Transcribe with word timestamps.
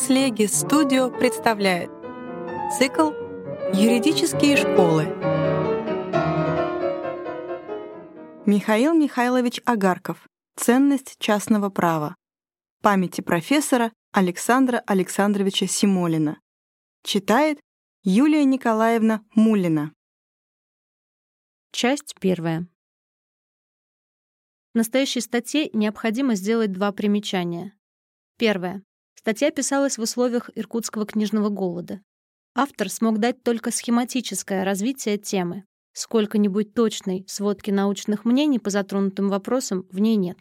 Lex 0.00 0.08
Legis 0.08 0.66
Studio 0.66 1.10
представляет 1.10 1.90
цикл 2.78 3.10
«Юридические 3.74 4.56
школы». 4.56 5.04
Михаил 8.46 8.94
Михайлович 8.94 9.60
Агарков. 9.66 10.26
Ценность 10.56 11.16
частного 11.18 11.68
права. 11.68 12.14
Памяти 12.82 13.20
профессора 13.20 13.92
Александра 14.12 14.82
Александровича 14.86 15.66
Симолина. 15.66 16.40
Читает 17.02 17.60
Юлия 18.02 18.44
Николаевна 18.44 19.22
Мулина. 19.34 19.92
Часть 21.72 22.14
первая. 22.20 22.66
В 24.72 24.78
настоящей 24.78 25.20
статье 25.20 25.68
необходимо 25.72 26.36
сделать 26.36 26.72
два 26.72 26.90
примечания. 26.92 27.74
Первое. 28.38 28.82
Статья 29.20 29.50
писалась 29.50 29.98
в 29.98 30.00
условиях 30.00 30.48
иркутского 30.54 31.04
книжного 31.04 31.50
голода. 31.50 32.00
Автор 32.54 32.88
смог 32.88 33.18
дать 33.18 33.42
только 33.42 33.70
схематическое 33.70 34.64
развитие 34.64 35.18
темы. 35.18 35.64
Сколько-нибудь 35.92 36.72
точной 36.72 37.26
сводки 37.28 37.70
научных 37.70 38.24
мнений 38.24 38.58
по 38.58 38.70
затронутым 38.70 39.28
вопросам 39.28 39.86
в 39.90 39.98
ней 39.98 40.16
нет. 40.16 40.40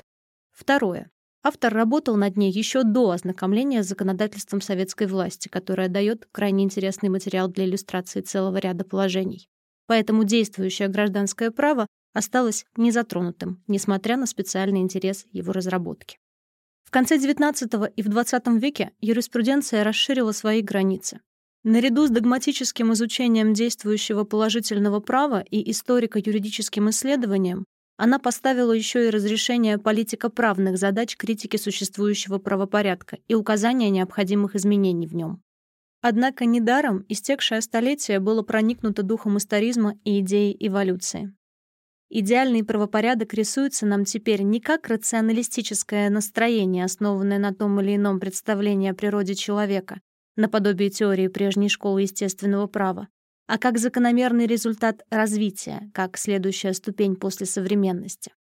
Второе. 0.53 1.11
Автор 1.43 1.73
работал 1.73 2.15
над 2.15 2.38
ней 2.38 2.53
еще 2.53 2.83
до 2.83 3.11
ознакомления 3.11 3.83
с 3.83 3.88
законодательством 3.88 4.61
советской 4.61 5.07
власти, 5.07 5.49
которое 5.49 5.89
дает 5.89 6.30
крайне 6.31 6.63
интересный 6.63 7.09
материал 7.09 7.49
для 7.49 7.66
иллюстрации 7.66 8.21
целого 8.21 8.59
ряда 8.59 8.85
положений. 8.85 9.49
Поэтому 9.88 10.23
действующее 10.23 10.88
гражданское 10.88 11.52
право 11.52 11.85
осталось 12.13 12.63
незатронутым, 12.77 13.61
несмотря 13.67 14.16
на 14.16 14.25
специальный 14.25 14.80
интерес 14.80 15.25
его 15.33 15.52
разработки. 15.52 16.17
В 16.89 16.91
конце 16.91 17.17
XIX 17.17 17.93
и 17.95 18.01
в 18.01 18.07
XX 18.07 18.57
веке 18.57 18.93
юриспруденция 18.99 19.83
расширила 19.83 20.31
свои 20.31 20.63
границы. 20.63 21.19
Наряду 21.63 22.07
с 22.07 22.09
догматическим 22.09 22.93
изучением 22.93 23.53
действующего 23.53 24.23
положительного 24.23 24.99
права 24.99 25.41
и 25.41 25.69
историко-юридическим 25.69 26.89
исследованием 26.89 27.63
она 27.97 28.17
поставила 28.17 28.71
еще 28.71 29.05
и 29.05 29.11
разрешение 29.11 29.77
политико-правных 29.77 30.79
задач 30.79 31.15
критики 31.15 31.57
существующего 31.57 32.39
правопорядка 32.39 33.19
и 33.27 33.35
указания 33.35 33.91
необходимых 33.91 34.55
изменений 34.55 35.05
в 35.05 35.13
нем. 35.13 35.43
Однако 36.01 36.45
недаром 36.45 37.05
истекшее 37.07 37.61
столетие 37.61 38.19
было 38.19 38.41
проникнуто 38.41 39.03
духом 39.03 39.37
историзма 39.37 39.93
и 40.05 40.21
идеей 40.21 40.57
эволюции. 40.59 41.35
Идеальный 42.11 42.63
правопорядок 42.63 43.35
рисуется 43.35 43.85
нам 43.85 44.03
теперь 44.03 44.41
не 44.41 44.59
как 44.59 44.88
рационалистическое 44.88 46.09
настроение, 46.09 46.85
основанное 46.85 47.38
на 47.38 47.53
том 47.53 47.79
или 47.81 47.97
ином 47.97 48.19
представлении 48.19 48.89
о 48.89 48.95
природе 48.95 49.35
человека, 49.35 50.01
наподобие 50.35 50.89
теории 50.89 51.27
прежней 51.27 51.69
школы 51.69 52.01
естественного 52.01 52.66
права, 52.66 53.09
а 53.45 53.59
как 53.59 53.77
закономерный 53.77 54.47
результат 54.47 55.03
развития, 55.11 55.91
как 55.93 56.17
следующая 56.17 56.73
ступень 56.73 57.16
после 57.16 57.45
современности. 57.45 58.33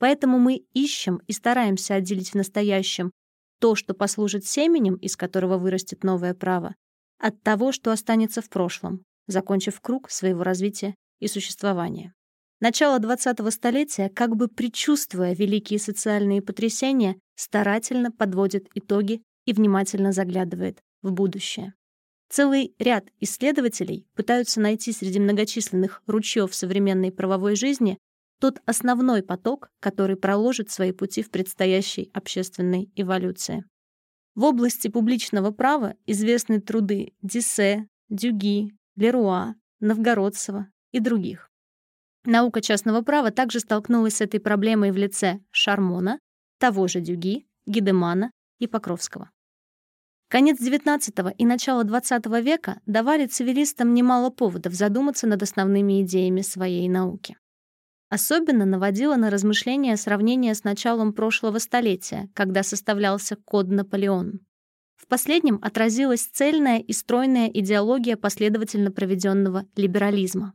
Поэтому 0.00 0.40
мы 0.40 0.64
ищем 0.72 1.20
и 1.28 1.32
стараемся 1.32 1.94
отделить 1.94 2.30
в 2.30 2.34
настоящем 2.34 3.12
то, 3.60 3.76
что 3.76 3.94
послужит 3.94 4.44
семенем, 4.46 4.96
из 4.96 5.16
которого 5.16 5.58
вырастет 5.58 6.02
новое 6.02 6.34
право, 6.34 6.74
от 7.18 7.40
того, 7.44 7.70
что 7.70 7.92
останется 7.92 8.42
в 8.42 8.48
прошлом, 8.48 9.04
закончив 9.28 9.80
круг 9.80 10.10
своего 10.10 10.42
развития 10.42 10.96
и 11.20 11.28
существования. 11.28 12.12
Начало 12.62 13.00
20-го 13.00 13.50
столетия, 13.50 14.08
как 14.08 14.36
бы 14.36 14.46
предчувствуя 14.46 15.34
великие 15.34 15.80
социальные 15.80 16.42
потрясения, 16.42 17.16
старательно 17.34 18.12
подводит 18.12 18.68
итоги 18.74 19.20
и 19.46 19.52
внимательно 19.52 20.12
заглядывает 20.12 20.78
в 21.02 21.10
будущее. 21.10 21.74
Целый 22.28 22.72
ряд 22.78 23.08
исследователей 23.18 24.06
пытаются 24.14 24.60
найти 24.60 24.92
среди 24.92 25.18
многочисленных 25.18 26.04
ручьев 26.06 26.54
современной 26.54 27.10
правовой 27.10 27.56
жизни 27.56 27.98
тот 28.40 28.60
основной 28.64 29.24
поток, 29.24 29.68
который 29.80 30.14
проложит 30.14 30.70
свои 30.70 30.92
пути 30.92 31.24
в 31.24 31.32
предстоящей 31.32 32.12
общественной 32.14 32.92
эволюции. 32.94 33.64
В 34.36 34.44
области 34.44 34.86
публичного 34.86 35.50
права 35.50 35.96
известны 36.06 36.60
труды 36.60 37.14
Диссе, 37.22 37.88
Дюги, 38.08 38.70
Леруа, 38.94 39.56
Новгородцева 39.80 40.68
и 40.92 41.00
других. 41.00 41.51
Наука 42.24 42.60
частного 42.60 43.02
права 43.02 43.32
также 43.32 43.58
столкнулась 43.58 44.16
с 44.16 44.20
этой 44.20 44.38
проблемой 44.38 44.92
в 44.92 44.96
лице 44.96 45.40
Шармона, 45.50 46.20
того 46.58 46.86
же 46.86 47.00
Дюги, 47.00 47.46
Гидемана 47.66 48.30
и 48.60 48.68
Покровского. 48.68 49.30
Конец 50.28 50.60
XIX 50.60 51.34
и 51.36 51.44
начало 51.44 51.84
XX 51.84 52.40
века 52.40 52.80
давали 52.86 53.26
цивилистам 53.26 53.92
немало 53.92 54.30
поводов 54.30 54.72
задуматься 54.72 55.26
над 55.26 55.42
основными 55.42 56.00
идеями 56.02 56.42
своей 56.42 56.88
науки. 56.88 57.36
Особенно 58.08 58.64
наводило 58.64 59.16
на 59.16 59.28
размышления 59.28 59.96
сравнение 59.96 60.54
с 60.54 60.64
началом 60.64 61.12
прошлого 61.12 61.58
столетия, 61.58 62.30
когда 62.34 62.62
составлялся 62.62 63.36
код 63.36 63.68
Наполеон. 63.68 64.40
В 64.96 65.08
последнем 65.08 65.58
отразилась 65.60 66.26
цельная 66.26 66.78
и 66.78 66.92
стройная 66.92 67.48
идеология 67.48 68.16
последовательно 68.16 68.92
проведенного 68.92 69.66
либерализма. 69.76 70.54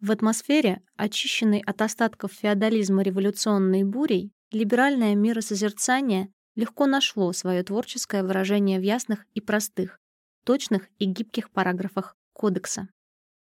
В 0.00 0.10
атмосфере, 0.10 0.82
очищенной 0.96 1.60
от 1.60 1.80
остатков 1.80 2.32
феодализма 2.32 3.02
революционной 3.02 3.82
бурей, 3.82 4.30
либеральное 4.50 5.14
миросозерцание 5.14 6.30
легко 6.54 6.86
нашло 6.86 7.32
свое 7.32 7.62
творческое 7.62 8.22
выражение 8.22 8.78
в 8.78 8.82
ясных 8.82 9.26
и 9.34 9.40
простых, 9.40 9.98
точных 10.44 10.88
и 10.98 11.06
гибких 11.06 11.50
параграфах 11.50 12.14
кодекса. 12.34 12.88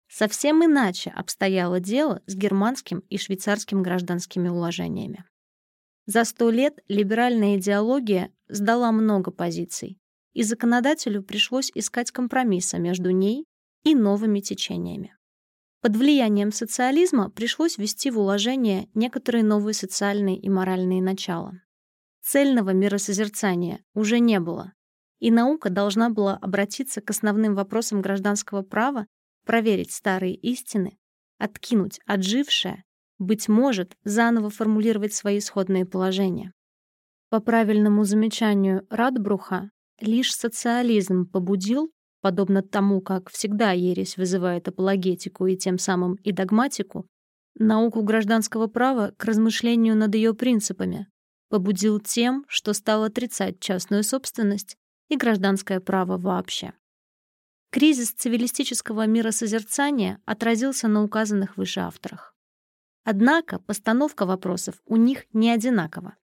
Совсем 0.09 0.63
иначе 0.63 1.09
обстояло 1.09 1.79
дело 1.79 2.21
с 2.27 2.35
германским 2.35 2.99
и 3.09 3.17
швейцарским 3.17 3.81
гражданскими 3.81 4.47
уложениями. 4.47 5.25
За 6.05 6.23
сто 6.23 6.49
лет 6.49 6.79
либеральная 6.87 7.57
идеология 7.57 8.31
сдала 8.47 8.91
много 8.91 9.31
позиций, 9.31 9.97
и 10.33 10.43
законодателю 10.43 11.23
пришлось 11.23 11.71
искать 11.73 12.11
компромисса 12.11 12.77
между 12.77 13.09
ней 13.09 13.45
и 13.83 13.95
новыми 13.95 14.39
течениями. 14.39 15.16
Под 15.81 15.95
влиянием 15.95 16.51
социализма 16.51 17.29
пришлось 17.29 17.77
ввести 17.77 18.09
в 18.09 18.19
уложение 18.19 18.89
некоторые 18.93 19.43
новые 19.43 19.73
социальные 19.73 20.37
и 20.37 20.49
моральные 20.49 21.01
начала. 21.01 21.53
Цельного 22.23 22.71
миросозерцания 22.71 23.83
уже 23.93 24.19
не 24.19 24.39
было, 24.39 24.73
и 25.19 25.31
наука 25.31 25.69
должна 25.69 26.09
была 26.09 26.35
обратиться 26.35 27.01
к 27.01 27.09
основным 27.09 27.55
вопросам 27.55 28.01
гражданского 28.01 28.63
права, 28.63 29.07
проверить 29.45 29.91
старые 29.91 30.35
истины, 30.35 30.97
откинуть 31.37 31.99
отжившее, 32.05 32.83
быть 33.19 33.47
может, 33.47 33.95
заново 34.03 34.49
формулировать 34.49 35.13
свои 35.13 35.39
исходные 35.39 35.85
положения. 35.85 36.51
По 37.29 37.39
правильному 37.39 38.03
замечанию 38.03 38.85
Радбруха, 38.89 39.69
лишь 39.99 40.33
социализм 40.33 41.25
побудил 41.25 41.91
подобно 42.21 42.61
тому, 42.61 43.01
как 43.01 43.29
всегда 43.29 43.71
ересь 43.71 44.17
вызывает 44.17 44.67
апологетику 44.67 45.47
и 45.47 45.55
тем 45.55 45.77
самым 45.77 46.15
и 46.15 46.31
догматику, 46.31 47.07
науку 47.55 48.03
гражданского 48.03 48.67
права 48.67 49.13
к 49.17 49.25
размышлению 49.25 49.95
над 49.95 50.15
ее 50.15 50.33
принципами, 50.33 51.07
побудил 51.49 51.99
тем, 51.99 52.45
что 52.47 52.73
стал 52.73 53.03
отрицать 53.03 53.59
частную 53.59 54.03
собственность 54.03 54.77
и 55.09 55.15
гражданское 55.15 55.79
право 55.79 56.17
вообще. 56.17 56.73
Кризис 57.69 58.11
цивилистического 58.11 59.05
миросозерцания 59.07 60.19
отразился 60.25 60.87
на 60.87 61.03
указанных 61.03 61.57
выше 61.57 61.81
авторах. 61.81 62.33
Однако 63.03 63.59
постановка 63.59 64.25
вопросов 64.25 64.81
у 64.85 64.95
них 64.95 65.25
не 65.33 65.49
одинакова. 65.49 66.15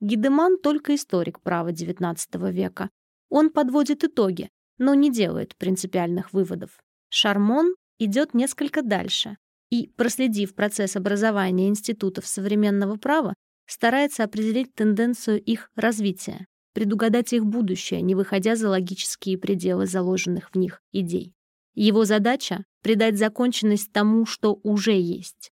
Гидеман 0.00 0.58
только 0.58 0.94
историк 0.94 1.40
права 1.40 1.70
XIX 1.70 2.16
века. 2.50 2.90
Он 3.28 3.50
подводит 3.50 4.04
итоги, 4.04 4.50
но 4.82 4.94
не 4.94 5.12
делает 5.12 5.54
принципиальных 5.56 6.32
выводов. 6.32 6.82
Шармон 7.08 7.76
идет 8.00 8.34
несколько 8.34 8.82
дальше 8.82 9.36
и, 9.70 9.86
проследив 9.96 10.56
процесс 10.56 10.96
образования 10.96 11.68
институтов 11.68 12.26
современного 12.26 12.96
права, 12.96 13.32
старается 13.68 14.24
определить 14.24 14.74
тенденцию 14.74 15.40
их 15.40 15.70
развития, 15.76 16.46
предугадать 16.74 17.32
их 17.32 17.46
будущее, 17.46 18.02
не 18.02 18.16
выходя 18.16 18.56
за 18.56 18.68
логические 18.68 19.38
пределы 19.38 19.86
заложенных 19.86 20.50
в 20.50 20.58
них 20.58 20.82
идей. 20.90 21.32
Его 21.74 22.04
задача— 22.04 22.64
придать 22.82 23.16
законченность 23.16 23.92
тому, 23.92 24.26
что 24.26 24.58
уже 24.64 24.98
есть. 24.98 25.52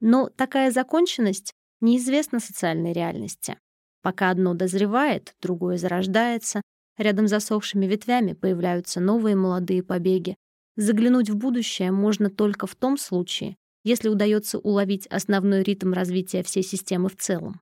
Но 0.00 0.30
такая 0.30 0.72
законченность 0.72 1.54
неизвестна 1.80 2.40
социальной 2.40 2.92
реальности. 2.92 3.56
Пока 4.02 4.30
одно 4.30 4.52
дозревает, 4.54 5.36
другое 5.40 5.78
зарождается, 5.78 6.60
Рядом 6.96 7.26
с 7.26 7.30
засохшими 7.30 7.86
ветвями 7.86 8.34
появляются 8.34 9.00
новые 9.00 9.36
молодые 9.36 9.82
побеги. 9.82 10.36
Заглянуть 10.76 11.30
в 11.30 11.36
будущее 11.36 11.90
можно 11.90 12.30
только 12.30 12.66
в 12.66 12.74
том 12.74 12.96
случае, 12.96 13.56
если 13.84 14.08
удается 14.08 14.58
уловить 14.58 15.06
основной 15.08 15.62
ритм 15.62 15.92
развития 15.92 16.42
всей 16.42 16.62
системы 16.62 17.08
в 17.08 17.16
целом. 17.16 17.60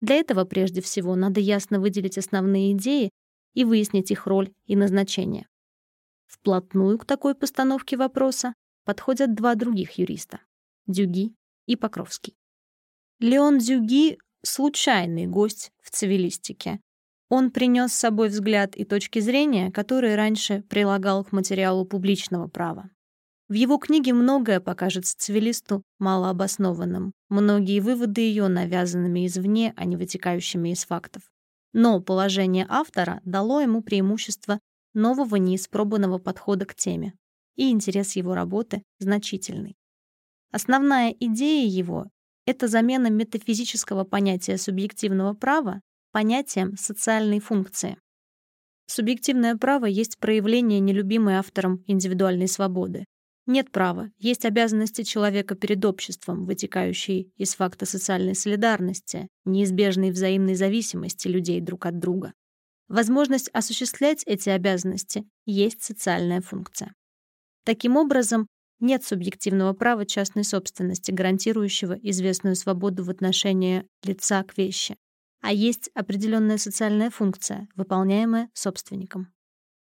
Для 0.00 0.16
этого 0.16 0.44
прежде 0.44 0.82
всего 0.82 1.14
надо 1.16 1.40
ясно 1.40 1.80
выделить 1.80 2.18
основные 2.18 2.72
идеи 2.72 3.10
и 3.54 3.64
выяснить 3.64 4.10
их 4.10 4.26
роль 4.26 4.52
и 4.66 4.76
назначение. 4.76 5.46
Вплотную 6.26 6.98
к 6.98 7.06
такой 7.06 7.34
постановке 7.34 7.96
вопроса 7.96 8.54
подходят 8.84 9.34
два 9.34 9.54
других 9.54 9.92
юриста— 9.92 10.40
Дюги 10.86 11.34
и 11.66 11.76
Покровский. 11.76 12.36
Леон 13.20 13.58
Дюги— 13.58 14.18
случайный 14.42 15.26
гость 15.26 15.70
в 15.80 15.90
цивилистике. 15.90 16.80
Он 17.28 17.50
принес 17.50 17.92
с 17.92 17.98
собой 17.98 18.28
взгляд 18.28 18.76
и 18.76 18.84
точки 18.84 19.18
зрения, 19.18 19.70
которые 19.70 20.14
раньше 20.14 20.62
прилагал 20.68 21.24
к 21.24 21.32
материалу 21.32 21.84
публичного 21.84 22.48
права. 22.48 22.90
В 23.48 23.52
его 23.52 23.76
книге 23.78 24.14
многое 24.14 24.60
покажется 24.60 25.16
цивилисту 25.18 25.82
малообоснованным, 25.98 27.12
многие 27.28 27.80
выводы 27.80 28.22
ее 28.22 28.48
навязанными 28.48 29.26
извне, 29.26 29.74
а 29.76 29.84
не 29.84 29.96
вытекающими 29.96 30.70
из 30.70 30.86
фактов. 30.86 31.22
Но 31.72 32.00
положение 32.00 32.66
автора 32.68 33.20
дало 33.24 33.60
ему 33.60 33.82
преимущество 33.82 34.60
нового 34.94 35.36
неиспробованного 35.36 36.18
подхода 36.18 36.64
к 36.64 36.74
теме, 36.74 37.14
и 37.56 37.70
интерес 37.70 38.16
его 38.16 38.34
работы 38.34 38.82
значительный. 38.98 39.76
Основная 40.50 41.10
идея 41.18 41.68
его— 41.68 42.06
это 42.46 42.68
замена 42.68 43.08
метафизического 43.08 44.04
понятия 44.04 44.56
субъективного 44.56 45.34
права 45.34 45.80
понятием 46.14 46.76
социальной 46.76 47.40
функции. 47.40 47.98
Субъективное 48.86 49.56
право 49.56 49.86
есть 49.86 50.18
проявление 50.18 50.78
нелюбимой 50.78 51.34
автором 51.34 51.82
индивидуальной 51.88 52.46
свободы, 52.46 53.04
нет 53.46 53.70
права, 53.72 54.10
есть 54.18 54.44
обязанности 54.46 55.02
человека 55.02 55.56
перед 55.56 55.84
обществом, 55.84 56.44
вытекающие 56.44 57.24
из 57.36 57.56
факта 57.56 57.84
социальной 57.84 58.36
солидарности, 58.36 59.28
неизбежной 59.44 60.12
взаимной 60.12 60.54
зависимости 60.54 61.26
людей 61.26 61.60
друг 61.60 61.84
от 61.84 61.98
друга. 61.98 62.32
Возможность 62.86 63.50
осуществлять 63.52 64.22
эти 64.24 64.50
обязанности 64.50 65.26
есть 65.46 65.82
социальная 65.82 66.40
функция. 66.40 66.94
Таким 67.64 67.96
образом, 67.96 68.46
нет 68.78 69.04
субъективного 69.04 69.72
права 69.72 70.06
частной 70.06 70.44
собственности, 70.44 71.10
гарантирующего 71.10 71.98
известную 72.02 72.54
свободу 72.54 73.02
в 73.02 73.10
отношении 73.10 73.84
лица 74.04 74.44
к 74.44 74.56
вещи, 74.56 74.96
а 75.44 75.52
есть 75.52 75.90
определенная 75.94 76.56
социальная 76.56 77.10
функция, 77.10 77.68
выполняемая 77.76 78.48
собственником. 78.54 79.30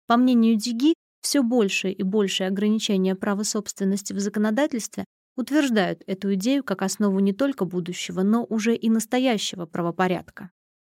По 0.06 0.16
мнению 0.16 0.54
Диги, 0.54 0.94
все 1.22 1.42
большее 1.42 1.92
и 1.92 2.04
большее 2.04 2.46
ограничение 2.46 3.16
права 3.16 3.42
собственности 3.42 4.12
в 4.12 4.20
законодательстве 4.20 5.04
утверждают 5.36 6.04
эту 6.06 6.34
идею 6.34 6.62
как 6.62 6.82
основу 6.82 7.18
не 7.18 7.32
только 7.32 7.64
будущего, 7.64 8.22
но 8.22 8.44
уже 8.44 8.76
и 8.76 8.88
настоящего 8.88 9.66
правопорядка. 9.66 10.52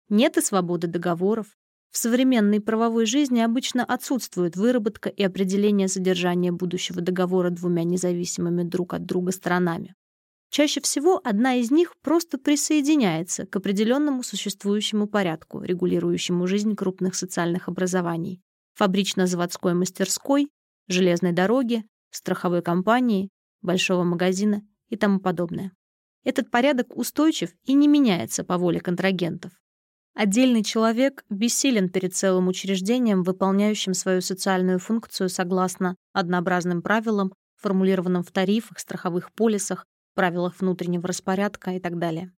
Нет 0.08 0.38
и 0.38 0.42
свободы 0.42 0.88
договоров. 0.88 1.48
В 1.92 1.98
современной 1.98 2.62
правовой 2.62 3.06
жизни 3.06 3.42
обычно 3.42 3.84
отсутствует 3.84 4.56
выработка 4.56 5.10
и 5.10 5.22
определение 5.22 5.90
содержания 5.90 6.54
будущего 6.54 7.02
договора 7.02 7.50
двумя 7.50 7.84
независимыми 7.84 8.64
друг 8.64 8.94
от 8.94 9.06
друга 9.06 9.34
сторонами. 9.34 9.96
Чаще 10.56 10.80
всего 10.80 11.20
одна 11.22 11.56
из 11.56 11.70
них 11.70 11.96
просто 12.02 12.38
присоединяется 12.38 13.46
к 13.46 13.58
определенному 13.58 14.24
существующему 14.24 15.06
порядку, 15.06 15.62
регулирующему 15.62 16.48
жизнь 16.48 16.78
крупных 16.78 17.16
социальных 17.16 17.68
образований, 17.68 18.40
фабрично-заводской 18.76 19.74
мастерской, 19.74 20.48
железной 20.88 21.34
дороги, 21.34 21.84
страховой 22.10 22.62
компании, 22.62 23.28
большого 23.62 24.06
магазина 24.06 24.62
и 24.88 24.96
тому 24.96 25.20
подобное. 25.20 25.74
Этот 26.24 26.50
порядок 26.50 26.96
устойчив 26.96 27.50
и 27.66 27.74
не 27.74 27.90
меняется 27.90 28.46
по 28.46 28.58
воле 28.58 28.80
контрагентов. 28.80 29.52
Отдельный 30.14 30.64
человек 30.64 31.26
бессилен 31.30 31.90
перед 31.90 32.16
целым 32.16 32.48
учреждением, 32.48 33.24
выполняющим 33.24 33.94
свою 33.94 34.22
социальную 34.22 34.80
функцию 34.80 35.28
согласно 35.28 35.98
однообразным 36.14 36.82
правилам, 36.82 37.34
формулированным 37.58 38.24
в 38.24 38.32
тарифах, 38.32 38.80
страховых 38.80 39.34
полисах, 39.34 39.86
правилах 40.16 40.60
внутреннего 40.60 41.08
распорядка 41.08 41.72
и 41.72 41.80
так 41.80 42.00
далее. 42.00 42.34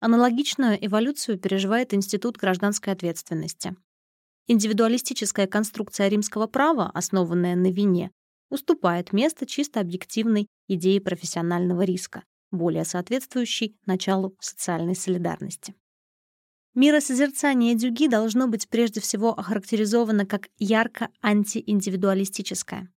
Аналогичную 0.00 0.76
эволюцию 0.84 1.38
переживает 1.38 1.94
Институт 1.94 2.36
гражданской 2.36 2.92
ответственности. 2.92 3.74
Индивидуалистическая 4.46 5.46
конструкция 5.46 6.08
римского 6.08 6.46
права, 6.46 6.90
основанная 6.92 7.56
на 7.56 7.72
вине, 7.72 8.10
уступает 8.50 9.12
место 9.12 9.46
чисто 9.46 9.80
объективной 9.80 10.46
идее 10.68 11.00
профессионального 11.00 11.82
риска, 11.82 12.22
более 12.50 12.84
соответствующей 12.84 13.76
началу 13.86 14.36
социальной 14.40 14.94
солидарности. 14.94 15.74
Миросозерцание 16.74 17.74
Дюги 17.74 18.06
должно 18.06 18.48
быть 18.48 18.68
прежде 18.68 19.00
всего 19.00 19.30
охарактеризовано 19.32 20.26
как 20.26 20.50
ярко 20.58 21.08
антииндивидуалистическое. 21.22 22.92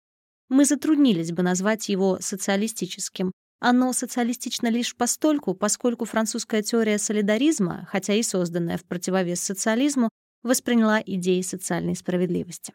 Мы 0.49 0.65
затруднились 0.65 1.31
бы 1.31 1.43
назвать 1.43 1.89
его 1.89 2.19
социалистическим. 2.21 3.31
Оно 3.61 3.93
социалистично 3.93 4.69
лишь 4.69 4.95
постольку, 4.95 5.55
поскольку 5.55 6.05
французская 6.05 6.63
теория 6.63 6.99
солидаризма, 6.99 7.89
хотя 7.91 8.15
и 8.15 8.23
созданная 8.23 8.79
в 8.79 8.85
противовес 8.85 9.41
социализму, 9.41 10.11
восприняла 10.43 11.03
идеи 11.05 11.41
социальной 11.41 11.97
справедливости. 11.97 12.73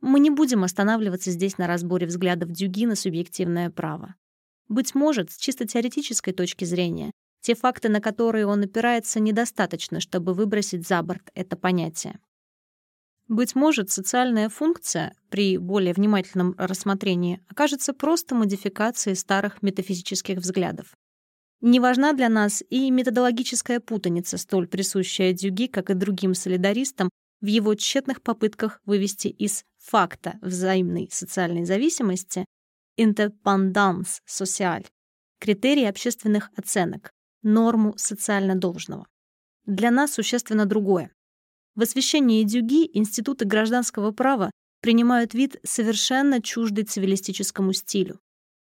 Мы 0.00 0.20
не 0.20 0.30
будем 0.30 0.64
останавливаться 0.64 1.30
здесь 1.30 1.58
на 1.58 1.66
разборе 1.66 2.06
взглядов 2.06 2.50
Дюги 2.50 2.86
на 2.86 2.96
субъективное 2.96 3.70
право. 3.70 4.14
Быть 4.68 4.94
может, 4.94 5.30
с 5.30 5.36
чисто 5.36 5.66
теоретической 5.66 6.32
точки 6.32 6.64
зрения, 6.64 7.12
те 7.40 7.54
факты, 7.54 7.88
на 7.88 8.00
которые 8.00 8.46
он 8.46 8.62
опирается, 8.62 9.20
недостаточно, 9.20 10.00
чтобы 10.00 10.34
выбросить 10.34 10.86
за 10.86 11.02
борт 11.02 11.30
это 11.34 11.56
понятие. 11.56 12.18
Быть 13.28 13.56
может, 13.56 13.90
социальная 13.90 14.48
функция 14.48 15.14
при 15.30 15.58
более 15.58 15.92
внимательном 15.92 16.54
рассмотрении 16.58 17.40
окажется 17.48 17.92
просто 17.92 18.34
модификацией 18.34 19.16
старых 19.16 19.62
метафизических 19.62 20.38
взглядов. 20.38 20.94
Не 21.60 21.80
важна 21.80 22.12
для 22.12 22.28
нас 22.28 22.62
и 22.70 22.90
методологическая 22.90 23.80
путаница, 23.80 24.38
столь 24.38 24.68
присущая 24.68 25.32
Дюги, 25.32 25.66
как 25.66 25.90
и 25.90 25.94
другим 25.94 26.34
солидаристам, 26.34 27.10
в 27.40 27.46
его 27.46 27.74
тщетных 27.74 28.22
попытках 28.22 28.80
вывести 28.84 29.28
из 29.28 29.64
факта 29.78 30.38
взаимной 30.40 31.08
социальной 31.10 31.64
зависимости 31.64 32.44
«interdependance 32.98 34.20
social» 34.28 34.86
критерии 35.38 35.84
общественных 35.84 36.50
оценок, 36.56 37.10
норму 37.42 37.94
социально 37.96 38.54
должного. 38.54 39.06
Для 39.64 39.90
нас 39.90 40.14
существенно 40.14 40.66
другое. 40.66 41.10
В 41.76 41.82
освещении 41.82 42.42
Дюги 42.42 42.88
институты 42.94 43.44
гражданского 43.44 44.10
права 44.10 44.50
принимают 44.80 45.34
вид 45.34 45.58
совершенно 45.62 46.40
чуждый 46.40 46.84
цивилистическому 46.84 47.74
стилю. 47.74 48.18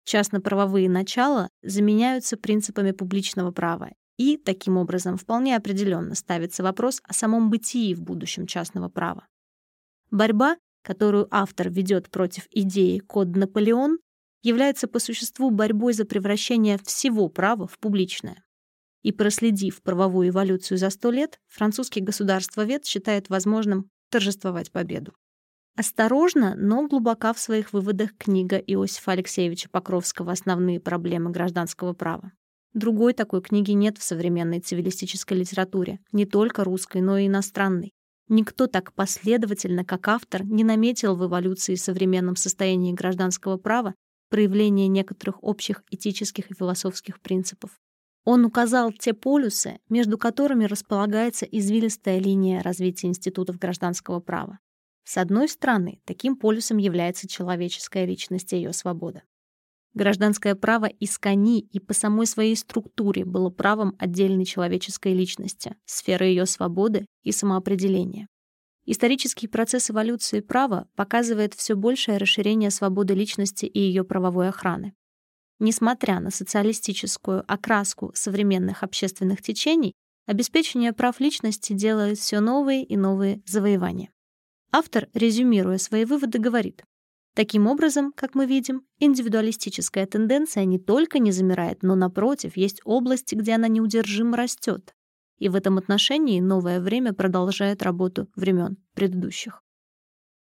Частно-правовые 0.05 0.91
начала 0.91 1.49
заменяются 1.63 2.37
принципами 2.37 2.91
публичного 2.91 3.53
права, 3.53 3.91
и, 4.19 4.37
таким 4.37 4.77
образом, 4.77 5.17
вполне 5.17 5.57
определенно 5.57 6.15
ставится 6.15 6.63
вопрос 6.63 7.01
о 7.05 7.15
самом 7.15 7.49
бытии 7.49 7.95
в 7.95 8.03
будущем 8.03 8.47
частного 8.47 8.91
права. 8.91 9.27
Борьба, 10.11 10.59
которую 10.83 11.27
автор 11.31 11.71
ведет 11.71 12.11
против 12.11 12.49
идеи 12.51 12.99
«Код 12.99 13.35
Наполеон», 13.35 13.99
является 14.43 14.89
по 14.89 14.99
существу 14.99 15.51
борьбой 15.51 15.95
за 15.95 16.05
превращение 16.05 16.79
всего 16.85 17.29
права 17.29 17.67
в 17.67 17.79
публичное. 17.79 18.45
И 19.03 19.13
проследив 19.13 19.83
правовую 19.83 20.29
эволюцию 20.29 20.79
за 20.79 20.91
сто 20.91 21.11
лет, 21.11 21.41
французский 21.49 22.01
государствовед 22.01 22.85
считает 22.85 23.31
возможным 23.31 23.91
торжествовать 24.11 24.71
победу. 24.71 25.15
Осторожно, 25.77 26.55
но 26.57 26.87
глубока 26.87 27.33
в 27.33 27.39
своих 27.39 27.73
выводах 27.73 28.17
книга 28.19 28.59
Иосифа 28.59 29.13
Алексеевича 29.13 29.69
Покровского 29.71 30.33
«Основные 30.33 30.81
проблемы 30.81 31.31
гражданского 31.31 31.95
права». 31.95 32.33
Другой 32.75 33.15
такой 33.15 33.41
книги 33.41 33.73
нет 33.73 33.99
в 33.99 34.03
современной 34.03 34.61
цивилистической 34.61 35.39
литературе, 35.39 35.99
не 36.13 36.27
только 36.27 36.65
русской, 36.65 37.01
но 37.01 37.19
и 37.19 37.27
иностранной. 37.27 37.93
Никто 38.29 38.69
так 38.69 38.93
последовательно, 38.93 39.85
как 39.85 40.07
автор, 40.07 40.45
не 40.45 40.63
наметил 40.63 41.17
в 41.17 41.27
эволюции 41.27 41.73
и 41.73 41.77
современном 41.77 42.37
состоянии 42.37 42.93
гражданского 42.93 43.57
права 43.57 43.95
проявление 44.29 44.87
некоторых 44.87 45.43
общих 45.43 45.83
этических 45.91 46.51
и 46.51 46.55
философских 46.55 47.21
принципов. 47.21 47.71
Он 48.25 48.45
указал 48.45 48.93
те 48.93 49.15
полюсы, 49.15 49.79
между 49.89 50.19
которыми 50.19 50.65
располагается 50.65 51.47
извилистая 51.47 52.19
линия 52.19 52.63
развития 52.63 53.09
институтов 53.09 53.59
гражданского 53.59 54.21
права. 54.21 54.59
С 55.05 55.17
одной 55.17 55.49
стороны, 55.49 56.01
таким 56.05 56.37
полюсом 56.37 56.77
является 56.77 57.27
человеческая 57.27 58.05
личность 58.05 58.53
и 58.53 58.57
ее 58.57 58.73
свобода. 58.73 59.23
Гражданское 59.93 60.55
право 60.55 60.85
из 60.85 61.19
кони 61.19 61.61
и 61.61 61.81
по 61.81 61.95
самой 61.95 62.27
своей 62.27 62.55
структуре 62.55 63.25
было 63.25 63.51
правом 63.51 63.97
отдельной 63.99 64.45
человеческой 64.45 65.15
личности, 65.15 65.75
сферы 65.85 66.27
ее 66.27 66.47
свободы 66.47 67.07
и 67.25 67.33
самоопределения. 67.33 68.29
Исторический 68.87 69.49
процесс 69.49 69.91
эволюции 69.91 70.41
права 70.41 70.89
показывает 70.95 71.55
все 71.55 71.75
большее 71.75 72.19
расширение 72.19 72.71
свободы 72.71 73.15
личности 73.15 73.67
и 73.67 73.81
ее 73.81 74.05
правовой 74.05 74.49
охраны. 74.49 74.95
Несмотря 75.61 76.19
на 76.21 76.31
социалистическую 76.31 77.45
окраску 77.47 78.11
современных 78.15 78.83
общественных 78.83 79.43
течений, 79.43 79.95
обеспечение 80.27 80.93
прав 80.93 81.21
личности 81.21 81.75
делает 81.75 82.19
все 82.19 82.41
новые 82.41 82.83
и 82.83 82.97
новые 82.97 83.43
завоевания. 83.47 84.11
Автор, 84.73 85.09
резюмируя 85.15 85.79
свои 85.79 86.05
выводы, 86.05 86.39
говорит, 86.39 86.83
Таким 87.35 87.69
образом, 87.69 88.13
как 88.13 88.35
мы 88.35 88.47
видим, 88.47 88.83
индивидуалистическая 88.99 90.05
тенденция 90.07 90.65
не 90.65 90.79
только 90.79 91.21
не 91.21 91.31
замирает, 91.31 91.83
но, 91.83 91.95
напротив, 91.95 92.57
есть 92.57 92.81
области, 92.85 93.37
где 93.37 93.55
она 93.55 93.69
неудержимо 93.69 94.37
растет. 94.37 94.95
И 95.39 95.49
в 95.49 95.55
этом 95.55 95.79
отношении 95.79 96.41
новое 96.41 96.81
время 96.81 97.13
продолжает 97.13 97.83
работу 97.83 98.29
времен 98.35 98.79
предыдущих. 98.95 99.63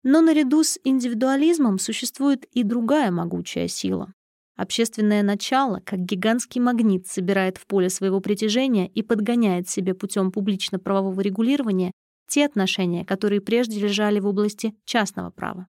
Но 0.02 0.22
наряду 0.22 0.64
с 0.64 0.80
индивидуализмом 0.84 1.78
существует 1.78 2.46
и 2.46 2.64
другая 2.64 3.12
могучая 3.12 3.68
сила. 3.68 4.14
Общественное 4.60 5.24
начало, 5.24 5.80
как 5.86 6.00
гигантский 6.00 6.60
магнит, 6.60 7.08
собирает 7.08 7.58
в 7.58 7.66
поле 7.66 7.90
своего 7.90 8.20
притяжения 8.20 8.90
и 8.90 9.02
подгоняет 9.02 9.70
себе 9.70 9.94
путем 9.94 10.34
публично-правового 10.34 11.22
регулирования 11.22 11.94
те 12.28 12.46
отношения, 12.46 13.06
которые 13.06 13.40
прежде 13.40 13.80
лежали 13.80 14.20
в 14.20 14.28
области 14.28 14.76
частного 14.84 15.30
права. 15.30 15.68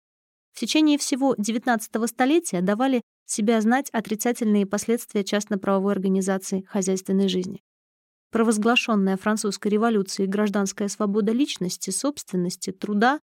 В 0.53 0.62
течение 0.62 0.98
всего 0.98 1.36
XIX 1.36 2.08
столетия 2.08 2.62
давали 2.62 3.01
себя 3.25 3.60
знать 3.60 3.89
отрицательные 3.89 4.65
последствия 4.65 5.25
частно-правовой 5.25 5.91
организации 5.91 6.62
хозяйственной 6.62 7.27
жизни. 7.27 7.60
Провозглашенная 8.32 9.17
французской 9.17 9.67
революцией 9.67 10.29
гражданская 10.29 10.88
свобода 10.88 11.34
личности, 11.34 11.89
собственности, 11.89 12.72
труда 12.72 13.20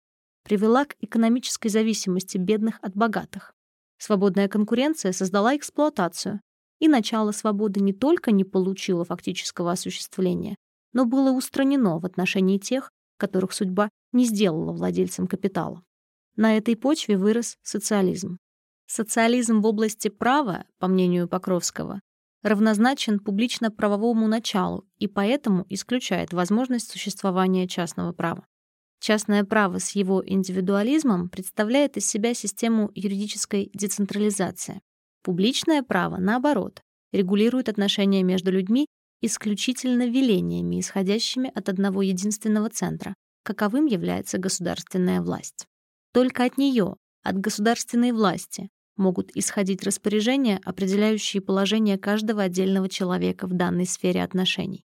привела 0.44 0.86
к 0.86 0.96
экономической 1.02 1.70
зависимости 1.70 2.40
бедных 2.40 2.80
от 2.82 2.96
богатых. 2.96 3.54
Свободная 4.04 4.48
конкуренция 4.48 5.12
создала 5.12 5.56
эксплуатацию, 5.56 6.42
и 6.80 6.88
начало 6.88 7.32
свободы 7.32 7.82
не 7.82 7.94
только 7.94 8.32
не 8.32 8.44
получило 8.44 9.06
фактического 9.06 9.74
осуществления, 9.74 10.56
но 10.92 11.06
было 11.06 11.30
устранено 11.32 12.00
в 12.00 12.06
отношении 12.08 12.58
тех, 12.58 12.90
которых 13.20 13.54
судьба 13.54 13.90
не 14.12 14.26
сделала 14.26 14.74
владельцем 14.74 15.28
капитала. 15.28 15.84
На 16.36 16.58
этой 16.58 16.76
почве 16.76 17.16
вырос 17.16 17.58
социализм. 17.62 18.40
Социализм 18.88 19.62
в 19.62 19.68
области 19.68 20.08
права, 20.08 20.66
по 20.80 20.88
мнению 20.88 21.28
Покровского, 21.28 22.00
равнозначен 22.42 23.20
публично-правовому 23.20 24.28
началу 24.28 24.84
и 24.98 25.06
поэтому 25.06 25.68
исключает 25.70 26.34
возможность 26.34 26.90
существования 26.90 27.68
частного 27.68 28.14
права. 28.14 28.48
Частное 29.02 29.44
право 29.44 29.80
с 29.80 29.96
его 29.96 30.22
индивидуализмом 30.24 31.28
представляет 31.28 31.98
из 31.98 32.08
себя 32.08 32.36
систему 32.36 32.92
юридической 32.94 33.72
децентрализации. 33.74 34.80
Публичное 35.24 35.82
право, 35.82 36.18
наоборот, 36.18 36.84
регулирует 37.12 37.68
отношения 37.68 38.22
между 38.22 38.52
людьми 38.52 38.86
исключительно 39.22 40.08
велениями, 40.08 40.80
исходящими 40.80 41.52
от 41.54 41.68
одного 41.68 42.04
единственного 42.04 42.70
центра, 42.70 43.16
каковым 43.44 43.88
является 43.88 44.38
государственная 44.38 45.22
власть. 45.22 45.66
Только 46.14 46.46
от 46.46 46.60
нее, 46.60 46.96
от 47.24 47.40
государственной 47.40 48.12
власти, 48.12 48.70
могут 48.98 49.36
исходить 49.36 49.82
распоряжения, 49.82 50.60
определяющие 50.64 51.42
положение 51.42 51.98
каждого 51.98 52.44
отдельного 52.44 52.88
человека 52.88 53.48
в 53.48 53.54
данной 53.54 53.88
сфере 53.88 54.22
отношений. 54.22 54.84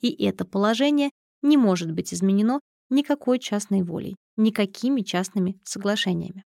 И 0.00 0.10
это 0.24 0.46
положение 0.46 1.10
не 1.42 1.58
может 1.58 1.92
быть 1.92 2.14
изменено 2.14 2.60
никакой 2.90 3.38
частной 3.38 3.82
волей, 3.82 4.16
никакими 4.36 5.00
частными 5.00 5.58
соглашениями. 5.64 6.44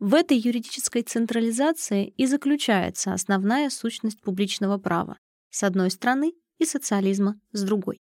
В 0.00 0.14
этой 0.14 0.36
юридической 0.36 1.02
централизации 1.02 2.08
и 2.08 2.26
заключается 2.26 3.12
основная 3.12 3.70
сущность 3.70 4.20
публичного 4.20 4.78
права, 4.78 5.18
с 5.50 5.62
одной 5.62 5.90
стороны, 5.90 6.32
и 6.58 6.64
социализма 6.64 7.40
с 7.52 7.62
другой. 7.62 7.98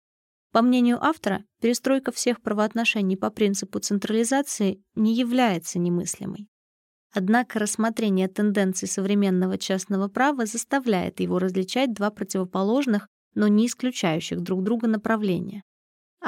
По 0.52 0.62
мнению 0.62 1.04
автора, 1.04 1.44
перестройка 1.62 2.12
всех 2.12 2.42
правоотношений 2.42 3.18
по 3.18 3.30
принципу 3.30 3.80
централизации 3.80 4.82
не 4.96 5.14
является 5.14 5.80
немыслимой. 5.80 6.48
Однако 7.14 7.60
рассмотрение 7.60 8.28
тенденций 8.28 8.88
современного 8.88 9.58
частного 9.58 10.08
права 10.08 10.46
заставляет 10.46 11.20
его 11.20 11.40
различать 11.40 11.94
два 11.94 12.12
противоположных, 12.12 13.08
но 13.34 13.48
не 13.48 13.68
исключающих 13.68 14.42
друг 14.42 14.64
друга 14.64 14.88
направления. 14.88 15.64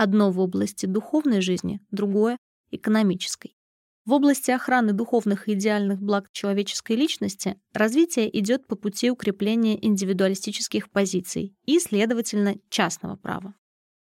Одно 0.02 0.32
в 0.32 0.40
области 0.40 0.86
духовной 0.86 1.42
жизни, 1.42 1.82
другое— 1.92 2.38
экономической. 2.72 3.58
В 4.06 4.14
области 4.14 4.50
охраны 4.50 4.94
духовных 4.94 5.50
и 5.50 5.56
идеальных 5.56 6.02
благ 6.02 6.32
человеческой 6.32 6.96
личности 6.96 7.60
развитие 7.74 8.40
идет 8.40 8.66
по 8.66 8.78
пути 8.78 9.12
укрепления 9.12 9.78
индивидуалистических 9.86 10.90
позиций 10.90 11.54
и, 11.66 11.80
следовательно, 11.80 12.56
частного 12.70 13.18
права. 13.18 13.56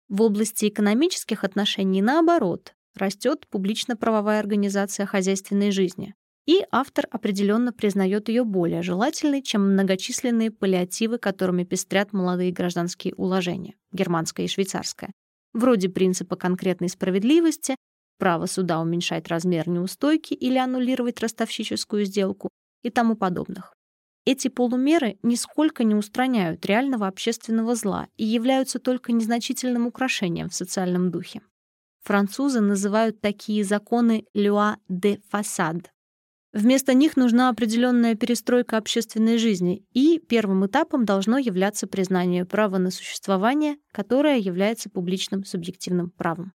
В 0.07 0.21
области 0.21 0.67
экономических 0.67 1.43
отношений, 1.43 2.03
наоборот, 2.03 2.75
растет 2.93 3.47
публично-правовая 3.50 4.39
организация 4.39 5.07
хозяйственной 5.07 5.71
жизни, 5.71 6.13
и 6.45 6.63
автор 6.69 7.07
определенно 7.09 7.73
признает 7.73 8.29
ее 8.29 8.43
более 8.43 8.83
желательной, 8.83 9.41
чем 9.41 9.73
многочисленные 9.73 10.51
паллиативы, 10.51 11.17
которыми 11.17 11.63
пестрят 11.63 12.13
молодые 12.13 12.51
гражданские 12.51 13.15
уложения, 13.15 13.73
германское 13.91 14.45
и 14.45 14.50
швейцарское, 14.50 15.11
вроде 15.53 15.89
принципа 15.89 16.36
конкретной 16.36 16.89
справедливости, 16.89 17.75
право 18.17 18.46
суда 18.46 18.79
уменьшать 18.79 19.27
размер 19.27 19.67
неустойки 19.67 20.34
или 20.34 20.58
аннулировать 20.58 21.20
ростовщическую 21.20 22.05
сделку 22.05 22.50
и 22.84 22.89
тому 22.89 23.15
подобных. 23.15 23.74
Эти 24.25 24.50
полумеры 24.50 25.17
нисколько 25.24 25.84
не 25.84 25.96
устраняют 25.96 26.65
реального 26.65 27.08
общественного 27.08 27.74
зла 27.75 28.08
и 28.17 28.24
являются 28.24 28.77
только 28.77 29.12
незначительным 29.12 29.88
украшением 29.88 30.50
в 30.50 30.53
социальном 30.53 31.10
духе. 31.10 31.41
Французы 32.03 32.62
называют 32.62 33.22
такие 33.22 33.63
законы 33.63 34.25
«loi 34.36 34.75
de 34.89 35.20
façade». 35.31 35.86
Вместо 36.53 36.93
них 36.93 37.15
нужна 37.15 37.48
определенная 37.50 38.15
перестройка 38.15 38.77
общественной 38.77 39.38
жизни, 39.38 39.86
и 39.91 40.20
первым 40.20 40.65
этапом 40.65 41.05
должно 41.05 41.38
являться 41.38 41.88
признание 41.88 42.46
права 42.46 42.77
на 42.77 42.91
существование, 42.91 43.77
которое 43.93 44.38
является 44.38 44.89
публичным 44.89 45.46
субъективным 45.46 46.10
правом. 46.10 46.51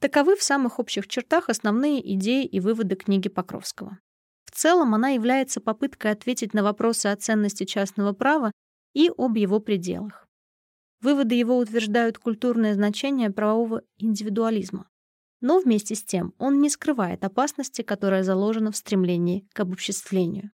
Таковы 0.00 0.36
в 0.36 0.42
самых 0.42 0.78
общих 0.78 1.06
чертах 1.06 1.50
основные 1.50 2.14
идеи 2.14 2.46
и 2.46 2.60
выводы 2.60 2.96
книги 2.96 3.28
Покровского. 3.28 3.98
В 4.46 4.52
целом 4.52 4.94
она 4.94 5.10
является 5.10 5.60
попыткой 5.60 6.12
ответить 6.12 6.54
на 6.54 6.62
вопросы 6.62 7.08
о 7.08 7.16
ценности 7.16 7.64
частного 7.64 8.14
права 8.14 8.52
и 8.94 9.10
об 9.14 9.36
его 9.36 9.60
пределах. 9.60 10.26
Выводы 11.02 11.34
его 11.34 11.58
утверждают 11.58 12.18
культурное 12.18 12.72
значение 12.72 13.30
правового 13.30 13.82
индивидуализма. 13.98 14.88
Но 15.40 15.58
вместе 15.60 15.94
с 15.94 16.02
тем 16.02 16.34
он 16.38 16.60
не 16.60 16.68
скрывает 16.68 17.24
опасности, 17.24 17.82
которая 17.82 18.22
заложена 18.22 18.72
в 18.72 18.76
стремлении 18.76 19.48
к 19.52 19.60
обобществлению. 19.60 20.50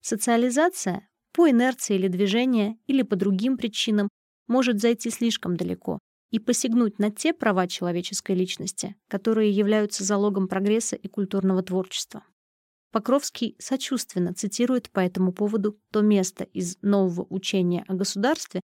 Социализация 0.00 1.08
по 1.32 1.48
инерции 1.48 1.96
или 1.96 2.08
движению 2.08 2.78
или 2.86 3.02
по 3.02 3.16
другим 3.16 3.56
причинам 3.56 4.08
может 4.48 4.80
зайти 4.80 5.10
слишком 5.10 5.56
далеко 5.56 5.98
и 6.30 6.38
посягнуть 6.38 6.98
на 6.98 7.10
те 7.10 7.32
права 7.32 7.68
человеческой 7.68 8.34
личности, 8.34 8.96
которые 9.08 9.50
являются 9.50 10.02
залогом 10.02 10.48
прогресса 10.48 10.96
и 10.96 11.08
культурного 11.08 11.62
творчества. 11.62 12.24
Покровский 12.90 13.56
сочувственно 13.58 14.34
цитирует 14.34 14.90
по 14.90 15.00
этому 15.00 15.32
поводу 15.32 15.78
то 15.90 16.00
место 16.00 16.44
из 16.44 16.76
нового 16.82 17.26
учения 17.30 17.84
о 17.88 17.94
государстве 17.94 18.60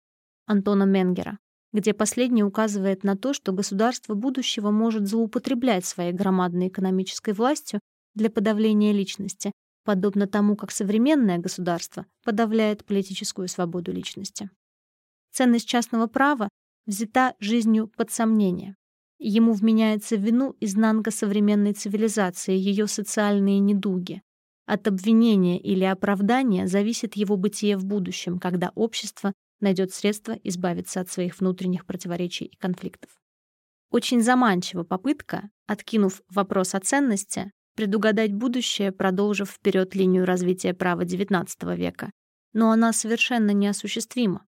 Антона 0.47 0.85
Менгера, 0.85 1.39
где 1.73 1.93
последний 1.93 2.43
указывает 2.43 3.05
на 3.05 3.17
то, 3.17 3.33
что 3.33 3.53
государство 3.53 4.15
будущего 4.15 4.71
может 4.71 5.07
злоупотреблять 5.07 5.85
своей 5.85 6.13
громадной 6.13 6.69
экономической 6.69 7.35
властью 7.35 7.81
для 8.15 8.31
подавления 8.31 8.93
личности, 8.93 9.53
подобно 9.85 10.27
тому, 10.27 10.57
как 10.57 10.71
современное 10.71 11.39
государство 11.39 12.07
подавляет 12.25 12.85
политическую 12.85 13.49
свободу 13.49 13.93
личности. 13.93 14.51
Ценность 15.33 15.69
частного 15.69 16.07
права 16.07 16.49
взята 16.87 17.35
жизнью 17.39 17.91
под 17.97 18.11
сомнение. 18.11 18.75
Ему 19.19 19.53
вменяется 19.53 20.17
в 20.17 20.21
вину 20.21 20.55
изнанка 20.61 21.11
современной 21.11 21.73
цивилизации, 21.73 22.57
ее 22.57 22.87
социальные 22.87 23.59
недуги. 23.59 24.23
От 24.67 24.87
обвинения 24.87 25.59
или 25.59 25.85
оправдания 25.85 26.67
зависит 26.67 27.17
его 27.17 27.37
бытие 27.37 27.77
в 27.77 27.85
будущем, 27.85 28.39
когда 28.39 28.71
общество 28.75 29.33
найдет 29.61 29.93
средства 29.93 30.33
избавиться 30.45 31.01
от 31.01 31.11
своих 31.11 31.41
внутренних 31.41 31.87
противоречий 31.87 32.47
и 32.47 32.57
конфликтов. 32.57 33.11
Очень 33.91 34.23
заманчива 34.23 34.85
попытка, 34.85 35.51
откинув 35.67 36.21
вопрос 36.29 36.75
о 36.75 36.81
ценности, 36.81 37.53
предугадать 37.75 38.35
будущее, 38.35 38.93
продолжив 38.93 39.51
вперед 39.51 39.95
линию 39.95 40.27
развития 40.27 40.75
права 40.75 41.03
XIX 41.03 41.77
века. 41.77 42.11
Но 42.53 42.71
она 42.71 42.93
совершенно 42.93 43.53
неосуществима. 43.53 44.45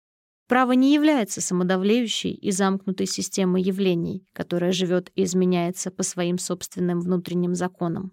Право 0.49 0.73
не 0.73 0.95
является 0.95 1.43
самодавлеющей 1.43 2.31
и 2.31 2.50
замкнутой 2.50 3.07
системой 3.07 3.62
явлений, 3.62 4.27
которая 4.33 4.73
живет 4.73 5.12
и 5.15 5.25
изменяется 5.25 5.91
по 5.91 6.03
своим 6.03 6.38
собственным 6.38 7.00
внутренним 7.00 7.55
законам. 7.55 8.12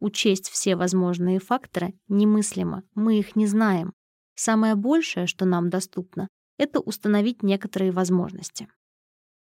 Учесть 0.00 0.48
все 0.48 0.76
возможные 0.76 1.38
факторы 1.38 1.94
немыслимо, 2.08 2.82
мы 2.94 3.18
их 3.18 3.36
не 3.36 3.46
знаем. 3.46 3.92
Самое 4.38 4.76
большее, 4.76 5.26
что 5.26 5.46
нам 5.46 5.68
доступно, 5.68 6.28
это 6.58 6.78
установить 6.78 7.42
некоторые 7.42 7.90
возможности. 7.90 8.68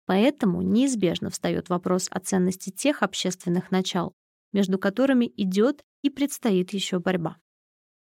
Поэтому 0.06 0.62
неизбежно 0.62 1.30
встает 1.30 1.68
вопрос 1.68 2.06
о 2.12 2.20
ценности 2.20 2.70
тех 2.70 3.02
общественных 3.02 3.72
начал, 3.72 4.12
между 4.52 4.78
которыми 4.78 5.32
идет 5.36 5.82
и 6.02 6.10
предстоит 6.10 6.72
еще 6.72 7.00
борьба. 7.00 7.38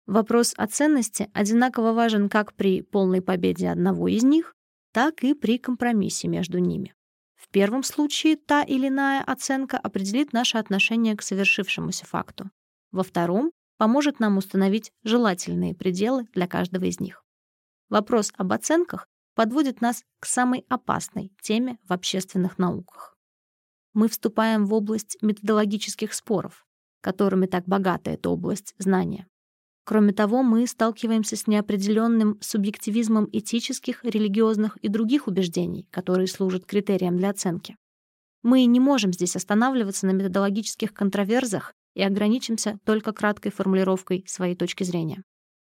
Вопрос 0.07 0.55
о 0.57 0.67
ценности 0.69 1.31
одинаково 1.35 1.93
важен 1.93 2.31
как 2.31 2.55
при 2.55 2.81
полной 2.81 3.21
победе 3.21 3.69
одного 3.69 4.09
из 4.09 4.23
них, 4.23 4.55
так 4.95 5.23
и 5.23 5.35
при 5.35 5.59
компромиссе 5.59 6.29
между 6.29 6.57
ними. 6.57 6.95
В 7.35 7.51
первом 7.51 7.83
случае 7.83 8.37
та 8.37 8.63
или 8.63 8.89
иная 8.89 9.23
оценка 9.23 9.77
определит 9.77 10.33
наше 10.33 10.57
отношение 10.57 11.15
к 11.15 11.21
совершившемуся 11.21 12.07
факту. 12.07 12.51
Во 12.91 13.03
втором 13.03 13.53
поможет 13.81 14.21
нам 14.21 14.37
установить 14.37 14.93
желательные 15.05 15.75
пределы 15.75 16.27
для 16.35 16.47
каждого 16.47 16.85
из 16.85 17.01
них. 17.01 17.25
Вопрос 17.89 18.31
об 18.37 18.53
оценках 18.53 19.09
подводит 19.35 19.81
нас 19.81 20.05
к 20.19 20.27
самой 20.27 20.67
опасной 20.69 21.33
теме 21.41 21.79
в 21.89 21.95
общественных 21.95 22.59
науках. 22.59 23.17
Мы 23.95 24.09
вступаем 24.09 24.67
в 24.67 24.75
область 24.75 25.17
методологических 25.23 26.13
споров, 26.13 26.67
которыми 27.01 27.47
так 27.47 27.65
богата 27.65 28.11
эта 28.11 28.29
область 28.29 28.75
знания. 28.77 29.27
Кроме 29.85 30.13
того, 30.13 30.43
мы 30.43 30.67
сталкиваемся 30.67 31.37
с 31.37 31.47
неопределенным 31.47 32.37
субъективизмом 32.43 33.31
этических, 33.33 34.05
религиозных 34.05 34.77
и 34.77 34.89
других 34.89 35.27
убеждений, 35.27 35.89
которые 35.91 36.27
служат 36.27 36.67
критерием 36.67 37.17
для 37.17 37.31
оценки. 37.31 37.79
Мы 38.43 38.67
не 38.67 38.79
можем 38.79 39.15
здесь 39.15 39.37
останавливаться 39.37 40.07
на 40.07 40.11
методологических 40.11 40.93
контроверзах 40.93 41.73
и 41.95 42.03
ограничимся 42.03 42.79
только 42.85 43.13
краткой 43.13 43.53
формулировкой 43.53 44.25
своей 44.27 44.55
точки 44.55 44.85
зрения. 44.85 45.23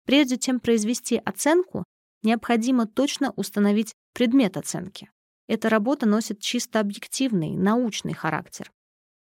Прежде 0.07 0.39
чем 0.39 0.61
произвести 0.61 1.17
оценку, 1.17 1.85
необходимо 2.23 2.87
точно 2.87 3.33
установить 3.37 3.95
предмет 4.15 4.57
оценки. 4.57 5.11
Эта 5.49 5.69
работа 5.69 6.07
носит 6.07 6.41
чисто 6.41 6.81
объективный, 6.81 7.57
научный 7.57 8.15
характер. 8.15 8.71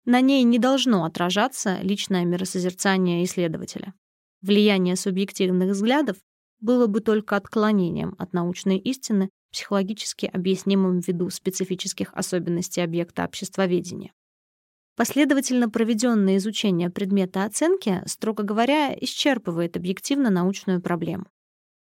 На 0.05 0.21
ней 0.21 0.43
не 0.43 0.59
должно 0.59 1.05
отражаться 1.05 1.79
личное 1.83 2.25
миросозерцание 2.25 3.25
исследователя. 3.25 3.95
Влияние 4.41 4.97
субъективных 4.97 5.71
взглядов 5.71 6.17
было 6.61 6.87
бы 6.87 7.01
только 7.01 7.37
отклонением 7.37 8.15
от 8.19 8.33
научной 8.33 8.79
истины, 8.79 9.31
психологически 9.53 10.27
объяснимым 10.27 11.01
ввиду 11.01 11.31
специфических 11.31 12.13
особенностей 12.15 12.81
объекта 12.81 13.25
обществоведения. 13.25 14.13
Последовательно 14.99 15.71
проведенное 15.71 16.39
изучение 16.39 16.91
предмета 16.91 17.45
оценки, 17.45 18.03
строго 18.07 18.43
говоря, 18.43 18.93
исчерпывает 18.93 19.77
объективно-научную 19.77 20.83
проблему. 20.83 21.27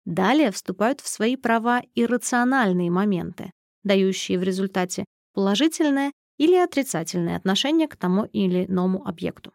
Далее 0.07 0.51
вступают 0.51 1.03
в 1.03 1.09
свои 1.09 1.37
права 1.37 1.83
иррациональные 1.95 2.91
моменты, 2.91 3.51
дающие 3.85 4.39
в 4.39 4.43
результате 4.43 5.05
положительное 5.35 6.13
или 6.39 6.55
отрицательное 6.55 7.37
отношение 7.37 7.87
к 7.87 7.97
тому 7.97 8.25
или 8.25 8.65
иному 8.65 9.07
объекту. 9.07 9.53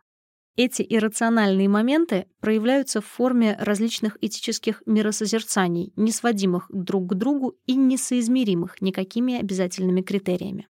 Эти 0.56 0.86
иррациональные 0.88 1.68
моменты 1.68 2.28
проявляются 2.40 3.02
в 3.02 3.08
форме 3.08 3.58
различных 3.60 4.20
этических 4.22 4.84
миросозерцаний, 4.86 5.94
не 5.96 6.12
сводимых 6.12 6.68
друг 6.70 7.10
к 7.10 7.16
другу 7.16 7.56
и 7.66 7.74
несоизмеримых 7.74 8.84
никакими 8.84 9.40
обязательными 9.40 10.04
критериями. 10.04 10.68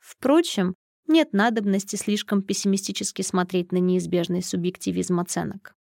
Впрочем, 0.00 0.74
нет 1.10 1.34
надобности 1.34 1.96
слишком 1.96 2.40
пессимистически 2.40 3.20
смотреть 3.20 3.72
на 3.72 3.76
неизбежный 3.76 4.42
субъективизм 4.42 5.20
оценок. 5.20 5.74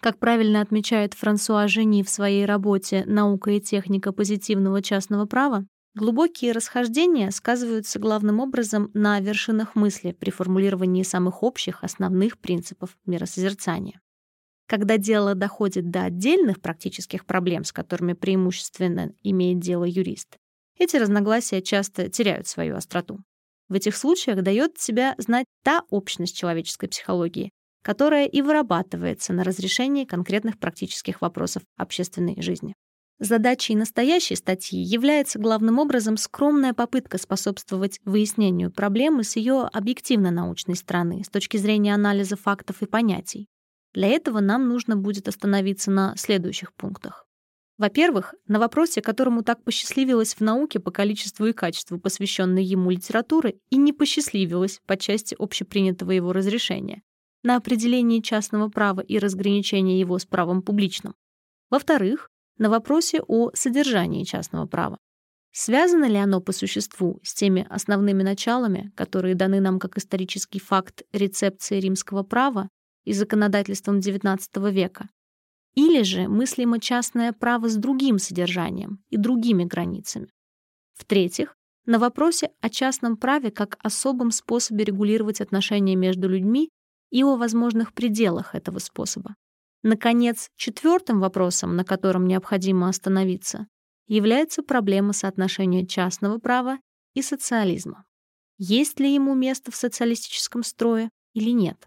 Как 0.00 0.18
правильно 0.18 0.60
отмечает 0.60 1.14
Франсуа 1.14 1.68
Жени 1.68 2.02
в 2.02 2.10
своей 2.10 2.44
работе 2.44 3.04
«Наука 3.06 3.52
и 3.52 3.60
техника 3.60 4.12
позитивного 4.12 4.82
частного 4.82 5.26
права», 5.26 5.66
Глубокие 5.96 6.52
расхождения 6.52 7.30
сказываются 7.30 7.98
главным 7.98 8.40
образом 8.40 8.90
на 8.92 9.18
вершинах 9.18 9.74
мысли 9.74 10.12
при 10.12 10.28
формулировании 10.28 11.02
самых 11.02 11.42
общих 11.42 11.82
основных 11.82 12.36
принципов 12.36 12.98
миросозерцания. 13.06 14.02
Когда 14.66 14.98
дело 14.98 15.34
доходит 15.34 15.90
до 15.90 16.02
отдельных 16.02 16.60
практических 16.60 17.24
проблем, 17.24 17.64
с 17.64 17.72
которыми 17.72 18.12
преимущественно 18.12 19.14
имеет 19.22 19.60
дело 19.60 19.84
юрист, 19.84 20.36
эти 20.78 20.96
разногласия 20.96 21.62
часто 21.62 22.10
теряют 22.10 22.46
свою 22.46 22.76
остроту. 22.76 23.24
В 23.68 23.74
этих 23.74 23.96
случаях 23.96 24.42
дает 24.42 24.78
себя 24.78 25.14
знать 25.18 25.46
та 25.64 25.82
общность 25.90 26.36
человеческой 26.36 26.88
психологии, 26.88 27.50
которая 27.82 28.26
и 28.26 28.42
вырабатывается 28.42 29.32
на 29.32 29.44
разрешении 29.44 30.04
конкретных 30.04 30.58
практических 30.58 31.20
вопросов 31.20 31.62
общественной 31.76 32.40
жизни. 32.40 32.74
Задачей 33.18 33.74
настоящей 33.74 34.36
статьи 34.36 34.78
является 34.78 35.38
главным 35.38 35.78
образом 35.78 36.18
скромная 36.18 36.74
попытка 36.74 37.16
способствовать 37.16 37.98
выяснению 38.04 38.70
проблемы 38.70 39.24
с 39.24 39.36
ее 39.36 39.68
объективно-научной 39.72 40.76
стороны, 40.76 41.24
с 41.24 41.30
точки 41.30 41.56
зрения 41.56 41.94
анализа 41.94 42.36
фактов 42.36 42.82
и 42.82 42.86
понятий. 42.86 43.48
Для 43.94 44.08
этого 44.08 44.40
нам 44.40 44.68
нужно 44.68 44.96
будет 44.96 45.28
остановиться 45.28 45.90
на 45.90 46.14
следующих 46.16 46.74
пунктах. 46.74 47.25
Во-первых, 47.78 48.34
на 48.46 48.58
вопросе, 48.58 49.02
которому 49.02 49.42
так 49.42 49.62
посчастливилось 49.62 50.34
в 50.34 50.40
науке 50.40 50.80
по 50.80 50.90
количеству 50.90 51.46
и 51.46 51.52
качеству 51.52 51.98
посвященной 51.98 52.64
ему 52.64 52.90
литературы 52.90 53.60
и 53.68 53.76
не 53.76 53.92
посчастливилось 53.92 54.80
по 54.86 54.96
части 54.96 55.36
общепринятого 55.38 56.12
его 56.12 56.32
разрешения, 56.32 57.02
на 57.42 57.56
определении 57.56 58.20
частного 58.20 58.70
права 58.70 59.00
и 59.00 59.18
разграничение 59.18 60.00
его 60.00 60.18
с 60.18 60.24
правом 60.24 60.62
публичным. 60.62 61.14
Во-вторых, 61.68 62.30
на 62.56 62.70
вопросе 62.70 63.20
о 63.28 63.50
содержании 63.52 64.24
частного 64.24 64.66
права. 64.66 64.96
Связано 65.52 66.06
ли 66.06 66.16
оно 66.16 66.40
по 66.40 66.52
существу 66.52 67.20
с 67.22 67.34
теми 67.34 67.66
основными 67.68 68.22
началами, 68.22 68.92
которые 68.94 69.34
даны 69.34 69.60
нам 69.60 69.78
как 69.78 69.98
исторический 69.98 70.60
факт 70.60 71.02
рецепции 71.12 71.80
римского 71.80 72.22
права 72.22 72.68
и 73.04 73.12
законодательством 73.12 73.98
XIX 73.98 74.38
века? 74.70 75.08
Или 75.76 76.02
же 76.02 76.26
мыслимо 76.26 76.80
частное 76.80 77.32
право 77.32 77.68
с 77.68 77.76
другим 77.76 78.18
содержанием 78.18 79.04
и 79.10 79.18
другими 79.18 79.64
границами? 79.64 80.28
В-третьих, 80.94 81.54
на 81.84 81.98
вопросе 81.98 82.50
о 82.60 82.70
частном 82.70 83.16
праве 83.16 83.50
как 83.50 83.78
особом 83.82 84.30
способе 84.30 84.84
регулировать 84.84 85.40
отношения 85.40 85.94
между 85.94 86.28
людьми 86.28 86.70
и 87.10 87.22
о 87.22 87.36
возможных 87.36 87.92
пределах 87.92 88.54
этого 88.54 88.78
способа. 88.78 89.36
Наконец, 89.82 90.48
четвертым 90.56 91.20
вопросом, 91.20 91.76
на 91.76 91.84
котором 91.84 92.26
необходимо 92.26 92.88
остановиться, 92.88 93.68
является 94.08 94.62
проблема 94.62 95.12
соотношения 95.12 95.86
частного 95.86 96.38
права 96.38 96.78
и 97.14 97.22
социализма. 97.22 98.04
Есть 98.58 98.98
ли 98.98 99.12
ему 99.12 99.34
место 99.34 99.70
в 99.70 99.76
социалистическом 99.76 100.62
строе 100.62 101.10
или 101.34 101.50
нет? 101.50 101.86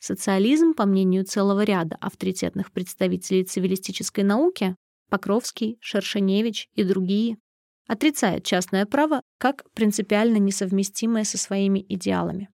Социализм, 0.00 0.74
по 0.74 0.86
мнению 0.86 1.24
целого 1.24 1.64
ряда 1.64 1.96
авторитетных 2.00 2.70
представителей 2.72 3.44
цивилистической 3.44 4.24
науки, 4.24 4.76
Покровский, 5.10 5.78
Шершеневич 5.80 6.68
и 6.74 6.84
другие, 6.84 7.38
отрицает 7.86 8.44
частное 8.44 8.86
право 8.86 9.22
как 9.38 9.64
принципиально 9.72 10.36
несовместимое 10.36 11.24
со 11.24 11.38
своими 11.38 11.84
идеалами. 11.88 12.48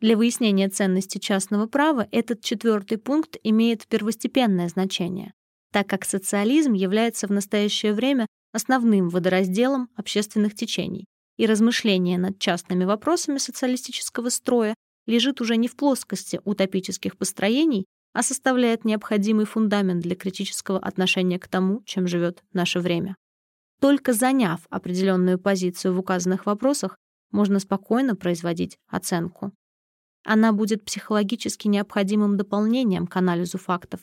Для 0.00 0.16
выяснения 0.16 0.68
ценности 0.68 1.18
частного 1.18 1.66
права 1.66 2.08
этот 2.10 2.42
четвертый 2.42 2.98
пункт 2.98 3.36
имеет 3.44 3.86
первостепенное 3.86 4.68
значение, 4.68 5.32
так 5.70 5.86
как 5.86 6.04
социализм 6.04 6.72
является 6.72 7.28
в 7.28 7.30
настоящее 7.30 7.92
время 7.92 8.26
основным 8.52 9.10
водоразделом 9.10 9.88
общественных 9.94 10.54
течений, 10.56 11.04
и 11.36 11.46
размышление 11.46 12.18
над 12.18 12.38
частными 12.38 12.84
вопросами 12.84 13.38
социалистического 13.38 14.28
строя 14.28 14.74
лежит 15.06 15.40
уже 15.40 15.56
не 15.56 15.68
в 15.68 15.76
плоскости 15.76 16.40
утопических 16.44 17.16
построений, 17.16 17.86
а 18.12 18.22
составляет 18.22 18.84
необходимый 18.84 19.46
фундамент 19.46 20.02
для 20.02 20.14
критического 20.14 20.78
отношения 20.78 21.38
к 21.38 21.48
тому, 21.48 21.82
чем 21.84 22.06
живет 22.06 22.42
наше 22.52 22.80
время. 22.80 23.16
Только 23.80 24.12
заняв 24.12 24.60
определенную 24.70 25.38
позицию 25.38 25.94
в 25.94 25.98
указанных 25.98 26.46
вопросах, 26.46 26.96
можно 27.32 27.58
спокойно 27.58 28.14
производить 28.14 28.76
оценку. 28.88 29.52
Она 30.24 30.52
будет 30.52 30.84
психологически 30.84 31.66
необходимым 31.66 32.36
дополнением 32.36 33.06
к 33.06 33.16
анализу 33.16 33.58
фактов, 33.58 34.00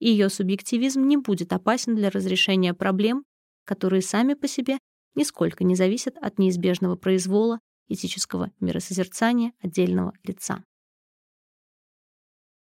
и 0.00 0.10
ее 0.10 0.28
субъективизм 0.28 1.06
не 1.06 1.16
будет 1.16 1.52
опасен 1.52 1.94
для 1.94 2.10
разрешения 2.10 2.74
проблем, 2.74 3.24
которые 3.64 4.02
сами 4.02 4.34
по 4.34 4.48
себе 4.48 4.78
нисколько 5.14 5.64
не 5.64 5.76
зависят 5.76 6.16
от 6.18 6.38
неизбежного 6.38 6.96
произвола 6.96 7.60
этического 7.92 8.50
миросозерцания 8.60 9.52
отдельного 9.60 10.12
лица. 10.24 10.64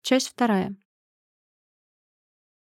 Часть 0.02 0.28
вторая. 0.28 0.76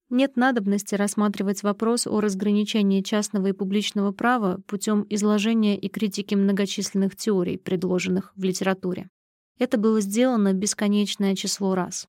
Нет 0.10 0.38
надобности 0.38 0.96
рассматривать 0.96 1.64
вопрос 1.64 2.06
о 2.06 2.22
разграничении 2.22 3.02
частного 3.02 3.48
и 3.48 3.54
публичного 3.54 4.12
права 4.12 4.62
путем 4.68 5.06
изложения 5.10 5.78
и 5.78 5.90
критики 5.90 6.36
многочисленных 6.36 7.16
теорий, 7.16 7.58
предложенных 7.58 8.32
в 8.36 8.44
литературе. 8.44 9.10
Это 9.58 9.78
было 9.78 10.02
сделано 10.02 10.54
бесконечное 10.54 11.36
число 11.36 11.76
раз. 11.76 12.08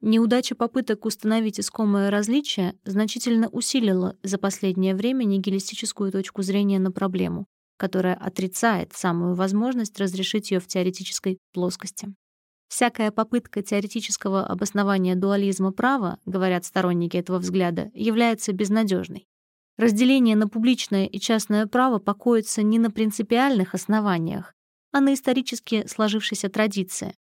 Неудача 0.00 0.54
попыток 0.54 1.04
установить 1.04 1.60
искомое 1.60 2.10
различие 2.10 2.74
значительно 2.84 3.48
усилила 3.48 4.16
за 4.22 4.38
последнее 4.38 4.94
время 4.94 5.24
нигилистическую 5.24 6.12
точку 6.12 6.42
зрения 6.42 6.78
на 6.78 6.92
проблему, 6.92 7.46
которая 7.76 8.14
отрицает 8.14 8.92
самую 8.92 9.34
возможность 9.34 9.98
разрешить 9.98 10.50
ее 10.50 10.60
в 10.60 10.66
теоретической 10.66 11.38
плоскости. 11.52 12.14
Всякая 12.68 13.10
попытка 13.10 13.62
теоретического 13.62 14.44
обоснования 14.44 15.14
дуализма 15.14 15.72
права, 15.72 16.18
говорят 16.26 16.64
сторонники 16.64 17.16
этого 17.16 17.38
взгляда, 17.38 17.90
является 17.94 18.52
безнадежной. 18.52 19.26
Разделение 19.76 20.36
на 20.36 20.48
публичное 20.48 21.06
и 21.06 21.18
частное 21.18 21.66
право 21.66 21.98
покоится 21.98 22.62
не 22.62 22.78
на 22.78 22.90
принципиальных 22.90 23.74
основаниях, 23.74 24.54
а 24.92 25.00
на 25.00 25.14
исторически 25.14 25.86
сложившейся 25.86 26.48
традиции. 26.48 27.14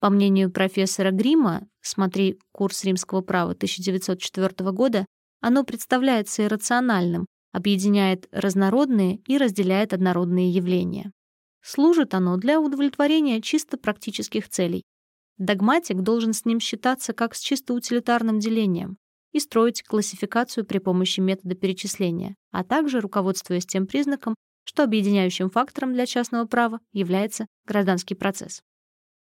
По 0.00 0.08
мнению 0.08 0.50
профессора 0.50 1.10
Грима, 1.10 1.68
смотри 1.82 2.38
«Курс 2.52 2.84
римского 2.84 3.20
права» 3.20 3.52
1904 3.52 4.70
года, 4.72 5.04
оно 5.42 5.62
представляется 5.62 6.44
иррациональным, 6.44 7.26
объединяет 7.52 8.28
разнородные 8.32 9.16
и 9.26 9.38
разделяет 9.38 9.92
однородные 9.92 10.50
явления. 10.50 11.12
Служит 11.62 12.14
оно 12.14 12.36
для 12.36 12.60
удовлетворения 12.60 13.40
чисто 13.42 13.76
практических 13.76 14.48
целей. 14.48 14.84
Догматик 15.38 16.00
должен 16.02 16.32
с 16.32 16.44
ним 16.44 16.60
считаться 16.60 17.12
как 17.12 17.34
с 17.34 17.40
чисто 17.40 17.74
утилитарным 17.74 18.38
делением 18.40 18.98
и 19.32 19.40
строить 19.40 19.82
классификацию 19.82 20.64
при 20.64 20.78
помощи 20.78 21.20
метода 21.20 21.54
перечисления, 21.54 22.34
а 22.50 22.64
также 22.64 23.00
руководствуясь 23.00 23.66
тем 23.66 23.86
признаком, 23.86 24.34
что 24.64 24.84
объединяющим 24.84 25.50
фактором 25.50 25.92
для 25.92 26.06
частного 26.06 26.46
права 26.46 26.80
является 26.92 27.46
гражданский 27.66 28.14
процесс. 28.14 28.62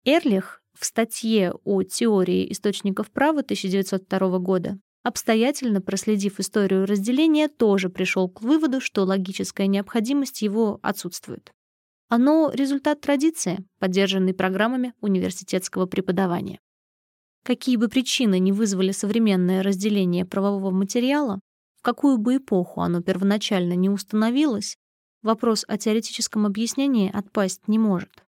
Эрлих 0.04 0.62
в 0.78 0.86
статье 0.86 1.54
о 1.64 1.84
теории 1.84 2.52
источников 2.52 3.12
права 3.12 3.42
1902 3.42 4.40
года 4.40 4.80
обстоятельно 5.04 5.82
проследив 5.82 6.40
историю 6.40 6.86
разделения, 6.86 7.48
тоже 7.48 7.90
пришел 7.90 8.30
к 8.30 8.42
выводу, 8.42 8.82
что 8.82 9.04
логическая 9.04 9.68
необходимость 9.68 10.42
его 10.42 10.80
отсутствует. 10.82 11.52
Оно— 12.10 12.52
результат 12.54 13.02
традиции, 13.02 13.66
поддержанной 13.80 14.34
программами 14.34 14.94
университетского 15.00 15.86
преподавания. 15.86 16.60
Какие 17.44 17.78
бы 17.78 17.88
причины 17.88 18.38
ни 18.38 18.52
вызвали 18.52 18.92
современное 18.92 19.64
разделение 19.64 20.26
правового 20.26 20.72
материала, 20.72 21.40
в 21.80 21.84
какую 21.84 22.18
бы 22.18 22.38
эпоху 22.38 22.82
оно 22.82 23.02
первоначально 23.02 23.74
не 23.74 23.90
установилось, 23.90 24.78
вопрос 25.24 25.66
о 25.68 25.78
теоретическом 25.78 26.46
объяснении 26.46 27.12
отпасть 27.12 27.68
не 27.68 27.80
может. 27.80 28.24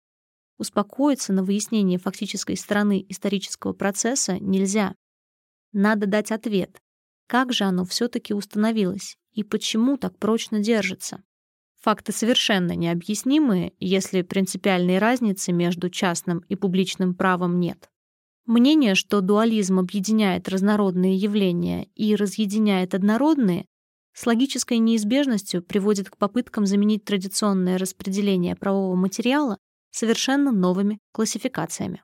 Успокоиться 0.59 1.33
на 1.33 1.43
выяснение 1.43 1.97
фактической 1.97 2.57
стороны 2.57 3.03
исторического 3.07 3.73
процесса 3.73 4.37
нельзя. 4.39 4.93
Надо 5.71 6.07
дать 6.07 6.31
ответ. 6.31 6.81
Как 7.27 7.53
же 7.53 7.63
оно 7.63 7.85
все-таки 7.85 8.33
установилось 8.33 9.17
и 9.33 9.43
почему 9.43 9.97
так 9.97 10.17
прочно 10.17 10.59
держится? 10.59 11.21
Факты 11.81 12.11
совершенно 12.11 12.75
необъяснимые, 12.75 13.73
если 13.79 14.21
принципиальной 14.21 14.97
разницы 14.97 15.51
между 15.51 15.89
частным 15.89 16.39
и 16.49 16.55
публичным 16.55 17.13
правом 17.13 17.59
нет. 17.59 17.89
Мнение, 18.45 18.95
что 18.95 19.21
дуализм 19.21 19.79
объединяет 19.79 20.49
разнородные 20.49 21.15
явления 21.15 21.87
и 21.95 22.15
разъединяет 22.15 22.95
однородные, 22.95 23.65
с 24.13 24.25
логической 24.25 24.79
неизбежностью 24.79 25.61
приводит 25.61 26.09
к 26.09 26.17
попыткам 26.17 26.65
заменить 26.65 27.05
традиционное 27.05 27.77
распределение 27.77 28.55
правового 28.55 28.95
материала 28.95 29.57
совершенно 29.91 30.51
новыми 30.51 30.99
классификациями. 31.13 32.03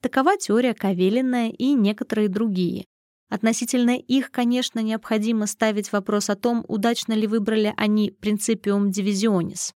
Такова 0.00 0.36
теория 0.36 0.74
Кавелина 0.74 1.50
и 1.50 1.74
некоторые 1.74 2.28
другие, 2.28 2.86
Относительно 3.34 3.96
их, 3.96 4.30
конечно, 4.30 4.78
необходимо 4.78 5.48
ставить 5.48 5.90
вопрос 5.90 6.30
о 6.30 6.36
том, 6.36 6.64
удачно 6.68 7.14
ли 7.14 7.26
выбрали 7.26 7.74
они 7.76 8.12
принципиум 8.12 8.92
дивизионис. 8.92 9.74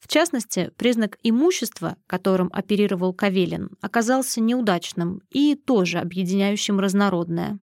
В 0.00 0.06
частности, 0.06 0.70
признак 0.76 1.16
имущества, 1.22 1.96
которым 2.06 2.50
оперировал 2.52 3.14
Кавелин, 3.14 3.70
оказался 3.80 4.42
неудачным 4.42 5.22
и 5.30 5.54
тоже 5.54 5.96
объединяющим 5.98 6.78
разнородное. 6.78 7.58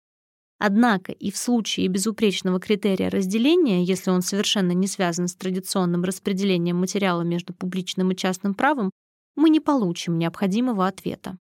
Однако 0.57 1.11
и 1.11 1.29
в 1.29 1.37
случае 1.37 1.87
безупречного 1.87 2.59
критерия 2.59 3.11
разделения, 3.11 3.83
если 3.83 4.09
он 4.09 4.23
совершенно 4.23 4.71
не 4.71 4.87
связан 4.87 5.27
с 5.27 5.35
традиционным 5.35 6.03
распределением 6.03 6.77
материала 6.77 7.21
между 7.21 7.53
публичным 7.53 8.09
и 8.09 8.15
частным 8.15 8.55
правом, 8.55 8.89
мы 9.35 9.51
не 9.51 9.59
получим 9.59 10.17
необходимого 10.17 10.87
ответа. 10.87 11.37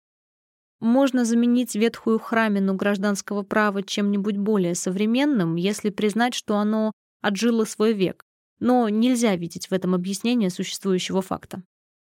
Можно 0.80 1.26
заменить 1.26 1.76
ветхую 1.76 2.20
храмину 2.20 2.74
гражданского 2.74 3.44
права 3.44 3.84
чем-нибудь 3.84 4.38
более 4.38 4.76
современным, 4.76 5.56
если 5.56 5.90
признать, 5.90 6.34
что 6.34 6.56
оно 6.58 6.94
отжило 7.22 7.66
свой 7.66 7.94
век, 7.94 8.24
но 8.60 8.88
нельзя 8.88 9.36
видеть 9.36 9.68
в 9.68 9.74
этом 9.74 9.94
объяснение 9.94 10.50
существующего 10.50 11.22
факта. 11.22 11.64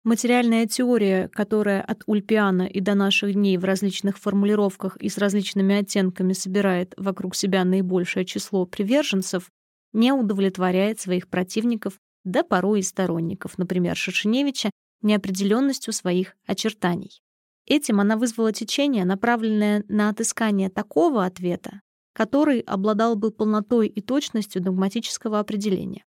Материальная 0.05 0.67
теория, 0.67 1.29
которая 1.29 1.81
от 1.81 2.03
Ульпиана 2.07 2.63
и 2.63 2.81
до 2.81 2.95
наших 2.95 3.35
дней 3.35 3.57
в 3.57 3.65
различных 3.65 4.19
формулировках 4.19 4.97
и 4.97 5.09
с 5.09 5.17
различными 5.19 5.77
оттенками 5.77 6.33
собирает 6.33 6.93
вокруг 6.97 7.37
себя 7.37 7.65
наибольшее 7.65 8.25
число 8.25 8.67
приверженцев, 8.67 9.49
не 9.93 10.13
удовлетворяет 10.13 11.01
своих 11.01 11.29
противников, 11.29 11.95
да 12.25 12.43
порой 12.43 12.81
и 12.81 12.83
сторонников, 12.83 13.59
например, 13.59 13.97
Шершеневича, 13.97 14.71
неопределенностью 15.03 15.93
своих 15.93 16.37
очертаний. 16.47 17.21
Этим 17.67 18.01
она 18.01 18.17
вызвала 18.17 18.53
течение, 18.53 19.05
направленное 19.05 19.85
на 19.89 20.09
отыскание 20.09 20.69
такого 20.69 21.25
ответа, 21.25 21.81
который 22.13 22.61
обладал 22.61 23.17
бы 23.17 23.31
полнотой 23.31 23.89
и 23.89 24.01
точностью 24.01 24.63
догматического 24.63 25.39
определения. 25.39 26.05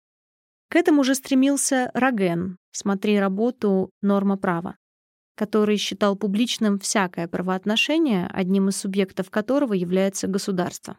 К 0.69 0.75
этому 0.75 1.03
же 1.03 1.13
стремился 1.13 1.91
Роген, 1.93 2.57
смотри 2.71 3.19
работу 3.19 3.91
«Норма 4.01 4.37
права», 4.37 4.75
который 5.35 5.77
считал 5.77 6.15
публичным 6.15 6.79
всякое 6.79 7.27
правоотношение, 7.27 8.27
одним 8.27 8.69
из 8.69 8.77
субъектов 8.77 9.29
которого 9.29 9.73
является 9.73 10.27
государство. 10.27 10.97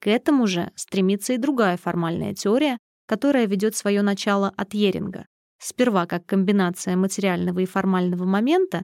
К 0.00 0.06
этому 0.06 0.46
же 0.46 0.70
стремится 0.76 1.32
и 1.32 1.38
другая 1.38 1.76
формальная 1.76 2.34
теория, 2.34 2.78
которая 3.06 3.46
ведет 3.46 3.74
свое 3.74 4.02
начало 4.02 4.52
от 4.56 4.74
Еринга, 4.74 5.26
сперва 5.58 6.06
как 6.06 6.26
комбинация 6.26 6.96
материального 6.96 7.60
и 7.60 7.66
формального 7.66 8.24
момента, 8.24 8.82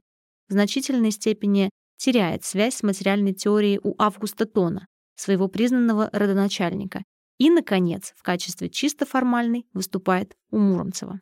в 0.51 0.53
значительной 0.53 1.11
степени 1.11 1.69
теряет 1.95 2.43
связь 2.43 2.75
с 2.75 2.83
материальной 2.83 3.33
теорией 3.33 3.79
у 3.81 3.95
Августа 3.97 4.45
Тона, 4.45 4.85
своего 5.15 5.47
признанного 5.47 6.09
родоначальника, 6.11 7.03
и, 7.37 7.49
наконец, 7.49 8.13
в 8.17 8.21
качестве 8.21 8.69
чисто 8.69 9.05
формальной 9.05 9.65
выступает 9.73 10.35
у 10.51 10.57
Муромцева. 10.57 11.21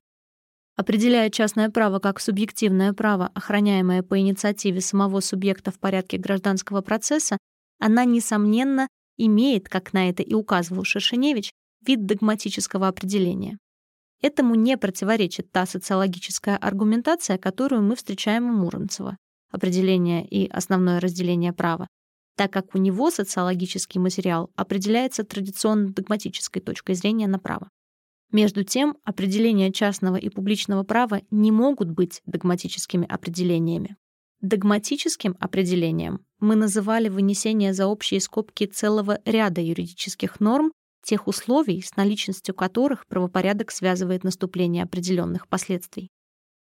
Определяя 0.76 1.30
частное 1.30 1.70
право 1.70 2.00
как 2.00 2.20
субъективное 2.20 2.92
право, 2.94 3.30
охраняемое 3.36 4.02
по 4.02 4.18
инициативе 4.18 4.82
самого 4.82 5.20
субъекта 5.20 5.70
в 5.70 5.80
порядке 5.80 6.18
гражданского 6.18 6.82
процесса, 6.82 7.38
она, 7.78 8.06
несомненно, 8.06 8.88
имеет, 9.18 9.70
как 9.70 9.94
на 9.94 10.10
это 10.10 10.24
и 10.24 10.34
указывал 10.34 10.86
Шершеневич, 10.86 11.52
вид 11.86 12.08
догматического 12.08 12.88
определения. 12.88 13.60
Этому 14.22 14.56
не 14.56 14.78
противоречит 14.78 15.52
та 15.52 15.66
социологическая 15.66 16.58
аргументация, 16.58 17.38
которую 17.38 17.84
мы 17.84 17.96
встречаем 17.96 18.50
у 18.50 18.54
Муромцева, 18.54 19.18
определение 19.50 20.28
и 20.28 20.48
основное 20.50 21.00
разделение 21.00 21.54
права, 21.54 21.88
так 22.36 22.52
как 22.52 22.76
у 22.76 22.78
него 22.78 23.12
социологический 23.12 24.00
материал 24.00 24.50
определяется 24.56 25.24
традиционно-догматической 25.24 26.62
точкой 26.62 26.96
зрения 26.96 27.28
на 27.28 27.40
право. 27.40 27.70
Между 28.32 28.64
тем, 28.64 28.96
определения 29.04 29.72
частного 29.72 30.18
и 30.18 30.30
публичного 30.30 30.84
права 30.84 31.22
не 31.32 31.52
могут 31.52 31.90
быть 31.90 32.22
догматическими 32.26 33.08
определениями. 33.08 33.96
Догматическим 34.42 35.36
определением 35.40 36.26
мы 36.40 36.56
называли 36.56 37.10
вынесение 37.10 37.74
за 37.74 37.88
общие 37.88 38.22
скобки 38.22 38.66
целого 38.66 39.20
ряда 39.26 39.62
юридических 39.62 40.40
норм, 40.40 40.72
тех 41.04 41.28
условий, 41.28 41.82
с 41.82 41.96
наличностью 41.96 42.54
которых 42.54 43.06
правопорядок 43.08 43.72
связывает 43.72 44.24
наступление 44.24 44.84
определенных 44.84 45.48
последствий. 45.48 46.10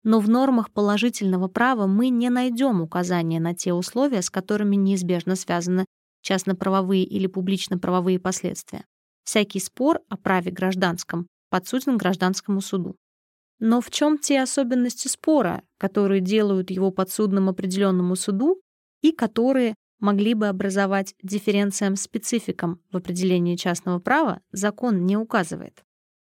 Но 0.04 0.19
в 0.19 0.30
нормах 0.30 0.72
положительного 0.72 1.48
права 1.48 1.88
мы 1.88 2.10
не 2.10 2.30
найдем 2.30 2.82
указания 2.82 3.39
на 3.39 3.56
те 3.56 3.74
условия, 3.74 4.22
с 4.22 4.30
которыми 4.30 4.76
неизбежно 4.76 5.36
связаны 5.36 5.86
частно-правовые 6.22 7.04
или 7.04 7.28
публично-правовые 7.28 8.19
последствия. 8.19 8.86
Всякий 9.24 9.60
спор 9.60 10.00
о 10.10 10.17
праве 10.17 10.52
гражданском 10.52 11.28
подсуден 11.50 11.98
гражданскому 11.98 12.62
суду. 12.62 12.96
Но 13.60 13.80
в 13.80 13.91
чем 13.91 14.17
те 14.17 14.41
особенности 14.41 15.08
спора, 15.08 15.63
которые 15.78 16.19
делают 16.19 16.69
его 16.69 16.91
подсудным 16.91 17.48
определенному 17.48 18.15
суду 18.15 18.60
и 19.02 19.12
которые 19.12 19.76
могли 20.03 20.33
бы 20.33 20.49
образовать 20.49 21.15
дифференциям-спецификам 21.23 22.81
в 22.91 22.97
определении 22.97 23.55
частного 23.55 23.99
права, 23.99 24.41
закон 24.51 25.05
не 25.05 25.15
указывает. 25.15 25.81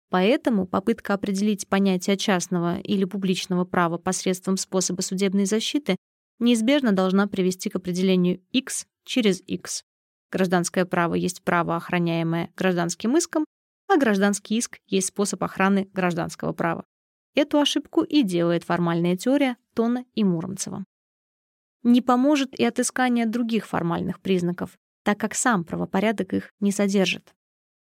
Поэтому 0.09 0.65
попытка 0.65 1.13
определить 1.13 1.67
понятие 1.67 2.15
частного 2.15 2.79
или 2.79 3.03
публичного 3.03 3.65
права 3.65 3.97
посредством 3.97 4.55
способа 4.55 5.01
судебной 5.01 5.43
защиты 5.43 5.97
неизбежно 6.39 6.93
должна 6.93 7.27
привести 7.27 7.69
к 7.69 7.75
определению 7.75 8.39
X 8.51 8.87
через 9.03 9.43
X. 9.45 9.83
Гражданское 10.31 10.85
право 10.85 11.15
есть 11.15 11.43
право, 11.43 11.75
охраняемое 11.75 12.51
гражданским 12.55 13.17
иском, 13.17 13.43
а 13.89 13.97
гражданский 13.97 14.57
иск 14.57 14.79
есть 14.87 15.07
способ 15.07 15.43
охраны 15.43 15.89
гражданского 15.91 16.53
права. 16.53 16.85
Эту 17.35 17.59
ошибку 17.59 18.01
и 18.01 18.23
делает 18.23 18.63
формальная 18.63 19.17
теория 19.17 19.57
Тона 19.73 20.05
и 20.15 20.23
Муромцева. 20.23 20.85
Не 21.87 22.01
поможет 22.01 22.53
и 22.59 22.65
отыскание 22.65 23.25
других 23.25 23.65
формальных 23.65 24.19
признаков, 24.19 24.77
так 25.05 25.17
как 25.17 25.33
сам 25.33 25.63
правопорядок 25.63 26.33
их 26.33 26.51
не 26.59 26.73
содержит. 26.73 27.33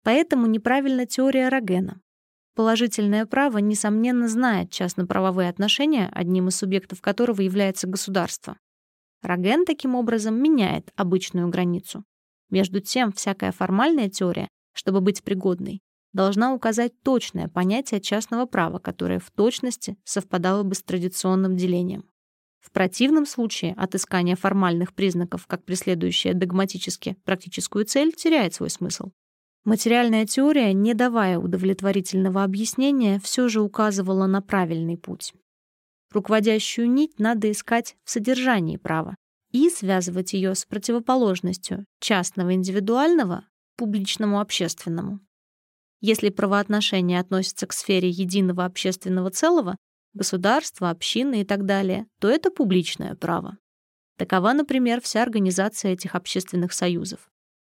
Поэтому 0.04 0.46
неправильна 0.46 1.06
теория 1.06 1.50
Рогена. 1.50 2.00
Положительное 2.56 3.26
право, 3.26 3.58
несомненно, 3.58 4.30
знает 4.30 4.72
частно-правовые 4.72 5.50
отношения, 5.50 6.10
одним 6.14 6.48
из 6.48 6.56
субъектов 6.56 7.02
которого 7.02 7.42
является 7.42 7.86
государство. 7.86 8.58
Роген 9.24 9.66
таким 9.66 9.96
образом 9.96 10.42
меняет 10.42 10.94
обычную 10.96 11.50
границу. 11.50 12.06
Между 12.50 12.80
тем, 12.80 13.12
всякая 13.12 13.52
формальная 13.52 14.08
теория, 14.08 14.48
чтобы 14.72 15.02
быть 15.02 15.22
пригодной, 15.22 15.82
должна 16.14 16.54
указать 16.54 16.94
точное 17.04 17.50
понятие 17.50 18.00
частного 18.00 18.46
права, 18.46 18.80
которое 18.80 19.20
в 19.20 19.30
точности 19.32 19.98
совпадало 20.06 20.64
бы 20.64 20.76
с 20.76 20.82
традиционным 20.82 21.58
делением. 21.58 22.06
В 22.62 22.72
противном 22.72 23.26
случае 23.26 23.74
отыскание 23.74 24.36
формальных 24.36 24.94
признаков, 24.94 25.48
как 25.48 25.66
преследующее 25.66 26.34
догматически 26.34 27.18
практическую 27.26 27.86
цель, 27.86 28.14
теряет 28.14 28.54
свой 28.54 28.70
смысл. 28.70 29.10
Материальная 29.64 30.26
теория, 30.26 30.74
не 30.74 30.94
давая 30.94 31.38
удовлетворительного 31.38 32.44
объяснения, 32.44 33.20
все 33.20 33.48
же 33.48 33.62
указывала 33.62 34.26
на 34.26 34.42
правильный 34.42 34.98
путь. 34.98 35.34
Руководящую 36.12 36.90
нить 36.90 37.20
надо 37.20 37.52
искать 37.52 37.96
в 38.04 38.12
содержании 38.12 38.78
права 38.78 39.16
и 39.52 39.70
связывать 39.70 40.34
ее 40.34 40.56
с 40.56 40.66
противоположностью 40.66 41.86
частного 42.00 42.54
индивидуального 42.54 43.46
публичному 43.76 44.40
общественному. 44.40 45.20
Если 46.02 46.30
правоотношения 46.30 47.20
относятся 47.20 47.68
к 47.68 47.74
сфере 47.74 48.10
единого 48.10 48.66
общественного 48.66 49.30
целого, 49.30 49.78
государства, 50.14 50.90
общины 50.90 51.42
и 51.42 51.46
так 51.46 51.66
далее, 51.66 52.08
то 52.20 52.30
это 52.30 52.52
публичное 52.52 53.16
право. 53.16 53.58
Такова, 54.18 54.54
например, 54.54 55.02
вся 55.02 55.24
организация 55.24 55.94
этих 55.94 56.16
общественных 56.16 56.74
союзов. 56.74 57.30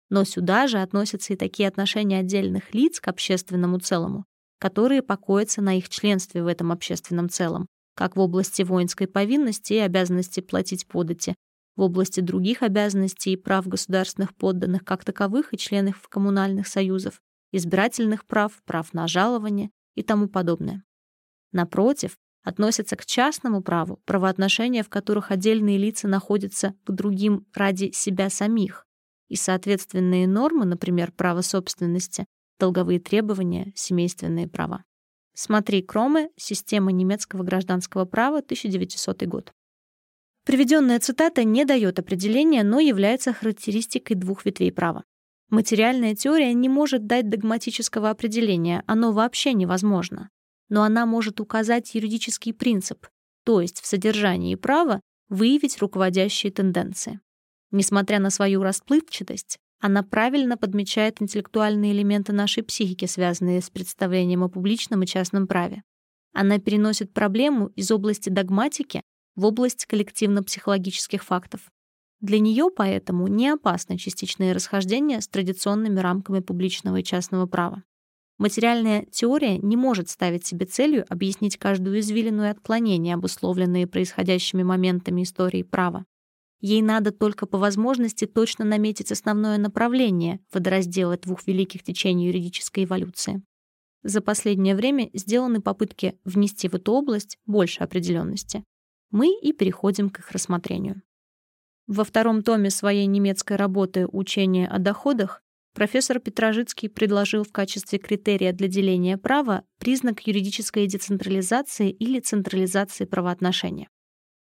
Но 0.10 0.26
сюда 0.26 0.68
же 0.68 0.80
относятся 0.80 1.34
и 1.34 1.38
такие 1.38 1.70
отношения 1.70 2.20
отдельных 2.20 2.74
лиц 2.74 3.00
к 3.00 3.08
общественному 3.08 3.80
целому, 3.80 4.26
которые 4.60 5.02
покоятся 5.02 5.62
на 5.62 5.78
их 5.78 5.88
членстве 5.88 6.44
в 6.44 6.48
этом 6.48 6.72
общественном 6.72 7.30
целом, 7.30 7.68
как 7.96 8.16
в 8.16 8.20
области 8.20 8.64
воинской 8.64 9.08
повинности 9.08 9.74
и 9.74 9.78
обязанности 9.78 10.42
платить 10.42 10.88
подати, 10.88 11.36
в 11.76 11.82
области 11.82 12.20
других 12.20 12.64
обязанностей 12.64 13.34
и 13.34 13.38
прав 13.38 13.68
государственных 13.68 14.36
подданных 14.36 14.84
как 14.84 15.06
таковых 15.06 15.54
и 15.54 15.58
членов 15.58 16.08
коммунальных 16.10 16.68
союзов, 16.68 17.22
избирательных 17.52 18.26
прав, 18.26 18.62
прав 18.66 18.94
на 18.94 19.08
жалование 19.08 19.72
и 19.96 20.04
тому 20.04 20.28
подобное. 20.28 20.84
Напротив, 21.52 22.18
относятся 22.44 22.96
к 22.96 23.06
частному 23.06 23.62
праву, 23.62 24.02
правоотношения 24.06 24.84
в 24.84 24.90
которых 24.90 25.32
отдельные 25.32 25.78
лица 25.78 26.08
находятся 26.08 26.76
к 26.84 26.92
другим 26.92 27.46
ради 27.54 27.92
себя 27.92 28.30
самих, 28.30 28.86
и 29.28 29.36
соответственные 29.36 30.28
нормы, 30.28 30.66
например, 30.66 31.12
право 31.12 31.42
собственности, 31.42 32.26
долговые 32.60 33.00
требования, 33.00 33.72
семейственные 33.76 34.48
права. 34.48 34.84
Смотри 35.34 35.82
Кроме, 35.82 36.30
Система 36.36 36.92
немецкого 36.92 37.44
гражданского 37.44 38.06
права, 38.06 38.40
1900 38.40 39.24
год. 39.24 39.54
Приведенная 40.46 41.00
цитата 41.00 41.44
не 41.44 41.66
дает 41.66 42.00
определения, 42.00 42.64
но 42.64 42.80
является 42.80 43.32
характеристикой 43.32 44.16
двух 44.16 44.46
ветвей 44.46 44.72
права. 44.72 45.04
Материальная 45.50 46.16
теория 46.16 46.54
не 46.54 46.68
может 46.68 47.06
дать 47.06 47.30
догматического 47.30 48.10
определения, 48.10 48.84
оно 48.88 49.12
вообще 49.12 49.54
невозможно. 49.54 50.30
Но 50.72 50.84
она 50.84 51.06
может 51.06 51.42
указать 51.42 51.94
юридический 51.94 52.54
принцип, 52.54 53.06
то 53.44 53.60
есть 53.60 53.82
в 53.82 53.86
содержании 53.86 54.56
права 54.56 55.02
выявить 55.28 55.78
руководящие 55.80 56.50
тенденции. 56.50 57.20
Несмотря 57.72 58.20
на 58.20 58.30
свою 58.30 58.64
расплывчатость, 58.64 59.60
она 59.82 60.02
правильно 60.02 60.56
подмечает 60.56 61.22
интеллектуальные 61.22 61.92
элементы 61.92 62.32
нашей 62.32 62.64
психики, 62.64 63.04
связанные 63.04 63.62
с 63.62 63.70
представлением 63.70 64.44
о 64.44 64.48
публичном 64.48 65.04
и 65.04 65.08
частном 65.08 65.46
праве. 65.46 65.84
Она 66.32 66.58
переносит 66.58 67.12
проблему 67.12 67.68
из 67.76 67.92
области 67.92 68.30
догматики 68.30 69.02
в 69.36 69.44
область 69.44 69.86
коллективно-психологических 69.88 71.22
фактов. 71.26 71.70
Для 72.22 72.40
нее 72.40 72.70
поэтому 72.74 73.28
не 73.28 73.50
опасно 73.50 73.98
частичное 73.98 74.54
расхождение 74.54 75.20
с 75.20 75.28
традиционными 75.28 76.00
рамками 76.00 76.40
публичного 76.40 77.02
и 77.02 77.04
частного 77.04 77.46
права. 77.46 77.84
Материальная 78.42 79.06
теория 79.12 79.60
не 79.60 79.78
может 79.78 80.10
ставить 80.10 80.48
себе 80.48 80.66
целью 80.66 81.06
объяснить 81.10 81.58
каждую 81.58 82.00
извилину 82.00 82.44
и 82.44 82.48
отклонение, 82.48 83.14
обусловленные 83.14 83.86
происходящими 83.86 84.64
моментами 84.64 85.22
истории 85.22 85.62
права. 85.62 86.08
Ей 86.60 86.82
надо 86.82 87.12
только 87.12 87.46
по 87.46 87.60
возможности 87.60 88.26
точно 88.26 88.66
наметить 88.66 89.12
основное 89.12 89.60
направление 89.60 90.40
водораздела 90.52 91.18
двух 91.18 91.46
великих 91.46 91.84
течений 91.84 92.30
юридической 92.30 92.86
эволюции. 92.86 93.44
За 94.02 94.22
последнее 94.22 94.76
время 94.76 95.12
сделаны 95.14 95.62
попытки 95.62 96.18
внести 96.26 96.68
в 96.68 96.74
эту 96.74 96.94
область 96.94 97.38
больше 97.46 97.84
определенности. 97.84 98.64
Мы 99.12 99.40
и 99.40 99.54
переходим 99.54 100.10
к 100.10 100.18
их 100.18 100.32
рассмотрению. 100.32 101.04
Во 101.86 102.04
втором 102.04 102.42
томе 102.42 102.72
своей 102.72 103.06
немецкой 103.06 103.58
работы 103.58 104.08
«Учение 104.08 104.68
о 104.68 104.80
доходах» 104.80 105.44
профессор 105.74 106.20
Петрожицкий 106.20 106.90
предложил 106.90 107.44
в 107.44 107.52
качестве 107.52 108.00
критерия 108.00 108.54
для 108.54 108.68
деления 108.68 109.18
права 109.18 109.64
признак 109.80 110.26
юридической 110.28 110.88
децентрализации 110.88 111.92
или 111.92 112.20
централизации 112.20 113.06
правоотношения. 113.06 113.88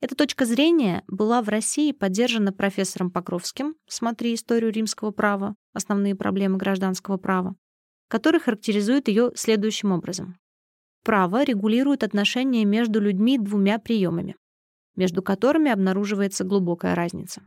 Эта 0.00 0.14
точка 0.16 0.44
зрения 0.44 1.03
была 1.09 1.40
в 1.40 1.48
России 1.48 1.92
поддержана 1.92 2.53
профессором 2.53 3.11
Покровским, 3.11 3.74
смотри 3.87 4.35
историю 4.35 4.70
римского 4.70 5.12
права, 5.12 5.57
основные 5.72 6.14
проблемы 6.14 6.59
гражданского 6.59 7.16
права, 7.16 7.57
который 8.09 8.38
характеризует 8.38 9.09
ее 9.09 9.33
следующим 9.35 9.92
образом. 9.92 10.37
Право 11.05 11.42
регулирует 11.42 12.03
отношения 12.03 12.64
между 12.64 13.00
людьми 13.00 13.38
двумя 13.38 13.79
приемами, 13.79 14.37
между 14.96 15.22
которыми 15.22 15.70
обнаруживается 15.70 16.44
глубокая 16.44 16.94
разница. 16.94 17.42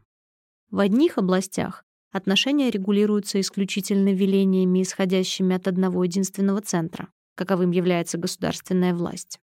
В 0.69 0.79
одних 0.79 1.17
областях 1.17 1.85
отношения 2.11 2.69
регулируются 2.69 3.39
исключительно 3.39 4.13
велениями, 4.13 4.81
исходящими 4.81 5.55
от 5.55 5.67
одного 5.67 6.03
единственного 6.03 6.61
центра, 6.61 7.09
каковым 7.35 7.71
является 7.71 8.17
государственная 8.17 8.93
власть. 8.93 9.39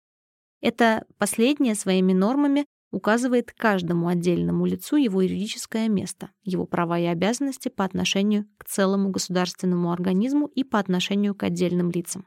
Это 0.60 1.04
последнее 1.18 1.74
своими 1.74 2.12
нормами 2.12 2.66
указывает 2.90 3.52
каждому 3.52 4.08
отдельному 4.08 4.64
лицу 4.66 4.96
его 4.96 5.20
юридическое 5.20 5.88
место, 5.88 6.30
его 6.42 6.64
права 6.64 6.98
и 6.98 7.04
обязанности 7.04 7.68
по 7.68 7.84
отношению 7.84 8.46
к 8.56 8.64
целому 8.64 9.10
государственному 9.10 9.92
организму 9.92 10.46
и 10.46 10.64
по 10.64 10.78
отношению 10.78 11.34
к 11.34 11.42
отдельным 11.42 11.90
лицам. 11.90 12.26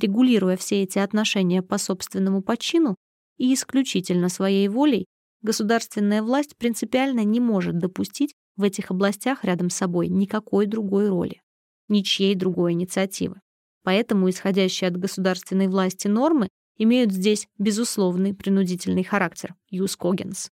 Регулируя 0.00 0.56
все 0.56 0.82
эти 0.82 0.98
отношения 0.98 1.62
по 1.62 1.78
собственному 1.78 2.42
почину 2.42 2.96
и 3.36 3.52
исключительно 3.52 4.28
своей 4.28 4.68
волей, 4.68 5.06
государственная 5.42 6.22
власть 6.22 6.56
принципиально 6.56 7.24
не 7.24 7.40
может 7.40 7.76
допустить 7.78 8.34
в 8.56 8.62
этих 8.62 8.90
областях 8.90 9.44
рядом 9.44 9.70
с 9.70 9.76
собой 9.76 10.08
никакой 10.08 10.66
другой 10.66 11.08
роли, 11.08 11.40
ничьей 11.88 12.34
другой 12.34 12.72
инициативы. 12.72 13.40
Поэтому 13.82 14.30
исходящие 14.30 14.88
от 14.88 14.96
государственной 14.96 15.68
власти 15.68 16.08
нормы 16.08 16.48
имеют 16.76 17.12
здесь 17.12 17.48
безусловный 17.58 18.34
принудительный 18.34 19.04
характер– 19.04 19.54
юс 19.70 19.96
когенс. 19.96 20.50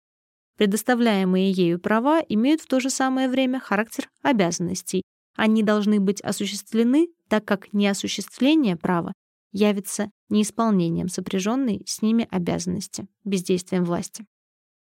Предоставляемые 0.57 1.51
ею 1.51 1.79
права 1.79 2.21
имеют 2.27 2.61
в 2.61 2.67
то 2.67 2.79
же 2.79 2.89
самое 2.89 3.29
время 3.29 3.59
характер 3.59 4.09
обязанностей. 4.23 5.03
Они 5.35 5.61
должны 5.61 5.99
быть 5.99 6.21
осуществлены, 6.21 7.09
так 7.29 7.45
как 7.45 7.73
неосуществление 7.73 8.75
права 8.75 9.13
явится 9.51 10.09
неисполнением 10.29 11.09
сопряженной 11.09 11.83
с 11.85 12.01
ними 12.01 12.27
обязанности, 12.31 13.07
бездействием 13.23 13.83
власти. 13.83 14.25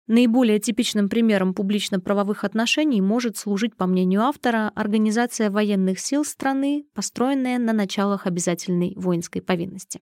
Наиболее 0.08 0.58
типичным 0.58 1.10
примером 1.10 1.52
публично-правовых 1.52 2.42
отношений 2.42 3.02
может 3.02 3.36
служить, 3.36 3.76
по 3.76 3.86
мнению 3.86 4.22
автора, 4.22 4.72
организация 4.74 5.50
военных 5.50 6.00
сил 6.00 6.24
страны, 6.24 6.86
построенная 6.94 7.58
на 7.58 7.74
началах 7.74 8.26
обязательной 8.26 8.94
воинской 8.96 9.42
повинности. 9.42 10.00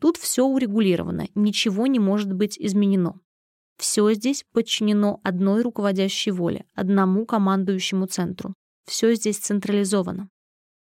Тут 0.00 0.18
все 0.18 0.44
урегулировано, 0.44 1.26
ничего 1.34 1.88
не 1.88 1.98
может 1.98 2.32
быть 2.32 2.56
изменено. 2.60 3.18
Все 3.76 4.12
здесь 4.14 4.44
подчинено 4.52 5.20
одной 5.24 5.62
руководящей 5.62 6.30
воле, 6.30 6.64
одному 6.76 7.26
командующему 7.26 8.06
центру. 8.06 8.54
Все 8.86 9.14
здесь 9.14 9.38
централизовано. 9.38 10.28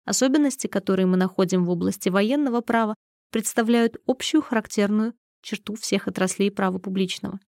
Особенности, 0.05 0.67
которые 0.67 1.07
мы 1.07 1.17
находим 1.17 1.65
в 1.65 1.71
области 1.71 2.09
военного 2.09 2.61
права, 2.61 2.93
представляют 3.31 3.97
общую 4.05 4.43
характерную 4.43 5.15
черту 5.41 5.73
всех 5.73 6.07
отраслей 6.07 6.51
права 6.51 6.77
публичного. 6.77 7.39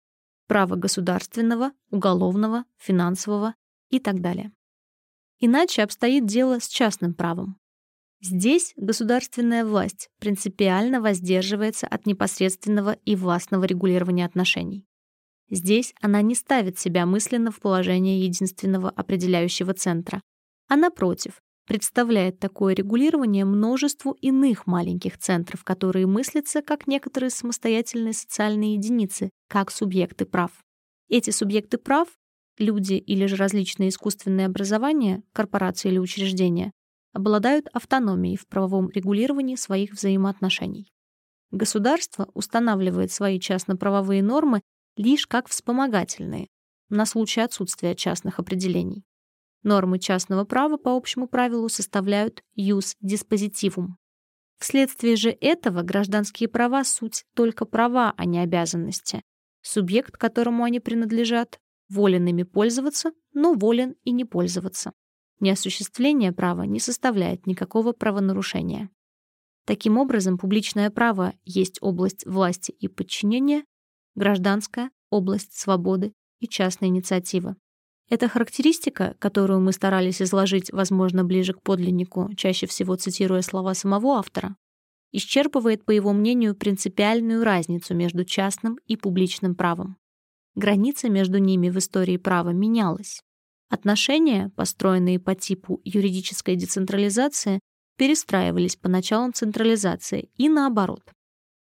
Права 0.46 0.76
государственного, 0.76 1.72
уголовного, 1.90 2.64
финансового 2.76 3.54
и 3.90 3.98
так 3.98 4.20
далее. 4.20 4.52
Иначе 5.40 5.82
обстоит 5.82 6.26
дело 6.26 6.60
с 6.60 6.68
частным 6.68 7.14
правом. 7.14 7.58
Здесь 8.22 8.72
государственная 8.76 9.64
власть 9.64 10.08
принципиально 10.18 11.00
воздерживается 11.00 11.86
от 11.86 12.06
непосредственного 12.06 12.92
и 12.92 13.14
властного 13.14 13.64
регулирования 13.64 14.24
отношений. 14.24 14.86
Здесь 15.50 15.94
она 16.00 16.22
не 16.22 16.34
ставит 16.34 16.78
себя 16.78 17.06
мысленно 17.06 17.50
в 17.50 17.60
положение 17.60 18.24
единственного 18.24 18.90
определяющего 18.90 19.74
центра, 19.74 20.22
а 20.68 20.76
напротив, 20.76 21.40
представляет 21.66 22.38
такое 22.38 22.74
регулирование 22.74 23.44
множеству 23.44 24.12
иных 24.20 24.66
маленьких 24.66 25.18
центров, 25.18 25.64
которые 25.64 26.06
мыслятся 26.06 26.62
как 26.62 26.86
некоторые 26.86 27.30
самостоятельные 27.30 28.12
социальные 28.12 28.74
единицы, 28.74 29.30
как 29.48 29.70
субъекты 29.70 30.24
прав. 30.24 30.50
Эти 31.08 31.30
субъекты 31.30 31.78
прав, 31.78 32.08
люди 32.58 32.94
или 32.94 33.26
же 33.26 33.36
различные 33.36 33.90
искусственные 33.90 34.46
образования, 34.46 35.22
корпорации 35.32 35.88
или 35.88 35.98
учреждения, 35.98 36.72
обладают 37.12 37.68
автономией 37.72 38.36
в 38.36 38.46
правовом 38.46 38.90
регулировании 38.90 39.56
своих 39.56 39.92
взаимоотношений. 39.92 40.92
Государство 41.50 42.28
устанавливает 42.34 43.12
свои 43.12 43.40
частно-правовые 43.40 44.22
нормы 44.22 44.60
лишь 44.96 45.26
как 45.26 45.48
вспомогательные, 45.48 46.48
на 46.88 47.06
случай 47.06 47.40
отсутствия 47.40 47.94
частных 47.94 48.38
определений. 48.38 49.04
Нормы 49.66 49.98
частного 49.98 50.44
права 50.44 50.76
по 50.76 50.96
общему 50.96 51.26
правилу 51.26 51.68
составляют 51.68 52.44
«юс 52.54 52.94
диспозитивум». 53.00 53.98
Вследствие 54.60 55.16
же 55.16 55.30
этого 55.40 55.82
гражданские 55.82 56.48
права— 56.48 56.84
суть 56.84 57.24
только 57.34 57.64
права, 57.64 58.14
а 58.16 58.26
не 58.26 58.38
обязанности. 58.38 59.22
Субъект, 59.62 60.16
которому 60.16 60.62
они 60.62 60.78
принадлежат, 60.78 61.58
волен 61.88 62.28
ими 62.28 62.44
пользоваться, 62.44 63.10
но 63.32 63.54
волен 63.54 63.96
и 64.04 64.12
не 64.12 64.24
пользоваться. 64.24 64.92
Неосуществление 65.40 66.30
права 66.30 66.62
не 66.62 66.78
составляет 66.78 67.48
никакого 67.48 67.90
правонарушения. 67.90 68.88
Таким 69.64 69.98
образом, 69.98 70.38
публичное 70.38 70.90
право 70.90 71.34
есть 71.44 71.78
область 71.80 72.24
власти 72.24 72.70
и 72.70 72.86
подчинения, 72.86 73.64
гражданская— 74.14 74.92
область 75.10 75.58
свободы 75.58 76.12
и 76.38 76.46
частной 76.46 76.86
инициативы. 76.86 77.56
Эта 78.08 78.28
характеристика, 78.28 79.16
которую 79.18 79.60
мы 79.60 79.72
старались 79.72 80.22
изложить, 80.22 80.70
возможно, 80.70 81.24
ближе 81.24 81.54
к 81.54 81.62
подлиннику, 81.62 82.30
чаще 82.36 82.66
всего 82.66 82.94
цитируя 82.94 83.42
слова 83.42 83.74
самого 83.74 84.18
автора, 84.18 84.56
исчерпывает, 85.12 85.84
по 85.84 85.90
его 85.90 86.12
мнению, 86.12 86.54
принципиальную 86.54 87.42
разницу 87.42 87.94
между 87.94 88.24
частным 88.24 88.78
и 88.86 88.96
публичным 88.96 89.56
правом. 89.56 89.96
Граница 90.54 91.08
между 91.08 91.38
ними 91.38 91.68
в 91.68 91.78
истории 91.78 92.16
права 92.16 92.50
менялась. 92.50 93.20
Отношения, 93.68 94.50
построенные 94.56 95.18
по 95.18 95.34
типу 95.34 95.80
юридической 95.84 96.54
децентрализации, 96.54 97.58
перестраивались 97.96 98.76
по 98.76 98.88
началам 98.88 99.32
централизации 99.32 100.30
и 100.36 100.48
наоборот. 100.48 101.02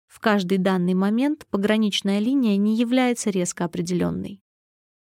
В 0.06 0.20
каждый 0.20 0.58
данный 0.58 0.94
момент 0.94 1.46
пограничная 1.50 2.18
линия 2.18 2.56
не 2.56 2.76
является 2.76 3.30
резко 3.30 3.64
определенной. 3.64 4.40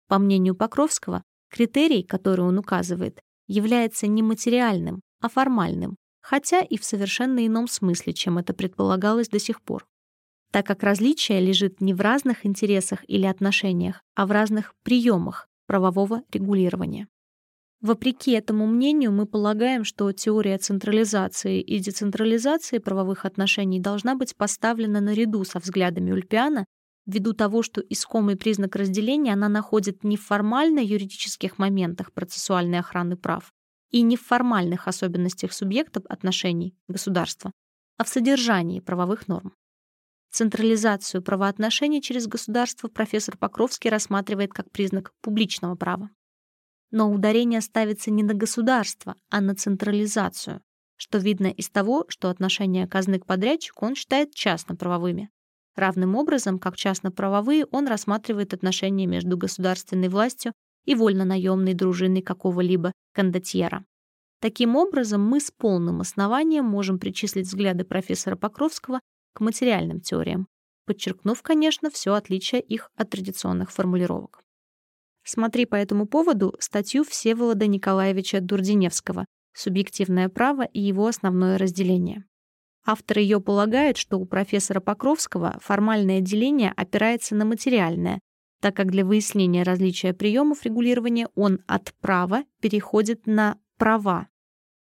По 0.07 0.19
мнению 0.19 0.55
Покровского, 0.55 1.23
критерий, 1.49 2.03
который 2.03 2.45
он 2.45 2.57
указывает, 2.57 3.21
является 3.47 4.07
не 4.07 4.21
материальным, 4.21 5.01
а 5.21 5.29
формальным, 5.29 5.95
хотя 6.21 6.61
и 6.61 6.77
в 6.77 6.85
совершенно 6.85 7.45
ином 7.45 7.67
смысле, 7.67 8.13
чем 8.13 8.37
это 8.37 8.53
предполагалось 8.53 9.29
до 9.29 9.39
сих 9.39 9.61
пор. 9.61 9.85
Так 10.51 10.65
как 10.65 10.83
различие 10.83 11.41
лежит 11.41 11.81
не 11.81 11.93
в 11.93 12.01
разных 12.01 12.45
интересах 12.45 13.03
или 13.07 13.25
отношениях, 13.25 14.01
а 14.15 14.25
в 14.25 14.31
разных 14.31 14.73
приемах 14.83 15.47
правового 15.67 16.21
регулирования. 16.31 17.07
Вопреки 17.81 18.31
этому 18.31 18.65
мнению, 18.65 19.11
мы 19.11 19.25
полагаем, 19.25 19.83
что 19.83 20.11
теория 20.11 20.57
централизации 20.57 21.61
и 21.61 21.79
децентрализации 21.79 22.77
правовых 22.77 23.25
отношений 23.25 23.79
должна 23.79 24.15
быть 24.15 24.35
поставлена 24.35 25.01
наряду 25.01 25.43
со 25.43 25.59
взглядами 25.59 26.11
Ульпиана 26.11 26.65
ввиду 27.05 27.33
того, 27.33 27.63
что 27.63 27.81
искомый 27.81 28.35
признак 28.35 28.75
разделения 28.75 29.33
она 29.33 29.49
находит 29.49 30.03
не 30.03 30.17
в 30.17 30.25
формально-юридических 30.25 31.57
моментах 31.57 32.11
процессуальной 32.13 32.79
охраны 32.79 33.17
прав 33.17 33.53
и 33.91 34.01
не 34.01 34.17
в 34.17 34.21
формальных 34.21 34.87
особенностях 34.87 35.53
субъектов 35.53 36.03
отношений 36.09 36.75
государства, 36.87 37.51
а 37.97 38.03
в 38.03 38.09
содержании 38.09 38.79
правовых 38.79 39.27
норм. 39.27 39.53
Централизацию 40.31 41.23
правоотношений 41.23 42.01
через 42.01 42.27
государство 42.27 42.89
профессор 42.89 43.37
Покровский 43.37 43.89
рассматривает 43.89 44.51
как 44.51 44.69
признак 44.69 45.13
публичного 45.21 45.75
права. 45.75 46.09
Но 46.91 47.09
ударение 47.09 47.61
ставится 47.61 48.11
не 48.11 48.21
на 48.21 48.33
государство, 48.33 49.15
а 49.29 49.39
на 49.39 49.55
централизацию, 49.55 50.61
что 50.97 51.19
видно 51.19 51.47
из 51.47 51.69
того, 51.69 52.05
что 52.09 52.29
отношения 52.29 52.87
казны 52.87 53.19
к 53.19 53.25
подрядчику 53.25 53.85
он 53.85 53.95
считает 53.95 54.33
частно-правовыми. 54.33 55.29
Равным 55.75 56.15
образом, 56.15 56.57
как 56.57 56.77
частно-правовые, 56.77 57.65
он 57.71 57.87
рассматривает 57.87 58.53
отношения 58.53 59.07
между 59.07 59.37
государственной 59.37 60.07
властью 60.07 60.53
и 60.85 60.95
вольно-наемной 60.95 61.73
дружиной 61.73 62.21
какого-либо 62.21 62.93
кондотьера. 63.13 63.85
Таким 64.39 64.75
образом, 64.75 65.25
мы 65.25 65.39
с 65.39 65.51
полным 65.51 66.01
основанием 66.01 66.65
можем 66.65 66.99
причислить 66.99 67.47
взгляды 67.47 67.83
профессора 67.83 68.35
Покровского 68.35 68.99
к 69.33 69.41
материальным 69.41 69.99
теориям, 69.99 70.47
подчеркнув, 70.85 71.41
конечно, 71.41 71.89
все 71.89 72.13
отличие 72.13 72.61
их 72.61 72.89
от 72.95 73.09
традиционных 73.09 73.71
формулировок. 73.71 74.43
Смотри 75.23 75.65
по 75.65 75.75
этому 75.75 76.05
поводу 76.05 76.55
статью 76.59 77.03
Всеволода 77.03 77.65
Николаевича 77.65 78.39
Дурдиневского 78.39 79.25
«Субъективное 79.53 80.29
право 80.29 80.63
и 80.63 80.79
его 80.79 81.07
основное 81.07 81.57
разделение». 81.57 82.25
Автор 82.85 83.17
ее 83.17 83.41
полагает, 83.41 83.97
что 83.97 84.19
у 84.19 84.25
профессора 84.25 84.79
Покровского 84.79 85.57
формальное 85.59 86.21
деление 86.21 86.71
опирается 86.75 87.35
на 87.35 87.43
материальное, 87.43 88.19
так 88.61 88.75
как 88.75 88.91
для 88.91 89.03
выяснения 89.03 89.63
различия 89.63 90.13
приемов 90.13 90.63
регулирования 90.63 91.27
он 91.35 91.59
от 91.67 91.93
права 91.99 92.43
переходит 92.61 93.25
на 93.25 93.57
права. 93.77 94.27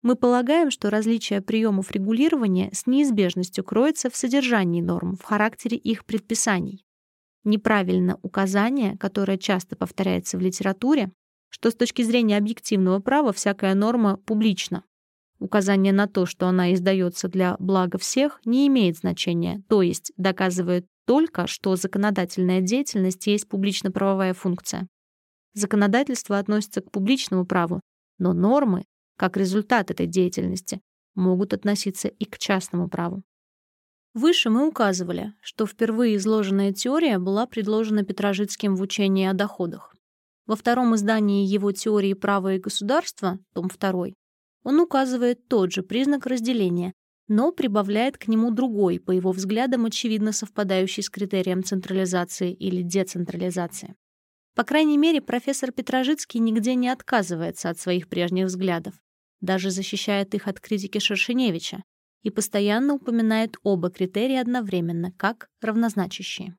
Мы 0.02 0.16
полагаем, 0.16 0.72
что 0.72 0.90
различие 0.90 1.42
приемов 1.42 1.92
регулирования 1.92 2.70
с 2.74 2.88
неизбежностью 2.88 3.64
кроется 3.64 4.10
в 4.10 4.16
содержании 4.16 4.82
норм, 4.82 5.18
в 5.18 5.24
характере 5.24 5.76
их 5.76 6.06
предписаний. 6.06 6.86
Неправильно 7.44 8.20
указание, 8.22 8.98
которое 8.98 9.38
часто 9.38 9.76
повторяется 9.76 10.38
в 10.38 10.42
литературе, 10.42 11.12
что 11.50 11.72
с 11.72 11.76
точки 11.76 12.04
зрения 12.04 12.38
объективного 12.38 13.00
права 13.00 13.34
всякая 13.34 13.74
норма 13.74 14.18
публична. 14.18 14.84
Указание 15.40 15.94
на 15.94 16.08
то, 16.08 16.26
что 16.26 16.48
она 16.48 16.74
издается 16.74 17.30
для 17.30 17.56
блага 17.60 17.98
всех, 17.98 18.42
не 18.44 18.68
имеет 18.68 18.98
значения, 18.98 19.64
то 19.70 19.82
есть 19.82 20.12
доказывает 20.18 20.86
только, 21.06 21.48
что 21.48 21.76
законодательная 21.76 22.62
деятельность 22.62 23.26
есть 23.28 23.48
публично-правовая 23.48 24.34
функция. 24.34 24.88
Законодательство 25.54 26.38
относится 26.38 26.82
к 26.82 26.92
публичному 26.92 27.46
праву, 27.46 27.82
но 28.18 28.34
нормы, 28.34 28.86
как 29.18 29.38
результат 29.38 29.92
этой 29.92 30.08
деятельности, 30.08 30.82
могут 31.16 31.54
относиться 31.54 32.10
и 32.10 32.26
к 32.26 32.38
частному 32.38 32.90
праву. 32.90 33.24
Выше 34.14 34.50
мы 34.50 34.68
указывали, 34.68 35.34
что 35.42 35.66
впервые 35.66 36.18
изложенная 36.18 36.74
теория 36.74 37.20
была 37.20 37.46
предложена 37.46 38.04
Петрожицким 38.04 38.76
в 38.76 38.82
учении 38.82 39.26
о 39.26 39.34
доходах. 39.34 39.96
Во 40.46 40.56
втором 40.56 40.96
издании 40.96 41.46
его 41.46 41.72
теории 41.72 42.14
права 42.14 42.56
и 42.56 42.60
государства, 42.60 43.40
том 43.54 43.68
2, 43.68 44.08
он 44.64 44.80
указывает 44.80 45.48
тот 45.48 45.72
же 45.72 45.84
признак 45.84 46.26
разделения, 46.26 46.94
но 47.28 47.52
прибавляет 47.52 48.18
к 48.18 48.28
нему 48.28 48.52
другой, 48.52 49.00
по 49.00 49.12
его 49.12 49.32
взглядам, 49.32 49.86
очевидно 49.86 50.32
совпадающий 50.32 51.04
с 51.04 51.10
критерием 51.10 51.64
централизации 51.64 52.52
или 52.52 52.82
децентрализации. 52.82 53.96
По 54.56 54.64
крайней 54.64 54.98
мере, 54.98 55.22
профессор 55.22 55.72
Петрожицкий 55.72 56.40
нигде 56.40 56.76
не 56.76 56.90
отказывается 56.90 57.70
от 57.70 57.80
своих 57.80 58.10
прежних 58.10 58.48
взглядов, 58.48 58.96
даже 59.42 59.70
защищает 59.70 60.34
их 60.34 60.48
от 60.48 60.60
критики 60.60 60.98
Шершеневича 60.98 61.84
и 62.24 62.30
постоянно 62.30 62.96
упоминает 62.96 63.56
оба 63.64 63.90
критерия 63.90 64.42
одновременно, 64.42 65.14
как 65.14 65.48
равнозначащие. 65.62 66.58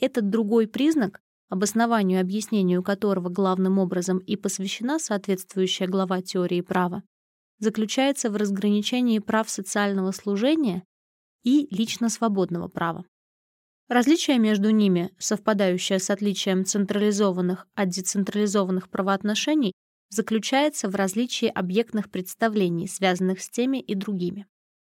Этот 0.00 0.30
другой 0.30 0.66
признак, 0.66 1.20
обоснованию 1.48 2.20
объяснению 2.20 2.82
которого 2.82 3.28
главным 3.28 3.78
образом 3.78 4.18
и 4.18 4.36
посвящена 4.36 4.98
соответствующая 4.98 5.86
глава 5.86 6.22
теории 6.22 6.60
права, 6.60 7.02
заключается 7.58 8.30
в 8.30 8.36
разграничении 8.36 9.18
прав 9.18 9.48
социального 9.50 10.12
служения 10.12 10.84
и 11.44 11.66
лично 11.70 12.08
свободного 12.08 12.68
права. 12.68 13.04
Различие 13.88 14.38
между 14.38 14.70
ними, 14.70 15.10
совпадающее 15.18 15.98
с 15.98 16.10
отличием 16.10 16.64
централизованных 16.64 17.66
от 17.74 17.88
децентрализованных 17.88 18.90
правоотношений, 18.90 19.72
заключается 20.10 20.88
в 20.88 20.94
различии 20.94 21.48
объектных 21.48 22.10
представлений, 22.10 22.86
связанных 22.86 23.40
с 23.40 23.48
теми 23.48 23.78
и 23.78 23.94
другими. 23.94 24.46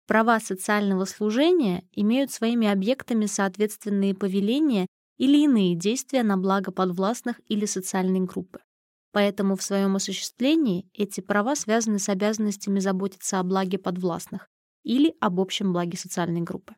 Права 0.08 0.40
социального 0.40 1.06
служения 1.06 1.84
имеют 1.92 2.32
своими 2.32 2.68
объектами 2.68 3.26
соответственные 3.26 4.14
повеления 4.14 4.88
или 5.18 5.44
иные 5.44 5.76
действия 5.76 6.24
на 6.24 6.38
благо 6.38 6.72
подвластных 6.72 7.42
или 7.48 7.66
социальной 7.66 8.22
группы. 8.22 8.60
Поэтому 9.16 9.56
в 9.56 9.64
своем 9.64 9.96
осуществлении 9.96 10.90
эти 10.94 11.22
права 11.22 11.56
связаны 11.56 12.00
с 12.00 12.10
обязанностями 12.10 12.80
заботиться 12.80 13.40
о 13.40 13.44
благе 13.44 13.78
подвластных 13.78 14.50
или 14.84 15.16
об 15.22 15.40
общем 15.40 15.72
благе 15.72 15.98
социальной 15.98 16.42
группы. 16.42 16.76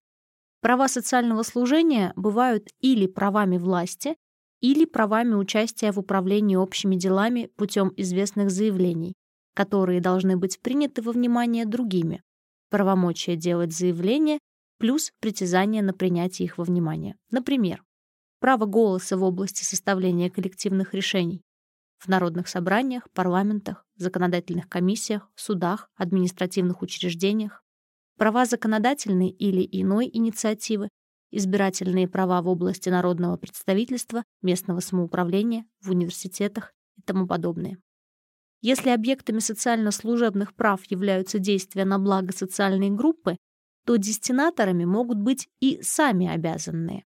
Права 0.62 0.88
социального 0.88 1.42
служения 1.42 2.14
бывают 2.16 2.70
или 2.80 3.08
правами 3.08 3.58
власти, 3.58 4.16
или 4.62 4.86
правами 4.86 5.34
участия 5.34 5.92
в 5.92 5.98
управлении 5.98 6.56
общими 6.56 6.96
делами 6.96 7.50
путем 7.56 7.92
известных 7.98 8.52
заявлений, 8.52 9.14
которые 9.56 10.00
должны 10.00 10.38
быть 10.38 10.62
приняты 10.62 11.02
во 11.02 11.14
внимание 11.14 11.66
другими. 11.66 12.22
Правомочие 12.70 13.36
делать 13.36 13.74
заявления 13.74 14.38
плюс 14.78 15.12
притязание 15.22 15.82
на 15.82 15.92
принятие 15.92 16.46
их 16.46 16.60
во 16.60 16.66
внимание. 16.66 17.16
Например, 17.32 17.84
право 18.40 18.68
голоса 18.68 19.18
в 19.18 19.24
области 19.24 19.64
составления 19.64 20.30
коллективных 20.30 20.94
решений 20.94 21.42
в 21.98 22.08
народных 22.08 22.48
собраниях, 22.48 23.10
парламентах, 23.14 23.86
законодательных 23.96 24.70
комиссиях, 24.70 25.30
судах, 25.36 25.90
административных 25.96 26.82
учреждениях, 26.82 27.64
права 28.18 28.46
законодательной 28.46 29.30
или 29.30 29.68
иной 29.72 30.10
инициативы, 30.12 30.90
избирательные 31.32 32.08
права 32.08 32.42
в 32.42 32.48
области 32.48 32.90
народного 32.90 33.38
представительства, 33.38 34.24
местного 34.42 34.80
самоуправления, 34.80 35.66
в 35.82 35.92
университетах 35.92 36.74
и 36.98 37.02
тому 37.02 37.28
подобное. 37.28 37.78
Если 38.62 38.90
объектами 38.90 39.40
социально-служебных 39.40 40.56
прав 40.56 40.84
являются 40.86 41.38
действия 41.38 41.86
на 41.86 42.00
благо 42.00 42.34
социальной 42.34 42.90
группы, 42.90 43.38
то 43.86 43.96
дестинаторами 43.98 44.86
могут 44.86 45.20
быть 45.20 45.48
и 45.60 45.80
сами 45.82 46.28
обязанные. 46.28 47.06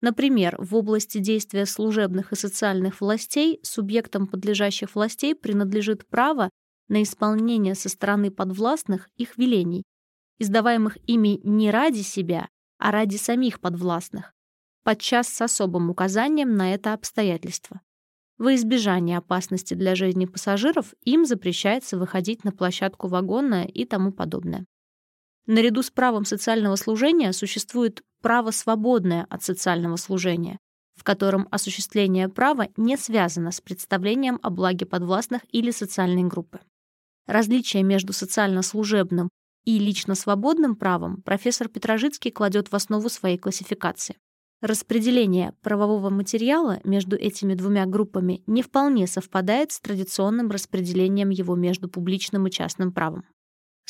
Например, 0.00 0.56
в 0.58 0.74
области 0.74 1.18
действия 1.18 1.66
служебных 1.66 2.32
и 2.32 2.36
социальных 2.36 3.00
властей 3.00 3.60
субъектам 3.62 4.26
подлежащих 4.26 4.94
властей 4.94 5.34
принадлежит 5.34 6.06
право 6.06 6.48
на 6.88 7.02
исполнение 7.02 7.74
со 7.74 7.88
стороны 7.88 8.30
подвластных 8.30 9.08
их 9.16 9.36
велений, 9.36 9.84
издаваемых 10.38 10.96
ими 11.06 11.40
не 11.44 11.70
ради 11.70 12.00
себя, 12.00 12.48
а 12.78 12.90
ради 12.90 13.16
самих 13.16 13.60
подвластных, 13.60 14.32
подчас 14.84 15.28
с 15.28 15.40
особым 15.42 15.90
указанием 15.90 16.56
на 16.56 16.74
это 16.74 16.94
обстоятельство. 16.94 17.80
Во 18.38 18.54
избежание 18.54 19.18
опасности 19.18 19.74
для 19.74 19.94
жизни 19.94 20.24
пассажиров 20.24 20.94
им 21.04 21.26
запрещается 21.26 21.98
выходить 21.98 22.42
на 22.42 22.52
площадку 22.52 23.06
вагона 23.06 23.64
и 23.64 23.84
тому 23.84 24.12
подобное. 24.12 24.64
Наряду 25.46 25.82
с 25.82 25.90
правом 25.90 26.24
социального 26.24 26.76
служения 26.76 27.32
существует 27.32 28.02
право 28.22 28.50
свободное 28.50 29.26
от 29.30 29.42
социального 29.42 29.96
служения, 29.96 30.58
в 30.96 31.04
котором 31.04 31.48
осуществление 31.50 32.28
права 32.28 32.68
не 32.76 32.96
связано 32.96 33.50
с 33.50 33.60
представлением 33.60 34.38
о 34.42 34.50
благе 34.50 34.86
подвластных 34.86 35.42
или 35.50 35.70
социальной 35.70 36.24
группы. 36.24 36.60
Различие 37.26 37.82
между 37.82 38.12
социально-служебным 38.12 39.30
и 39.64 39.78
лично 39.78 40.14
свободным 40.14 40.76
правом 40.76 41.22
профессор 41.22 41.68
Петрожицкий 41.68 42.30
кладет 42.30 42.70
в 42.70 42.74
основу 42.74 43.08
своей 43.08 43.38
классификации. 43.38 44.16
Распределение 44.60 45.54
правового 45.62 46.10
материала 46.10 46.80
между 46.84 47.16
этими 47.16 47.54
двумя 47.54 47.86
группами 47.86 48.42
не 48.46 48.62
вполне 48.62 49.06
совпадает 49.06 49.72
с 49.72 49.80
традиционным 49.80 50.50
распределением 50.50 51.30
его 51.30 51.54
между 51.54 51.88
публичным 51.88 52.46
и 52.46 52.50
частным 52.50 52.92
правом. 52.92 53.24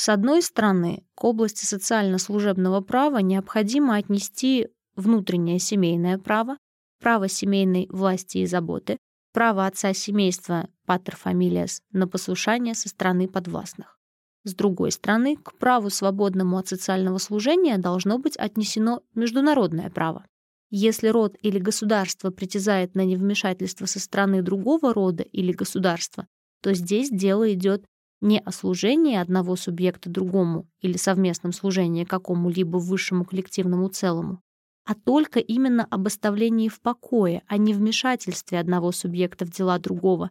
С 0.03 0.09
одной 0.09 0.41
стороны, 0.41 1.05
к 1.15 1.25
области 1.25 1.67
социально-служебного 1.67 2.81
права 2.81 3.19
необходимо 3.19 3.97
отнести 3.97 4.69
внутреннее 4.97 5.59
семейное 5.59 6.17
право, 6.17 6.57
право 7.03 7.29
семейной 7.29 7.87
власти 7.91 8.39
и 8.39 8.47
заботы, 8.47 8.97
право 9.35 9.67
отца 9.67 9.93
семейства 9.93 10.71
патер 10.87 11.19
familias 11.23 11.83
на 11.93 12.09
послушание 12.09 12.75
со 12.75 12.89
стороны 12.89 13.29
подвластных. 13.29 13.99
С 14.45 14.55
другой 14.55 14.91
стороны, 14.93 15.37
к 15.37 15.59
праву 15.59 15.91
свободному 15.91 16.57
от 16.57 16.69
социального 16.69 17.19
служения 17.19 17.77
должно 17.77 18.19
быть 18.19 18.39
отнесено 18.39 19.03
международное 19.15 19.91
право. 19.91 20.25
Если 20.71 21.09
род 21.09 21.37
или 21.43 21.59
государство 21.59 22.31
притязает 22.31 22.95
на 22.95 23.05
невмешательство 23.05 23.85
со 23.85 24.01
стороны 24.01 24.41
другого 24.41 24.95
рода 24.95 25.25
или 25.25 25.53
государства, 25.53 26.27
то 26.63 26.73
здесь 26.73 27.11
дело 27.11 27.53
идет 27.53 27.85
не 28.21 28.39
о 28.39 28.53
служении 28.53 29.17
одного 29.17 29.57
субъекта 29.57 30.11
другому 30.11 30.69
или 30.81 30.97
совместном 30.97 31.53
служении 31.53 32.05
какому-либо 32.05 32.77
высшему 32.77 33.25
коллективному 33.25 33.89
целому, 33.89 34.43
а 34.85 34.95
только 34.95 35.41
именно 35.41 35.87
об 35.91 36.07
оставлении 36.07 36.69
в 36.69 36.81
покое, 36.81 37.43
а 37.47 37.57
не 37.57 37.73
вмешательстве 37.73 38.59
одного 38.59 38.93
субъекта 38.93 39.47
в 39.47 39.51
дела 39.51 39.79
другого, 39.79 40.31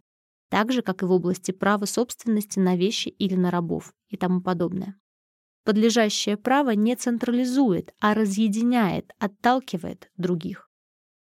так 0.50 0.72
же, 0.72 0.82
как 0.82 1.02
и 1.02 1.06
в 1.06 1.12
области 1.12 1.52
права 1.52 1.86
собственности 1.86 2.58
на 2.58 2.76
вещи 2.76 3.08
или 3.08 3.34
на 3.34 3.50
рабов 3.50 3.92
и 4.08 4.16
тому 4.16 4.40
подобное. 4.40 4.96
Подлежащее 5.64 6.36
право 6.36 6.70
не 6.70 6.96
централизует, 6.96 7.94
а 8.00 8.14
разъединяет, 8.14 9.12
отталкивает 9.18 10.10
других. 10.16 10.69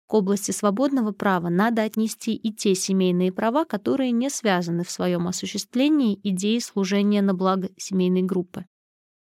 К 0.07 0.15
области 0.15 0.53
свободного 0.53 1.11
права 1.11 1.49
надо 1.49 1.83
отнести 1.83 2.35
и 2.35 2.53
те 2.53 2.75
семейные 2.77 3.33
права, 3.33 3.65
которые 3.65 4.13
не 4.13 4.31
связаны 4.31 4.85
в 4.85 4.91
своем 4.91 5.27
осуществлении 5.27 6.21
идеей 6.23 6.61
служения 6.61 7.23
на 7.23 7.35
благо 7.35 7.71
семейной 7.77 8.23
группы. 8.23 8.67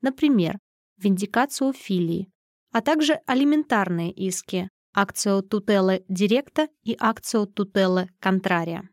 Например, 0.01 0.59
виндикацию 0.97 1.73
филии, 1.73 2.29
а 2.71 2.81
также 2.81 3.19
алиментарные 3.25 4.11
иски, 4.11 4.69
акцио 4.93 5.41
тутеле 5.41 6.05
директа 6.07 6.67
и 6.83 6.95
акцио 6.99 7.47
тутеле 7.47 8.09
контрария. 8.19 8.87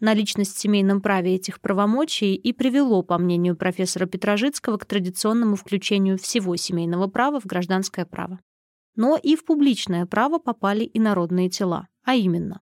Наличность 0.00 0.56
в 0.56 0.58
семейном 0.58 1.02
праве 1.02 1.34
этих 1.34 1.60
правомочий 1.60 2.34
и 2.34 2.54
привело, 2.54 3.02
по 3.02 3.18
мнению 3.18 3.54
профессора 3.54 4.06
Петрожицкого, 4.06 4.78
к 4.78 4.86
традиционному 4.86 5.56
включению 5.56 6.16
всего 6.16 6.56
семейного 6.56 7.06
права 7.08 7.38
в 7.38 7.44
гражданское 7.44 8.06
право. 8.06 8.40
Но 8.96 9.16
и 9.16 9.36
в 9.36 9.44
публичное 9.44 10.06
право 10.06 10.38
попали 10.38 10.84
и 10.84 10.98
народные 10.98 11.48
тела, 11.48 11.88
а 12.04 12.14
именно 12.14 12.60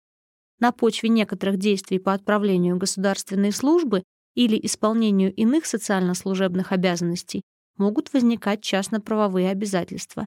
на 0.60 0.72
почве 0.72 1.10
некоторых 1.10 1.58
действий 1.58 2.00
по 2.00 2.14
отправлению 2.14 2.78
государственной 2.78 3.52
службы 3.52 4.04
или 4.36 4.60
исполнению 4.64 5.34
иных 5.34 5.66
социально-служебных 5.66 6.72
обязанностей 6.72 7.42
могут 7.78 8.14
возникать 8.14 8.62
частно-правовые 8.62 9.50
обязательства. 9.50 10.26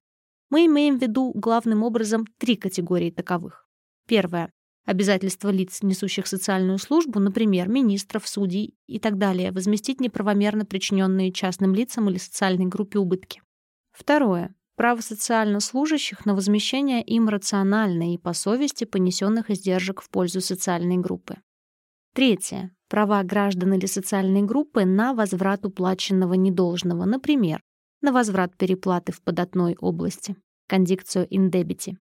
Мы 0.51 0.67
имеем 0.67 0.99
в 0.99 1.03
виду 1.03 1.33
главным 1.35 1.83
образом 1.83 2.27
три 2.39 2.57
категории 2.57 3.11
таковых. 3.11 3.67
Первое 4.07 4.51
обязательства 4.87 5.51
лиц, 5.51 5.83
несущих 5.83 6.27
социальную 6.27 6.79
службу, 6.79 7.21
например, 7.21 7.69
министров, 7.69 8.27
судей 8.27 8.75
и 8.87 8.99
так 8.99 9.19
далее, 9.19 9.53
возместить 9.53 10.01
неправомерно 10.01 10.65
причиненные 10.65 11.31
частным 11.31 11.75
лицам 11.75 12.09
или 12.09 12.17
социальной 12.17 12.65
группе 12.65 12.99
убытки. 12.99 13.43
Второе. 13.93 14.55
Право 14.79 15.01
социально 15.01 15.59
служащих 15.59 16.25
на 16.25 16.37
возмещение 16.37 17.03
им 17.03 17.29
рационально 17.29 18.15
и 18.15 18.17
по 18.17 18.33
совести 18.33 18.85
понесенных 18.85 19.51
издержек 19.51 20.01
в 20.01 20.09
пользу 20.09 20.41
социальной 20.41 20.99
группы. 20.99 21.39
Третье. 22.15 22.71
Права 22.89 23.25
граждан 23.25 23.75
или 23.75 23.87
социальной 23.87 24.43
группы 24.43 24.85
на 24.85 25.15
возврат 25.15 25.67
уплаченного 25.67 26.35
недолжного, 26.35 27.07
например, 27.07 27.61
на 28.03 28.13
возврат 28.13 28.57
переплаты 28.57 29.11
в 29.11 29.21
податной 29.21 29.77
области, 29.81 30.37
кондикцию 30.69 31.27
индебити 31.29 31.99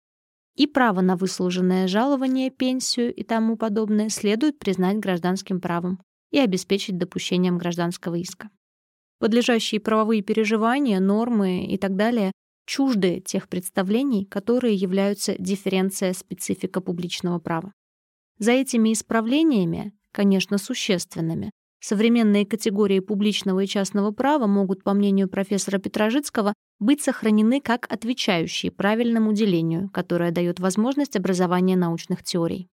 и 0.58 0.68
право 0.68 1.00
на 1.00 1.16
выслуженное 1.16 1.88
жалование, 1.88 2.50
пенсию 2.50 3.14
и 3.16 3.24
тому 3.24 3.56
подобное 3.56 4.10
следует 4.10 4.60
признать 4.60 4.98
гражданским 4.98 5.62
правом 5.62 6.02
и 6.32 6.40
обеспечить 6.40 6.98
допущением 6.98 7.58
гражданского 7.58 8.16
иска. 8.16 8.50
Подлежащие 9.20 9.80
правовые 9.80 10.22
переживания, 10.22 11.00
нормы 11.00 11.66
и 11.66 11.78
так 11.78 11.96
далее 11.96 12.34
чужды 12.66 13.20
тех 13.20 13.48
представлений, 13.48 14.26
которые 14.26 14.76
являются 14.76 15.36
дифференция 15.38 16.14
специфика 16.14 16.82
публичного 16.82 17.40
права. 17.40 17.74
За 18.38 18.52
этими 18.52 18.94
исправлениями, 18.94 19.94
конечно, 20.12 20.58
существенными, 20.58 21.52
Современные 21.88 22.48
категории 22.48 23.00
публичного 23.00 23.60
и 23.60 23.68
частного 23.68 24.10
права 24.10 24.48
могут, 24.48 24.84
по 24.84 24.94
мнению 24.94 25.30
профессора 25.30 25.78
Петрожицкого, 25.78 26.56
быть 26.80 27.04
сохранены 27.04 27.62
как 27.62 27.86
отвечающие 27.94 28.72
правильному 28.72 29.34
делению, 29.34 29.92
которое 29.92 30.32
дает 30.32 30.60
возможность 30.60 31.16
образования 31.16 31.76
научных 31.76 32.24
теорий. 32.24 32.70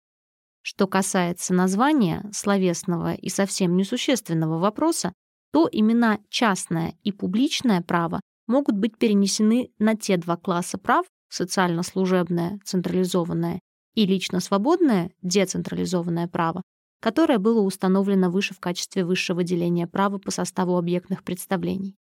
Что 0.62 0.89
касается 0.89 1.55
названия, 1.55 2.28
словесного 2.32 3.14
и 3.14 3.28
совсем 3.28 3.76
несущественного 3.76 4.59
вопроса, 4.59 5.12
то 5.53 5.68
имена 5.70 6.18
частное 6.28 6.95
и 7.05 7.12
публичное 7.12 7.82
право 7.82 8.20
могут 8.47 8.77
быть 8.77 8.99
перенесены 8.99 9.71
на 9.79 9.97
те 9.97 10.17
два 10.17 10.37
класса 10.37 10.79
прав, 10.79 11.07
социально-служебное, 11.29 12.61
централизованное, 12.65 13.61
и 13.95 14.07
лично-свободное, 14.07 15.11
децентрализованное 15.23 16.29
право, 16.29 16.63
которое 17.01 17.39
было 17.39 17.61
установлено 17.63 18.31
выше 18.31 18.55
в 18.55 18.61
качестве 18.61 19.05
высшего 19.05 19.43
деления 19.43 19.87
права 19.87 20.19
по 20.19 20.31
составу 20.31 20.77
объектных 20.77 21.25
представлений. 21.25 21.97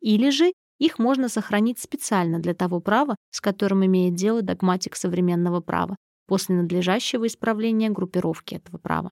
Или 0.00 0.30
же 0.30 0.52
их 0.78 0.98
можно 0.98 1.28
сохранить 1.28 1.78
специально 1.78 2.40
для 2.40 2.54
того 2.54 2.80
права, 2.80 3.16
с 3.30 3.40
которым 3.40 3.84
имеет 3.86 4.14
дело 4.14 4.42
догматик 4.42 4.96
современного 4.96 5.60
права, 5.60 5.96
после 6.26 6.56
надлежащего 6.56 7.26
исправления 7.26 7.90
группировки 7.90 8.54
этого 8.54 8.78
права. 8.78 9.10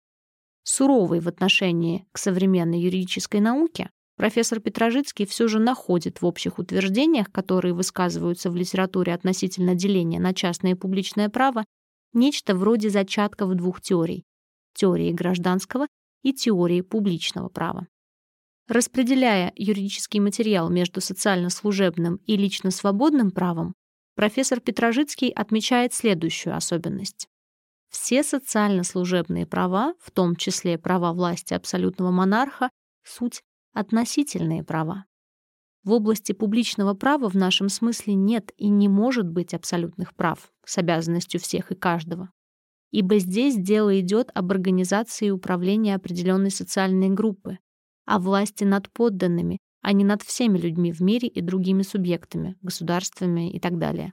Суровый 0.64 1.20
в 1.20 1.28
отношении 1.28 2.06
к 2.12 2.18
современной 2.18 2.80
юридической 2.80 3.40
науке, 3.40 3.90
профессор 4.22 4.60
Петрожицкий 4.60 5.26
все 5.26 5.48
же 5.48 5.58
находит 5.58 6.22
в 6.22 6.26
общих 6.26 6.60
утверждениях, 6.60 7.32
которые 7.32 7.74
высказываются 7.74 8.52
в 8.52 8.54
литературе 8.54 9.14
относительно 9.14 9.74
деления 9.74 10.20
на 10.20 10.32
частное 10.32 10.70
и 10.70 10.74
публичное 10.76 11.28
право, 11.28 11.64
нечто 12.12 12.54
вроде 12.54 12.88
зачатков 12.88 13.52
двух 13.56 13.80
теорий— 13.80 14.22
теории 14.74 15.10
гражданского 15.10 15.88
и 16.22 16.32
теории 16.32 16.82
публичного 16.82 17.48
права. 17.48 17.88
Распределяя 18.68 19.52
юридический 19.56 20.20
материал 20.20 20.70
между 20.70 21.00
социально-служебным 21.00 22.20
и 22.24 22.36
лично 22.36 22.70
свободным 22.70 23.32
правом, 23.32 23.74
профессор 24.14 24.60
Петрожицкий 24.60 25.30
отмечает 25.30 25.94
следующую 25.94 26.54
особенность. 26.54 27.26
Все 27.90 28.22
социально-служебные 28.22 29.46
права, 29.46 29.94
в 29.98 30.12
том 30.12 30.36
числе 30.36 30.78
права 30.78 31.12
власти 31.12 31.54
абсолютного 31.54 32.12
монарха, 32.12 32.70
суть 33.02 33.42
относительные 33.72 34.62
права. 34.64 35.06
В 35.84 35.92
области 35.92 36.32
публичного 36.32 36.94
права 36.94 37.28
в 37.28 37.34
нашем 37.34 37.68
смысле 37.68 38.14
нет 38.14 38.52
и 38.56 38.68
не 38.68 38.88
может 38.88 39.28
быть 39.28 39.52
абсолютных 39.52 40.14
прав 40.14 40.52
с 40.64 40.78
обязанностью 40.78 41.40
всех 41.40 41.72
и 41.72 41.74
каждого. 41.74 42.30
Ибо 42.92 43.18
здесь 43.18 43.56
дело 43.56 43.98
идет 43.98 44.30
об 44.34 44.52
организации 44.52 45.26
и 45.26 45.30
управлении 45.30 45.92
определенной 45.92 46.50
социальной 46.50 47.08
группы, 47.08 47.58
о 48.04 48.18
власти 48.18 48.64
над 48.64 48.90
подданными, 48.90 49.58
а 49.80 49.92
не 49.92 50.04
над 50.04 50.22
всеми 50.22 50.58
людьми 50.58 50.92
в 50.92 51.00
мире 51.00 51.26
и 51.26 51.40
другими 51.40 51.82
субъектами, 51.82 52.56
государствами 52.62 53.50
и 53.50 53.58
так 53.58 53.78
далее. 53.78 54.12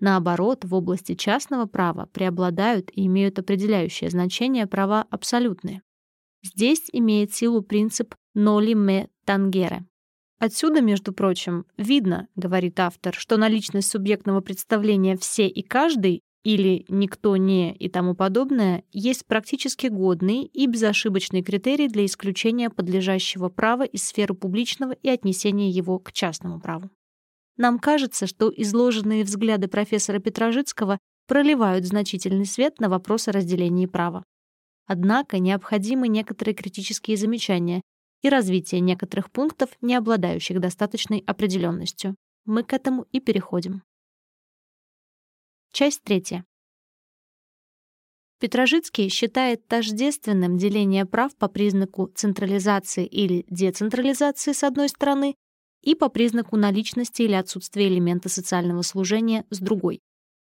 Наоборот, 0.00 0.64
в 0.64 0.74
области 0.74 1.14
частного 1.14 1.66
права 1.66 2.06
преобладают 2.06 2.90
и 2.92 3.06
имеют 3.06 3.38
определяющее 3.38 4.10
значение 4.10 4.66
права 4.66 5.06
абсолютные. 5.10 5.82
Здесь 6.44 6.90
имеет 6.92 7.34
силу 7.34 7.62
принцип 7.62 8.14
«ноли 8.34 8.74
ме 8.74 9.08
тангере». 9.24 9.86
Отсюда, 10.38 10.82
между 10.82 11.12
прочим, 11.12 11.64
видно, 11.78 12.28
говорит 12.36 12.78
автор, 12.78 13.14
что 13.14 13.38
наличность 13.38 13.90
субъектного 13.90 14.42
представления 14.42 15.16
«все 15.16 15.48
и 15.48 15.62
каждый» 15.62 16.20
или 16.42 16.84
«никто 16.88 17.38
не» 17.38 17.74
и 17.74 17.88
тому 17.88 18.14
подобное 18.14 18.84
есть 18.92 19.24
практически 19.24 19.86
годный 19.86 20.44
и 20.44 20.66
безошибочный 20.66 21.42
критерий 21.42 21.88
для 21.88 22.04
исключения 22.04 22.68
подлежащего 22.68 23.48
права 23.48 23.84
из 23.84 24.04
сферы 24.04 24.34
публичного 24.34 24.92
и 24.92 25.08
отнесения 25.08 25.70
его 25.70 25.98
к 25.98 26.12
частному 26.12 26.60
праву. 26.60 26.90
Нам 27.56 27.78
кажется, 27.78 28.26
что 28.26 28.52
изложенные 28.54 29.24
взгляды 29.24 29.68
профессора 29.68 30.18
Петрожицкого 30.18 30.98
проливают 31.26 31.86
значительный 31.86 32.44
свет 32.44 32.80
на 32.80 32.90
вопрос 32.90 33.28
о 33.28 33.32
разделении 33.32 33.86
права. 33.86 34.24
Однако 34.86 35.38
необходимы 35.38 36.08
некоторые 36.08 36.54
критические 36.54 37.16
замечания 37.16 37.82
и 38.22 38.28
развитие 38.28 38.80
некоторых 38.80 39.30
пунктов, 39.30 39.70
не 39.80 39.94
обладающих 39.94 40.60
достаточной 40.60 41.22
определенностью. 41.26 42.16
Мы 42.44 42.62
к 42.62 42.72
этому 42.72 43.06
и 43.12 43.20
переходим. 43.20 43.82
Часть 45.72 46.02
третья. 46.02 46.44
Петрожицкий 48.40 49.08
считает 49.08 49.66
тождественным 49.66 50.58
деление 50.58 51.06
прав 51.06 51.34
по 51.36 51.48
признаку 51.48 52.10
централизации 52.14 53.06
или 53.06 53.46
децентрализации 53.48 54.52
с 54.52 54.62
одной 54.64 54.88
стороны 54.88 55.34
и 55.82 55.94
по 55.94 56.08
признаку 56.08 56.56
наличности 56.56 57.22
или 57.22 57.32
отсутствия 57.32 57.88
элемента 57.88 58.28
социального 58.28 58.82
служения 58.82 59.46
с 59.50 59.60
другой. 59.60 60.00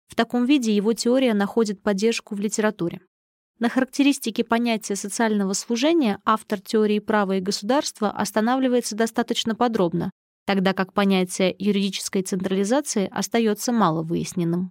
В 0.08 0.14
таком 0.14 0.46
виде 0.46 0.74
его 0.74 0.92
теория 0.92 1.34
находит 1.34 1.82
поддержку 1.82 2.34
в 2.34 2.40
литературе. 2.40 3.00
На 3.60 3.68
характеристике 3.68 4.42
понятия 4.42 4.96
социального 4.96 5.52
служения 5.52 6.18
автор 6.24 6.60
теории 6.60 6.98
права 6.98 7.36
и 7.36 7.40
государства 7.40 8.10
останавливается 8.10 8.96
достаточно 8.96 9.54
подробно, 9.54 10.10
тогда 10.44 10.72
как 10.72 10.92
понятие 10.92 11.54
юридической 11.58 12.22
централизации 12.22 13.08
остается 13.12 13.70
мало 13.70 14.02
выясненным. 14.02 14.70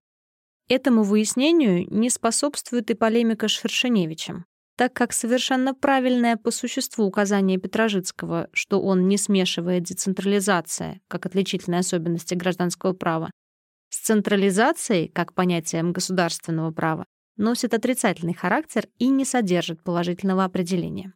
Этому 0.67 1.03
выяснению 1.03 1.87
не 1.89 2.09
способствует 2.09 2.89
и 2.89 2.93
полемика 2.93 3.47
с 3.47 3.51
Шершеневичем, 3.51 4.45
так 4.77 4.93
как 4.93 5.13
совершенно 5.13 5.73
правильное 5.73 6.35
по 6.35 6.51
существу 6.51 7.05
указание 7.05 7.57
Петрожицкого, 7.57 8.49
что 8.53 8.81
он 8.81 9.07
не 9.07 9.17
смешивает 9.17 9.83
децентрализация, 9.83 10.99
как 11.07 11.25
отличительные 11.25 11.79
особенности 11.79 12.33
гражданского 12.33 12.93
права, 12.93 13.31
с 13.89 13.97
централизацией, 13.97 15.07
как 15.07 15.33
понятием 15.33 15.93
государственного 15.93 16.71
права, 16.71 17.05
носит 17.37 17.73
отрицательный 17.73 18.33
характер 18.33 18.87
и 18.99 19.09
не 19.09 19.25
содержит 19.25 19.83
положительного 19.83 20.43
определения. 20.43 21.13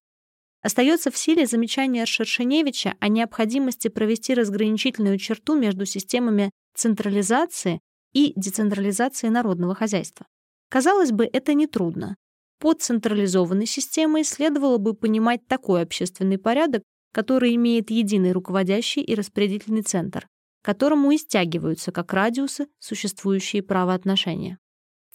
Остается 0.62 1.12
в 1.12 1.18
силе 1.18 1.46
замечание 1.46 2.06
Шершеневича 2.06 2.96
о 3.00 3.08
необходимости 3.08 3.88
провести 3.88 4.34
разграничительную 4.34 5.18
черту 5.18 5.56
между 5.56 5.86
системами 5.86 6.52
централизации 6.76 7.80
и 8.14 8.34
децентрализации 8.36 9.28
народного 9.28 9.76
хозяйства. 9.76 10.26
Казалось 10.70 11.12
бы, 11.12 11.30
это 11.32 11.54
нетрудно. 11.54 12.16
Под 12.60 12.82
централизованной 12.82 13.68
системой 13.68 14.24
следовало 14.24 14.78
бы 14.78 14.94
понимать 14.94 15.48
такой 15.48 15.84
общественный 15.84 16.40
порядок, 16.40 16.84
который 17.14 17.56
имеет 17.56 17.92
единый 17.92 18.32
руководящий 18.32 19.02
и 19.02 19.16
распределительный 19.16 19.84
центр, 19.84 20.28
к 20.62 20.66
которому 20.66 21.12
и 21.12 21.18
стягиваются 21.18 21.92
как 21.92 22.14
радиусы 22.14 22.68
существующие 22.80 23.62
правоотношения. 23.62 24.58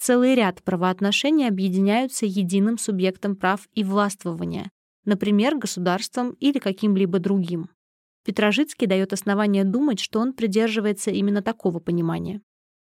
Целый 0.05 0.35
ряд 0.35 0.61
правоотношений 0.63 1.47
объединяются 1.47 2.25
единым 2.25 2.77
субъектом 2.77 3.37
прав 3.37 3.69
и 3.73 3.85
властвования, 3.85 4.69
например, 5.05 5.55
государством 5.55 6.31
или 6.41 6.59
каким-либо 6.59 7.19
другим. 7.19 7.69
Петрожицкий 8.25 8.85
дает 8.85 9.13
основание 9.13 9.63
думать, 9.63 10.01
что 10.01 10.19
он 10.19 10.33
придерживается 10.33 11.09
именно 11.09 11.41
такого 11.41 11.79
понимания. 11.79 12.41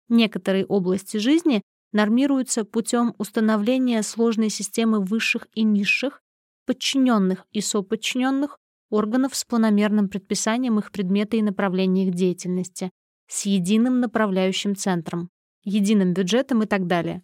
Некоторые 0.08 0.66
области 0.66 1.18
жизни 1.18 1.64
нормируются 1.92 2.64
путем 2.64 3.14
установления 3.18 4.04
сложной 4.04 4.48
системы 4.48 5.04
высших 5.04 5.50
и 5.54 5.64
низших, 5.64 6.22
подчиненных 6.66 7.46
и 7.52 7.60
соподчиненных 7.60 8.58
органов 8.90 9.36
с 9.36 9.44
планомерным 9.44 10.08
предписанием 10.08 10.80
их 10.80 10.94
предмета 10.94 11.36
и 11.36 11.42
направления 11.42 12.08
их 12.08 12.14
деятельности, 12.14 12.90
с 13.28 13.46
единым 13.46 14.00
направляющим 14.00 14.78
центром, 14.78 15.30
единым 15.64 16.14
бюджетом 16.14 16.64
и 16.64 16.66
так 16.66 16.88
далее. 16.88 17.24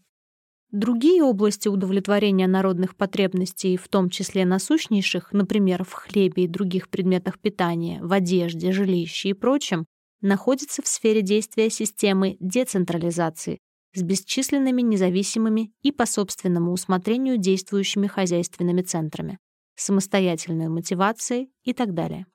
Другие 0.71 1.23
области 1.23 1.69
удовлетворения 1.69 2.45
народных 2.45 2.97
потребностей, 2.97 3.77
в 3.77 3.87
том 3.87 4.09
числе 4.09 4.45
насущнейших, 4.45 5.31
например, 5.31 5.85
в 5.85 5.93
хлебе 5.93 6.43
и 6.43 6.47
других 6.47 6.89
предметах 6.89 7.39
питания, 7.39 8.01
в 8.03 8.11
одежде, 8.11 8.73
жилище 8.73 9.29
и 9.29 9.33
прочем, 9.33 9.85
находится 10.19 10.81
в 10.81 10.87
сфере 10.87 11.21
действия 11.21 11.69
системы 11.69 12.35
децентрализации 12.41 13.59
с 13.93 14.03
бесчисленными 14.03 14.81
независимыми 14.81 15.71
и 15.81 15.91
по 15.93 16.05
собственному 16.05 16.73
усмотрению 16.73 17.37
действующими 17.37 18.07
хозяйственными 18.07 18.81
центрами, 18.81 19.39
самостоятельной 19.75 20.67
мотивацией 20.67 21.49
и 21.63 21.73
так 21.73 21.93
далее. 21.93 22.25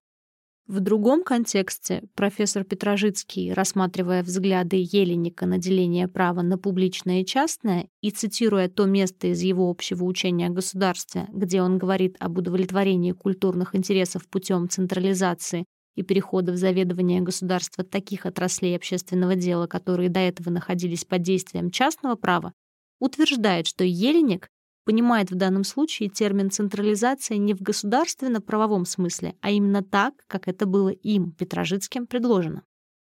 В 0.68 0.78
другом 0.78 1.24
контексте 1.24 2.04
профессор 2.14 2.62
Петрожицкий, 2.62 3.52
рассматривая 3.52 4.22
взгляды 4.22 4.76
Еленика 4.76 5.44
на 5.44 5.58
деление 5.58 6.06
права 6.06 6.42
на 6.42 6.56
публичное 6.56 7.22
и 7.22 7.26
частное 7.26 7.88
и 8.00 8.10
цитируя 8.10 8.68
то 8.68 8.84
место 8.84 9.26
из 9.26 9.42
его 9.42 9.68
общего 9.68 10.04
учения 10.04 10.46
о 10.46 10.50
государстве, 10.50 11.26
где 11.32 11.62
он 11.62 11.78
говорит 11.78 12.16
об 12.20 12.38
удовлетворении 12.38 13.10
культурных 13.10 13.74
интересов 13.74 14.28
путем 14.28 14.68
централизации 14.68 15.64
и 15.96 16.02
перехода 16.02 16.52
в 16.52 16.56
заведование 16.56 17.20
государства 17.20 17.82
таких 17.82 18.24
отраслей 18.24 18.76
общественного 18.76 19.34
дела, 19.34 19.66
которые 19.66 20.10
до 20.10 20.20
этого 20.20 20.50
находились 20.50 21.04
под 21.04 21.22
действием 21.22 21.72
частного 21.72 22.14
права, 22.14 22.52
утверждает, 23.00 23.66
что 23.66 23.82
Ельник 23.82 24.48
понимает 24.84 25.30
в 25.30 25.34
данном 25.34 25.64
случае 25.64 26.08
термин 26.08 26.50
«централизация» 26.50 27.36
не 27.36 27.54
в 27.54 27.60
государственно-правовом 27.60 28.84
смысле, 28.84 29.34
а 29.40 29.50
именно 29.50 29.82
так, 29.82 30.14
как 30.26 30.48
это 30.48 30.66
было 30.66 30.90
им, 30.90 31.32
Петрожицким, 31.32 32.06
предложено. 32.06 32.62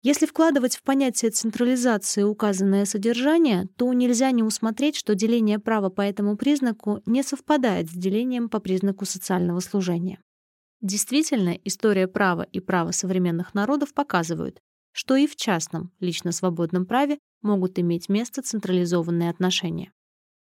Если 0.04 0.26
вкладывать 0.26 0.78
в 0.78 0.84
понятие 0.84 1.32
централизации 1.32 2.24
указанное 2.24 2.86
содержание, 2.86 3.68
то 3.76 3.92
нельзя 3.94 4.32
не 4.32 4.44
усмотреть, 4.44 4.96
что 4.96 5.16
деление 5.16 5.60
права 5.60 5.90
по 5.90 6.02
этому 6.02 6.38
признаку 6.38 7.02
не 7.06 7.24
совпадает 7.24 7.90
с 7.90 7.94
делением 7.94 8.48
по 8.48 8.60
признаку 8.60 9.06
социального 9.06 9.60
служения. 9.60 10.20
Действительно, 10.82 11.58
история 11.64 12.08
права 12.08 12.44
и 12.44 12.60
права 12.60 12.92
современных 12.92 13.56
народов 13.56 13.94
показывают, 13.94 14.62
что 14.92 15.16
и 15.16 15.26
в 15.26 15.36
частном, 15.36 15.92
лично 16.00 16.32
свободном 16.32 16.86
праве 16.86 17.18
могут 17.42 17.80
иметь 17.80 18.08
место 18.08 18.42
централизованные 18.44 19.30
отношения. 19.30 19.92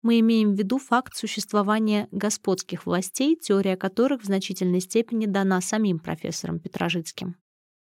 Мы 0.03 0.21
имеем 0.21 0.55
в 0.55 0.59
виду 0.59 0.79
факт 0.79 1.15
существования 1.15 2.09
господских 2.11 2.87
властей, 2.87 3.37
теория 3.37 3.77
которых 3.77 4.23
в 4.23 4.27
значительной 4.27 4.81
степени 4.81 5.27
дана 5.27 5.61
самим 5.61 5.99
профессором 5.99 6.59
Петрожицким. 6.59 7.37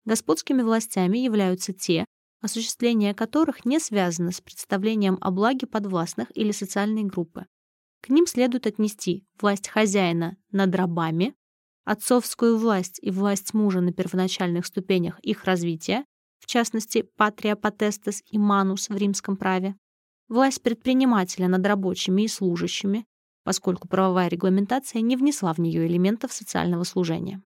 Господскими 0.04 0.62
властями 0.62 1.18
являются 1.18 1.72
те, 1.72 2.04
осуществление 2.40 3.14
которых 3.14 3.64
не 3.64 3.78
связано 3.78 4.32
с 4.32 4.40
представлением 4.40 5.18
о 5.20 5.30
благе 5.30 5.66
подвластных 5.66 6.36
или 6.36 6.50
социальной 6.50 7.04
группы. 7.04 7.46
К 8.00 8.08
ним 8.08 8.26
следует 8.26 8.66
отнести 8.66 9.24
власть 9.38 9.68
хозяина 9.68 10.36
над 10.50 10.74
рабами, 10.74 11.34
отцовскую 11.84 12.56
власть 12.56 12.98
и 13.02 13.10
власть 13.10 13.52
мужа 13.54 13.80
на 13.80 13.92
первоначальных 13.92 14.66
ступенях 14.66 15.20
их 15.20 15.44
развития, 15.44 16.04
в 16.38 16.46
частности, 16.46 17.02
патрия 17.16 17.56
и 18.30 18.38
манус 18.38 18.88
в 18.88 18.96
римском 18.96 19.36
праве, 19.36 19.76
власть 20.30 20.62
предпринимателя 20.62 21.48
над 21.48 21.66
рабочими 21.66 22.22
и 22.22 22.28
служащими, 22.28 23.04
поскольку 23.44 23.88
правовая 23.88 24.28
регламентация 24.28 25.02
не 25.02 25.16
внесла 25.16 25.52
в 25.52 25.58
нее 25.58 25.86
элементов 25.86 26.32
социального 26.32 26.84
служения. 26.84 27.42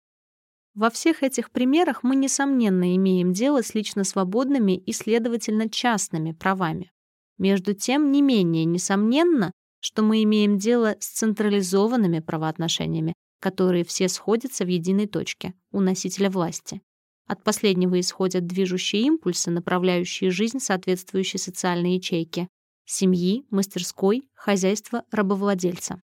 Во 0.75 0.91
всех 0.91 1.23
этих 1.23 1.51
примерах 1.51 2.03
мы, 2.03 2.15
несомненно, 2.15 2.95
имеем 2.97 3.33
дело 3.33 3.63
с 3.63 3.75
лично 3.75 4.05
свободными 4.05 4.77
и, 4.77 4.93
следовательно, 4.93 5.69
частными 5.69 6.33
правами. 6.33 6.91
Между 7.39 7.75
тем, 7.75 8.13
не 8.13 8.23
менее 8.23 8.65
несомненно, 8.65 9.53
что 9.81 10.03
мы 10.03 10.23
имеем 10.25 10.59
дело 10.59 10.97
с 10.99 11.07
централизованными 11.07 12.21
правоотношениями, 12.21 13.15
которые 13.41 13.85
все 13.85 14.09
сходятся 14.09 14.65
в 14.65 14.69
единой 14.69 15.07
точке 15.07 15.55
у 15.71 15.81
носителя 15.81 16.29
власти. 16.29 16.83
От 17.27 17.45
последнего 17.45 17.99
исходят 18.01 18.47
движущие 18.47 19.03
импульсы, 19.03 19.51
направляющие 19.51 20.31
жизнь 20.31 20.59
соответствующей 20.59 21.39
социальной 21.39 21.95
ячейки— 21.95 22.49
семьи, 22.85 23.45
мастерской, 23.51 24.29
хозяйства, 24.35 25.05
рабовладельца. 25.11 26.01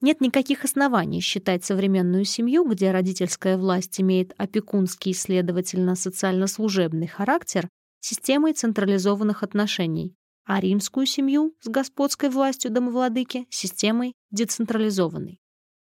Нет 0.00 0.20
никаких 0.20 0.64
оснований 0.64 1.20
считать 1.20 1.64
современную 1.64 2.24
семью, 2.24 2.68
где 2.68 2.90
родительская 2.90 3.56
власть 3.56 4.00
имеет 4.00 4.34
опекунский 4.36 5.14
следовательно, 5.14 5.94
социально-служебный 5.94 7.06
характер, 7.06 7.68
системой 8.00 8.52
централизованных 8.52 9.42
отношений, 9.42 10.14
а 10.44 10.60
римскую 10.60 11.06
семью 11.06 11.54
с 11.60 11.68
господской 11.68 12.28
властью 12.28 12.70
домовладыки— 12.70 13.46
системой 13.50 14.12
децентрализованной. 14.30 15.40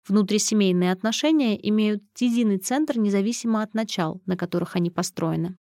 Внутрисемейные 0.07 0.93
отношения 0.93 1.59
имеют 1.68 2.03
единый 2.20 2.59
центр 2.59 2.97
независимо 2.97 3.62
от 3.62 3.74
начал, 3.74 4.22
на 4.24 4.37
которых 4.37 4.77
они 4.77 4.91
построены. 4.91 5.57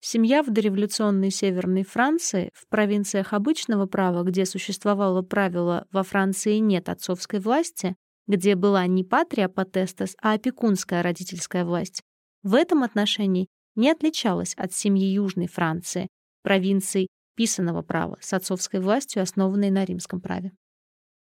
Семья 0.00 0.42
в 0.42 0.50
дореволюционной 0.50 1.30
Северной 1.30 1.82
Франции, 1.82 2.50
в 2.54 2.68
провинциях 2.68 3.32
обычного 3.32 3.86
права, 3.86 4.22
где 4.22 4.46
существовало 4.46 5.22
правило 5.22 5.86
«во 5.90 6.02
Франции 6.02 6.58
нет 6.58 6.88
отцовской 6.88 7.40
власти», 7.40 7.96
где 8.26 8.54
была 8.54 8.86
не 8.86 9.04
патрия 9.04 9.48
потестес, 9.48 10.14
а 10.20 10.34
опекунская 10.34 11.02
родительская 11.02 11.64
власть, 11.64 12.02
в 12.42 12.54
этом 12.54 12.82
отношении 12.82 13.48
не 13.74 13.90
отличалась 13.90 14.54
от 14.54 14.72
семьи 14.72 15.06
Южной 15.06 15.48
Франции, 15.48 16.08
провинций 16.42 17.08
писаного 17.36 17.82
права 17.82 18.16
с 18.20 18.32
отцовской 18.32 18.80
властью, 18.80 19.22
основанной 19.22 19.70
на 19.70 19.84
римском 19.84 20.20
праве. 20.20 20.52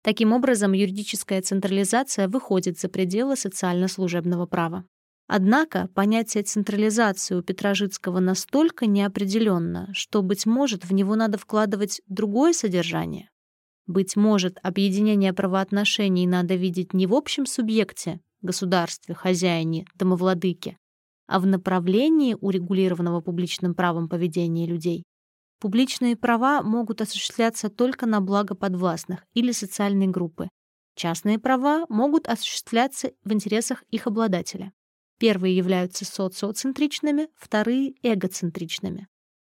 Таким 0.01 0.31
образом, 0.31 0.71
юридическая 0.73 1.41
централизация 1.41 2.27
выходит 2.27 2.79
за 2.79 2.89
пределы 2.89 3.35
социально-служебного 3.35 4.45
права. 4.45 4.85
Однако 5.31 5.87
понятие 5.93 6.41
централизации 6.41 7.35
у 7.35 7.43
Петрожицкого 7.43 8.19
настолько 8.19 8.87
неопределенно, 8.87 9.87
что, 9.93 10.23
быть 10.23 10.47
может, 10.47 10.85
в 10.85 10.91
него 10.91 11.15
надо 11.15 11.37
вкладывать 11.37 12.01
другое 12.07 12.51
содержание. 12.51 13.29
Быть 13.85 14.15
может, 14.15 14.57
объединение 14.63 15.31
правоотношений 15.31 16.25
надо 16.25 16.55
видеть 16.55 16.95
не 16.95 17.05
в 17.05 17.13
общем 17.13 17.45
субъекте, 17.45 18.21
государстве, 18.41 19.13
хозяине, 19.13 19.85
домовладыке, 19.93 20.77
а 21.27 21.39
в 21.39 21.45
направлении 21.45 22.35
урегулированного 22.41 23.21
публичным 23.21 23.75
правом 23.75 24.09
поведения 24.09 24.65
людей. 24.65 25.03
Публичные 25.59 26.15
права 26.15 26.63
могут 26.63 27.01
осуществляться 27.01 27.69
только 27.69 28.07
на 28.07 28.19
благо 28.19 28.55
подвластных 28.55 29.23
или 29.35 29.51
социальной 29.51 30.07
группы. 30.07 30.49
Частные 30.95 31.37
права 31.37 31.85
могут 31.87 32.27
осуществляться 32.27 33.11
в 33.23 33.31
интересах 33.31 33.83
их 33.91 34.07
обладателя. 34.07 34.71
Первые 35.19 35.55
являются 35.55 36.05
социоцентричными, 36.05 37.27
вторые— 37.35 37.93
эгоцентричными. 38.03 39.07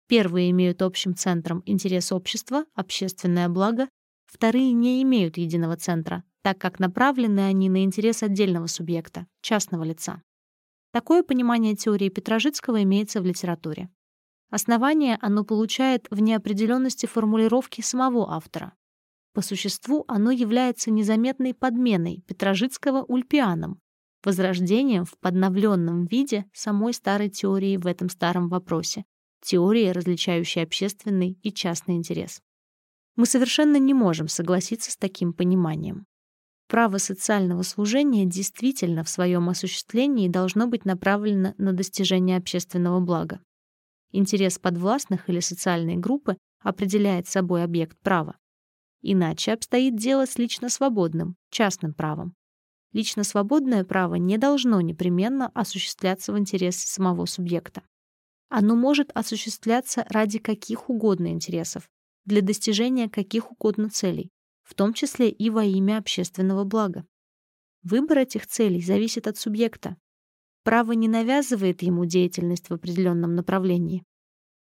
Первые 0.07 0.51
имеют 0.51 0.81
общим 0.81 1.17
центром 1.17 1.65
интерес 1.67 2.13
общества, 2.13 2.65
общественное 2.75 3.49
благо, 3.49 3.89
вторые 4.27 4.73
не 4.73 5.03
имеют 5.03 5.37
единого 5.37 5.77
центра, 5.77 6.23
так 6.43 6.59
как 6.59 6.79
направлены 6.79 7.41
они 7.41 7.69
на 7.69 7.83
интерес 7.83 8.23
отдельного 8.23 8.69
субъекта, 8.69 9.27
частного 9.41 9.83
лица. 9.83 10.23
Такое 10.93 11.25
понимание 11.25 11.75
теории 11.75 12.11
Петрожицкого 12.11 12.85
имеется 12.85 13.21
в 13.21 13.27
литературе. 13.27 13.91
Основание 14.51 15.19
оно 15.21 15.45
получает 15.45 16.07
в 16.11 16.21
неопределенности 16.21 17.07
формулировки 17.07 17.81
самого 17.81 18.33
автора. 18.33 18.73
По 19.33 19.43
существу 19.43 20.05
оно 20.07 20.31
является 20.31 20.93
незаметной 20.93 21.55
подменой 21.55 22.23
Петрожицкого 22.29 23.03
ульпианом, 23.03 23.81
возрождением 24.27 25.05
в 25.05 25.17
подновленном 25.19 26.05
виде 26.05 26.45
самой 26.53 26.93
старой 26.93 27.31
теории 27.31 27.77
в 27.77 27.87
этом 27.87 28.11
старом 28.11 28.49
вопросе, 28.49 29.05
теории, 29.41 29.89
различающей 29.89 30.63
общественный 30.63 31.39
и 31.43 31.53
частный 31.53 31.95
интерес. 31.95 32.43
Мы 33.15 33.25
совершенно 33.25 33.77
не 33.77 33.95
можем 33.95 34.27
согласиться 34.27 34.91
с 34.91 34.97
таким 34.97 35.33
пониманием. 35.33 36.07
Право 36.69 36.99
социального 36.99 37.63
служения 37.63 38.27
действительно 38.27 39.05
в 39.05 39.09
своем 39.09 39.49
осуществлении 39.49 40.29
должно 40.29 40.67
быть 40.67 40.85
направлено 40.85 41.55
на 41.57 41.73
достижение 41.73 42.37
общественного 42.37 42.99
блага. 42.99 43.41
Интерес 44.11 44.59
подвластных 44.59 45.29
или 45.29 45.39
социальной 45.39 45.97
группы 45.97 46.37
определяет 46.61 47.29
собой 47.29 47.63
объект 47.63 47.97
права. 48.01 48.37
Иначе 49.03 49.53
обстоит 49.53 49.95
дело 49.95 50.27
с 50.27 50.37
лично 50.37 50.69
свободным, 50.69 51.37
частным 51.51 51.95
правом, 51.95 52.35
лично 52.97 53.25
свободное 53.25 53.85
право 53.85 54.15
не 54.15 54.39
должно 54.39 54.81
непременно 54.81 55.49
осуществляться 55.49 56.33
в 56.33 56.39
интересе 56.39 56.87
самого 56.87 57.27
субъекта. 57.27 57.83
Оно 58.49 58.75
может 58.75 59.11
осуществляться 59.13 60.07
ради 60.09 60.39
каких 60.39 60.89
угодно 60.89 61.27
интересов, 61.27 61.91
для 62.25 62.41
достижения 62.41 63.11
каких 63.11 63.53
угодно 63.53 63.91
целей, 63.91 64.31
в 64.63 64.75
том 64.75 64.95
числе 64.95 65.29
и 65.29 65.51
во 65.51 65.63
имя 65.63 65.99
общественного 65.99 66.65
блага. 66.65 67.05
Выбор 67.83 68.19
этих 68.19 68.47
целей 68.47 68.81
зависит 68.81 69.27
от 69.27 69.37
субъекта. 69.37 69.99
Право 70.65 70.93
не 70.93 71.07
навязывает 71.07 71.83
ему 71.83 72.07
деятельность 72.07 72.71
в 72.71 72.73
определенном 72.73 73.35
направлении. 73.35 74.05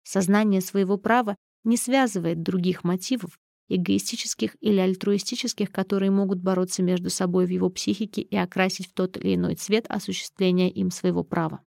Сознание 0.03 0.61
своего 0.61 0.97
права 0.97 1.35
не 1.65 1.75
связывает 1.75 2.41
других 2.41 2.85
мотивов, 2.85 3.37
эгоистических 3.75 4.55
или 4.59 4.79
альтруистических, 4.79 5.71
которые 5.71 6.11
могут 6.11 6.39
бороться 6.39 6.83
между 6.83 7.09
собой 7.09 7.45
в 7.45 7.49
его 7.49 7.69
психике 7.69 8.21
и 8.21 8.35
окрасить 8.35 8.87
в 8.87 8.93
тот 8.93 9.17
или 9.17 9.35
иной 9.35 9.55
цвет 9.55 9.85
осуществления 9.89 10.69
им 10.69 10.91
своего 10.91 11.23
права. 11.23 11.61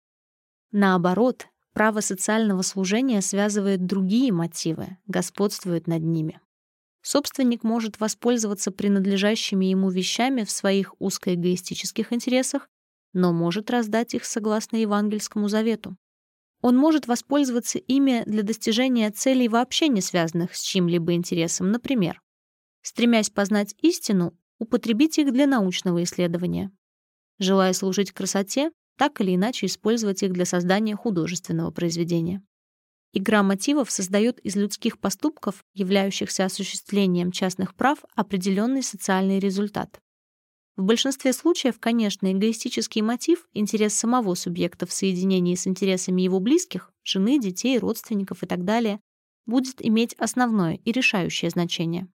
Наоборот, 0.72 1.48
право 1.74 2.02
социального 2.02 2.62
служения 2.62 3.22
связывает 3.22 3.86
другие 3.86 4.32
мотивы, 4.32 4.98
господствует 5.08 5.88
над 5.88 6.04
ними. 6.04 6.40
Собственник 7.02 7.64
может 7.64 8.00
воспользоваться 8.00 8.72
принадлежащими 8.72 9.66
ему 9.66 9.90
вещами 9.90 10.44
в 10.44 10.52
своих 10.52 10.94
узкоэгоистических 11.00 12.14
интересах, 12.14 12.70
но 13.14 13.34
может 13.34 13.70
раздать 13.70 14.14
их 14.14 14.26
согласно 14.26 14.78
Евангельскому 14.78 15.48
завету. 15.48 15.98
Он 16.64 16.78
может 16.78 17.08
воспользоваться 17.08 17.78
ими 17.78 18.24
для 18.26 18.42
достижения 18.42 19.12
целей, 19.12 19.50
вообще 19.50 19.90
не 19.90 20.00
связанных 20.00 20.56
с 20.56 20.62
чьим-либо 20.62 21.12
интересом, 21.12 21.72
например, 21.72 22.22
стремясь 22.82 23.30
познать 23.30 23.76
истину, 23.80 24.34
употребить 24.60 25.18
их 25.18 25.34
для 25.34 25.46
научного 25.46 26.02
исследования. 26.04 26.72
Желая 27.38 27.74
служить 27.74 28.14
красоте, 28.14 28.72
так 28.98 29.20
или 29.20 29.36
иначе 29.36 29.66
использовать 29.66 30.24
их 30.24 30.32
для 30.32 30.46
создания 30.46 30.96
художественного 30.96 31.72
произведения. 31.72 32.42
Игра 33.12 33.44
мотивов 33.44 33.92
создает 33.92 34.40
из 34.40 34.56
людских 34.56 35.00
поступков, 35.00 35.66
являющихся 35.74 36.46
осуществлением 36.46 37.34
частных 37.34 37.76
прав, 37.76 38.00
определенный 38.16 38.84
социальный 38.84 39.40
результат. 39.40 40.00
В 40.76 40.84
большинстве 40.84 41.34
случаев, 41.34 41.80
конечно, 41.80 42.32
эгоистический 42.32 43.04
мотив, 43.04 43.48
интерес 43.54 43.94
самого 43.94 44.34
субъекта 44.34 44.88
в 44.88 44.94
соединении 44.94 45.54
с 45.54 45.68
интересами 45.68 46.24
его 46.24 46.40
близких, 46.40 46.92
жены, 47.04 47.40
детей, 47.40 47.78
родственников 47.78 48.42
и 48.42 48.48
так 48.48 48.66
далее, 48.66 49.00
будет 49.46 49.86
иметь 49.86 50.16
основное 50.16 50.80
и 50.84 50.92
решающее 50.92 51.52
значение. 51.52 52.08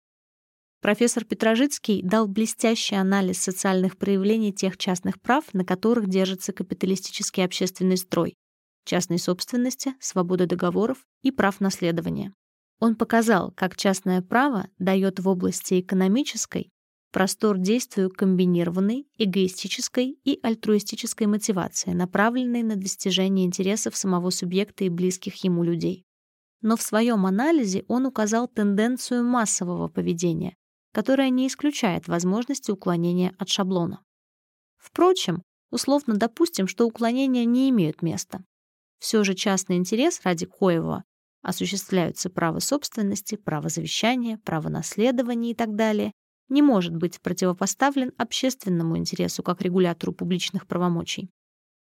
Профессор 0.80 1.24
Петрожицкий 1.24 2.02
дал 2.02 2.26
блестящий 2.26 2.96
анализ 2.96 3.38
социальных 3.38 3.96
проявлений 3.96 4.52
тех 4.52 4.76
частных 4.76 5.20
прав, 5.20 5.52
на 5.52 5.64
которых 5.64 6.08
держится 6.08 6.52
капиталистический 6.52 7.44
общественный 7.44 7.96
строй, 7.96 8.34
частной 8.84 9.18
собственности, 9.18 9.94
свободы 10.00 10.46
договоров 10.46 10.98
и 11.22 11.30
прав 11.30 11.60
наследования. 11.60 12.32
Он 12.80 12.96
показал, 12.96 13.52
как 13.52 13.76
частное 13.76 14.22
право 14.22 14.68
дает 14.78 15.18
в 15.20 15.28
области 15.28 15.80
экономической 15.80 16.70
простор 17.10 17.58
действию 17.58 18.10
комбинированной, 18.10 19.06
эгоистической 19.16 20.18
и 20.24 20.38
альтруистической 20.42 21.26
мотивации, 21.26 21.92
направленной 21.92 22.62
на 22.62 22.76
достижение 22.76 23.46
интересов 23.46 23.96
самого 23.96 24.30
субъекта 24.30 24.84
и 24.84 24.88
близких 24.88 25.42
ему 25.44 25.62
людей. 25.62 26.04
Но 26.60 26.76
в 26.76 26.82
своем 26.82 27.24
анализе 27.26 27.84
он 27.88 28.06
указал 28.06 28.48
тенденцию 28.48 29.24
массового 29.24 29.88
поведения, 29.88 30.56
которая 30.92 31.30
не 31.30 31.46
исключает 31.46 32.08
возможности 32.08 32.70
уклонения 32.70 33.34
от 33.38 33.48
шаблона. 33.48 34.02
Впрочем, 34.76 35.42
условно 35.70 36.14
допустим, 36.16 36.66
что 36.66 36.86
уклонения 36.86 37.44
не 37.44 37.70
имеют 37.70 38.02
места. 38.02 38.44
Все 38.98 39.22
же 39.22 39.34
частный 39.34 39.76
интерес, 39.76 40.20
ради 40.24 40.46
коего 40.46 41.04
осуществляются 41.42 42.30
право 42.30 42.58
собственности, 42.58 43.36
право 43.36 43.68
завещания, 43.68 44.40
право 44.44 44.68
наследования 44.68 45.52
и 45.52 45.54
так 45.54 45.76
далее, 45.76 46.12
не 46.48 46.62
может 46.62 46.96
быть 46.96 47.20
противопоставлен 47.20 48.12
общественному 48.16 48.96
интересу 48.96 49.42
как 49.42 49.62
регулятору 49.62 50.12
публичных 50.12 50.66
правомочий. 50.66 51.30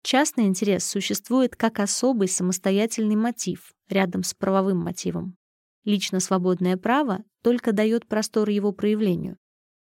Частный 0.02 0.46
интерес 0.46 0.84
существует 0.84 1.54
как 1.54 1.78
особый 1.78 2.28
самостоятельный 2.28 3.16
мотив 3.16 3.72
рядом 3.88 4.24
с 4.24 4.34
правовым 4.34 4.78
мотивом. 4.78 5.36
Лично 5.84 6.20
свободное 6.20 6.76
право 6.76 7.24
только 7.42 7.72
дает 7.72 8.06
простор 8.06 8.48
его 8.48 8.72
проявлению. 8.72 9.36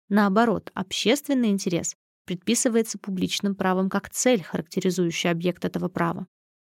Наоборот, 0.09 0.71
общественный 0.73 1.49
интерес 1.49 1.95
предписывается 2.25 2.97
публичным 2.97 3.55
правом 3.55 3.89
как 3.89 4.09
цель, 4.09 4.43
характеризующая 4.43 5.31
объект 5.31 5.65
этого 5.65 5.87
права. 5.87 6.27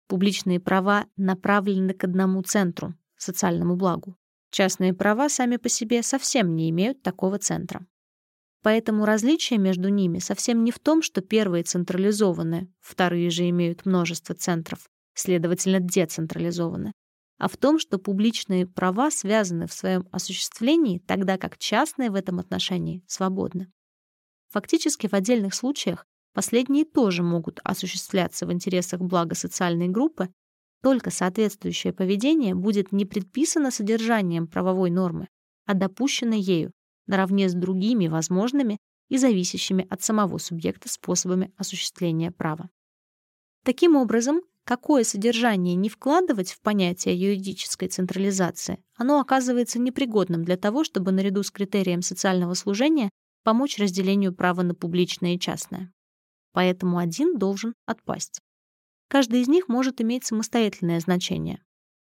Публичные 0.07 0.61
права 0.61 1.07
направлены 1.17 1.95
к 1.95 2.05
одному 2.05 2.43
центру— 2.43 2.95
социальному 3.17 3.77
благу. 3.77 4.17
Частные 4.51 4.93
права 4.93 5.29
сами 5.29 5.57
по 5.57 5.69
себе 5.69 6.03
совсем 6.03 6.57
не 6.57 6.71
имеют 6.71 7.03
такого 7.03 7.39
центра. 7.39 7.87
Поэтому 8.63 9.07
различие 9.07 9.59
между 9.59 9.89
ними 9.89 10.19
совсем 10.19 10.65
не 10.65 10.71
в 10.71 10.79
том, 10.79 11.03
что 11.03 11.23
первые 11.23 11.65
централизованы, 11.65 12.69
вторые 12.81 13.31
же 13.31 13.49
имеют 13.49 13.87
множество 13.87 14.35
центров, 14.35 14.91
следовательно, 15.15 15.81
децентрализованы, 15.81 16.93
а 17.39 17.49
в 17.49 17.57
том, 17.57 17.79
что 17.79 17.99
публичные 17.99 18.67
права 18.67 19.11
связаны 19.11 19.67
в 19.67 19.73
своем 19.73 20.07
осуществлении, 20.13 20.99
тогда 20.99 21.39
как 21.39 21.57
частные 21.57 22.11
в 22.11 22.15
этом 22.15 22.39
отношении 22.39 23.03
свободны. 23.07 23.73
Фактически 24.51 25.07
в 25.07 25.15
отдельных 25.15 25.55
случаях 25.55 26.05
последние 26.35 26.85
тоже 26.85 27.23
могут 27.23 27.61
осуществляться 27.65 28.47
в 28.47 28.53
интересах 28.53 29.01
блага 29.01 29.35
социальной 29.35 29.89
группы, 29.89 30.29
только 30.83 31.11
соответствующее 31.11 31.95
поведение 31.95 32.55
будет 32.55 32.93
не 32.93 33.07
предписано 33.07 33.71
содержанием 33.71 34.47
правовой 34.47 34.91
нормы, 34.91 35.29
а 35.67 35.73
допущено 35.73 36.35
ею, 36.35 36.73
наравне 37.11 37.49
с 37.49 37.55
другими 37.55 38.07
возможными 38.09 38.79
и 39.09 39.19
зависящими 39.19 39.87
от 39.91 40.03
самого 40.03 40.39
субъекта 40.39 40.89
способами 40.89 41.53
осуществления 41.57 42.31
права. 42.31 42.71
Таким 43.65 43.97
образом, 43.97 44.41
какое 44.65 45.05
содержание 45.05 45.75
не 45.75 45.89
вкладывать 45.89 46.53
в 46.53 46.61
понятие 46.61 47.21
юридической 47.21 47.89
централизации, 47.89 48.83
оно 48.95 49.21
оказывается 49.21 49.79
непригодным 49.79 50.45
для 50.45 50.57
того, 50.57 50.85
чтобы 50.85 51.13
наряду 51.13 51.43
с 51.43 51.51
критерием 51.51 52.03
социального 52.03 52.55
служения 52.55 53.11
помочь 53.43 53.79
разделению 53.79 54.35
права 54.35 54.63
на 54.63 54.75
публичное 54.75 55.35
и 55.35 55.39
частное. 55.39 55.93
Поэтому 56.53 56.99
один 56.99 57.37
должен 57.39 57.75
отпасть. 57.87 58.41
Каждый 59.09 59.41
из 59.41 59.49
них 59.49 59.69
может 59.69 60.01
иметь 60.01 60.25
самостоятельное 60.25 61.01
значение. 61.01 61.63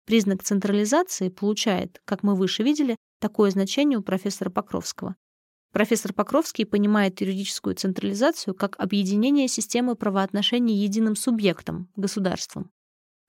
Признак 0.05 0.43
централизации 0.43 1.29
получает, 1.29 2.01
как 2.05 2.23
мы 2.23 2.35
выше 2.35 2.61
видели, 2.63 2.97
такое 3.23 3.51
значение 3.51 3.97
у 3.97 4.01
профессора 4.01 4.49
Покровского. 4.49 5.15
Профессор 5.71 6.11
Покровский 6.11 6.65
понимает 6.65 7.21
юридическую 7.21 7.73
централизацию 7.73 8.53
как 8.53 8.77
объединение 8.77 9.47
системы 9.47 9.95
правоотношений 9.95 10.75
единым 10.75 11.15
субъектом, 11.15 11.87
государством. 11.95 12.69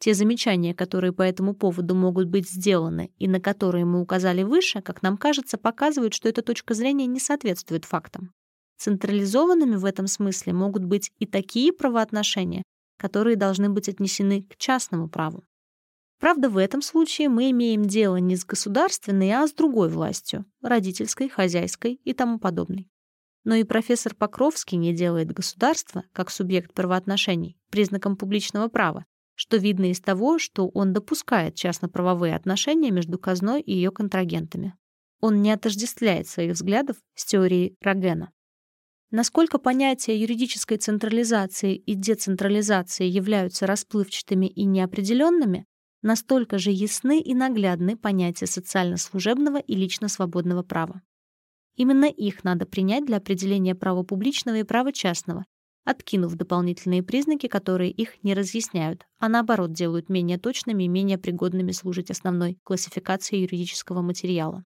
Те 0.01 0.14
замечания, 0.14 0.74
которые 0.74 1.12
по 1.12 1.22
этому 1.22 1.55
поводу 1.55 1.95
могут 1.95 2.26
быть 2.26 2.51
сделаны 2.51 3.12
и 3.18 3.28
на 3.28 3.38
которые 3.40 3.84
мы 3.84 4.01
указали 4.01 4.42
выше, 4.42 4.82
как 4.82 5.01
нам 5.03 5.16
кажется, 5.16 5.59
показывают, 5.59 6.12
что 6.12 6.28
эта 6.28 6.42
точка 6.42 6.74
зрения 6.74 7.07
не 7.07 7.20
соответствует 7.20 7.84
фактам. 7.84 8.32
Централизованными 8.76 9.76
в 9.76 9.84
этом 9.84 10.09
смысле 10.09 10.55
могут 10.55 10.84
быть 10.84 11.12
и 11.20 11.26
такие 11.26 11.72
правоотношения, 11.72 12.64
которые 12.99 13.36
должны 13.36 13.70
быть 13.70 13.88
отнесены 13.88 14.42
к 14.42 14.57
частному 14.57 15.09
праву. 15.09 15.45
Правда, 16.25 16.49
в 16.49 16.57
этом 16.57 16.81
случае 16.81 17.29
мы 17.29 17.51
имеем 17.51 17.85
дело 17.85 18.16
не 18.16 18.35
с 18.37 18.47
государственной, 18.47 19.31
а 19.33 19.47
с 19.47 19.53
другой 19.53 19.91
властью— 19.91 20.47
родительской, 20.62 21.29
хозяйской 21.29 22.01
и 22.03 22.14
тому 22.14 22.39
подобной. 22.39 22.89
Но 23.45 23.57
и 23.57 23.62
профессор 23.62 24.14
Покровский 24.14 24.79
не 24.79 24.95
делает 24.95 25.31
государство, 25.35 26.03
как 26.14 26.31
субъект 26.31 26.72
правоотношений, 26.72 27.59
признаком 27.70 28.16
публичного 28.16 28.68
права, 28.68 29.05
что 29.35 29.59
видно 29.59 29.91
из 29.91 30.01
того, 30.01 30.39
что 30.39 30.66
он 30.68 30.95
допускает 30.95 31.57
частно-правовые 31.57 32.35
отношения 32.35 32.91
между 32.91 33.18
казной 33.18 33.61
и 33.61 33.75
ее 33.75 33.91
контрагентами. 33.91 34.72
Он 35.20 35.43
не 35.43 35.53
отождествляет 35.53 36.27
своих 36.27 36.55
взглядов 36.55 36.97
с 37.14 37.27
теорией 37.27 37.77
Рогена. 37.83 38.33
Насколько 39.11 39.59
понятия 39.59 40.18
юридической 40.18 40.79
централизации 40.79 41.77
и 41.77 41.95
децентрализации 41.95 43.05
являются 43.05 43.66
расплывчатыми 43.66 44.47
и 44.47 44.64
неопределенными, 44.64 45.66
настолько 46.05 46.59
же 46.59 46.71
ясны 46.71 47.21
и 47.21 47.35
наглядны 47.35 47.97
понятия 47.97 48.47
социально-служебного 48.47 49.59
и 49.59 49.75
лично-свободного 49.75 50.63
права. 50.63 51.03
Именно 51.77 52.05
их 52.05 52.45
надо 52.45 52.67
принять 52.67 53.07
для 53.07 53.17
определения 53.17 53.75
права 53.75 54.05
публичного 54.05 54.59
и 54.59 54.63
права 54.63 54.93
частного, 54.93 55.45
откинув 55.85 56.35
дополнительные 56.35 57.03
признаки, 57.03 57.49
которые 57.49 57.91
их 57.91 58.23
не 58.23 58.35
разъясняют, 58.35 59.07
а 59.19 59.29
наоборот 59.29 59.73
делают 59.73 60.09
менее 60.09 60.39
точными 60.39 60.85
и 60.85 60.89
менее 60.89 61.19
пригодными 61.19 61.73
служить 61.73 62.11
основной 62.11 62.59
классификации 62.63 63.39
юридического 63.39 64.03
материала. 64.03 64.63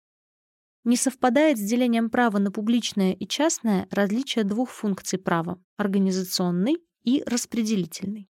Не 0.86 0.96
совпадает 0.96 1.58
с 1.58 1.62
делением 1.62 2.10
права 2.10 2.38
на 2.38 2.52
публичное 2.52 3.12
и 3.12 3.28
частное 3.28 3.88
различие 3.92 4.46
двух 4.46 4.70
функций 4.70 5.20
права— 5.20 5.60
организационный 5.78 6.78
и 7.04 7.24
распределительный. 7.26 8.30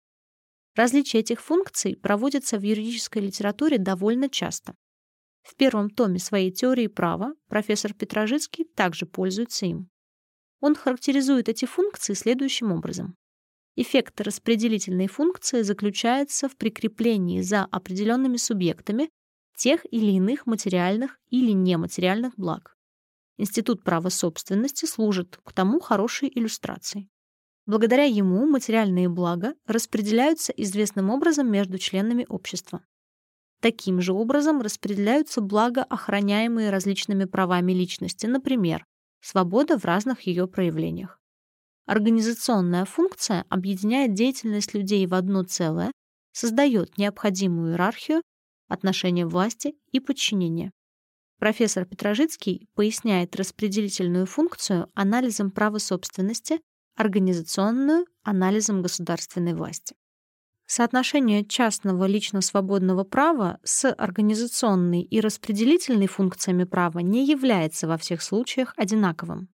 Различие 0.75 1.21
этих 1.21 1.41
функций 1.41 1.97
проводится 1.97 2.59
в 2.59 2.63
юридической 2.63 3.19
литературе 3.19 3.79
довольно 3.79 4.29
часто. 4.31 4.75
В 5.43 5.55
первом 5.57 5.91
томе 5.91 6.19
своей 6.19 6.51
теории 6.51 6.87
права 6.87 7.35
профессор 7.49 7.93
Петрожицкий 7.93 8.65
также 8.65 9.07
пользуется 9.07 9.67
им. 9.67 9.91
Он 10.61 10.75
характеризует 10.75 11.49
эти 11.49 11.65
функции 11.65 12.15
следующим 12.15 12.73
образом. 12.73 13.17
Эффект 13.75 14.21
распределительной 14.21 15.09
функции 15.09 15.63
заключается 15.63 16.49
в 16.49 16.57
прикреплении 16.57 17.41
за 17.41 17.65
определенными 17.65 18.37
субъектами 18.37 19.11
тех 19.57 19.85
или 19.91 20.13
иных 20.13 20.47
материальных 20.47 21.19
или 21.29 21.53
нематериальных 21.53 22.35
благ. 22.37 22.77
Институт 23.39 23.83
права 23.83 24.09
собственности 24.11 24.87
служит 24.87 25.39
к 25.43 25.53
тому 25.53 25.81
хорошей 25.81 26.31
иллюстрацией. 26.35 27.09
Благодаря 27.67 28.05
ему 28.05 28.47
материальные 28.47 29.09
блага 29.09 29.55
распределяются 29.67 30.53
известным 30.53 31.11
образом 31.11 31.51
между 31.51 31.79
членами 31.79 32.27
общества. 32.29 32.85
Таким 33.61 34.01
же 34.01 34.13
образом 34.13 34.61
распределяются 34.61 35.41
блага, 35.41 35.85
охраняемые 35.85 36.71
различными 36.71 37.25
правами 37.25 37.73
личности, 37.73 38.27
например, 38.27 38.85
свобода 39.21 39.79
в 39.79 39.85
разных 39.85 40.23
ее 40.23 40.49
проявлениях. 40.49 41.21
Организационная 41.87 42.85
функция 42.85 43.45
объединяет 43.49 44.15
деятельность 44.15 44.75
людей 44.75 45.07
в 45.07 45.15
одно 45.15 45.45
целое, 45.45 45.93
создает 46.33 46.99
необходимую 46.99 47.73
иерархию, 47.73 48.23
отношения 48.69 49.27
власти 49.27 49.75
и 49.93 50.01
подчинения. 50.01 50.73
Профессор 51.39 51.85
Петрожицкий 51.85 52.67
поясняет 52.75 53.37
распределительную 53.37 54.27
функцию 54.27 54.89
анализом 54.95 55.51
права 55.51 55.79
собственности 55.79 56.61
организационную 56.97 58.07
анализом 58.23 58.83
государственной 58.83 59.55
власти. 59.55 59.95
Соотношение 60.67 61.45
частного 61.45 62.07
лично-свободного 62.07 63.05
права 63.05 63.59
с 63.63 63.91
организационной 63.93 65.03
и 65.03 65.21
распределительной 65.21 66.07
функциями 66.07 66.65
права 66.65 67.01
не 67.01 67.27
является 67.27 67.87
во 67.87 67.99
всех 67.99 68.23
случаях 68.23 68.73
одинаковым. 68.77 69.49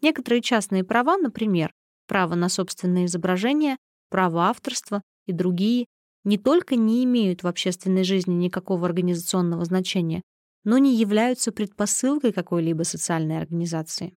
Некоторые 0.00 0.42
частные 0.42 0.84
права, 0.84 1.16
например, 1.16 1.72
право 2.06 2.34
на 2.34 2.48
собственное 2.48 3.06
изображение, 3.06 3.76
право 4.10 4.44
авторства 4.44 5.02
и 5.26 5.32
другие, 5.32 5.86
не 6.24 6.38
только 6.38 6.76
не 6.76 7.04
имеют 7.04 7.42
в 7.42 7.46
общественной 7.46 8.04
жизни 8.04 8.34
никакого 8.34 8.86
организационного 8.86 9.64
значения, 9.64 10.22
но 10.64 10.78
не 10.78 10.96
являются 10.96 11.52
предпосылкой 11.52 12.32
какой-либо 12.32 12.84
социальной 12.84 13.38
организации. 13.38 14.14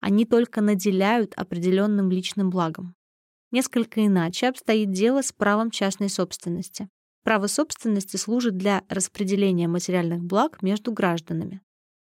Они 0.00 0.24
только 0.24 0.60
наделяют 0.60 1.34
определенным 1.34 2.10
личным 2.10 2.50
благом. 2.50 2.94
Несколько 3.50 4.06
иначе 4.06 4.48
обстоит 4.48 4.90
дело 4.92 5.22
с 5.22 5.32
правом 5.32 5.70
частной 5.70 6.08
собственности. 6.08 6.88
Право 7.24 7.46
собственности 7.46 8.16
служит 8.16 8.56
для 8.56 8.84
распределения 8.88 9.68
материальных 9.68 10.22
благ 10.22 10.62
между 10.62 10.92
гражданами. 10.92 11.60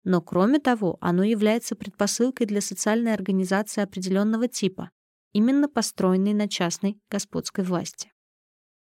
Но 0.05 0.20
кроме 0.20 0.61
того, 0.61 0.99
оно 1.01 1.24
является 1.24 1.74
предпосылкой 1.74 2.47
для 2.47 2.61
социальной 2.61 3.14
организации 3.14 3.80
определенного 3.82 4.49
типа, 4.49 4.91
именно 5.32 5.68
построенной 5.68 6.35
на 6.35 6.49
частной 6.49 6.99
господской 7.11 7.64
власти. 7.64 8.12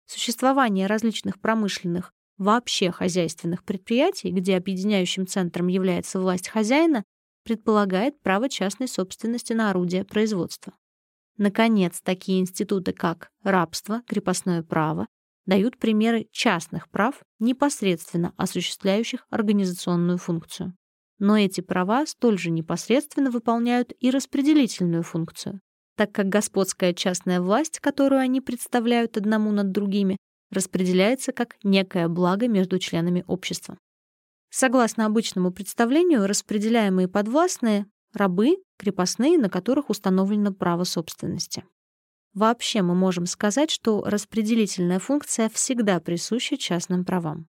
Существование 0.07 0.87
различных 0.87 1.39
промышленных, 1.39 2.11
вообще 2.37 2.91
хозяйственных 2.91 3.63
предприятий, 3.63 4.31
где 4.31 4.57
объединяющим 4.57 5.25
центром 5.25 5.67
является 5.67 6.19
власть 6.19 6.49
хозяина, 6.49 7.03
предполагает 7.45 8.19
право 8.21 8.49
частной 8.49 8.89
собственности 8.89 9.53
на 9.53 9.69
орудия 9.69 10.03
производства. 10.03 10.73
Наконец, 11.37 12.01
такие 12.01 12.39
институты, 12.39 12.91
как 12.91 13.29
рабство, 13.43 14.01
крепостное 14.07 14.63
право, 14.63 15.07
дают 15.45 15.77
примеры 15.77 16.27
частных 16.31 16.89
прав, 16.89 17.21
непосредственно 17.39 18.33
осуществляющих 18.35 19.25
организационную 19.29 20.17
функцию. 20.17 20.73
Но 21.19 21.37
эти 21.37 21.61
права 21.61 22.05
столь 22.05 22.37
же 22.37 22.49
непосредственно 22.49 23.31
выполняют 23.31 23.93
и 23.99 24.09
распределительную 24.09 25.03
функцию, 25.03 25.61
так 25.95 26.11
как 26.11 26.27
господская 26.27 26.93
частная 26.93 27.39
власть, 27.39 27.79
которую 27.79 28.19
они 28.19 28.41
представляют 28.41 29.17
одному 29.17 29.51
над 29.51 29.71
другими, 29.71 30.17
распределяется 30.51 31.31
как 31.31 31.55
некое 31.63 32.07
благо 32.07 32.47
между 32.47 32.79
членами 32.79 33.23
общества. 33.27 33.77
Согласно 34.57 35.05
обычному 35.05 35.51
представлению, 35.51 36.27
распределяемые 36.27 37.09
подвластные— 37.09 37.87
рабы, 38.13 38.55
крепостные, 38.77 39.37
на 39.37 39.49
которых 39.49 39.89
установлено 39.89 40.53
право 40.53 40.85
собственности. 40.85 41.65
Вообще 42.33 42.81
мы 42.81 42.95
можем 42.95 43.25
сказать, 43.25 43.69
что 43.69 44.01
распределительная 44.05 44.99
функция 44.99 45.49
всегда 45.49 45.99
присуща 45.99 46.55
частным 46.55 47.03
правам. 47.03 47.49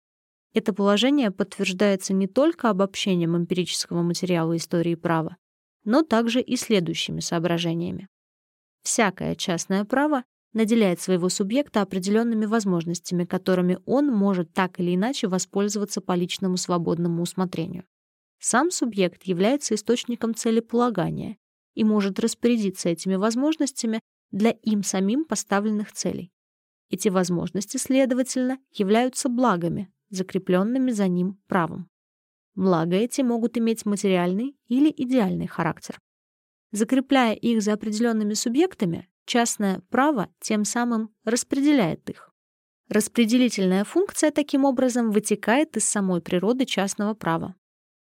Это 0.53 0.73
положение 0.73 1.31
подтверждается 1.31 2.13
не 2.13 2.27
только 2.27 2.69
обобщением 2.69 3.37
эмпирического 3.37 4.01
материала 4.01 4.57
истории 4.57 4.95
права, 4.95 5.37
но 5.85 6.03
также 6.03 6.41
и 6.41 6.57
следующими 6.57 7.21
соображениями. 7.21 8.09
Всякое 8.83 9.35
частное 9.35 9.85
право 9.85 10.25
наделяет 10.53 10.99
своего 10.99 11.29
субъекта 11.29 11.81
определенными 11.81 12.45
возможностями, 12.45 13.25
которыми 13.25 13.79
он 13.85 14.07
может 14.07 14.51
так 14.53 14.79
или 14.79 14.95
иначе 14.95 15.27
воспользоваться 15.27 16.01
по 16.01 16.15
личному 16.15 16.57
свободному 16.57 17.21
усмотрению. 17.21 17.85
Сам 18.39 18.71
субъект 18.71 19.23
является 19.23 19.75
источником 19.75 20.33
целеполагания 20.33 21.37
и 21.75 21.83
может 21.83 22.19
распорядиться 22.19 22.89
этими 22.89 23.15
возможностями 23.15 23.99
для 24.31 24.51
им 24.51 24.83
самим 24.83 25.25
поставленных 25.25 25.91
целей. 25.91 26.31
Эти 26.89 27.09
возможности, 27.09 27.77
следовательно, 27.77 28.57
являются 28.71 29.29
благами, 29.29 29.91
закрепленными 30.09 30.91
за 30.91 31.07
ним 31.07 31.39
правом. 31.47 31.89
Блага 32.55 32.95
эти 32.95 33.21
могут 33.21 33.57
иметь 33.57 33.85
материальный 33.85 34.55
или 34.67 34.93
идеальный 34.95 35.47
характер. 35.47 35.99
Закрепляя 36.71 37.33
их 37.33 37.61
за 37.61 37.73
определенными 37.73 38.33
субъектами, 38.33 39.07
частное 39.29 39.81
право 39.89 40.27
тем 40.41 40.65
самым 40.65 41.13
распределяет 41.23 42.09
их. 42.09 42.31
Распределительная 42.89 43.83
функция 43.83 44.31
таким 44.31 44.65
образом 44.65 45.11
вытекает 45.11 45.77
из 45.77 45.85
самой 45.85 46.21
природы 46.21 46.65
частного 46.65 47.13
права. 47.13 47.55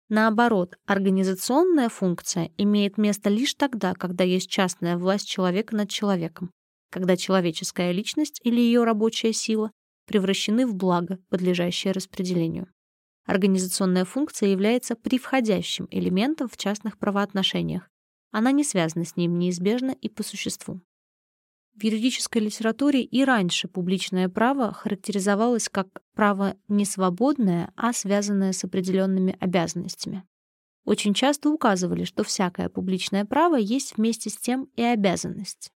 Наоборот, 0.09 0.79
организационная 0.87 1.89
функция 1.89 2.53
имеет 2.57 2.97
место 2.97 3.29
лишь 3.29 3.55
тогда, 3.55 3.95
когда 3.95 4.23
есть 4.23 4.49
частная 4.49 4.97
власть 4.97 5.27
человека 5.27 5.75
над 5.75 5.91
человеком, 5.91 6.53
когда 6.93 7.17
человеческая 7.17 7.91
личность 7.91 8.41
или 8.45 8.61
ее 8.61 8.85
рабочая 8.85 9.33
сила 9.33 9.73
превращены 10.07 10.65
в 10.65 10.77
благо, 10.77 11.19
подлежащее 11.29 11.93
распределению. 11.93 12.69
Организационная 13.25 14.05
функция 14.05 14.51
является 14.51 14.95
превходящим 14.95 15.89
элементом 15.91 16.49
в 16.49 16.57
частных 16.57 16.97
правоотношениях. 16.97 17.91
Она 18.31 18.53
не 18.53 18.63
связана 18.63 19.05
с 19.05 19.17
ним 19.17 19.41
неизбежно 19.41 19.91
и 19.91 20.09
по 20.09 20.23
существу. 20.23 20.81
В 21.77 21.85
юридической 21.85 22.39
литературе 22.39 23.03
и 23.03 23.23
раньше 23.23 23.69
публичное 23.69 24.31
право 24.31 24.73
характеризовалось 24.73 25.69
как 25.69 25.89
право 26.15 26.57
не 26.69 26.87
свободное, 26.87 27.71
а 27.77 27.93
связанное 27.93 28.53
с 28.53 28.65
определенными 28.65 29.37
обязанностями. 29.41 30.25
Очень 30.87 31.13
часто 31.13 31.51
указывали, 31.51 32.05
что 32.05 32.25
всякое 32.25 32.71
публичное 32.71 33.27
право 33.27 33.57
есть 33.57 33.97
вместе 33.97 34.31
с 34.31 34.39
тем 34.39 34.71
и 34.77 34.83
обязанность. 34.83 35.71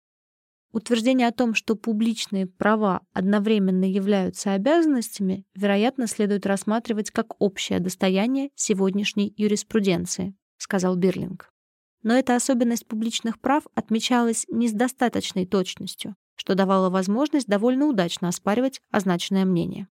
Утверждение 0.73 1.29
о 1.29 1.33
том, 1.33 1.55
что 1.55 1.77
публичные 1.77 2.47
права 2.47 3.01
одновременно 3.15 3.91
являются 3.91 4.53
обязанностями, 4.53 5.47
вероятно, 5.55 6.07
следует 6.07 6.45
рассматривать 6.45 7.11
как 7.11 7.41
общее 7.41 7.81
достояние 7.81 8.51
сегодняшней 8.55 9.33
юриспруденции, 9.39 10.35
сказал 10.59 10.97
Бирлинг. 10.97 11.51
Но 12.07 12.15
эта 12.15 12.37
особенность 12.37 12.87
публичных 12.87 13.41
прав 13.41 13.65
отмечалась 13.75 14.47
не 14.49 14.69
с 14.69 14.73
достаточной 14.73 15.45
точностью, 15.45 16.15
что 16.37 16.55
давало 16.55 16.89
возможность 16.89 17.49
довольно 17.49 17.87
удачно 17.87 18.29
оспаривать 18.29 18.81
означенное 18.93 19.45
мнение. 19.45 19.89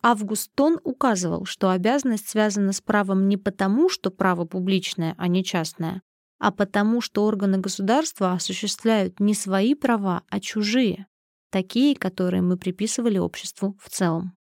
Август 0.00 0.52
Тон 0.54 0.78
указывал, 0.84 1.46
что 1.46 1.70
обязанность 1.70 2.28
связана 2.28 2.70
с 2.70 2.80
правом 2.80 3.26
не 3.26 3.36
потому, 3.36 3.88
что 3.88 4.12
право 4.12 4.44
публичное, 4.44 5.16
а 5.18 5.26
не 5.26 5.42
частное, 5.42 6.02
а 6.38 6.52
потому 6.52 7.00
что 7.00 7.24
органы 7.24 7.58
государства 7.58 8.34
осуществляют 8.34 9.18
не 9.18 9.34
свои 9.34 9.74
права, 9.74 10.22
а 10.30 10.38
чужие, 10.38 11.08
такие, 11.50 11.96
которые 11.96 12.42
мы 12.42 12.58
приписывали 12.58 13.18
обществу 13.18 13.76
в 13.82 13.90
целом. 13.90 14.36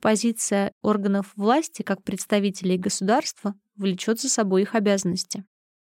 Позиция 0.00 0.70
органов 0.80 1.32
власти 1.34 1.82
как 1.82 2.04
представителей 2.04 2.78
государства 2.78 3.56
влечет 3.74 4.20
за 4.20 4.28
собой 4.28 4.62
их 4.62 4.76
обязанности. 4.76 5.44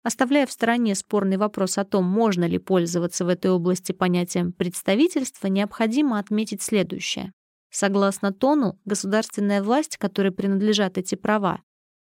Оставляя 0.07 0.47
в 0.47 0.53
стороне 0.53 0.95
спорный 0.95 1.37
вопрос 1.37 1.79
о 1.79 1.85
том, 1.85 2.05
можно 2.05 2.45
ли 2.45 2.59
пользоваться 2.59 3.25
в 3.25 3.29
этой 3.29 3.51
области 3.51 3.91
понятием 3.91 4.53
представительства, 4.53 5.49
необходимо 5.49 6.21
отметить 6.21 6.63
следующее. 6.63 7.33
Согласно 7.73 8.33
тону, 8.33 8.79
государственная 8.85 9.65
власть, 9.65 9.97
которой 9.97 10.31
принадлежат 10.31 10.97
эти 10.97 11.17
права, 11.17 11.61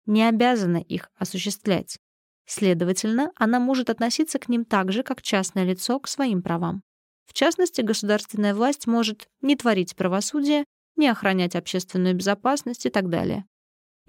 не 0.05 0.23
обязана 0.23 0.77
их 0.77 1.09
осуществлять. 1.17 1.97
Следовательно, 2.45 3.33
она 3.37 3.59
может 3.59 3.89
относиться 3.89 4.39
к 4.39 4.51
ним 4.51 4.67
так 4.67 4.93
же, 4.93 5.03
как 5.03 5.23
частное 5.23 5.65
лицо 5.65 5.99
к 5.99 6.09
своим 6.09 6.43
правам. 6.43 6.83
В 7.25 7.33
частности, 7.33 7.81
государственная 7.81 8.55
власть 8.55 8.87
может 8.87 9.29
не 9.41 9.57
творить 9.57 9.97
правосудие, 9.97 10.67
не 10.97 11.09
охранять 11.09 11.57
общественную 11.57 12.15
безопасность 12.15 12.85
и 12.85 12.91
так 12.91 13.09
далее. 13.09 13.47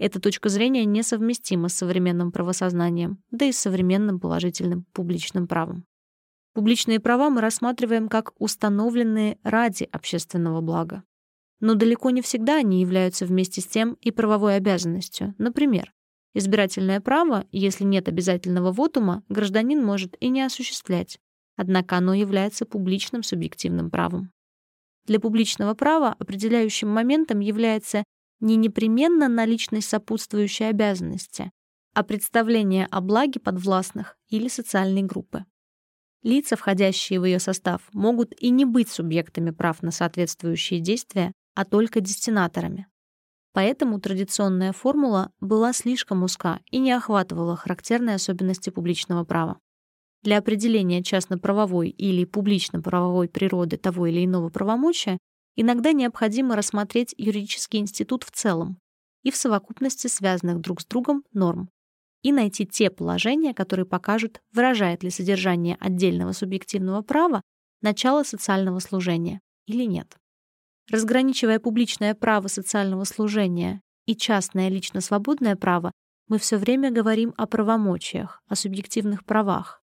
Эта 0.00 0.18
точка 0.18 0.48
зрения 0.48 0.84
несовместима 0.84 1.68
с 1.68 1.74
современным 1.74 2.32
правосознанием, 2.32 3.22
да 3.30 3.44
и 3.44 3.52
с 3.52 3.58
современным 3.58 4.18
положительным 4.18 4.86
публичным 4.92 5.46
правом. 5.46 5.84
Публичные 6.54 6.98
права 6.98 7.28
мы 7.28 7.40
рассматриваем 7.42 8.08
как 8.08 8.32
установленные 8.38 9.38
ради 9.44 9.84
общественного 9.92 10.62
блага. 10.62 11.04
Но 11.60 11.74
далеко 11.74 12.08
не 12.10 12.22
всегда 12.22 12.56
они 12.56 12.80
являются 12.80 13.26
вместе 13.26 13.60
с 13.60 13.66
тем 13.66 13.98
и 14.00 14.10
правовой 14.10 14.56
обязанностью. 14.56 15.34
Например, 15.36 15.92
Избирательное 16.32 17.00
право, 17.00 17.46
если 17.50 17.84
нет 17.84 18.08
обязательного 18.08 18.72
вотума, 18.72 19.24
гражданин 19.28 19.84
может 19.84 20.16
и 20.20 20.28
не 20.28 20.42
осуществлять, 20.42 21.18
однако 21.56 21.96
оно 21.96 22.14
является 22.14 22.64
публичным 22.64 23.24
субъективным 23.24 23.90
правом. 23.90 24.30
Для 25.06 25.18
публичного 25.18 25.74
права 25.74 26.14
определяющим 26.18 26.88
моментом 26.88 27.40
является 27.40 28.04
не 28.40 28.56
непременно 28.56 29.28
наличность 29.28 29.88
сопутствующей 29.88 30.68
обязанности, 30.68 31.50
а 31.94 32.02
представление 32.02 32.86
о 32.90 33.00
благе 33.00 33.40
подвластных 33.40 34.16
или 34.28 34.48
социальной 34.48 35.02
группы. 35.02 35.44
Лица, 36.22 36.56
входящие 36.56 37.18
в 37.20 37.24
ее 37.24 37.38
состав, 37.38 37.82
могут 37.92 38.34
и 38.40 38.50
не 38.50 38.64
быть 38.64 38.90
субъектами 38.90 39.50
прав 39.50 39.82
на 39.82 39.90
соответствующие 39.90 40.80
действия, 40.80 41.32
а 41.54 41.64
только 41.64 42.00
дестинаторами. 42.00 42.86
Поэтому 43.52 44.00
традиционная 44.00 44.72
формула 44.72 45.32
была 45.40 45.72
слишком 45.72 46.22
узка 46.22 46.60
и 46.70 46.78
не 46.78 46.92
охватывала 46.92 47.56
характерные 47.56 48.16
особенности 48.16 48.70
публичного 48.70 49.24
права. 49.24 49.58
Для 50.22 50.38
определения 50.38 51.02
частно-правовой 51.02 51.88
или 51.88 52.24
публично-правовой 52.24 53.28
природы 53.28 53.78
того 53.78 54.06
или 54.06 54.24
иного 54.24 54.50
правомочия 54.50 55.18
иногда 55.60 55.92
необходимо 55.92 56.56
рассмотреть 56.56 57.14
юридический 57.18 57.80
институт 57.80 58.24
в 58.24 58.30
целом 58.30 58.78
и 59.22 59.30
в 59.30 59.36
совокупности 59.36 60.06
связанных 60.06 60.60
друг 60.60 60.80
с 60.80 60.86
другом 60.86 61.24
норм 61.32 61.68
и 62.22 62.32
найти 62.32 62.66
те 62.66 62.90
положения, 62.90 63.54
которые 63.54 63.86
покажут, 63.86 64.40
выражает 64.52 65.02
ли 65.02 65.10
содержание 65.10 65.76
отдельного 65.80 66.32
субъективного 66.32 67.02
права 67.02 67.42
начало 67.82 68.22
социального 68.22 68.78
служения 68.78 69.40
или 69.66 69.84
нет. 69.84 70.16
Разграничивая 70.90 71.60
публичное 71.60 72.14
право 72.14 72.48
социального 72.48 73.04
служения 73.04 73.80
и 74.06 74.16
частное 74.16 74.68
лично-свободное 74.68 75.56
право, 75.56 75.92
мы 76.28 76.38
все 76.38 76.56
время 76.56 76.90
говорим 76.90 77.34
о 77.36 77.46
правомочиях, 77.46 78.42
о 78.48 78.54
субъективных 78.56 79.24
правах. 79.24 79.82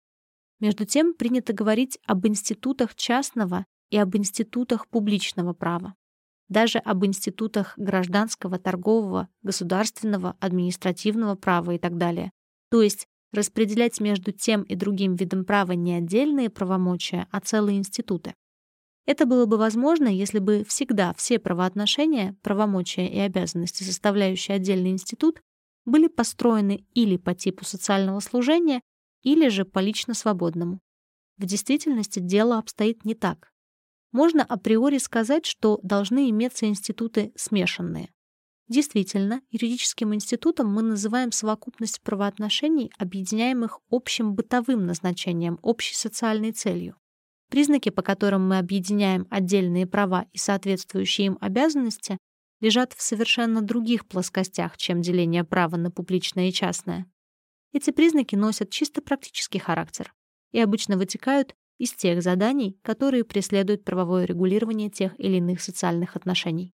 Между 0.60 0.86
тем 0.86 1.14
принято 1.14 1.54
говорить 1.54 2.00
об 2.06 2.26
институтах 2.26 2.96
частного 2.96 3.66
и 3.90 3.98
об 3.98 4.16
институтах 4.16 4.88
публичного 4.88 5.54
права. 5.54 5.96
Даже 6.50 6.80
об 6.80 7.06
институтах 7.06 7.74
гражданского, 7.78 8.58
торгового, 8.58 9.28
государственного, 9.42 10.36
административного 10.40 11.36
права 11.36 11.72
и 11.72 11.78
так 11.78 11.98
далее. 11.98 12.32
То 12.70 12.82
есть 12.82 13.08
распределять 13.34 14.00
между 14.00 14.32
тем 14.32 14.64
и 14.64 14.76
другим 14.76 15.16
видом 15.16 15.46
права 15.46 15.74
не 15.74 15.94
отдельные 15.94 16.50
правомочия, 16.50 17.28
а 17.32 17.42
целые 17.42 17.78
институты. 17.78 18.34
Это 19.06 19.26
было 19.26 19.46
бы 19.46 19.58
возможно, 19.58 20.08
если 20.08 20.40
бы 20.40 20.66
всегда 20.68 21.14
все 21.14 21.40
правоотношения, 21.40 22.36
правомочия 22.42 23.08
и 23.08 23.20
обязанности, 23.20 23.84
составляющие 23.84 24.56
отдельный 24.56 24.92
институт, 24.92 25.40
были 25.86 26.08
построены 26.08 26.86
или 26.94 27.16
по 27.16 27.34
типу 27.34 27.64
социального 27.64 28.20
служения, 28.20 28.82
или 29.24 29.48
же 29.48 29.64
по 29.64 29.80
лично 29.80 30.14
свободному. 30.14 30.80
В 31.38 31.46
действительности 31.46 32.20
дело 32.20 32.58
обстоит 32.58 33.06
не 33.06 33.16
так. 33.16 33.50
Можно 34.18 34.44
априори 34.44 34.98
сказать, 34.98 35.46
что 35.46 35.80
должны 35.84 36.32
иметься 36.32 36.66
институты 36.66 37.32
смешанные. 37.36 38.10
Действительно, 38.68 39.42
юридическим 39.52 40.16
институтом 40.16 40.74
мы 40.74 40.82
называем 40.82 41.32
совокупность 41.32 42.02
правоотношений, 42.02 42.92
объединяемых 42.98 43.80
общим 43.92 44.34
бытовым 44.34 44.88
назначением, 44.88 45.60
общей 45.62 45.94
социальной 45.94 46.52
целью. 46.52 46.96
Признаки, 47.52 47.90
по 47.90 48.02
которым 48.02 48.50
мы 48.50 48.58
объединяем 48.58 49.28
отдельные 49.30 49.86
права 49.86 50.26
и 50.34 50.40
соответствующие 50.40 51.28
им 51.28 51.38
обязанности, 51.40 52.18
лежат 52.60 52.94
в 52.94 53.02
совершенно 53.04 53.62
других 53.62 54.08
плоскостях, 54.08 54.78
чем 54.78 55.00
деление 55.00 55.44
права 55.44 55.78
на 55.78 55.92
публичное 55.92 56.50
и 56.50 56.52
частное. 56.52 57.06
Эти 57.72 57.92
признаки 57.92 58.36
носят 58.36 58.72
чисто 58.72 59.04
практический 59.04 59.60
характер 59.60 60.12
и 60.52 60.60
обычно 60.60 60.98
вытекают 60.98 61.54
из 61.78 61.94
тех 61.94 62.22
заданий, 62.22 62.80
которые 62.82 63.24
преследуют 63.24 63.84
правовое 63.84 64.26
регулирование 64.26 64.90
тех 64.90 65.20
или 65.20 65.38
иных 65.38 65.62
социальных 65.62 66.16
отношений. 66.16 66.74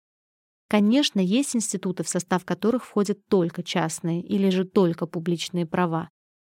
Конечно, 0.68 1.20
есть 1.20 1.56
институты, 1.56 2.04
в 2.04 2.10
состав 2.10 2.46
которых 2.46 2.86
входят 2.86 3.26
только 3.28 3.64
частные 3.64 4.22
или 4.22 4.50
же 4.50 4.64
только 4.64 5.06
публичные 5.06 5.66
права. 5.66 6.10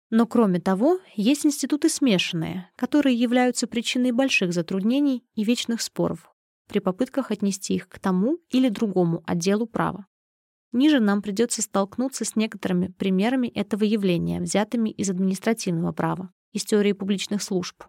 Но 0.10 0.26
кроме 0.28 0.60
того, 0.60 1.00
есть 1.16 1.46
институты 1.46 1.89
смешанные, 1.89 2.70
которые 2.76 3.16
являются 3.16 3.68
причиной 3.68 4.12
больших 4.12 4.54
затруднений 4.54 5.26
и 5.34 5.43
вечных 5.43 5.82
споров 5.82 6.32
при 6.68 6.80
попытках 6.80 7.32
отнести 7.32 7.76
их 7.76 7.88
к 7.88 8.00
тому 8.00 8.39
или 8.50 8.70
другому 8.70 9.24
отделу 9.26 9.68
права. 9.68 10.08
Ниже 10.72 11.00
нам 11.00 11.22
придется 11.22 11.62
столкнуться 11.62 12.26
с 12.26 12.36
некоторыми 12.36 12.88
примерами 12.88 13.48
этого 13.48 13.84
явления, 13.84 14.41
взятыми 14.41 14.89
из 14.89 15.10
административного 15.10 15.93
права, 15.93 16.32
из 16.52 16.66
теории 16.66 16.91
публичных 16.91 17.41
служб. 17.41 17.84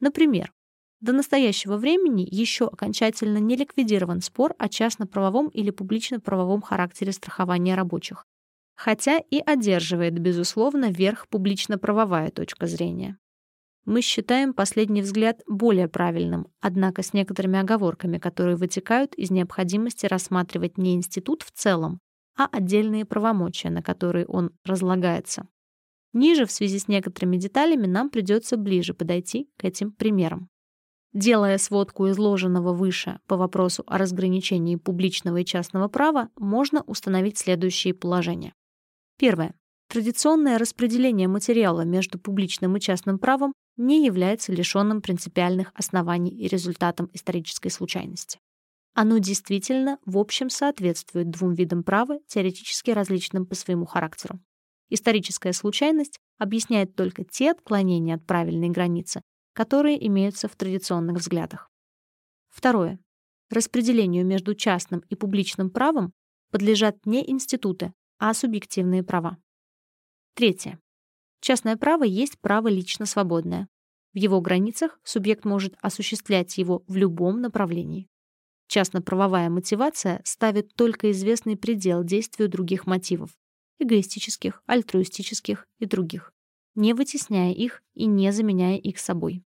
Например, 0.00 0.52
до 1.00 1.12
настоящего 1.12 1.76
времени 1.76 2.26
еще 2.30 2.66
окончательно 2.66 3.38
не 3.38 3.56
ликвидирован 3.56 4.20
спор 4.22 4.54
о 4.58 4.68
частно-правовом 4.68 5.48
или 5.48 5.70
публично-правовом 5.70 6.62
характере 6.62 7.12
страхования 7.12 7.74
рабочих, 7.74 8.24
хотя 8.74 9.18
и 9.18 9.38
одерживает, 9.38 10.18
безусловно, 10.18 10.90
верх 10.90 11.28
публично-правовая 11.28 12.30
точка 12.30 12.66
зрения. 12.66 13.18
Мы 13.84 14.00
считаем 14.00 14.54
последний 14.54 15.02
взгляд 15.02 15.42
более 15.46 15.88
правильным, 15.88 16.46
однако 16.60 17.02
с 17.02 17.12
некоторыми 17.12 17.58
оговорками, 17.58 18.16
которые 18.16 18.56
вытекают 18.56 19.14
из 19.14 19.30
необходимости 19.30 20.06
рассматривать 20.06 20.78
не 20.78 20.94
институт 20.94 21.42
в 21.42 21.50
целом, 21.50 22.00
а 22.36 22.46
отдельные 22.50 23.04
правомочия, 23.04 23.68
на 23.68 23.82
которые 23.82 24.24
он 24.24 24.52
разлагается. 24.64 25.46
Ниже, 26.14 26.46
в 26.46 26.52
связи 26.52 26.78
с 26.78 26.86
некоторыми 26.86 27.36
деталями, 27.36 27.86
нам 27.86 28.08
придется 28.08 28.56
ближе 28.56 28.94
подойти 28.94 29.50
к 29.58 29.64
этим 29.64 29.90
примерам. 29.90 30.48
Делая 31.12 31.58
сводку 31.58 32.08
изложенного 32.08 32.72
выше 32.72 33.18
по 33.26 33.36
вопросу 33.36 33.82
о 33.86 33.98
разграничении 33.98 34.76
публичного 34.76 35.38
и 35.38 35.44
частного 35.44 35.88
права, 35.88 36.30
можно 36.36 36.82
установить 36.82 37.38
следующие 37.38 37.94
положения. 37.94 38.54
Первое. 39.18 39.54
Традиционное 39.88 40.58
распределение 40.58 41.26
материала 41.26 41.82
между 41.82 42.18
публичным 42.18 42.76
и 42.76 42.80
частным 42.80 43.18
правом 43.18 43.52
не 43.76 44.06
является 44.06 44.52
лишенным 44.52 45.02
принципиальных 45.02 45.72
оснований 45.74 46.30
и 46.30 46.46
результатом 46.46 47.10
исторической 47.12 47.70
случайности. 47.70 48.38
Оно 48.94 49.18
действительно 49.18 49.98
в 50.06 50.16
общем 50.16 50.48
соответствует 50.48 51.30
двум 51.30 51.54
видам 51.54 51.82
права, 51.82 52.20
теоретически 52.28 52.92
различным 52.92 53.46
по 53.46 53.56
своему 53.56 53.84
характеру. 53.84 54.40
Историческая 54.94 55.52
случайность 55.52 56.20
объясняет 56.38 56.94
только 56.94 57.24
те 57.24 57.50
отклонения 57.50 58.14
от 58.14 58.24
правильной 58.24 58.68
границы, 58.68 59.22
которые 59.52 60.06
имеются 60.06 60.46
в 60.46 60.54
традиционных 60.54 61.16
взглядах. 61.16 61.68
Второе. 62.48 63.00
Распределению 63.50 64.24
между 64.24 64.54
частным 64.54 65.00
и 65.08 65.16
публичным 65.16 65.68
правом 65.68 66.12
подлежат 66.52 67.06
не 67.06 67.28
институты, 67.28 67.92
а 68.20 68.32
субъективные 68.34 69.02
права. 69.02 69.38
Третье. 70.34 70.78
Частное 71.40 71.76
право 71.76 72.04
есть 72.04 72.38
право 72.38 72.68
лично 72.68 73.04
свободное. 73.04 73.66
В 74.12 74.18
его 74.18 74.40
границах 74.40 75.00
субъект 75.02 75.44
может 75.44 75.74
осуществлять 75.82 76.56
его 76.56 76.84
в 76.86 76.94
любом 76.94 77.40
направлении. 77.40 78.06
Частно-правовая 78.68 79.50
мотивация 79.50 80.20
ставит 80.24 80.72
только 80.76 81.10
известный 81.10 81.56
предел 81.56 82.04
действию 82.04 82.48
других 82.48 82.86
мотивов– 82.86 83.36
эгоистических, 83.78 84.62
альтруистических 84.66 85.66
и 85.78 85.86
других 85.86 86.34
не 86.74 86.92
вытесняя 86.92 87.52
их 87.52 87.82
и 87.94 88.06
не 88.06 88.32
заменяя 88.32 88.76
их 88.76 88.98
собой. 88.98 89.44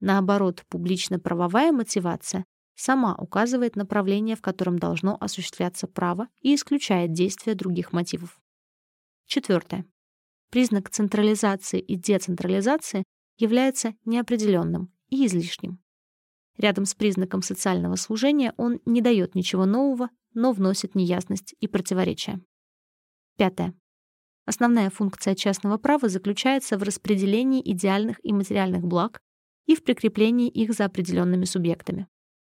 Наоборот, 0.00 0.64
публично-правовая 0.68 1.72
мотивация 1.72 2.44
сама 2.74 3.14
указывает 3.14 3.76
направление, 3.76 4.36
в 4.36 4.42
котором 4.42 4.78
должно 4.78 5.16
осуществляться 5.18 5.86
право 5.86 6.28
и 6.40 6.54
исключает 6.54 7.12
действия 7.12 7.54
других 7.54 7.92
мотивов. 7.92 8.38
Четвертое. 9.26 9.86
Признак 10.50 10.90
централизации 10.90 11.80
и 11.80 11.96
децентрализации 11.96 13.04
является 13.38 13.94
неопределенным 14.04 14.92
и 15.08 15.26
излишним. 15.26 15.80
Рядом 16.58 16.84
с 16.84 16.94
признаком 16.94 17.42
социального 17.42 17.96
служения 17.96 18.54
он 18.56 18.80
не 18.86 19.00
дает 19.00 19.34
ничего 19.34 19.66
нового, 19.66 20.10
но 20.32 20.52
вносит 20.52 20.94
неясность 20.94 21.54
и 21.60 21.66
противоречия. 21.66 22.40
Пятое. 23.36 23.74
Основная 24.46 24.90
функция 24.90 25.34
частного 25.34 25.76
права 25.76 26.08
заключается 26.08 26.78
в 26.78 26.82
распределении 26.82 27.60
идеальных 27.64 28.18
и 28.24 28.32
материальных 28.32 28.84
благ 28.84 29.20
и 29.66 29.74
в 29.74 29.82
прикреплении 29.82 30.48
их 30.48 30.72
за 30.72 30.84
определенными 30.84 31.44
субъектами. 31.44 32.06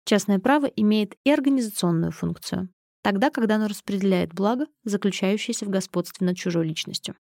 Частное 0.04 0.38
право 0.38 0.66
имеет 0.66 1.16
и 1.24 1.30
организационную 1.30 2.12
функцию, 2.12 2.70
тогда, 3.02 3.30
когда 3.30 3.56
оно 3.56 3.66
распределяет 3.66 4.32
благо, 4.32 4.66
заключающееся 4.84 5.66
в 5.66 5.68
господстве 5.68 6.26
над 6.26 6.36
чужой 6.36 6.66
личностью. 6.66 7.16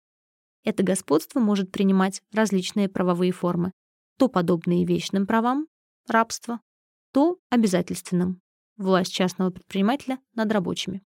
Это 0.64 0.82
господство 0.82 1.40
может 1.40 1.72
принимать 1.72 2.22
различные 2.32 2.88
правовые 2.88 3.32
формы, 3.32 3.72
то 4.18 4.28
подобные 4.28 4.84
вечным 4.84 5.26
правам, 5.26 5.66
рабство, 6.06 6.60
то 7.12 7.38
обязательственным, 7.50 8.40
власть 8.76 9.12
частного 9.12 9.50
предпринимателя 9.50 10.18
над 10.34 10.52
рабочими. 10.52 11.02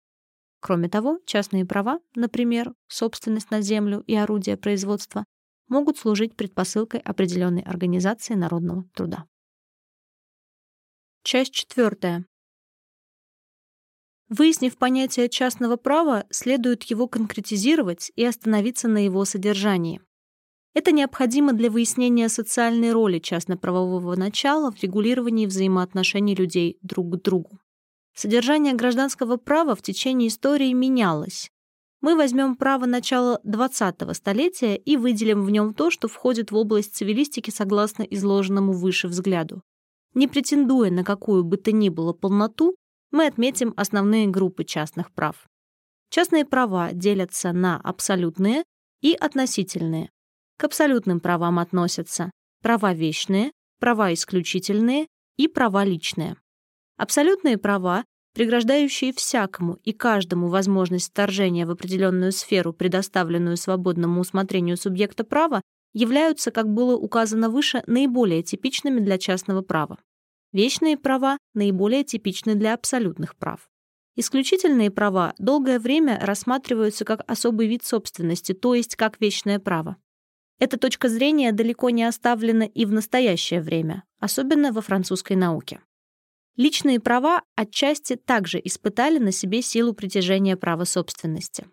Кроме 0.63 0.89
того, 0.89 1.19
частные 1.27 1.67
права, 1.67 1.99
например, 2.15 2.73
собственность 2.87 3.51
на 3.51 3.61
землю 3.63 4.05
и 4.07 4.15
орудия 4.15 4.57
производства, 4.57 5.25
могут 5.67 5.99
служить 5.99 6.37
предпосылкой 6.37 7.01
определенной 7.01 7.63
организации 7.63 8.35
народного 8.35 8.85
труда. 8.95 9.27
Часть 11.25 11.53
четвертая. 11.53 12.27
Выяснив 14.29 14.79
понятие 14.79 15.29
частного 15.29 15.77
права, 15.77 16.27
следует 16.31 16.85
его 16.85 17.09
конкретизировать 17.09 18.13
и 18.15 18.25
остановиться 18.25 18.87
на 18.87 19.05
его 19.05 19.25
содержании. 19.25 20.01
Это 20.75 20.93
необходимо 20.93 21.55
для 21.55 21.73
выяснения 21.73 22.29
социальной 22.29 22.93
роли 22.93 23.19
частно-правового 23.19 24.15
начала 24.15 24.71
в 24.71 24.81
регулировании 24.81 25.47
взаимоотношений 25.47 26.37
людей 26.37 26.79
друг 26.83 27.15
к 27.15 27.23
другу. 27.23 27.59
Содержание 28.15 28.75
гражданского 28.75 29.37
права 29.37 29.75
в 29.75 29.83
течение 29.83 30.29
истории 30.29 30.73
менялось. 30.73 31.51
Мы 32.03 32.17
возьмем 32.17 32.57
право 32.57 32.85
начала 32.85 33.41
20-го 33.47 34.13
столетия 34.13 34.77
и 34.77 34.97
выделим 34.97 35.45
в 35.45 35.51
нем 35.51 35.73
то, 35.73 35.91
что 35.91 36.09
входит 36.09 36.51
в 36.51 36.57
область 36.57 36.95
цивилистики 36.97 37.51
согласно 37.51 38.03
изложенному 38.03 38.73
выше 38.73 39.09
взгляду. 39.09 39.63
Не 40.15 40.29
претендуя 40.29 40.91
на 40.91 41.05
какую 41.05 41.45
бы 41.45 41.57
то 41.57 41.73
ни 41.73 41.89
было 41.89 42.13
полноту, 42.13 42.75
мы 43.13 43.27
отметим 43.27 43.73
основные 43.77 44.27
группы 44.27 44.65
частных 44.65 45.13
прав. 45.13 45.47
Частные 46.11 46.45
права 46.45 46.93
делятся 46.93 47.53
на 47.53 47.77
абсолютные 47.79 48.65
и 49.01 49.15
относительные. 49.15 50.11
К 50.59 50.65
абсолютным 50.65 51.21
правам 51.21 51.59
относятся 51.59 52.31
права 52.63 52.93
вечные, 52.93 53.53
права 53.79 54.13
исключительные 54.13 55.07
и 55.37 55.49
права 55.49 55.85
личные. 55.85 56.37
Абсолютные 56.97 57.59
права, 57.59 58.05
преграждающие 58.35 59.13
всякому 59.13 59.75
и 59.85 59.93
каждому 59.93 60.49
возможность 60.49 61.11
вторжения 61.11 61.67
в 61.67 61.71
определенную 61.71 62.33
сферу, 62.33 62.73
предоставленную 62.73 63.57
свободному 63.57 64.21
усмотрению 64.21 64.77
субъекта 64.77 65.25
права, 65.25 65.63
являются, 65.93 66.51
как 66.51 66.69
было 66.69 66.97
указано 66.97 67.51
выше, 67.51 67.83
наиболее 67.87 68.43
типичными 68.43 69.01
для 69.01 69.19
частного 69.19 69.63
права. 69.63 69.99
Вечные 70.53 70.97
права 70.97 71.39
наиболее 71.55 72.05
типичны 72.05 72.55
для 72.55 72.75
абсолютных 72.75 73.37
прав. 73.37 73.69
Исключительные 74.15 74.91
права 74.91 75.35
долгое 75.39 75.79
время 75.79 76.19
рассматриваются 76.21 77.07
как 77.07 77.23
особый 77.31 77.67
вид 77.67 77.85
собственности, 77.85 78.53
то 78.53 78.75
есть 78.75 78.97
как 78.97 79.21
вечное 79.21 79.59
право. 79.59 79.97
Эта 80.59 80.79
точка 80.79 81.09
зрения 81.09 81.53
далеко 81.53 81.89
не 81.91 82.05
оставлена 82.05 82.65
и 82.65 82.85
в 82.85 82.93
настоящее 82.93 83.63
время, 83.63 84.05
особенно 84.21 84.73
во 84.73 84.83
французской 84.83 85.37
науке. 85.37 85.81
Личные 86.57 87.01
права 87.01 87.43
отчасти 87.57 88.17
также 88.17 88.61
испытали 88.63 89.19
на 89.19 89.33
себе 89.33 89.63
силу 89.63 89.95
притяжения 89.95 90.57
права 90.57 90.85
собственности. 90.85 91.67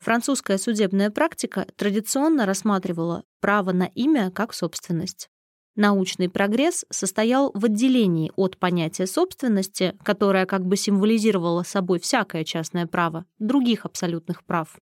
Французская 0.00 0.58
судебная 0.58 1.10
практика 1.10 1.66
традиционно 1.76 2.44
рассматривала 2.44 3.22
право 3.40 3.72
на 3.72 3.84
имя 3.84 4.32
как 4.32 4.52
собственность. 4.52 5.28
Научный 5.76 6.28
прогресс 6.28 6.84
состоял 6.90 7.52
в 7.54 7.66
отделении 7.66 8.32
от 8.34 8.56
понятия 8.58 9.06
собственности, 9.06 9.96
которое 10.02 10.46
как 10.46 10.64
бы 10.66 10.76
символизировало 10.76 11.62
собой 11.62 12.00
всякое 12.00 12.44
частное 12.44 12.86
право, 12.86 13.26
других 13.38 13.84
абсолютных 13.84 14.42
прав. 14.44 14.76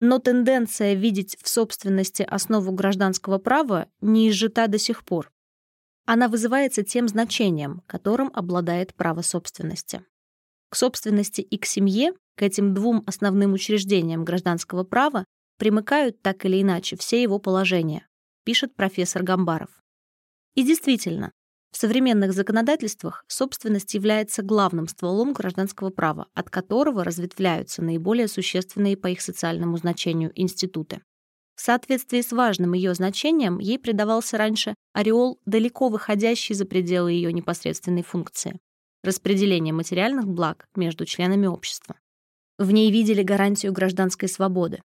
Но 0.00 0.18
тенденция 0.18 0.94
видеть 0.94 1.36
в 1.42 1.48
собственности 1.48 2.22
основу 2.22 2.72
гражданского 2.72 3.38
права 3.38 3.88
не 4.00 4.28
изжита 4.28 4.68
до 4.68 4.78
сих 4.78 5.02
пор. 5.04 5.32
Она 6.06 6.28
вызывается 6.28 6.82
тем 6.82 7.08
значением, 7.08 7.82
которым 7.86 8.30
обладает 8.34 8.94
право 8.94 9.22
собственности. 9.22 10.04
К 10.68 10.76
собственности 10.76 11.40
и 11.40 11.56
к 11.56 11.64
семье, 11.64 12.12
к 12.36 12.42
этим 12.42 12.74
двум 12.74 13.04
основным 13.06 13.52
учреждениям 13.52 14.24
гражданского 14.24 14.84
права, 14.84 15.24
примыкают 15.58 16.20
так 16.20 16.44
или 16.44 16.60
иначе 16.60 16.96
все 16.96 17.22
его 17.22 17.38
положения, 17.38 18.06
пишет 18.44 18.74
профессор 18.74 19.22
Гамбаров. 19.22 19.70
И 20.54 20.62
действительно, 20.62 21.32
в 21.70 21.76
современных 21.76 22.32
законодательствах 22.32 23.24
собственность 23.26 23.94
является 23.94 24.42
главным 24.42 24.86
стволом 24.86 25.32
гражданского 25.32 25.90
права, 25.90 26.28
от 26.34 26.50
которого 26.50 27.02
разветвляются 27.02 27.82
наиболее 27.82 28.28
существенные 28.28 28.96
по 28.96 29.08
их 29.08 29.20
социальному 29.20 29.76
значению 29.78 30.30
институты. 30.34 31.02
В 31.56 31.60
соответствии 31.60 32.20
с 32.20 32.32
важным 32.32 32.72
ее 32.72 32.94
значением 32.94 33.58
ей 33.58 33.78
придавался 33.78 34.38
раньше 34.38 34.74
ореол, 34.92 35.40
далеко 35.46 35.88
выходящий 35.88 36.54
за 36.54 36.64
пределы 36.64 37.12
ее 37.12 37.32
непосредственной 37.32 38.02
функции— 38.02 38.58
распределение 39.02 39.72
материальных 39.72 40.26
благ 40.26 40.66
между 40.74 41.04
членами 41.04 41.46
общества. 41.46 41.96
В 42.58 42.70
ней 42.70 42.90
видели 42.90 43.22
гарантию 43.22 43.72
гражданской 43.72 44.28
свободы, 44.28 44.80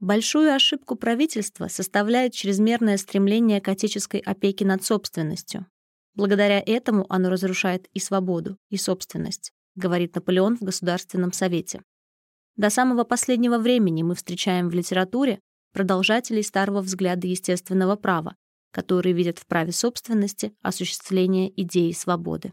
Большую 0.00 0.54
ошибку 0.54 0.96
правительства 0.96 1.68
составляет 1.68 2.32
чрезмерное 2.32 2.96
стремление 2.96 3.60
к 3.60 3.68
отеческой 3.68 4.20
опеке 4.20 4.64
над 4.64 4.82
собственностью. 4.82 5.66
Благодаря 6.14 6.58
этому 6.58 7.04
оно 7.10 7.28
разрушает 7.28 7.86
и 7.92 8.00
свободу, 8.00 8.56
и 8.70 8.78
собственность, 8.78 9.52
говорит 9.74 10.14
Наполеон 10.14 10.56
в 10.56 10.62
Государственном 10.62 11.34
совете. 11.34 11.82
До 12.56 12.70
самого 12.70 13.04
последнего 13.04 13.58
времени 13.58 14.02
мы 14.02 14.14
встречаем 14.14 14.70
в 14.70 14.74
литературе 14.74 15.38
продолжателей 15.72 16.42
старого 16.42 16.80
взгляда 16.80 17.26
естественного 17.26 17.96
права, 17.96 18.36
которые 18.72 19.12
видят 19.12 19.38
в 19.38 19.46
праве 19.46 19.72
собственности 19.72 20.52
осуществление 20.62 21.50
идеи 21.62 21.92
свободы. 21.92 22.52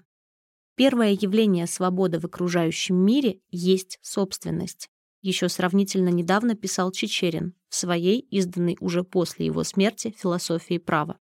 Первое 0.76 1.12
явление 1.12 1.68
свободы 1.68 2.20
в 2.20 2.26
окружающем 2.26 2.96
мире 2.96 3.40
есть 3.50 4.00
собственность 4.02 4.90
еще 5.28 5.50
сравнительно 5.50 6.10
недавно 6.10 6.56
писал 6.56 6.92
Чечерин 6.92 7.54
в 7.70 7.76
своей, 7.76 8.20
изданной 8.20 8.78
уже 8.80 9.04
после 9.04 9.46
его 9.46 9.64
смерти, 9.64 10.16
«Философии 10.18 10.78
права». 10.78 11.20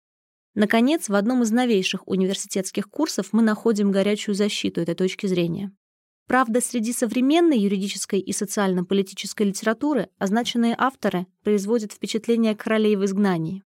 Наконец, 0.53 1.07
в 1.07 1.15
одном 1.15 1.43
из 1.43 1.51
новейших 1.51 2.07
университетских 2.07 2.89
курсов 2.89 3.29
мы 3.31 3.41
находим 3.41 3.91
горячую 3.91 4.35
защиту 4.35 4.81
этой 4.81 4.95
точки 4.95 5.27
зрения. 5.27 5.71
Правда, 6.31 6.61
среди 6.61 6.93
современной 6.93 7.59
юридической 7.59 8.21
и 8.21 8.31
социально-политической 8.31 9.43
литературы 9.43 10.07
означенные 10.17 10.75
авторы 10.77 11.27
производят 11.43 11.91
впечатление 11.91 12.55
королей 12.55 12.95
в 12.95 13.03
изгнании. 13.03 13.65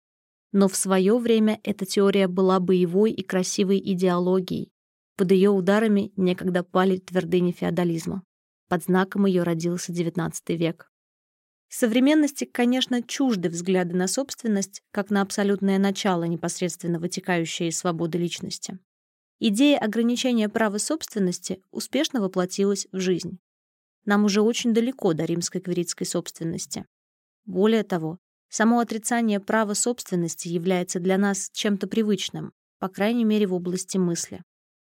Но 0.51 0.67
в 0.67 0.75
свое 0.75 1.17
время 1.17 1.61
эта 1.63 1.85
теория 1.85 2.27
была 2.27 2.59
боевой 2.59 3.13
и 3.13 3.23
красивой 3.23 3.79
идеологией. 3.79 4.73
Под 5.15 5.31
ее 5.31 5.51
ударами 5.51 6.11
некогда 6.17 6.65
пали 6.65 6.97
твердыни 6.97 7.53
феодализма. 7.53 8.23
Под 8.67 8.83
знаком 8.83 9.25
ее 9.25 9.43
родился 9.43 9.93
XIX 9.93 10.33
век. 10.49 10.91
Современности, 11.69 12.43
конечно, 12.43 13.01
чужды 13.01 13.47
взгляды 13.47 13.95
на 13.95 14.09
собственность, 14.09 14.81
как 14.91 15.11
на 15.11 15.21
абсолютное 15.21 15.79
начало, 15.79 16.25
непосредственно 16.25 16.99
вытекающее 16.99 17.69
из 17.69 17.77
свободы 17.77 18.17
личности. 18.17 18.79
Идея 19.41 19.77
ограничения 19.77 20.49
права 20.49 20.79
собственности 20.79 21.63
успешно 21.71 22.19
воплотилась 22.19 22.87
в 22.91 22.99
жизнь. 22.99 23.39
Нам 24.03 24.25
уже 24.25 24.41
очень 24.41 24.73
далеко 24.73 25.13
до 25.13 25.23
римской 25.23 25.61
квиритской 25.61 26.05
собственности. 26.05 26.85
Более 27.45 27.83
того, 27.83 28.19
само 28.49 28.79
отрицание 28.79 29.39
права 29.39 29.75
собственности 29.75 30.49
является 30.49 30.99
для 30.99 31.17
нас 31.17 31.49
чем-то 31.53 31.87
привычным, 31.87 32.51
по 32.79 32.89
крайней 32.89 33.23
мере 33.23 33.47
в 33.47 33.53
области 33.53 33.97
мысли. 33.97 34.43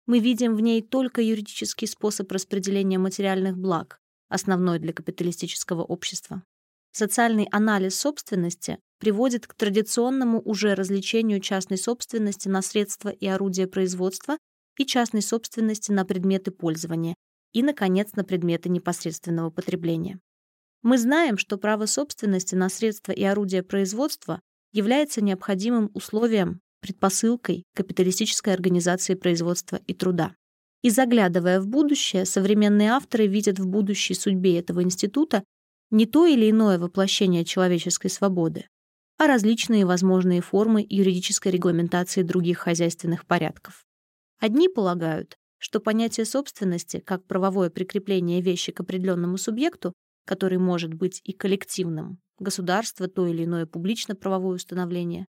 Мы 0.05 0.19
видим 0.19 0.55
в 0.55 0.59
ней 0.59 0.81
только 0.81 1.21
юридический 1.21 1.87
способ 1.87 2.29
распределения 2.29 2.97
материальных 2.97 3.57
благ, 3.57 4.01
основной 4.27 4.79
для 4.79 4.91
капиталистического 4.91 5.83
общества. 5.83 6.43
Социальный 6.91 7.47
анализ 7.51 7.97
собственности 7.97 8.79
приводит 9.01 9.47
к 9.47 9.55
традиционному 9.55 10.39
уже 10.45 10.75
различению 10.75 11.39
частной 11.39 11.79
собственности 11.79 12.47
на 12.47 12.61
средства 12.61 13.09
и 13.09 13.25
орудия 13.25 13.65
производства 13.65 14.37
и 14.77 14.85
частной 14.85 15.23
собственности 15.23 15.91
на 15.91 16.05
предметы 16.05 16.51
пользования 16.51 17.15
и, 17.51 17.63
наконец, 17.63 18.13
на 18.13 18.23
предметы 18.23 18.69
непосредственного 18.69 19.49
потребления. 19.49 20.19
Мы 20.83 20.99
знаем, 20.99 21.39
что 21.39 21.57
право 21.57 21.87
собственности 21.87 22.53
на 22.53 22.69
средства 22.69 23.11
и 23.11 23.23
орудия 23.23 23.63
производства 23.63 24.39
является 24.71 25.21
необходимым 25.21 25.89
условием 25.95 26.61
предпосылкой 26.79 27.63
капиталистической 27.75 28.53
организации 28.53 29.15
производства 29.15 29.79
и 29.87 29.95
труда. 29.95 30.35
И 30.83 30.91
заглядывая 30.91 31.59
в 31.59 31.65
будущее, 31.65 32.25
современные 32.25 32.91
авторы 32.91 33.25
видят 33.25 33.57
в 33.57 33.65
будущей 33.65 34.13
судьбе 34.13 34.59
этого 34.59 34.83
института 34.83 35.43
не 35.89 36.05
то 36.05 36.27
или 36.27 36.51
иное 36.51 36.77
воплощение 36.77 37.43
человеческой 37.45 38.09
свободы, 38.09 38.65
а 39.21 39.27
различные 39.27 39.85
возможные 39.85 40.41
формы 40.41 40.83
юридической 40.89 41.49
регламентации 41.49 42.23
других 42.23 42.57
хозяйственных 42.57 43.27
порядков. 43.27 43.85
Одни 44.39 44.67
полагают, 44.67 45.37
что 45.59 45.79
понятие 45.79 46.25
собственности 46.25 47.01
как 47.05 47.27
правовое 47.27 47.69
прикрепление 47.69 48.41
вещи 48.41 48.71
к 48.71 48.79
определенному 48.79 49.37
субъекту, 49.37 49.93
который 50.25 50.57
может 50.57 50.95
быть 50.95 51.21
и 51.23 51.33
коллективным, 51.33 52.17
государство, 52.39 53.07
то 53.07 53.27
или 53.27 53.45
иное 53.45 53.67
публично-правовое 53.67 54.55
установление, 54.55 55.27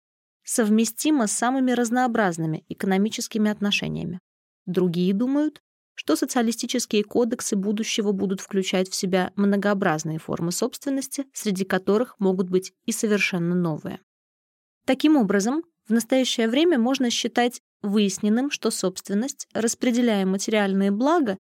совместимо 0.44 1.26
с 1.26 1.32
самыми 1.32 1.72
разнообразными 1.72 2.66
экономическими 2.68 3.50
отношениями. 3.50 4.20
Другие 4.66 5.14
думают, 5.14 5.62
что 5.98 6.16
социалистические 6.16 7.04
кодексы 7.04 7.56
будущего 7.56 8.12
будут 8.12 8.40
включать 8.40 8.88
в 8.88 8.94
себя 8.94 9.34
многообразные 9.36 10.20
формы 10.20 10.52
собственности, 10.52 11.26
среди 11.34 11.66
которых 11.66 12.20
могут 12.20 12.50
быть 12.50 12.72
и 12.86 12.92
совершенно 12.92 13.56
новые. 13.56 14.00
Таким 14.86 15.18
образом, 15.18 15.64
в 15.88 15.92
настоящее 15.92 16.50
время 16.50 16.78
можно 16.78 17.10
считать 17.10 17.62
выясненным, 17.82 18.52
что 18.52 18.70
собственность, 18.70 19.48
распределяя 19.54 20.26
материальные 20.26 20.92
блага, 20.92 21.36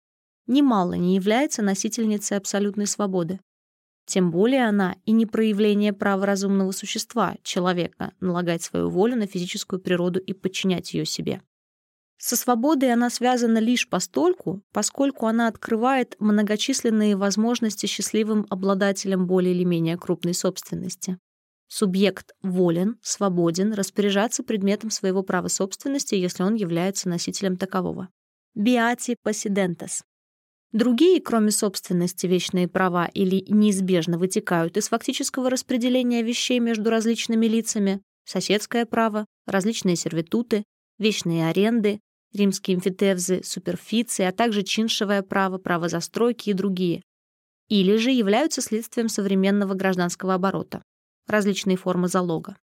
немало 0.47 0.95
не 0.95 1.17
является 1.17 1.61
носительницей 1.61 2.39
абсолютной 2.39 2.87
свободы. 2.87 3.41
Тем 4.07 4.31
более 4.31 4.67
она 4.67 4.97
и 5.05 5.13
не 5.13 5.27
проявление 5.27 5.93
права 5.93 6.25
разумного 6.25 6.73
существа, 6.73 7.37
человека, 7.43 8.15
налагать 8.21 8.63
свою 8.63 8.89
волю 8.89 9.17
на 9.17 9.27
физическую 9.27 9.81
природу 9.81 10.19
и 10.19 10.33
подчинять 10.33 10.95
ее 10.95 11.05
себе. 11.05 11.43
Со 12.19 12.35
свободой 12.37 12.93
она 12.93 13.11
связана 13.11 13.59
лишь 13.59 13.89
постольку, 13.89 14.63
поскольку 14.73 15.27
она 15.27 15.49
открывает 15.49 16.17
многочисленные 16.19 17.17
возможности 17.17 17.87
счастливым 17.87 18.47
обладателям 18.49 19.27
более 19.27 19.55
или 19.55 19.65
менее 19.65 19.99
крупной 19.99 20.35
собственности. 20.35 21.19
Субъект 21.69 22.33
волен, 22.43 22.97
свободен 23.03 23.73
распоряжаться 23.73 24.43
предметом 24.43 24.91
своего 24.91 25.23
права 25.23 25.49
собственности, 25.49 26.15
если 26.15 26.43
он 26.43 26.55
является 26.55 27.09
носителем 27.09 27.57
такового. 27.57 28.09
Beati 28.57 29.17
possidentes 29.23 30.03
Другие, 30.73 31.21
кроме 31.21 31.53
собственности, 31.53 32.27
вечные 32.27 32.69
права 32.69 33.07
или 33.07 33.45
неизбежно 33.49 34.19
вытекают 34.19 34.77
из 34.77 34.89
фактического 34.89 35.49
распределения 35.49 36.23
вещей 36.23 36.59
между 36.61 36.91
различными 36.91 37.47
лицами, 37.47 38.03
соседское 38.25 38.85
право, 38.85 39.27
различные 39.47 39.97
сервитуты, 39.97 40.65
вечные 40.99 41.49
аренды, 41.49 42.01
римские 42.33 42.77
эмфитевзы, 42.77 43.43
суперфиции, 43.45 44.25
а 44.25 44.33
также 44.33 44.63
чиншевое 44.63 45.23
право, 45.23 45.59
право 45.59 45.89
застройки 45.89 46.51
и 46.51 46.55
другие. 46.55 47.03
Или 47.69 47.97
же 47.97 48.11
являются 48.11 48.63
следствием 48.63 49.09
современного 49.09 49.75
гражданского 49.75 50.35
оборота, 50.35 50.83
различные 51.27 51.77
формы 51.77 52.09
залога. 52.09 52.57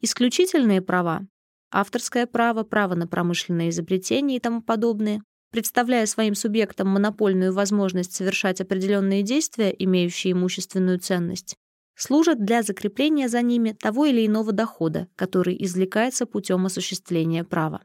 Исключительные 0.00 0.80
права— 0.80 1.26
авторское 1.70 2.26
право, 2.26 2.62
право 2.62 2.94
на 2.94 3.06
промышленные 3.06 3.70
изобретения 3.70 4.36
и 4.36 4.40
тому 4.40 4.62
подобные, 4.62 5.22
представляя 5.50 6.06
своим 6.06 6.34
субъектам 6.34 6.88
монопольную 6.88 7.52
возможность 7.52 8.14
совершать 8.14 8.60
определенные 8.60 9.22
действия, 9.22 9.74
имеющие 9.76 10.32
имущественную 10.32 11.00
ценность, 11.00 11.56
служат 11.96 12.42
для 12.42 12.62
закрепления 12.62 13.28
за 13.28 13.42
ними 13.42 13.72
того 13.72 14.06
или 14.06 14.26
иного 14.26 14.52
дохода, 14.52 15.08
который 15.16 15.56
извлекается 15.62 16.24
путем 16.24 16.64
осуществления 16.64 17.44
права. 17.44 17.82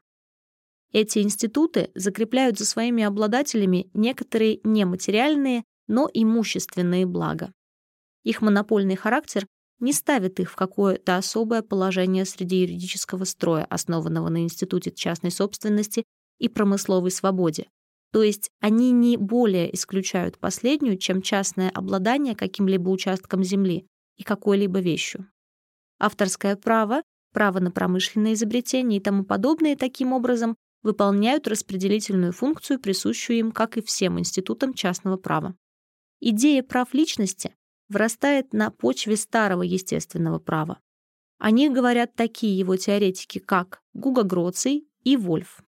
Эти 0.96 1.20
институты 1.20 1.92
закрепляют 1.94 2.58
за 2.58 2.66
своими 2.66 3.04
обладателями 3.04 3.90
некоторые 3.94 4.62
нематериальные, 4.64 5.66
но 5.90 6.10
имущественные 6.14 7.06
блага. 7.06 7.52
Их 8.24 8.42
монопольный 8.42 8.96
характер 8.96 9.46
не 9.82 9.92
ставит 9.92 10.40
их 10.40 10.50
в 10.50 10.56
какое-то 10.56 11.18
особое 11.18 11.64
положение 11.64 12.24
среди 12.24 12.62
юридического 12.62 13.26
строя, 13.26 13.66
основанного 13.66 14.30
на 14.30 14.44
институте 14.44 14.90
частной 14.90 15.32
собственности 15.32 16.06
и 16.40 16.48
промысловой 16.48 17.12
свободе. 17.12 17.68
То 18.14 18.24
есть 18.24 18.50
они 18.62 18.92
не 18.92 19.18
более 19.18 19.76
исключают 19.76 20.38
последнюю, 20.38 20.98
чем 20.98 21.22
частное 21.22 21.70
обладание 21.72 22.38
каким-либо 22.38 22.88
участком 22.88 23.44
земли 23.44 23.86
и 24.16 24.24
какой-либо 24.24 24.80
вещью. 24.80 25.30
Авторское 26.00 26.56
право, 26.56 27.02
право 27.34 27.60
на 27.60 27.70
промышленные 27.70 28.36
изобретения 28.36 28.96
и 28.96 29.02
тому 29.02 29.26
подобное 29.26 29.76
таким 29.76 30.14
образом 30.14 30.56
выполняют 30.86 31.48
распределительную 31.48 32.32
функцию, 32.32 32.80
присущую 32.80 33.40
им, 33.40 33.52
как 33.52 33.76
и 33.76 33.82
всем 33.82 34.20
институтам 34.20 34.76
частного 34.76 35.18
права. 35.18 35.56
Идея 36.22 36.62
прав 36.62 36.94
личности 36.94 37.56
вырастает 37.90 38.54
на 38.54 38.70
почве 38.70 39.18
старого 39.18 39.64
естественного 39.64 40.38
права. 40.38 40.80
О 41.40 41.50
них 41.50 41.74
говорят 41.74 42.16
такие 42.16 42.58
его 42.58 42.78
теоретики, 42.78 43.40
как 43.40 43.82
Гуга 43.94 44.24
Гроций 44.24 44.88
и 45.04 45.18
Вольф. 45.18 45.64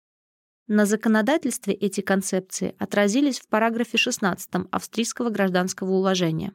На 0.67 0.85
законодательстве 0.85 1.73
эти 1.73 2.01
концепции 2.01 2.75
отразились 2.77 3.39
в 3.39 3.47
параграфе 3.47 3.97
16 3.97 4.49
австрийского 4.69 5.29
гражданского 5.29 5.91
уложения. 5.91 6.53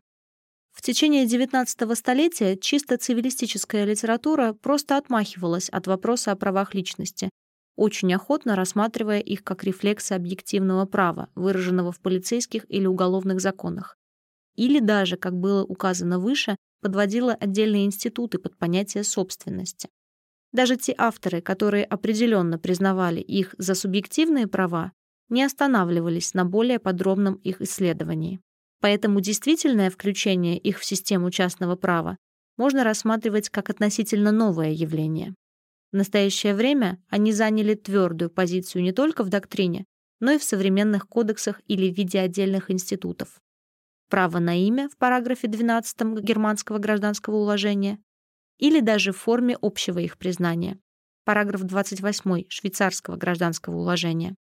В 0.71 0.83
течение 0.83 1.25
XIX 1.25 1.95
столетия 1.95 2.57
чисто 2.57 2.99
цивилистическая 2.99 3.85
литература 3.87 4.53
просто 4.53 4.99
отмахивалась 4.99 5.71
от 5.71 5.87
вопроса 5.87 6.33
о 6.33 6.37
правах 6.37 6.75
личности, 6.75 7.31
очень 7.77 8.13
охотно 8.15 8.57
рассматривая 8.57 9.21
их 9.21 9.45
как 9.45 9.65
рефлексы 9.65 10.13
объективного 10.13 10.87
права, 10.87 11.29
выраженного 11.35 11.93
в 11.93 12.01
полицейских 12.01 12.65
или 12.69 12.87
уголовных 12.87 13.41
законах. 13.41 13.97
Или 14.57 14.81
даже, 14.81 15.17
как 15.17 15.35
было 15.35 15.65
указано 15.65 16.19
выше, 16.19 16.57
подводила 16.81 17.35
отдельные 17.35 17.87
институты 17.87 18.39
под 18.39 18.57
понятие 18.59 19.05
собственности. 19.05 19.89
Даже 20.53 20.77
те 20.77 20.95
авторы, 20.99 21.41
которые 21.41 21.85
определенно 21.85 22.59
признавали 22.59 23.21
их 23.21 23.55
за 23.59 23.75
субъективные 23.75 24.47
права, 24.49 24.93
не 25.29 25.45
останавливались 25.45 26.35
на 26.35 26.45
более 26.45 26.79
подробном 26.81 27.35
их 27.35 27.61
исследовании. 27.61 28.41
Поэтому 28.81 29.21
действительное 29.21 29.91
включение 29.91 30.59
их 30.59 30.81
в 30.81 30.85
систему 30.85 31.31
частного 31.31 31.77
права 31.77 32.17
можно 32.57 32.83
рассматривать 32.83 33.49
как 33.49 33.71
относительно 33.71 34.33
новое 34.33 34.71
явление. 34.71 35.35
В 35.93 35.97
настоящее 35.97 36.55
время 36.55 37.03
они 37.09 37.33
заняли 37.33 37.75
твердую 37.75 38.31
позицию 38.31 38.83
не 38.83 38.93
только 38.93 39.25
в 39.25 39.29
доктрине, 39.29 39.87
но 40.21 40.33
и 40.33 40.39
в 40.39 40.45
современных 40.45 41.09
кодексах 41.09 41.61
или 41.67 41.91
в 41.91 41.97
виде 41.97 42.21
отдельных 42.21 42.71
институтов. 42.71 43.41
Право 44.09 44.39
на 44.39 44.57
имя 44.57 44.89
в 44.89 44.97
параграфе 44.97 45.49
12 45.49 46.21
германского 46.21 46.79
гражданского 46.79 47.37
уложения 47.37 47.99
или 48.59 48.81
даже 48.81 49.13
в 49.13 49.17
форме 49.17 49.57
общего 49.61 49.99
их 49.99 50.19
признания. 50.19 50.79
Параграф 51.25 51.63
28 51.63 52.45
швейцарского 52.49 53.17
гражданского 53.17 53.77
уложения. 53.77 54.35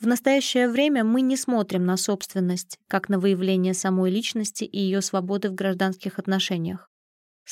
В 0.00 0.06
настоящее 0.06 0.68
время 0.68 1.04
мы 1.04 1.20
не 1.20 1.36
смотрим 1.36 1.84
на 1.84 1.96
собственность 1.96 2.78
как 2.88 3.08
на 3.08 3.18
выявление 3.18 3.74
самой 3.74 4.10
личности 4.10 4.64
и 4.64 4.78
ее 4.78 5.02
свободы 5.02 5.50
в 5.50 5.54
гражданских 5.54 6.18
отношениях. 6.18 6.89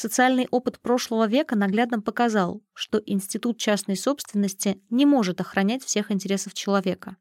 Социальный 0.01 0.47
опыт 0.53 0.79
прошлого 0.79 1.27
века 1.27 1.57
наглядно 1.57 2.01
показал, 2.01 2.62
что 2.73 3.03
институт 3.05 3.59
частной 3.59 3.97
собственности 3.97 4.81
не 4.91 5.07
может 5.07 5.41
охранять 5.41 5.83
всех 5.83 6.12
интересов 6.12 6.55
человека, 6.55 7.16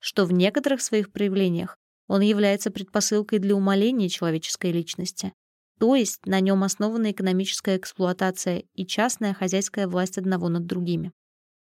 что 0.00 0.26
в 0.26 0.32
некоторых 0.34 0.82
своих 0.82 1.12
проявлениях 1.12 1.78
он 2.08 2.20
является 2.20 2.70
предпосылкой 2.70 3.38
для 3.38 3.56
умаления 3.56 4.10
человеческой 4.10 4.70
личности, 4.70 5.32
то 5.78 5.94
есть 5.94 6.26
на 6.26 6.40
нем 6.40 6.62
основана 6.62 7.10
экономическая 7.10 7.78
эксплуатация 7.78 8.64
и 8.74 8.84
частная 8.84 9.32
хозяйская 9.32 9.88
власть 9.88 10.18
одного 10.18 10.50
над 10.50 10.66
другими. 10.66 11.12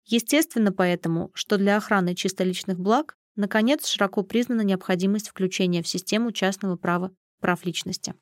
Естественно 0.08 0.74
поэтому, 0.74 1.32
что 1.34 1.56
для 1.56 1.78
охраны 1.78 2.16
чисто 2.16 2.44
личных 2.44 2.78
благ, 2.78 3.16
наконец, 3.38 3.88
широко 3.88 4.24
признана 4.24 4.64
необходимость 4.64 5.30
включения 5.30 5.82
в 5.82 5.88
систему 5.88 6.34
частного 6.34 6.76
права 6.76 7.14
прав 7.40 7.66
личности. 7.66 8.14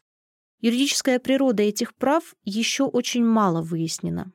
Юридическая 0.62 1.20
природа 1.20 1.64
этих 1.64 1.96
прав 1.96 2.36
еще 2.44 2.84
очень 2.84 3.26
мало 3.26 3.64
выяснена. 3.64 4.32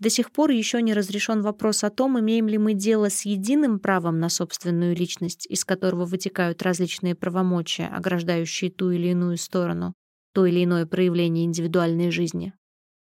До 0.00 0.10
сих 0.10 0.32
пор 0.32 0.50
еще 0.50 0.82
не 0.82 0.94
разрешен 0.94 1.42
вопрос 1.42 1.84
о 1.84 1.90
том, 1.90 2.18
имеем 2.18 2.48
ли 2.48 2.58
мы 2.58 2.74
дело 2.74 3.08
с 3.08 3.24
единым 3.24 3.78
правом 3.78 4.18
на 4.18 4.30
собственную 4.30 4.96
личность, 4.96 5.46
из 5.46 5.64
которого 5.64 6.06
вытекают 6.06 6.62
различные 6.62 7.14
правомочия, 7.14 7.86
ограждающие 7.86 8.70
ту 8.70 8.90
или 8.90 9.08
иную 9.08 9.36
сторону, 9.36 9.94
то 10.32 10.44
или 10.44 10.64
иное 10.64 10.86
проявление 10.86 11.44
индивидуальной 11.44 12.10
жизни, 12.10 12.52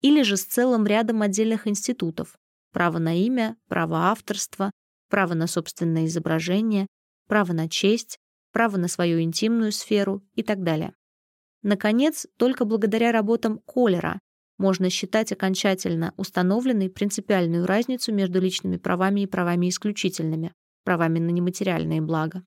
или 0.01 0.21
же 0.21 0.37
с 0.37 0.45
целым 0.45 0.85
рядом 0.85 1.21
отдельных 1.21 1.67
институтов– 1.67 2.37
право 2.71 2.97
на 2.97 3.13
имя, 3.13 3.57
право 3.67 4.09
авторства, 4.11 4.71
право 5.09 5.33
на 5.33 5.47
собственное 5.47 6.05
изображение, 6.05 6.87
право 7.27 7.51
на 7.51 7.67
честь, 7.67 8.19
право 8.53 8.77
на 8.77 8.87
свою 8.87 9.19
интимную 9.21 9.73
сферу 9.73 10.23
и 10.35 10.43
так 10.43 10.63
далее. 10.63 10.93
Наконец, 11.63 12.27
только 12.37 12.65
благодаря 12.65 13.11
работам 13.11 13.59
Колера 13.65 14.19
можно 14.57 14.89
считать 14.89 15.31
окончательно 15.31 16.13
установленной 16.17 16.89
принципиальную 16.89 17.65
разницу 17.65 18.13
между 18.13 18.39
личными 18.39 18.77
правами 18.77 19.21
и 19.21 19.27
правами 19.27 19.69
исключительными, 19.69 20.53
правами 20.83 21.19
на 21.19 21.29
нематериальные 21.29 22.01
блага. 22.01 22.43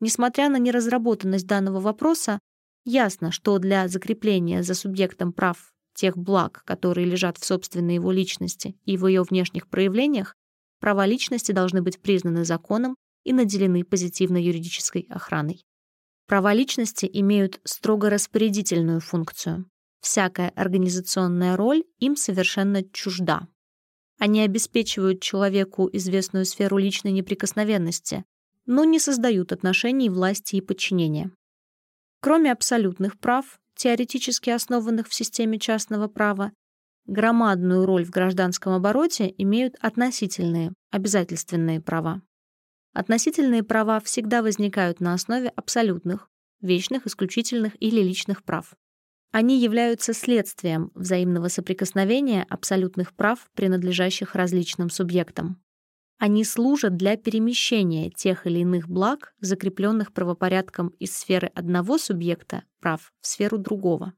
Несмотря 0.00 0.48
на 0.48 0.58
неразработанность 0.58 1.46
данного 1.46 1.80
вопроса, 1.80 2.38
ясно, 2.84 3.32
что 3.32 3.58
для 3.58 3.88
закрепления 3.88 4.62
за 4.62 4.74
субъектом 4.74 5.32
прав 5.32 5.72
тех 5.94 6.16
благ, 6.16 6.62
которые 6.64 7.06
лежат 7.06 7.38
в 7.38 7.44
собственной 7.44 7.94
его 7.94 8.12
личности 8.12 8.76
и 8.84 8.96
в 8.96 9.06
ее 9.06 9.22
внешних 9.22 9.68
проявлениях, 9.68 10.34
права 10.80 11.06
личности 11.06 11.52
должны 11.52 11.82
быть 11.82 12.00
признаны 12.00 12.44
законом 12.44 12.96
и 13.24 13.32
наделены 13.32 13.84
позитивной 13.84 14.42
юридической 14.42 15.06
охраной. 15.08 15.62
Права 16.26 16.54
личности 16.54 17.08
имеют 17.12 17.60
строго 17.64 18.08
распорядительную 18.10 19.00
функцию. 19.00 19.66
Всякая 20.00 20.50
организационная 20.50 21.56
роль 21.56 21.84
им 21.98 22.16
совершенно 22.16 22.82
чужда. 22.82 23.46
Они 24.18 24.40
обеспечивают 24.40 25.20
человеку 25.20 25.88
известную 25.92 26.44
сферу 26.44 26.76
личной 26.78 27.12
неприкосновенности, 27.12 28.24
но 28.66 28.84
не 28.84 28.98
создают 28.98 29.52
отношений 29.52 30.10
власти 30.10 30.56
и 30.56 30.60
подчинения. 30.60 31.30
Кроме 32.20 32.52
абсолютных 32.52 33.18
прав, 33.18 33.58
теоретически 33.74 34.50
основанных 34.50 35.08
в 35.08 35.14
системе 35.14 35.58
частного 35.58 36.08
права, 36.08 36.52
громадную 37.06 37.84
роль 37.84 38.04
в 38.04 38.10
гражданском 38.10 38.74
обороте 38.74 39.32
имеют 39.38 39.74
относительные, 39.80 40.72
обязательственные 40.90 41.80
права. 41.80 42.22
Относительные 42.92 43.62
права 43.62 44.00
всегда 44.00 44.42
возникают 44.42 45.00
на 45.00 45.14
основе 45.14 45.48
абсолютных, 45.48 46.28
вечных, 46.60 47.06
исключительных 47.06 47.72
или 47.80 48.00
личных 48.02 48.44
прав. 48.44 48.74
Они 49.30 49.58
являются 49.58 50.12
следствием 50.12 50.90
взаимного 50.94 51.48
соприкосновения 51.48 52.44
абсолютных 52.50 53.14
прав, 53.14 53.50
принадлежащих 53.54 54.34
различным 54.34 54.90
субъектам. 54.90 55.62
Они 56.18 56.44
служат 56.44 56.96
для 56.96 57.16
перемещения 57.16 58.10
тех 58.10 58.46
или 58.46 58.60
иных 58.60 58.88
благ, 58.88 59.34
закрепленных 59.40 60.12
правопорядком 60.12 60.88
из 61.00 61.16
сферы 61.16 61.50
одного 61.54 61.96
субъекта 61.96 62.64
прав 62.80 63.12
в 63.20 63.26
сферу 63.26 63.56
другого. 63.56 64.12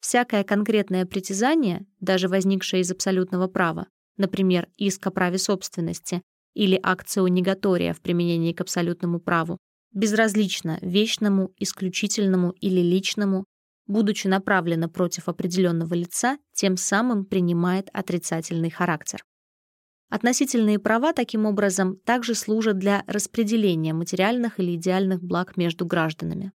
Всякое 0.00 0.44
конкретное 0.44 1.06
притязание, 1.06 1.86
даже 1.98 2.28
возникшее 2.28 2.82
из 2.82 2.92
абсолютного 2.92 3.48
права, 3.48 3.88
например, 4.18 4.68
иск 4.76 5.06
о 5.06 5.10
праве 5.10 5.38
собственности, 5.38 6.22
или 6.54 6.78
акцио 6.82 7.28
негатория 7.28 7.92
в 7.92 8.00
применении 8.00 8.52
к 8.52 8.60
абсолютному 8.60 9.20
праву, 9.20 9.58
безразлично 9.92 10.78
вечному, 10.82 11.52
исключительному 11.58 12.50
или 12.60 12.80
личному, 12.80 13.44
будучи 13.86 14.26
направлено 14.26 14.88
против 14.88 15.28
определенного 15.28 15.94
лица, 15.94 16.38
тем 16.54 16.76
самым 16.76 17.24
принимает 17.24 17.88
отрицательный 17.92 18.70
характер. 18.70 19.22
Относительные 20.08 20.78
права 20.78 21.12
таким 21.12 21.46
образом 21.46 21.96
также 22.04 22.34
служат 22.34 22.78
для 22.78 23.02
распределения 23.06 23.94
материальных 23.94 24.60
или 24.60 24.74
идеальных 24.76 25.22
благ 25.22 25.56
между 25.56 25.86
гражданами. 25.86 26.52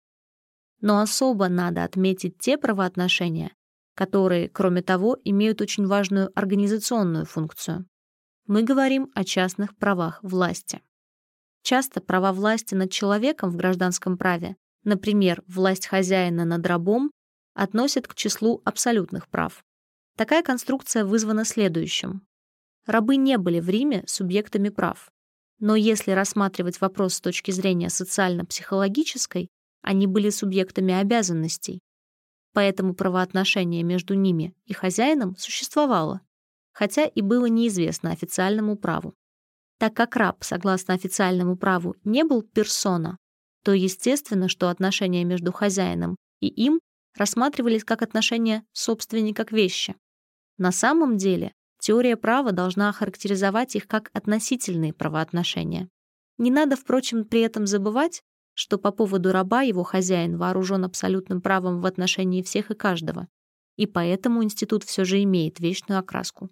Но 0.81 0.99
особо 0.99 1.47
надо 1.47 1.83
отметить 1.83 2.37
те 2.37 2.57
правоотношения, 2.57 3.53
которые, 3.95 4.49
кроме 4.49 4.81
того, 4.81 5.17
имеют 5.23 5.61
очень 5.61 5.87
важную 5.87 6.31
организационную 6.35 7.25
функцию 7.25 7.85
мы 8.47 8.61
говорим 8.61 9.09
о 9.15 9.23
частных 9.23 9.75
правах 9.75 10.19
власти. 10.21 10.81
Часто 11.63 11.99
права 11.99 12.31
власти 12.31 12.75
над 12.75 12.91
человеком 12.91 13.49
в 13.49 13.55
гражданском 13.55 14.17
праве, 14.17 14.55
например, 14.83 15.43
власть 15.47 15.87
хозяина 15.87 16.45
над 16.45 16.65
рабом, 16.67 17.11
относят 17.55 18.07
к 18.07 18.13
числу 18.13 18.61
абсолютных 18.63 19.29
прав. 19.29 19.63
Такая 20.15 20.43
конструкция 20.43 21.05
вызвана 21.05 21.43
следующим. 21.43 22.21
Рабы 22.85 23.15
не 23.15 23.37
были 23.37 23.59
в 23.59 23.67
Риме 23.67 24.03
субъектами 24.05 24.69
прав. 24.69 25.09
Но 25.59 25.75
если 25.75 26.11
рассматривать 26.11 26.79
вопрос 26.81 27.15
с 27.15 27.21
точки 27.21 27.49
зрения 27.49 27.89
социально-психологической, 27.89 29.49
они 29.81 30.05
были 30.05 30.29
субъектами 30.29 30.93
обязанностей. 30.93 31.79
Поэтому 32.53 32.93
правоотношение 32.93 33.83
между 33.83 34.13
ними 34.13 34.53
и 34.65 34.73
хозяином 34.73 35.35
существовало, 35.37 36.21
хотя 36.75 37.05
и 37.05 37.21
было 37.21 37.45
неизвестно 37.45 38.11
официальному 38.11 38.75
праву. 38.75 39.15
Так 39.79 39.95
как 39.95 40.15
раб, 40.15 40.43
согласно 40.43 40.93
официальному 40.93 41.57
праву, 41.57 41.95
не 42.03 42.23
был 42.23 42.43
персона, 42.43 43.17
то 43.63 43.73
естественно, 43.73 44.49
что 44.49 44.69
отношения 44.69 45.23
между 45.23 45.51
хозяином 45.51 46.17
и 46.41 46.47
им 46.47 46.79
рассматривались 47.17 47.85
как 47.85 48.01
отношения 48.01 48.63
собственника 48.73 49.45
к 49.45 49.53
вещи. 49.53 49.95
На 50.57 50.71
самом 50.71 51.17
деле, 51.17 51.53
теория 51.79 52.17
права 52.17 52.51
должна 52.51 52.89
охарактеризовать 52.89 53.75
их 53.75 53.87
как 53.87 54.09
относительные 54.13 54.93
правоотношения. 54.93 55.87
Не 56.37 56.51
надо, 56.51 56.75
впрочем, 56.75 57.23
при 57.23 57.41
этом 57.41 57.67
забывать, 57.67 58.21
что 58.53 58.77
по 58.77 58.91
поводу 58.91 59.31
раба 59.31 59.61
его 59.61 59.83
хозяин 59.83 60.37
вооружен 60.37 60.83
абсолютным 60.83 61.41
правом 61.41 61.79
в 61.79 61.85
отношении 61.85 62.41
всех 62.41 62.71
и 62.71 62.75
каждого, 62.75 63.27
и 63.77 63.85
поэтому 63.85 64.43
институт 64.43 64.83
все 64.83 65.05
же 65.05 65.23
имеет 65.23 65.59
вечную 65.59 65.99
окраску. 65.99 66.49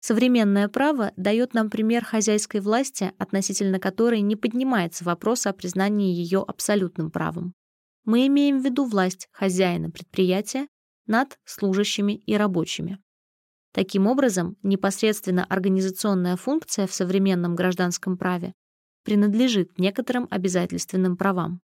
Современное 0.00 0.68
право 0.68 1.12
дает 1.16 1.54
нам 1.54 1.70
пример 1.70 2.04
хозяйской 2.04 2.60
власти, 2.60 3.12
относительно 3.18 3.80
которой 3.80 4.20
не 4.20 4.36
поднимается 4.36 5.04
вопрос 5.04 5.46
о 5.46 5.52
признании 5.52 6.14
ее 6.14 6.44
абсолютным 6.46 7.10
правом. 7.10 7.54
Мы 8.04 8.26
имеем 8.28 8.60
в 8.60 8.64
виду 8.64 8.84
власть 8.84 9.28
хозяина 9.32 9.90
предприятия 9.90 10.68
над 11.06 11.38
служащими 11.44 12.12
и 12.12 12.36
рабочими. 12.36 12.98
Таким 13.72 14.06
образом, 14.06 14.56
непосредственно 14.62 15.44
организационная 15.44 16.36
функция 16.36 16.86
в 16.86 16.94
современном 16.94 17.54
гражданском 17.54 18.16
праве 18.16 18.54
принадлежит 19.04 19.78
некоторым 19.78 20.26
обязательственным 20.30 21.16
правам. 21.16 21.60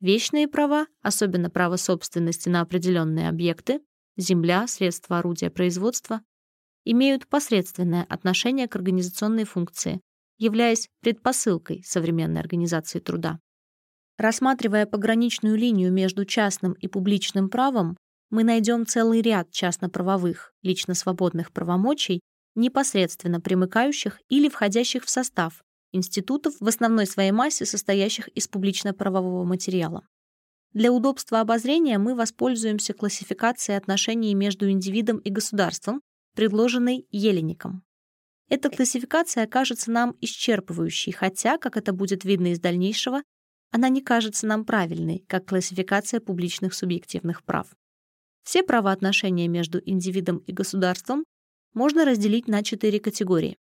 Вечные 0.00 0.48
права, 0.48 0.86
особенно 1.02 1.48
право 1.48 1.76
собственности 1.76 2.48
на 2.48 2.60
определенные 2.60 3.28
объекты, 3.28 3.80
земля, 4.16 4.66
средства 4.66 5.18
орудия 5.18 5.50
производства, 5.50 6.20
имеют 6.86 7.26
посредственное 7.28 8.04
отношение 8.04 8.68
к 8.68 8.76
организационной 8.76 9.44
функции, 9.44 10.00
являясь 10.38 10.88
предпосылкой 11.02 11.82
современной 11.84 12.40
организации 12.40 13.00
труда. 13.00 13.38
Рассматривая 14.16 14.86
пограничную 14.86 15.56
линию 15.56 15.92
между 15.92 16.24
частным 16.24 16.72
и 16.72 16.88
публичным 16.88 17.50
правом, 17.50 17.96
мы 18.30 18.44
найдем 18.44 18.86
целый 18.86 19.20
ряд 19.20 19.50
частно-правовых, 19.50 20.52
лично 20.62 20.94
свободных 20.94 21.52
правомочий, 21.52 22.20
непосредственно 22.54 23.40
примыкающих 23.40 24.20
или 24.28 24.48
входящих 24.48 25.04
в 25.04 25.10
состав 25.10 25.62
институтов 25.92 26.54
в 26.60 26.66
основной 26.66 27.06
своей 27.06 27.32
массе, 27.32 27.64
состоящих 27.64 28.28
из 28.28 28.48
публично-правового 28.48 29.44
материала. 29.44 30.06
Для 30.72 30.92
удобства 30.92 31.40
обозрения 31.40 31.98
мы 31.98 32.14
воспользуемся 32.14 32.92
классификацией 32.92 33.78
отношений 33.78 34.34
между 34.34 34.70
индивидом 34.70 35.18
и 35.18 35.30
государством, 35.30 36.02
предложенной 36.36 37.08
Елеником. 37.10 37.82
Эта 38.48 38.70
классификация 38.70 39.46
кажется 39.46 39.90
нам 39.90 40.14
исчерпывающей, 40.20 41.12
хотя, 41.12 41.58
как 41.58 41.76
это 41.76 41.92
будет 41.92 42.24
видно 42.24 42.52
из 42.52 42.60
дальнейшего, 42.60 43.22
она 43.72 43.88
не 43.88 44.02
кажется 44.02 44.46
нам 44.46 44.64
правильной, 44.64 45.24
как 45.26 45.46
классификация 45.46 46.20
публичных 46.20 46.74
субъективных 46.74 47.42
прав. 47.42 47.74
Все 48.44 48.62
правоотношения 48.62 49.48
между 49.48 49.80
индивидом 49.84 50.38
и 50.38 50.52
государством 50.52 51.24
можно 51.72 52.04
разделить 52.04 52.46
на 52.46 52.62
четыре 52.62 53.00
категории. 53.00 53.56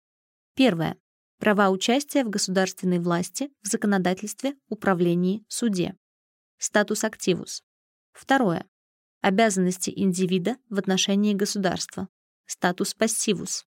Первое. 0.54 0.98
Права 1.40 1.70
участия 1.70 2.24
в 2.24 2.30
государственной 2.30 3.00
власти, 3.00 3.50
в 3.64 3.68
законодательстве, 3.68 4.56
управлении, 4.70 5.44
суде. 5.48 5.96
Статус 6.58 7.04
активус. 7.04 7.64
Второе. 8.12 8.66
Обязанности 9.22 9.92
индивида 9.96 10.58
в 10.70 10.78
отношении 10.78 11.34
государства 11.34 12.08
статус 12.46 12.94
пассивус. 12.94 13.66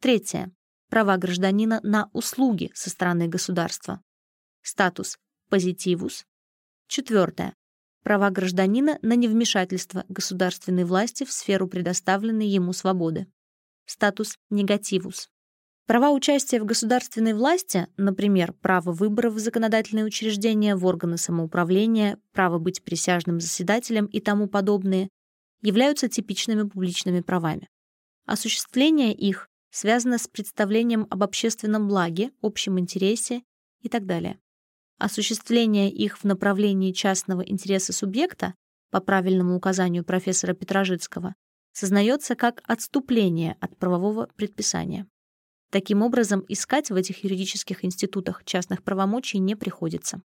Третье. 0.00 0.52
Права 0.88 1.16
гражданина 1.16 1.80
на 1.82 2.08
услуги 2.12 2.70
со 2.74 2.90
стороны 2.90 3.28
государства. 3.28 4.02
Статус 4.62 5.18
позитивус. 5.48 6.24
Четвертое. 6.86 7.54
Права 8.02 8.30
гражданина 8.30 8.98
на 9.02 9.14
невмешательство 9.14 10.04
государственной 10.08 10.84
власти 10.84 11.24
в 11.24 11.32
сферу 11.32 11.68
предоставленной 11.68 12.46
ему 12.46 12.72
свободы. 12.72 13.26
Статус 13.84 14.38
негативус. 14.50 15.28
Права 15.86 16.10
участия 16.10 16.60
в 16.60 16.66
государственной 16.66 17.32
власти, 17.32 17.86
например, 17.96 18.52
право 18.52 18.92
выбора 18.92 19.30
в 19.30 19.38
законодательные 19.38 20.04
учреждения, 20.04 20.76
в 20.76 20.84
органы 20.84 21.16
самоуправления, 21.16 22.18
право 22.32 22.58
быть 22.58 22.82
присяжным 22.84 23.40
заседателем 23.40 24.06
и 24.06 24.20
тому 24.20 24.48
подобные, 24.48 25.08
являются 25.62 26.08
типичными 26.08 26.68
публичными 26.68 27.20
правами. 27.20 27.68
Осуществление 28.28 29.14
их 29.14 29.48
связано 29.70 30.18
с 30.18 30.28
представлением 30.28 31.06
об 31.08 31.22
общественном 31.22 31.88
благе, 31.88 32.30
общем 32.42 32.78
интересе 32.78 33.42
и 33.80 33.88
так 33.88 34.04
далее. 34.04 34.38
Осуществление 34.98 35.90
их 35.90 36.18
в 36.18 36.24
направлении 36.24 36.92
частного 36.92 37.40
интереса 37.40 37.94
субъекта, 37.94 38.54
по 38.90 39.00
правильному 39.00 39.56
указанию 39.56 40.04
профессора 40.04 40.52
Петрожицкого, 40.52 41.36
сознается 41.72 42.34
как 42.34 42.60
отступление 42.64 43.56
от 43.60 43.78
правового 43.78 44.28
предписания. 44.36 45.06
Таким 45.70 46.02
образом, 46.02 46.44
искать 46.48 46.90
в 46.90 46.96
этих 46.96 47.24
юридических 47.24 47.82
институтах 47.82 48.44
частных 48.44 48.82
правомочий 48.82 49.38
не 49.38 49.56
приходится. 49.56 50.20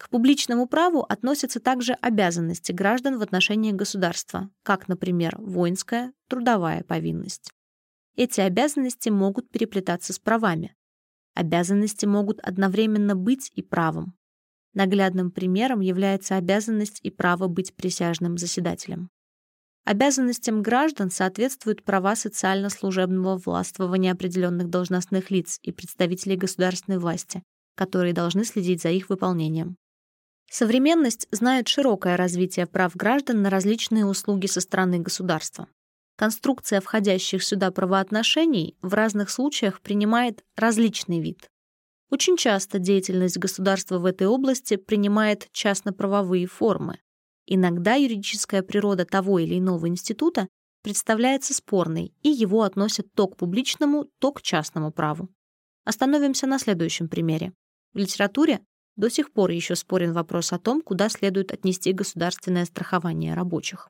К 0.00 0.08
публичному 0.08 0.66
праву 0.66 1.02
относятся 1.02 1.60
также 1.60 1.92
обязанности 1.92 2.72
граждан 2.72 3.18
в 3.18 3.22
отношении 3.22 3.70
государства, 3.70 4.48
как, 4.62 4.88
например, 4.88 5.36
воинская, 5.38 6.14
трудовая 6.26 6.82
повинность. 6.84 7.52
Эти 8.16 8.40
обязанности 8.40 9.10
могут 9.10 9.50
переплетаться 9.50 10.14
с 10.14 10.18
правами. 10.18 10.74
Обязанности 11.34 12.06
могут 12.06 12.40
одновременно 12.40 13.14
быть 13.14 13.52
и 13.54 13.60
правом. 13.60 14.14
Наглядным 14.72 15.30
примером 15.30 15.80
является 15.80 16.36
обязанность 16.36 17.00
и 17.02 17.10
право 17.10 17.46
быть 17.46 17.74
присяжным 17.74 18.38
заседателем. 18.38 19.10
Обязанностям 19.84 20.62
граждан 20.62 21.10
соответствуют 21.10 21.84
права 21.84 22.16
социально-служебного 22.16 23.36
властвования 23.36 24.12
определенных 24.12 24.70
должностных 24.70 25.30
лиц 25.30 25.58
и 25.62 25.72
представителей 25.72 26.36
государственной 26.36 26.98
власти, 26.98 27.42
которые 27.74 28.14
должны 28.14 28.44
следить 28.46 28.80
за 28.80 28.88
их 28.88 29.10
выполнением. 29.10 29.76
Современность 30.52 31.28
знает 31.30 31.68
широкое 31.68 32.16
развитие 32.16 32.66
прав 32.66 32.96
граждан 32.96 33.40
на 33.40 33.50
различные 33.50 34.04
услуги 34.04 34.46
со 34.46 34.60
стороны 34.60 34.98
государства. 34.98 35.68
Конструкция 36.16 36.80
входящих 36.80 37.44
сюда 37.44 37.70
правоотношений 37.70 38.76
в 38.82 38.92
разных 38.94 39.30
случаях 39.30 39.80
принимает 39.80 40.44
различный 40.56 41.20
вид. 41.20 41.48
Очень 42.10 42.36
часто 42.36 42.80
деятельность 42.80 43.38
государства 43.38 44.00
в 44.00 44.04
этой 44.04 44.26
области 44.26 44.74
принимает 44.74 45.48
частно-правовые 45.52 46.48
формы. 46.48 46.98
Иногда 47.46 47.94
юридическая 47.94 48.64
природа 48.64 49.04
того 49.04 49.38
или 49.38 49.56
иного 49.56 49.86
института 49.86 50.48
представляется 50.82 51.54
спорной, 51.54 52.12
и 52.22 52.28
его 52.28 52.62
относят 52.62 53.06
то 53.14 53.28
к 53.28 53.36
публичному, 53.36 54.06
то 54.18 54.32
к 54.32 54.42
частному 54.42 54.90
праву. 54.90 55.28
Остановимся 55.84 56.48
на 56.48 56.58
следующем 56.58 57.08
примере. 57.08 57.52
В 57.92 57.98
литературе 57.98 58.60
до 59.00 59.08
сих 59.08 59.32
пор 59.32 59.50
еще 59.50 59.76
спорен 59.76 60.12
вопрос 60.12 60.52
о 60.52 60.58
том, 60.58 60.82
куда 60.82 61.08
следует 61.08 61.52
отнести 61.52 61.92
государственное 61.92 62.66
страхование 62.66 63.34
рабочих. 63.34 63.88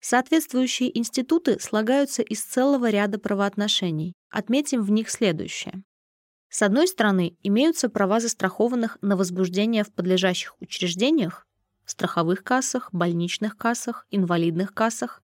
Соответствующие 0.00 0.96
институты 0.96 1.60
слагаются 1.60 2.22
из 2.22 2.42
целого 2.42 2.88
ряда 2.88 3.18
правоотношений. 3.18 4.14
Отметим 4.30 4.82
в 4.82 4.90
них 4.90 5.10
следующее. 5.10 5.82
С 6.48 6.62
одной 6.62 6.88
стороны, 6.88 7.36
имеются 7.42 7.90
права 7.90 8.20
застрахованных 8.20 8.96
на 9.02 9.16
возбуждение 9.16 9.84
в 9.84 9.92
подлежащих 9.92 10.56
учреждениях, 10.60 11.46
страховых 11.84 12.42
кассах, 12.42 12.88
больничных 12.90 13.56
кассах, 13.58 14.06
инвалидных 14.10 14.72
кассах, 14.72 15.22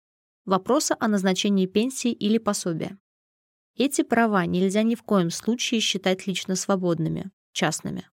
вопроса 0.44 0.96
о 1.00 1.08
назначении 1.08 1.66
пенсии 1.66 2.12
или 2.12 2.38
пособия. 2.38 2.96
Эти 3.74 4.02
права 4.02 4.46
нельзя 4.46 4.84
ни 4.84 4.94
в 4.94 5.02
коем 5.02 5.30
случае 5.30 5.80
считать 5.80 6.28
лично 6.28 6.54
свободными, 6.54 7.32
частными. 7.52 8.08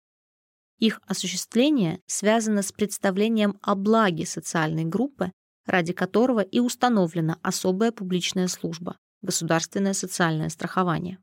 Их 0.82 1.00
осуществление 1.06 2.00
связано 2.06 2.60
с 2.60 2.72
представлением 2.72 3.56
о 3.62 3.76
благе 3.76 4.26
социальной 4.26 4.84
группы, 4.84 5.30
ради 5.64 5.92
которого 5.92 6.40
и 6.40 6.58
установлена 6.58 7.38
особая 7.40 7.92
публичная 7.92 8.48
служба– 8.48 8.96
государственное 9.22 9.92
социальное 9.92 10.48
страхование. 10.48 11.18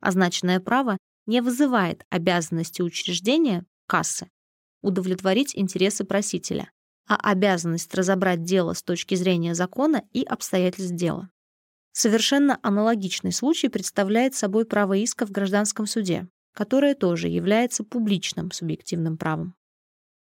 Означенное 0.00 0.58
право 0.58 0.96
не 1.26 1.42
вызывает 1.42 2.06
обязанности 2.08 2.80
учреждения, 2.80 3.66
кассы, 3.86 4.30
удовлетворить 4.80 5.54
интересы 5.54 6.04
просителя, 6.04 6.70
а 7.06 7.16
обязанность 7.16 7.94
разобрать 7.94 8.42
дело 8.42 8.72
с 8.72 8.82
точки 8.82 9.16
зрения 9.16 9.54
закона 9.54 10.02
и 10.12 10.24
обстоятельств 10.24 10.94
дела. 10.94 11.28
Совершенно 11.92 12.58
аналогичный 12.62 13.32
случай 13.32 13.68
представляет 13.68 14.34
собой 14.34 14.64
право 14.64 14.96
иска 14.96 15.26
в 15.26 15.30
гражданском 15.30 15.86
суде, 15.86 16.26
которое 16.54 16.94
тоже 16.94 17.28
является 17.28 17.84
публичным 17.84 18.50
субъективным 18.50 19.18
правом. 19.18 19.54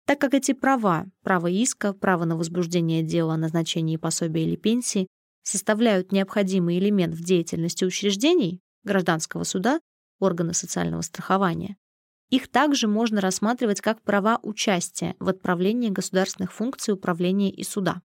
Так 0.06 0.20
как 0.20 0.34
эти 0.34 0.52
права, 0.52 1.06
право 1.22 1.48
иска, 1.48 1.92
право 1.92 2.24
на 2.24 2.36
возбуждение 2.36 3.02
дела 3.02 3.34
о 3.34 3.38
назначении 3.38 3.96
пособия 3.96 4.44
или 4.44 4.56
пенсии, 4.56 5.08
составляют 5.42 6.12
необходимый 6.12 6.78
элемент 6.78 7.14
в 7.14 7.24
деятельности 7.24 7.84
учреждений, 7.84 8.60
гражданского 8.84 9.44
суда, 9.44 9.80
органа 10.20 10.52
социального 10.52 11.02
страхования, 11.02 11.76
их 12.30 12.48
также 12.48 12.88
можно 12.88 13.20
рассматривать 13.20 13.80
как 13.80 14.02
права 14.02 14.38
участия 14.42 15.16
в 15.18 15.28
отправлении 15.28 15.88
государственных 15.88 16.52
функций 16.52 16.92
управления 16.92 17.50
и 17.50 17.64
суда. 17.64 18.02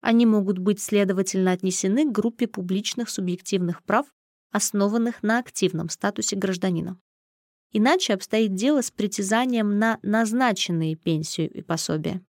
Они 0.00 0.24
могут 0.24 0.58
быть, 0.58 0.80
следовательно, 0.80 1.52
отнесены 1.52 2.06
к 2.06 2.12
группе 2.12 2.46
публичных 2.46 3.10
субъективных 3.10 3.82
прав, 3.82 4.06
основанных 4.50 5.22
на 5.22 5.38
активном 5.38 5.90
статусе 5.90 6.36
гражданина. 6.36 6.98
Иначе 7.78 8.14
обстоит 8.14 8.54
дело 8.54 8.80
с 8.80 8.90
притязанием 8.90 9.78
на 9.78 9.98
назначенные 10.00 10.96
пенсию 10.96 11.52
и 11.52 11.60
пособия. 11.60 12.22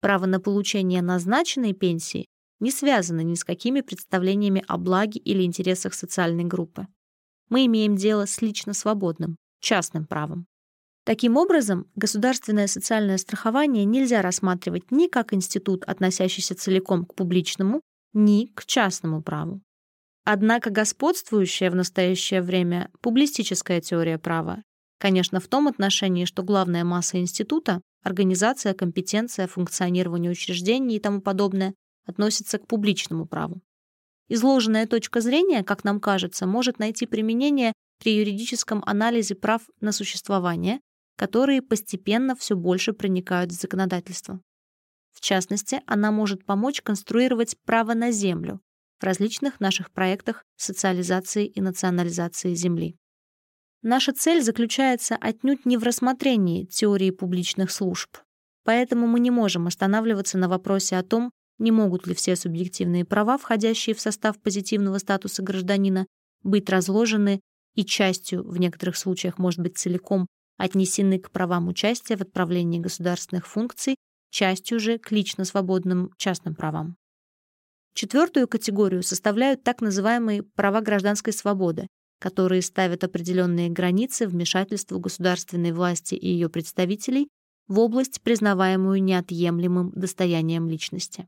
Право 0.00 0.24
на 0.24 0.40
получение 0.40 1.02
назначенной 1.02 1.74
пенсии 1.74 2.24
не 2.60 2.70
связано 2.70 3.20
ни 3.20 3.34
с 3.34 3.44
какими 3.44 3.82
представлениями 3.82 4.64
о 4.66 4.78
благе 4.78 5.20
или 5.20 5.42
интересах 5.42 5.92
социальной 5.92 6.44
группы. 6.44 6.86
Мы 7.50 7.66
имеем 7.66 7.96
дело 7.96 8.24
с 8.24 8.40
лично 8.40 8.72
свободным, 8.72 9.36
частным 9.60 10.06
правом. 10.06 10.46
Таким 11.04 11.36
образом, 11.36 11.90
государственное 11.94 12.66
социальное 12.66 13.18
страхование 13.18 13.84
нельзя 13.84 14.22
рассматривать 14.22 14.90
ни 14.90 15.08
как 15.08 15.34
институт, 15.34 15.84
относящийся 15.84 16.54
целиком 16.54 17.04
к 17.04 17.14
публичному, 17.14 17.82
ни 18.14 18.46
к 18.46 18.64
частному 18.64 19.22
праву. 19.22 19.60
Однако 20.24 20.70
господствующая 20.70 21.70
в 21.70 21.74
настоящее 21.74 22.40
время 22.40 22.90
публистическая 23.02 23.82
теория 23.82 24.18
права 24.18 24.62
Конечно, 24.98 25.40
в 25.40 25.48
том 25.48 25.68
отношении, 25.68 26.24
что 26.24 26.42
главная 26.42 26.84
масса 26.84 27.18
института— 27.18 27.82
организация, 28.02 28.72
компетенция, 28.72 29.46
функционирование 29.46 30.30
учреждений 30.30 30.96
и 30.96 31.00
тому 31.00 31.20
подобное— 31.20 31.74
относится 32.06 32.58
к 32.58 32.66
публичному 32.66 33.26
праву. 33.26 33.60
Изложенная 34.28 34.86
точка 34.86 35.20
зрения, 35.20 35.62
как 35.62 35.84
нам 35.84 36.00
кажется, 36.00 36.46
может 36.46 36.78
найти 36.78 37.06
применение 37.06 37.72
при 37.98 38.16
юридическом 38.16 38.82
анализе 38.86 39.34
прав 39.34 39.62
на 39.80 39.92
существование, 39.92 40.80
которые 41.16 41.62
постепенно 41.62 42.34
все 42.34 42.56
больше 42.56 42.92
проникают 42.92 43.52
в 43.52 43.60
законодательство. 43.60 44.40
В 45.12 45.20
частности, 45.20 45.80
она 45.86 46.10
может 46.10 46.44
помочь 46.44 46.82
конструировать 46.82 47.56
право 47.64 47.94
на 47.94 48.10
землю 48.10 48.60
в 49.00 49.04
различных 49.04 49.60
наших 49.60 49.90
проектах 49.90 50.44
социализации 50.56 51.46
и 51.46 51.60
национализации 51.60 52.54
земли. 52.54 52.96
Наша 53.82 54.12
цель 54.12 54.42
заключается 54.42 55.16
отнюдь 55.16 55.66
не 55.66 55.76
в 55.76 55.82
рассмотрении 55.82 56.64
теории 56.64 57.10
публичных 57.10 57.70
служб. 57.70 58.18
Поэтому 58.64 59.06
мы 59.06 59.20
не 59.20 59.30
можем 59.30 59.66
останавливаться 59.66 60.38
на 60.38 60.48
вопросе 60.48 60.96
о 60.96 61.02
том, 61.02 61.30
не 61.58 61.70
могут 61.70 62.06
ли 62.06 62.14
все 62.14 62.36
субъективные 62.36 63.04
права, 63.04 63.38
входящие 63.38 63.94
в 63.94 64.00
состав 64.00 64.40
позитивного 64.40 64.98
статуса 64.98 65.42
гражданина, 65.42 66.06
быть 66.42 66.68
разложены 66.68 67.40
и 67.74 67.84
частью, 67.84 68.42
в 68.42 68.58
некоторых 68.58 68.96
случаях, 68.96 69.38
может 69.38 69.60
быть, 69.60 69.78
целиком, 69.78 70.26
отнесены 70.58 71.18
к 71.18 71.30
правам 71.30 71.68
участия 71.68 72.16
в 72.16 72.22
отправлении 72.22 72.78
государственных 72.78 73.46
функций, 73.46 73.96
частью 74.30 74.80
же 74.80 74.98
к 74.98 75.10
лично 75.12 75.44
свободным 75.44 76.10
частным 76.16 76.54
правам. 76.54 76.96
Четвертую 77.94 78.48
категорию 78.48 79.02
составляют 79.02 79.62
так 79.62 79.80
называемые 79.80 80.42
права 80.42 80.80
гражданской 80.80 81.32
свободы, 81.32 81.86
которые 82.18 82.62
ставят 82.62 83.04
определенные 83.04 83.68
границы 83.68 84.26
вмешательству 84.26 84.98
государственной 84.98 85.72
власти 85.72 86.14
и 86.14 86.28
ее 86.28 86.48
представителей 86.48 87.28
в 87.68 87.78
область, 87.78 88.22
признаваемую 88.22 89.02
неотъемлемым 89.02 89.90
достоянием 89.94 90.68
личности. 90.68 91.26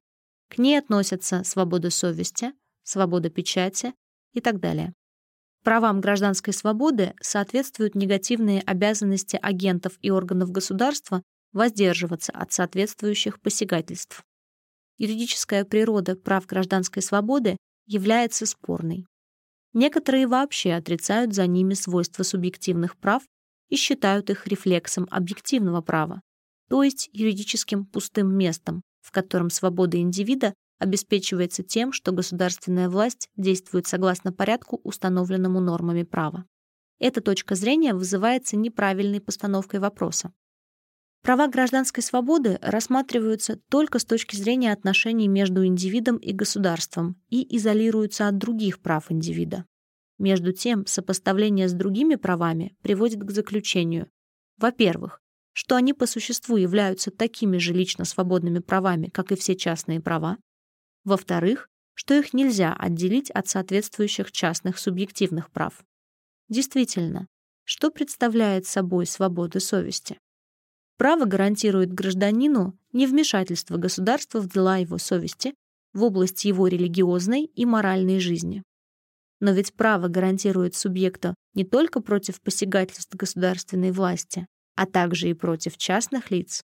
К 0.48 0.59
ней 0.59 0.78
относятся 0.78 1.44
свобода 1.44 1.90
совести, 1.90 2.52
свобода 2.82 3.28
печати 3.28 3.93
и 4.32 4.40
так 4.40 4.60
далее. 4.60 4.94
Правам 5.65 6.01
гражданской 6.01 6.55
свободы 6.55 7.15
соответствуют 7.20 7.94
негативные 7.94 8.62
обязанности 8.62 9.39
агентов 9.40 9.98
и 10.01 10.10
органов 10.10 10.51
государства 10.51 11.23
воздерживаться 11.52 12.32
от 12.32 12.52
соответствующих 12.52 13.40
посягательств. 13.40 14.23
Юридическая 14.97 15.65
природа 15.65 16.16
прав 16.16 16.47
гражданской 16.47 17.02
свободы 17.02 17.56
является 17.86 18.47
спорной. 18.47 19.06
Некоторые 19.79 20.27
вообще 20.27 20.73
отрицают 20.73 21.35
за 21.35 21.47
ними 21.47 21.75
свойства 21.75 22.25
субъективных 22.25 22.97
прав 22.97 23.23
и 23.69 23.77
считают 23.77 24.29
их 24.29 24.49
рефлексом 24.49 25.07
объективного 25.09 25.83
права, 25.83 26.21
то 26.69 26.83
есть 26.83 27.09
юридическим 27.13 27.87
пустым 27.87 28.37
местом, 28.37 28.83
в 29.01 29.13
котором 29.13 29.51
свобода 29.51 29.97
индивида 29.97 30.53
обеспечивается 30.81 31.63
тем, 31.63 31.93
что 31.93 32.11
государственная 32.11 32.89
власть 32.89 33.29
действует 33.37 33.87
согласно 33.87 34.33
порядку, 34.33 34.81
установленному 34.83 35.61
нормами 35.61 36.03
права. 36.03 36.45
Эта 36.99 37.21
точка 37.21 37.55
зрения 37.55 37.95
вызывается 37.95 38.57
неправильной 38.57 39.21
постановкой 39.21 39.79
вопроса. 39.79 40.33
Права 41.23 41.49
гражданской 41.49 42.03
свободы 42.03 42.59
рассматриваются 42.62 43.57
только 43.69 43.99
с 43.99 44.05
точки 44.05 44.36
зрения 44.36 44.73
отношений 44.73 45.28
между 45.28 45.66
индивидом 45.66 46.16
и 46.16 46.32
государством 46.32 47.20
и 47.28 47.57
изолируются 47.57 48.28
от 48.28 48.39
других 48.39 48.81
прав 48.81 49.11
индивида. 49.11 49.65
Между 50.19 50.53
тем, 50.53 50.86
сопоставление 50.86 51.69
с 51.69 51.73
другими 51.73 52.16
правами 52.16 52.77
приводит 52.82 53.20
к 53.23 53.31
заключению, 53.31 54.11
во-первых, 54.57 55.20
что 55.53 55.77
они 55.77 55.93
по 55.93 56.07
существу 56.07 56.57
являются 56.57 57.11
такими 57.11 57.59
же 57.59 57.73
лично 57.73 58.05
свободными 58.05 58.61
правами, 58.61 59.09
как 59.09 59.32
и 59.32 59.36
все 59.36 59.57
частные 59.57 60.01
права, 60.01 60.39
во-вторых, 61.05 61.69
что 61.95 62.15
их 62.15 62.32
нельзя 62.32 62.74
отделить 62.74 63.31
от 63.31 63.49
соответствующих 63.49 64.31
частных 64.31 64.78
субъективных 64.78 65.51
прав. 65.51 65.85
Действительно, 66.49 67.27
что 67.65 67.90
представляет 67.90 68.66
собой 68.66 69.05
свобода 69.07 69.61
совести? 69.61 70.19
Право 70.99 71.27
гарантирует 71.27 71.93
гражданину 71.93 72.77
невмешательство 72.93 73.77
государства 73.77 74.41
в 74.41 74.49
дела 74.49 74.79
его 74.79 74.99
совести 74.99 75.55
в 75.95 76.03
области 76.03 76.49
его 76.49 76.66
религиозной 76.66 77.45
и 77.45 77.65
моральной 77.65 78.19
жизни. 78.19 78.65
Но 79.41 79.53
ведь 79.53 79.75
право 79.75 80.09
гарантирует 80.09 80.75
субъекту 80.75 81.35
не 81.55 81.65
только 81.65 82.01
против 82.01 82.41
посягательств 82.41 83.15
государственной 83.15 83.93
власти, 83.93 84.47
а 84.75 84.87
также 84.87 85.31
и 85.31 85.35
против 85.35 85.77
частных 85.77 86.33
лиц. 86.33 86.62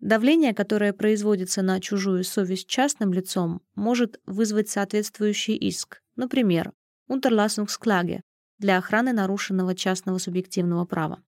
Давление, 0.00 0.52
которое 0.52 0.92
производится 0.92 1.62
на 1.62 1.80
чужую 1.80 2.24
совесть 2.24 2.66
частным 2.66 3.12
лицом, 3.12 3.62
может 3.74 4.20
вызвать 4.26 4.68
соответствующий 4.68 5.56
иск, 5.56 6.02
например, 6.16 6.72
Unterlassungsklage 7.08 8.20
для 8.58 8.76
охраны 8.78 9.12
нарушенного 9.12 9.74
частного 9.74 10.18
субъективного 10.18 10.84
права. 10.84 11.22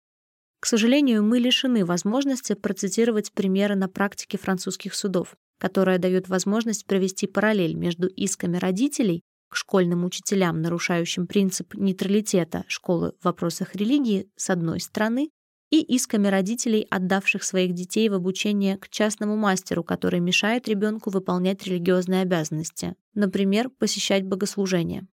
К 0.60 0.66
сожалению, 0.66 1.24
мы 1.24 1.38
лишены 1.38 1.86
возможности 1.86 2.52
процитировать 2.52 3.32
примеры 3.32 3.76
на 3.76 3.88
практике 3.88 4.36
французских 4.36 4.94
судов, 4.94 5.34
которая 5.58 5.98
дает 5.98 6.28
возможность 6.28 6.86
провести 6.86 7.26
параллель 7.26 7.74
между 7.74 8.06
исками 8.08 8.58
родителей 8.58 9.22
к 9.48 9.56
школьным 9.56 10.04
учителям, 10.04 10.60
нарушающим 10.60 11.26
принцип 11.26 11.74
нейтралитета 11.74 12.64
школы 12.68 13.14
в 13.20 13.24
вопросах 13.24 13.74
религии, 13.74 14.28
с 14.36 14.50
одной 14.50 14.80
стороны, 14.80 15.30
и 15.70 15.80
исками 15.80 16.28
родителей, 16.28 16.86
отдавших 16.90 17.42
своих 17.42 17.72
детей 17.72 18.08
в 18.08 18.14
обучение 18.14 18.76
к 18.76 18.88
частному 18.88 19.36
мастеру, 19.36 19.82
который 19.82 20.20
мешает 20.20 20.68
ребенку 20.68 21.10
выполнять 21.10 21.64
религиозные 21.64 22.22
обязанности, 22.22 22.96
например, 23.14 23.70
посещать 23.70 24.24
богослужения. 24.24 25.06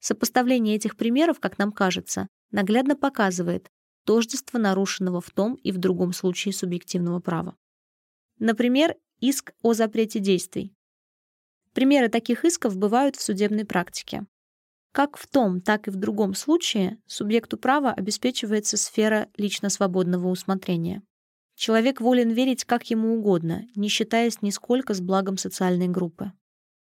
Сопоставление 0.00 0.76
этих 0.76 0.96
примеров, 0.96 1.40
как 1.40 1.58
нам 1.58 1.72
кажется, 1.72 2.28
наглядно 2.50 2.96
показывает, 2.96 3.68
тождество 4.08 4.58
нарушенного 4.58 5.20
в 5.20 5.30
том 5.30 5.56
и 5.56 5.70
в 5.70 5.76
другом 5.76 6.14
случае 6.14 6.54
субъективного 6.54 7.20
права. 7.20 7.58
Например, 8.38 8.96
иск 9.20 9.52
о 9.60 9.74
запрете 9.74 10.18
действий. 10.18 10.72
Примеры 11.74 12.08
таких 12.08 12.46
исков 12.46 12.78
бывают 12.78 13.16
в 13.16 13.22
судебной 13.22 13.66
практике. 13.66 14.24
Как 14.92 15.18
в 15.18 15.26
том, 15.26 15.60
так 15.60 15.88
и 15.88 15.90
в 15.90 15.96
другом 15.96 16.32
случае 16.32 16.96
субъекту 17.06 17.58
права 17.58 17.92
обеспечивается 17.92 18.78
сфера 18.78 19.28
лично 19.36 19.68
свободного 19.68 20.28
усмотрения. 20.28 21.02
Человек 21.54 22.00
волен 22.00 22.30
верить 22.30 22.64
как 22.64 22.88
ему 22.88 23.18
угодно, 23.18 23.66
не 23.76 23.90
считаясь 23.90 24.40
нисколько 24.40 24.94
с 24.94 25.02
благом 25.02 25.36
социальной 25.36 25.88
группы. 25.88 26.32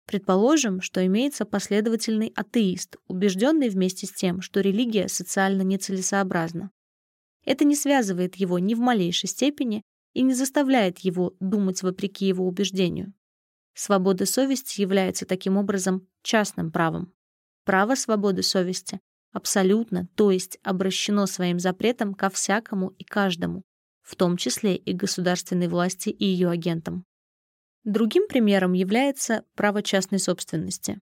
Предположим, 0.06 0.82
что 0.82 1.04
имеется 1.04 1.46
последовательный 1.46 2.32
атеист, 2.36 2.98
убежденный 3.08 3.70
вместе 3.70 4.06
с 4.06 4.12
тем, 4.12 4.42
что 4.42 4.62
религия 4.62 5.08
социально 5.08 5.64
нецелесообразна. 5.64 6.70
Это 7.48 7.64
не 7.64 7.78
связывает 7.78 8.36
его 8.36 8.60
ни 8.60 8.74
в 8.74 8.80
малейшей 8.80 9.30
степени 9.30 9.82
и 10.14 10.22
не 10.22 10.34
заставляет 10.34 11.00
его 11.00 11.34
думать 11.40 11.82
вопреки 11.82 12.28
его 12.28 12.46
убеждению. 12.46 13.14
Свобода 13.74 14.26
совести 14.26 14.82
является 14.82 15.26
таким 15.26 15.56
образом 15.56 16.06
частным 16.24 16.74
правом. 16.74 17.14
Право 17.64 17.96
свободы 17.96 18.44
совести 18.44 19.00
абсолютно, 19.32 20.10
то 20.16 20.30
есть 20.30 20.60
обращено 20.62 21.26
своим 21.26 21.58
запретом 21.58 22.14
ко 22.14 22.30
всякому 22.30 22.90
и 22.90 23.06
каждому, 23.06 23.64
в 24.02 24.18
том 24.18 24.36
числе 24.36 24.76
и 24.76 24.92
государственной 24.92 25.70
власти 25.70 26.10
и 26.10 26.26
ее 26.26 26.50
агентам. 26.50 27.06
Другим 27.86 28.28
примером 28.28 28.74
является 28.74 29.46
право 29.56 29.82
частной 29.82 30.20
собственности. 30.20 31.00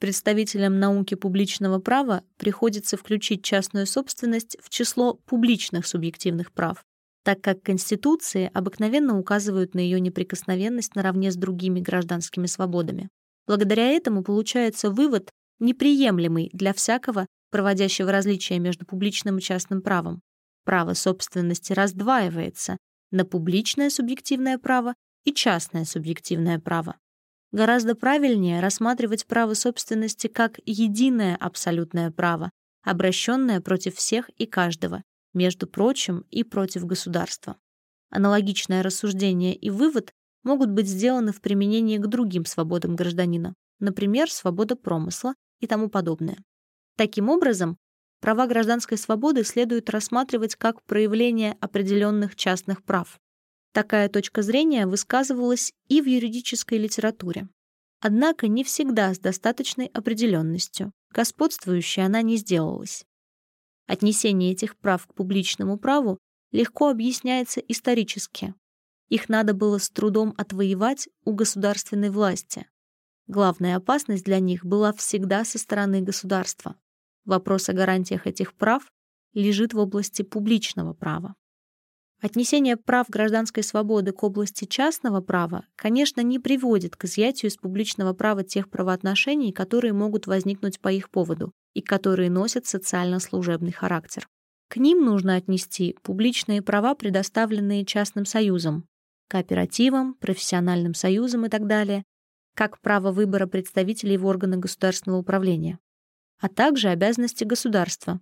Представителям 0.00 0.78
науки 0.78 1.14
публичного 1.14 1.80
права 1.80 2.22
приходится 2.36 2.96
включить 2.96 3.42
частную 3.42 3.84
собственность 3.84 4.56
в 4.62 4.70
число 4.70 5.14
публичных 5.14 5.86
субъективных 5.88 6.52
прав, 6.52 6.84
так 7.24 7.40
как 7.40 7.62
Конституции 7.62 8.48
обыкновенно 8.54 9.18
указывают 9.18 9.74
на 9.74 9.80
ее 9.80 9.98
неприкосновенность 9.98 10.94
наравне 10.94 11.32
с 11.32 11.36
другими 11.36 11.80
гражданскими 11.80 12.46
свободами. 12.46 13.08
Благодаря 13.48 13.88
этому 13.88 14.22
получается 14.22 14.90
вывод, 14.90 15.30
неприемлемый 15.58 16.50
для 16.52 16.72
всякого, 16.72 17.26
проводящего 17.50 18.12
различия 18.12 18.60
между 18.60 18.86
публичным 18.86 19.38
и 19.38 19.42
частным 19.42 19.82
правом. 19.82 20.20
Право 20.64 20.94
собственности 20.94 21.72
раздваивается 21.72 22.76
на 23.10 23.24
публичное 23.24 23.90
субъективное 23.90 24.58
право 24.58 24.94
и 25.24 25.32
частное 25.32 25.84
субъективное 25.84 26.60
право. 26.60 26.96
Гораздо 27.50 27.94
правильнее 27.94 28.60
рассматривать 28.60 29.26
право 29.26 29.54
собственности 29.54 30.26
как 30.26 30.60
единое 30.66 31.36
абсолютное 31.36 32.10
право, 32.10 32.50
обращенное 32.82 33.60
против 33.60 33.96
всех 33.96 34.28
и 34.30 34.44
каждого, 34.46 35.02
между 35.32 35.66
прочим 35.66 36.24
и 36.30 36.44
против 36.44 36.84
государства. 36.84 37.56
Аналогичное 38.10 38.82
рассуждение 38.82 39.54
и 39.54 39.70
вывод 39.70 40.12
могут 40.42 40.70
быть 40.70 40.88
сделаны 40.88 41.32
в 41.32 41.40
применении 41.40 41.98
к 41.98 42.06
другим 42.06 42.44
свободам 42.44 42.96
гражданина, 42.96 43.54
например, 43.80 44.30
свобода 44.30 44.76
промысла 44.76 45.34
и 45.60 45.66
тому 45.66 45.88
подобное. 45.88 46.38
Таким 46.96 47.28
образом, 47.28 47.78
права 48.20 48.46
гражданской 48.46 48.98
свободы 48.98 49.44
следует 49.44 49.88
рассматривать 49.90 50.56
как 50.56 50.82
проявление 50.84 51.56
определенных 51.60 52.36
частных 52.36 52.82
прав. 52.82 53.18
Такая 53.72 54.08
точка 54.08 54.42
зрения 54.42 54.86
высказывалась 54.86 55.72
и 55.88 56.00
в 56.00 56.06
юридической 56.06 56.78
литературе. 56.78 57.48
Однако 58.00 58.48
не 58.48 58.64
всегда 58.64 59.12
с 59.12 59.18
достаточной 59.18 59.86
определенностью. 59.86 60.92
Господствующей 61.12 62.04
она 62.04 62.22
не 62.22 62.36
сделалась. 62.36 63.04
Отнесение 63.86 64.52
этих 64.52 64.76
прав 64.76 65.06
к 65.06 65.14
публичному 65.14 65.78
праву 65.78 66.18
легко 66.52 66.90
объясняется 66.90 67.60
исторически. 67.60 68.54
Их 69.08 69.28
надо 69.28 69.54
было 69.54 69.78
с 69.78 69.88
трудом 69.90 70.34
отвоевать 70.36 71.08
у 71.24 71.32
государственной 71.32 72.10
власти. 72.10 72.68
Главная 73.26 73.76
опасность 73.76 74.24
для 74.24 74.38
них 74.38 74.64
была 74.64 74.92
всегда 74.92 75.44
со 75.44 75.58
стороны 75.58 76.02
государства. 76.02 76.76
Вопрос 77.24 77.68
о 77.68 77.72
гарантиях 77.72 78.26
этих 78.26 78.54
прав 78.54 78.86
лежит 79.34 79.74
в 79.74 79.78
области 79.78 80.22
публичного 80.22 80.94
права. 80.94 81.34
Отнесение 82.20 82.76
прав 82.76 83.08
гражданской 83.08 83.62
свободы 83.62 84.10
к 84.10 84.24
области 84.24 84.64
частного 84.64 85.20
права, 85.20 85.64
конечно, 85.76 86.20
не 86.20 86.40
приводит 86.40 86.96
к 86.96 87.04
изъятию 87.04 87.48
из 87.48 87.56
публичного 87.56 88.12
права 88.12 88.42
тех 88.42 88.68
правоотношений, 88.70 89.52
которые 89.52 89.92
могут 89.92 90.26
возникнуть 90.26 90.80
по 90.80 90.88
их 90.88 91.10
поводу 91.10 91.52
и 91.74 91.80
которые 91.80 92.28
носят 92.28 92.66
социально-служебный 92.66 93.70
характер. 93.70 94.28
К 94.68 94.78
ним 94.78 95.04
нужно 95.04 95.36
отнести 95.36 95.96
публичные 96.02 96.60
права, 96.60 96.96
предоставленные 96.96 97.84
частным 97.84 98.26
союзам, 98.26 98.88
кооперативам, 99.28 100.14
профессиональным 100.14 100.94
союзам 100.94 101.46
и 101.46 101.48
так 101.48 101.68
далее, 101.68 102.02
как 102.54 102.80
право 102.80 103.12
выбора 103.12 103.46
представителей 103.46 104.18
в 104.18 104.26
органы 104.26 104.56
государственного 104.56 105.20
управления, 105.20 105.78
а 106.40 106.48
также 106.48 106.88
обязанности 106.88 107.44
государства, 107.44 108.20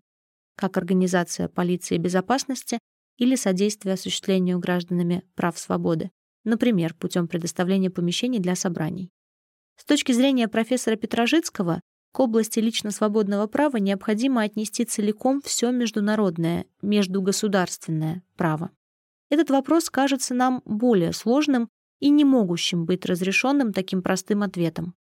как 0.55 0.77
организация 0.77 1.49
полиции 1.49 1.95
и 1.95 1.99
безопасности 1.99 2.79
или 3.19 3.35
содействие 3.37 3.95
осуществлению 3.95 4.59
гражданами 4.59 5.23
прав 5.35 5.59
свободы, 5.59 6.11
например, 6.45 6.95
путем 6.95 7.29
предоставления 7.29 7.91
помещений 7.91 8.39
для 8.39 8.55
собраний. 8.55 9.11
С 9.77 9.85
точки 9.85 10.13
зрения 10.13 10.49
профессора 10.49 10.97
Петрожицкого, 10.97 11.81
к 12.13 12.21
области 12.21 12.61
лично-свободного 12.61 13.47
права 13.47 13.77
необходимо 13.77 14.43
отнести 14.43 14.85
целиком 14.87 15.43
все 15.43 15.71
международное, 15.71 16.65
междугосударственное 16.81 18.23
право. 18.37 18.71
Этот 19.29 19.51
вопрос 19.51 19.91
кажется 19.91 20.35
нам 20.35 20.63
более 20.65 21.13
сложным 21.13 21.69
и 21.99 22.09
не 22.09 22.25
могущим 22.25 22.87
быть 22.87 23.05
разрешенным 23.05 23.73
таким 23.73 24.03
простым 24.03 24.43
ответом. 24.43 24.95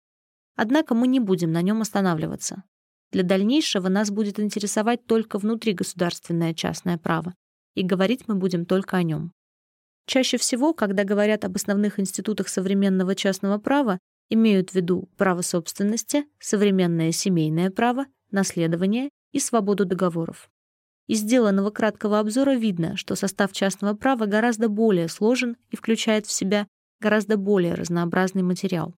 Однако 0.56 0.94
мы 0.94 1.08
не 1.08 1.20
будем 1.20 1.52
на 1.52 1.62
нем 1.62 1.82
останавливаться. 1.82 2.64
Для 3.12 3.24
дальнейшего 3.24 3.88
нас 3.88 4.12
будет 4.12 4.40
интересовать 4.40 5.06
только 5.06 5.38
внутригосударственное 5.38 6.54
частное 6.54 6.98
право, 6.98 7.34
и 7.76 7.84
говорить 7.84 8.28
мы 8.28 8.36
будем 8.36 8.66
только 8.66 8.98
о 8.98 9.04
нем. 9.04 9.32
Чаще 10.08 10.38
всего, 10.38 10.74
когда 10.74 11.04
говорят 11.04 11.46
об 11.46 11.56
основных 11.56 12.00
институтах 12.00 12.48
современного 12.48 13.16
частного 13.16 13.58
права, 13.58 14.00
имеют 14.30 14.72
в 14.72 14.76
виду 14.76 15.10
право 15.18 15.42
собственности, 15.42 16.26
современное 16.40 17.12
семейное 17.12 17.72
право, 17.72 18.06
наследование 18.32 19.10
и 19.32 19.40
свободу 19.40 19.86
договоров. 19.86 20.50
Из 21.08 21.20
сделанного 21.20 21.70
краткого 21.70 22.20
обзора 22.20 22.56
видно, 22.56 22.98
что 22.98 23.16
состав 23.16 23.52
частного 23.52 23.94
права 23.94 24.26
гораздо 24.26 24.70
более 24.70 25.08
сложен 25.08 25.58
и 25.70 25.76
включает 25.76 26.26
в 26.26 26.32
себя 26.32 26.68
гораздо 27.00 27.38
более 27.38 27.76
разнообразный 27.76 28.42
материал. 28.42 28.96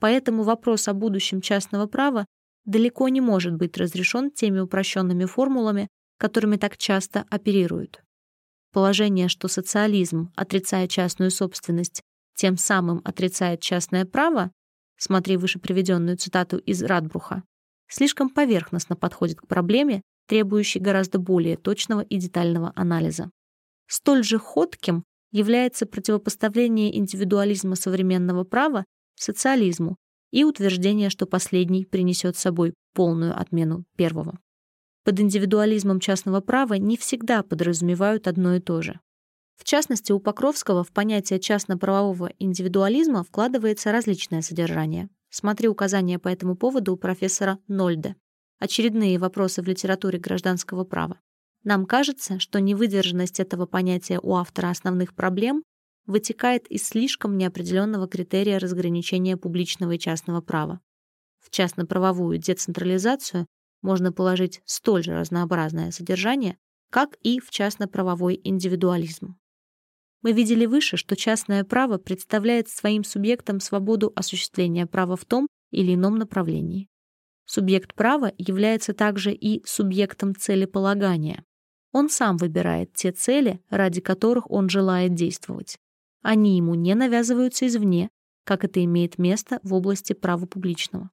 Поэтому 0.00 0.42
вопрос 0.42 0.88
о 0.88 0.94
будущем 0.94 1.40
частного 1.40 1.86
права 1.86 2.26
далеко 2.64 3.08
не 3.08 3.20
может 3.20 3.54
быть 3.54 3.76
разрешен 3.76 4.30
теми 4.30 4.58
упрощенными 4.58 5.26
формулами, 5.26 5.88
которыми 6.20 6.56
так 6.56 6.76
часто 6.76 7.24
оперируют. 7.30 8.04
Положение, 8.72 9.28
что 9.28 9.48
социализм, 9.48 10.30
отрицая 10.36 10.86
частную 10.86 11.30
собственность, 11.30 12.02
тем 12.34 12.58
самым 12.58 13.00
отрицает 13.04 13.60
частное 13.62 14.04
право, 14.04 14.52
смотри 14.98 15.38
выше 15.38 15.58
приведенную 15.58 16.18
цитату 16.18 16.58
из 16.58 16.82
Радбруха, 16.82 17.42
слишком 17.88 18.28
поверхностно 18.28 18.96
подходит 18.96 19.40
к 19.40 19.46
проблеме, 19.46 20.02
требующей 20.28 20.78
гораздо 20.80 21.18
более 21.18 21.56
точного 21.56 22.02
и 22.02 22.18
детального 22.18 22.72
анализа. 22.76 23.30
Столь 23.88 24.22
же 24.22 24.38
ходким 24.38 25.04
является 25.32 25.86
противопоставление 25.86 26.96
индивидуализма 26.98 27.76
современного 27.76 28.44
права 28.44 28.84
социализму 29.14 29.96
и 30.32 30.44
утверждение, 30.44 31.08
что 31.08 31.24
последний 31.24 31.86
принесет 31.86 32.36
с 32.36 32.40
собой 32.40 32.74
полную 32.92 33.36
отмену 33.40 33.84
первого 33.96 34.38
под 35.10 35.18
индивидуализмом 35.18 35.98
частного 35.98 36.40
права 36.40 36.74
не 36.74 36.96
всегда 36.96 37.42
подразумевают 37.42 38.28
одно 38.28 38.54
и 38.54 38.60
то 38.60 38.80
же. 38.80 39.00
В 39.56 39.64
частности, 39.64 40.12
у 40.12 40.20
Покровского 40.20 40.84
в 40.84 40.92
понятие 40.92 41.40
частно-правового 41.40 42.30
индивидуализма 42.38 43.24
вкладывается 43.24 43.90
различное 43.90 44.40
содержание. 44.40 45.08
Смотри 45.28 45.66
указания 45.66 46.20
по 46.20 46.28
этому 46.28 46.54
поводу 46.54 46.92
у 46.92 46.96
профессора 46.96 47.58
Нольде. 47.66 48.14
Очередные 48.60 49.18
вопросы 49.18 49.62
в 49.62 49.66
литературе 49.66 50.20
гражданского 50.20 50.84
права. 50.84 51.18
Нам 51.64 51.86
кажется, 51.86 52.38
что 52.38 52.60
невыдержанность 52.60 53.40
этого 53.40 53.66
понятия 53.66 54.20
у 54.22 54.36
автора 54.36 54.70
основных 54.70 55.16
проблем 55.16 55.64
вытекает 56.06 56.68
из 56.68 56.86
слишком 56.86 57.36
неопределенного 57.36 58.06
критерия 58.06 58.60
разграничения 58.60 59.36
публичного 59.36 59.90
и 59.90 59.98
частного 59.98 60.40
права. 60.40 60.78
В 61.40 61.50
частно-правовую 61.50 62.38
децентрализацию 62.38 63.48
можно 63.82 64.12
положить 64.12 64.60
столь 64.64 65.04
же 65.04 65.18
разнообразное 65.18 65.90
содержание, 65.90 66.56
как 66.90 67.16
и 67.22 67.40
в 67.40 67.50
частно-правовой 67.50 68.40
индивидуализм. 68.42 69.36
Мы 70.22 70.32
видели 70.32 70.66
выше, 70.66 70.96
что 70.96 71.16
частное 71.16 71.64
право 71.64 71.96
представляет 71.96 72.68
своим 72.68 73.04
субъектом 73.04 73.60
свободу 73.60 74.12
осуществления 74.14 74.86
права 74.86 75.16
в 75.16 75.24
том 75.24 75.46
или 75.70 75.94
ином 75.94 76.16
направлении. 76.16 76.88
Субъект 77.46 77.94
права 77.94 78.32
является 78.36 78.92
также 78.92 79.32
и 79.32 79.64
субъектом 79.66 80.36
целеполагания. 80.36 81.44
Он 81.92 82.08
сам 82.08 82.36
выбирает 82.36 82.92
те 82.94 83.12
цели, 83.12 83.60
ради 83.70 84.00
которых 84.00 84.48
он 84.50 84.68
желает 84.68 85.14
действовать. 85.14 85.78
Они 86.22 86.56
ему 86.56 86.74
не 86.74 86.94
навязываются 86.94 87.66
извне, 87.66 88.10
как 88.44 88.64
это 88.64 88.84
имеет 88.84 89.18
место 89.18 89.58
в 89.62 89.74
области 89.74 90.12
права 90.12 90.46
публичного. 90.46 91.10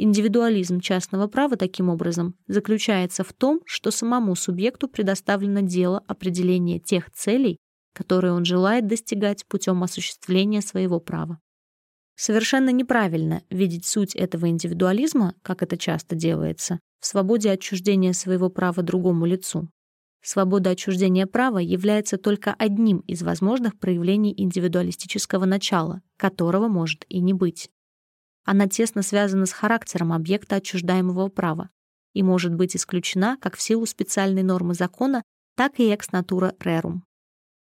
Индивидуализм 0.00 0.78
частного 0.78 1.26
права, 1.26 1.56
таким 1.56 1.88
образом, 1.88 2.36
заключается 2.46 3.24
в 3.24 3.32
том, 3.32 3.60
что 3.66 3.90
самому 3.90 4.36
субъекту 4.36 4.86
предоставлено 4.86 5.60
дело 5.60 6.04
определения 6.06 6.78
тех 6.78 7.10
целей, 7.10 7.58
которые 7.94 8.32
он 8.32 8.44
желает 8.44 8.86
достигать 8.86 9.44
путем 9.46 9.82
осуществления 9.82 10.60
своего 10.60 11.00
права. 11.00 11.40
Совершенно 12.14 12.70
неправильно 12.70 13.42
видеть 13.50 13.86
суть 13.86 14.14
этого 14.14 14.48
индивидуализма, 14.48 15.34
как 15.42 15.64
это 15.64 15.76
часто 15.76 16.14
делается, 16.14 16.78
в 17.00 17.06
свободе 17.06 17.50
отчуждения 17.50 18.12
своего 18.12 18.50
права 18.50 18.84
другому 18.84 19.26
лицу. 19.26 19.68
Свобода 20.22 20.70
отчуждения 20.70 21.26
права 21.26 21.58
является 21.58 22.18
только 22.18 22.54
одним 22.56 22.98
из 23.00 23.22
возможных 23.22 23.76
проявлений 23.76 24.32
индивидуалистического 24.36 25.44
начала, 25.44 26.02
которого 26.16 26.68
может 26.68 27.04
и 27.08 27.18
не 27.18 27.32
быть. 27.32 27.68
Она 28.50 28.66
тесно 28.66 29.02
связана 29.02 29.44
с 29.44 29.52
характером 29.52 30.10
объекта 30.10 30.56
отчуждаемого 30.56 31.28
права 31.28 31.68
и 32.14 32.22
может 32.22 32.54
быть 32.54 32.74
исключена 32.74 33.36
как 33.42 33.58
в 33.58 33.60
силу 33.60 33.84
специальной 33.84 34.42
нормы 34.42 34.72
закона, 34.72 35.22
так 35.54 35.78
и 35.78 35.90
экс 35.90 36.12
натура 36.12 36.54
рерум. 36.58 37.04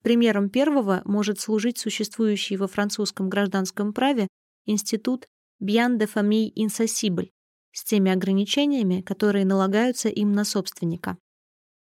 Примером 0.03 0.51
первого 0.51 1.03
может 1.05 1.39
служить 1.39 1.79
существующий 1.79 2.57
во 2.57 2.67
французском 2.67 3.29
гражданском 3.29 3.93
праве 3.93 4.27
институт 4.67 5.29
«bien 5.63 5.99
de 5.99 6.13
famille 6.13 6.53
insassible» 6.57 7.31
с 7.71 7.85
теми 7.85 8.11
ограничениями, 8.11 9.03
которые 9.03 9.45
налагаются 9.45 10.09
им 10.09 10.33
на 10.33 10.45
собственника. 10.45 11.17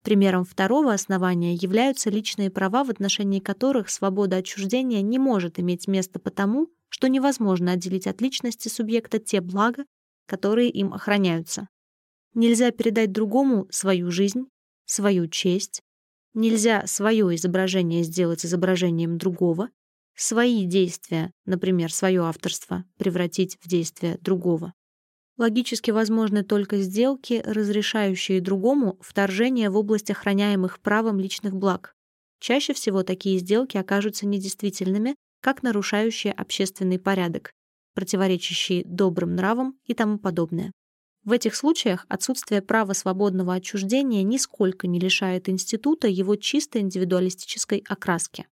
Примером 0.03 0.43
второго 0.43 0.91
основания 0.91 1.53
являются 1.53 2.09
личные 2.09 2.51
права, 2.51 2.83
в 2.83 2.89
отношении 2.89 3.39
которых 3.39 3.91
свобода 3.91 4.35
отчуждения 4.35 5.01
не 5.01 5.19
может 5.19 5.57
иметь 5.57 5.87
место 5.87 6.19
потому, 6.19 6.67
что 6.89 7.07
невозможно 7.07 7.71
отделить 7.71 8.07
от 8.07 8.21
личности 8.21 8.67
субъекта 8.67 9.19
те 9.19 9.41
блага, 9.41 9.85
которые 10.25 10.69
им 10.69 10.93
охраняются. 10.93 11.67
Нельзя 12.33 12.71
передать 12.71 13.11
другому 13.11 13.67
свою 13.71 14.11
жизнь, 14.11 14.45
свою 14.85 15.27
честь, 15.27 15.81
нельзя 16.33 16.85
свое 16.85 17.35
изображение 17.35 18.03
сделать 18.03 18.45
изображением 18.45 19.17
другого, 19.17 19.69
свои 20.15 20.65
действия, 20.65 21.31
например, 21.45 21.91
свое 21.91 22.23
авторство, 22.23 22.85
превратить 22.97 23.57
в 23.61 23.67
действие 23.67 24.17
другого. 24.21 24.73
Логически 25.37 25.91
возможны 25.91 26.43
только 26.43 26.77
сделки, 26.79 27.41
разрешающие 27.45 28.41
другому 28.41 28.97
вторжение 28.99 29.69
в 29.69 29.77
область 29.77 30.11
охраняемых 30.11 30.81
правом 30.81 31.17
личных 31.17 31.55
благ. 31.55 31.95
Чаще 32.39 32.73
всего 32.73 33.03
такие 33.03 33.39
сделки 33.39 33.77
окажутся 33.77 34.27
недействительными, 34.27 35.15
как 35.41 35.63
нарушающие 35.63 36.33
общественный 36.33 36.99
порядок, 36.99 37.51
противоречащие 37.93 38.83
добрым 38.85 39.35
нравам 39.35 39.77
и 39.85 39.93
тому 39.93 40.19
подобное. 40.19 40.71
В 41.23 41.31
этих 41.31 41.55
случаях 41.55 42.05
отсутствие 42.09 42.61
права 42.61 42.93
свободного 42.93 43.53
отчуждения 43.53 44.23
нисколько 44.23 44.87
не 44.87 44.99
лишает 44.99 45.49
института 45.49 46.07
его 46.07 46.35
чисто 46.35 46.79
индивидуалистической 46.79 47.83
окраски. 47.87 48.47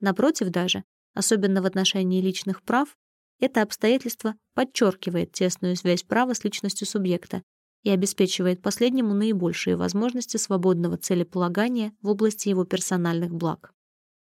Напротив 0.00 0.50
даже, 0.50 0.84
особенно 1.14 1.62
в 1.62 1.66
отношении 1.66 2.20
личных 2.20 2.62
прав, 2.62 2.96
это 3.40 3.62
обстоятельство 3.62 4.34
подчеркивает 4.54 5.32
тесную 5.32 5.76
связь 5.76 6.02
права 6.02 6.34
с 6.34 6.42
личностью 6.42 6.86
субъекта 6.86 7.42
и 7.84 7.90
обеспечивает 7.90 8.60
последнему 8.60 9.14
наибольшие 9.14 9.76
возможности 9.76 10.36
свободного 10.36 10.96
целеполагания 10.98 11.92
в 12.02 12.08
области 12.08 12.48
его 12.48 12.64
персональных 12.64 13.32
благ. 13.32 13.72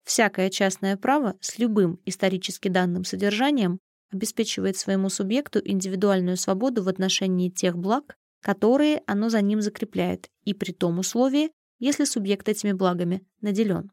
Всякое 0.09 0.49
частное 0.49 0.97
право 0.97 1.37
с 1.43 1.59
любым 1.59 2.01
исторически 2.07 2.69
данным 2.69 3.05
содержанием 3.05 3.79
обеспечивает 4.11 4.79
своему 4.79 5.11
субъекту 5.11 5.61
индивидуальную 5.63 6.39
свободу 6.39 6.83
в 6.83 6.89
отношении 6.89 7.51
тех 7.51 7.77
благ, 7.77 8.17
которые 8.41 9.03
оно 9.07 9.29
за 9.29 9.43
ним 9.43 9.61
закрепляет, 9.61 10.31
и 10.45 10.55
при 10.55 10.73
том 10.73 10.99
условии, 10.99 11.51
если 11.79 12.07
субъект 12.07 12.49
этими 12.49 12.73
благами 12.73 13.21
наделен. 13.43 13.93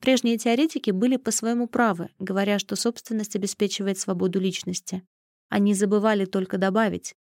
Прежние 0.00 0.36
теоретики 0.36 0.90
были 0.90 1.16
по 1.16 1.30
своему 1.30 1.68
правы, 1.68 2.08
говоря, 2.18 2.58
что 2.58 2.74
собственность 2.74 3.36
обеспечивает 3.36 4.00
свободу 4.00 4.40
личности. 4.40 5.06
Они 5.48 5.74
забывали 5.74 6.24
только 6.24 6.58
добавить 6.58 7.14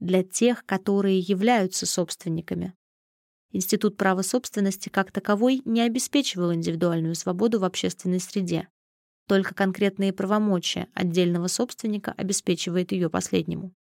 «для 0.00 0.24
тех, 0.24 0.66
которые 0.66 1.20
являются 1.20 1.86
собственниками». 1.86 2.74
Институт 3.50 3.96
права 3.96 4.22
собственности 4.22 4.88
как 4.88 5.10
таковой 5.10 5.62
не 5.64 5.80
обеспечивал 5.80 6.52
индивидуальную 6.52 7.14
свободу 7.14 7.58
в 7.58 7.64
общественной 7.64 8.20
среде. 8.20 8.68
Только 9.26 9.54
конкретные 9.54 10.12
правомочия 10.12 10.88
отдельного 10.94 11.48
собственника 11.48 12.12
обеспечивает 12.16 12.92
ее 12.92 13.08
последнему. 13.10 13.72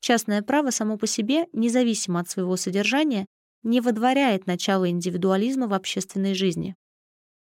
Частное 0.00 0.42
право 0.42 0.70
само 0.70 0.96
по 0.96 1.06
себе, 1.06 1.46
независимо 1.52 2.20
от 2.20 2.28
своего 2.28 2.56
содержания, 2.56 3.26
не 3.62 3.80
водворяет 3.80 4.46
начало 4.46 4.88
индивидуализма 4.88 5.66
в 5.68 5.74
общественной 5.74 6.34
жизни. 6.34 6.76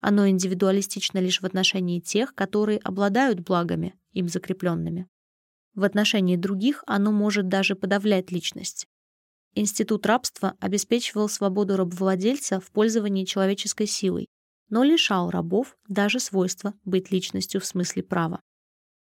Оно 0.01 0.27
индивидуалистично 0.27 1.19
лишь 1.19 1.41
в 1.41 1.45
отношении 1.45 1.99
тех, 1.99 2.34
которые 2.35 2.79
обладают 2.79 3.39
благами, 3.39 3.95
им 4.13 4.29
закрепленными. 4.29 5.07
В 5.75 5.84
отношении 5.84 6.35
других 6.35 6.84
оно 6.88 7.11
может 7.11 7.47
даже 7.47 7.75
подавлять 7.75 8.31
личность. 8.31 8.88
Институт 9.59 10.05
рабства 10.05 10.53
обеспечивал 10.59 11.27
свободу 11.27 11.77
рабовладельца 11.77 12.59
в 12.59 12.69
пользовании 12.69 13.25
человеческой 13.25 13.88
силой, 13.88 14.27
но 14.69 14.84
лишал 14.84 15.31
рабов 15.31 15.75
даже 15.88 16.19
свойства 16.19 16.75
быть 16.85 17.09
личностью 17.09 17.59
в 17.59 17.65
смысле 17.65 18.03
права. 18.03 18.39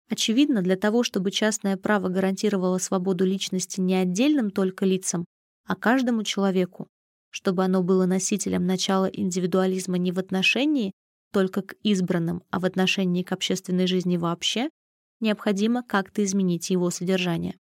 Очевидно, 0.09 0.63
для 0.63 0.77
того, 0.77 1.03
чтобы 1.03 1.31
частное 1.31 1.77
право 1.77 2.09
гарантировало 2.09 2.79
свободу 2.79 3.27
личности 3.27 3.81
не 3.83 3.97
отдельным 3.97 4.51
только 4.51 4.87
лицам, 4.87 5.27
а 5.67 5.77
каждому 5.77 6.23
человеку, 6.23 6.89
чтобы 7.29 7.63
оно 7.63 7.83
было 7.83 8.07
носителем 8.07 8.65
начала 8.65 9.11
индивидуализма 9.13 9.99
не 9.99 10.11
в 10.11 10.19
отношении 10.19 10.93
только 11.35 11.61
к 11.61 11.75
избранным, 11.83 12.43
а 12.49 12.61
в 12.61 12.65
отношении 12.65 13.23
к 13.23 13.33
общественной 13.33 13.87
жизни 13.87 14.17
вообще, 14.17 14.71
необходимо 15.21 15.83
как-то 15.83 16.25
изменить 16.25 16.71
его 16.71 16.89
содержание. 16.89 17.59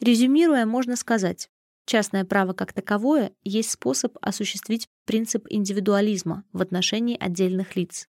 Резюмируя, 0.00 0.66
можно 0.66 0.96
сказать, 0.96 1.48
частное 1.90 2.24
право 2.24 2.52
как 2.52 2.72
таковое 2.72 3.32
есть 3.42 3.72
способ 3.72 4.16
осуществить 4.22 4.88
принцип 5.06 5.46
индивидуализма 5.50 6.44
в 6.52 6.62
отношении 6.62 7.18
отдельных 7.18 7.74
лиц. 7.74 8.06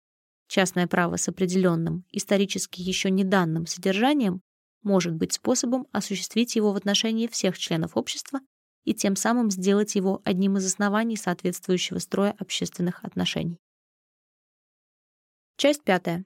Частное 0.48 0.86
право 0.86 1.16
с 1.16 1.28
определенным, 1.28 2.07
исторически 2.11 2.81
еще 2.81 3.11
не 3.11 3.23
данным 3.23 3.66
содержанием 3.66 4.40
может 4.82 5.15
быть 5.15 5.35
способом 5.35 5.86
осуществить 5.93 6.57
его 6.57 6.73
в 6.73 6.77
отношении 6.77 7.27
всех 7.27 7.59
членов 7.59 7.98
общества 7.98 8.40
и 8.85 8.94
тем 8.94 9.15
самым 9.15 9.51
сделать 9.51 9.94
его 9.94 10.23
одним 10.24 10.57
из 10.57 10.65
оснований 10.65 11.19
соответствующего 11.19 11.98
строя 11.98 12.35
общественных 12.39 13.05
отношений. 13.05 13.59
Часть 15.59 15.82
пятая. 15.85 16.24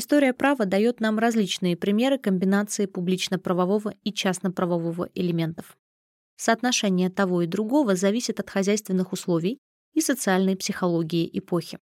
История 0.00 0.32
права 0.32 0.64
дает 0.64 1.00
нам 1.00 1.18
различные 1.18 1.76
примеры 1.76 2.18
комбинации 2.18 2.86
публично-правового 2.86 3.94
и 4.04 4.12
частно-правового 4.12 5.08
элементов. 5.16 5.76
Соотношение 6.36 7.10
того 7.10 7.42
и 7.42 7.48
другого 7.48 7.96
зависит 7.96 8.38
от 8.38 8.48
хозяйственных 8.48 9.12
условий 9.12 9.58
и 9.94 10.00
социальной 10.00 10.56
психологии 10.56 11.28
эпохи. 11.36 11.80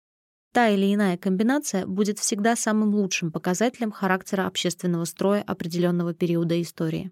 Та 0.52 0.68
или 0.68 0.94
иная 0.94 1.18
комбинация 1.18 1.88
будет 1.88 2.20
всегда 2.20 2.54
самым 2.54 2.94
лучшим 2.94 3.32
показателем 3.32 3.90
характера 3.90 4.46
общественного 4.46 5.06
строя 5.06 5.42
определенного 5.42 6.14
периода 6.14 6.62
истории. 6.62 7.10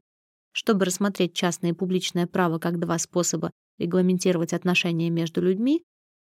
Чтобы 0.53 0.85
рассмотреть 0.85 1.35
частное 1.35 1.70
и 1.70 1.74
публичное 1.74 2.29
право 2.29 2.61
как 2.61 2.79
два 2.79 2.97
способа 2.99 3.51
регламентировать 3.77 4.53
отношения 4.53 5.11
между 5.11 5.43
людьми, 5.43 5.83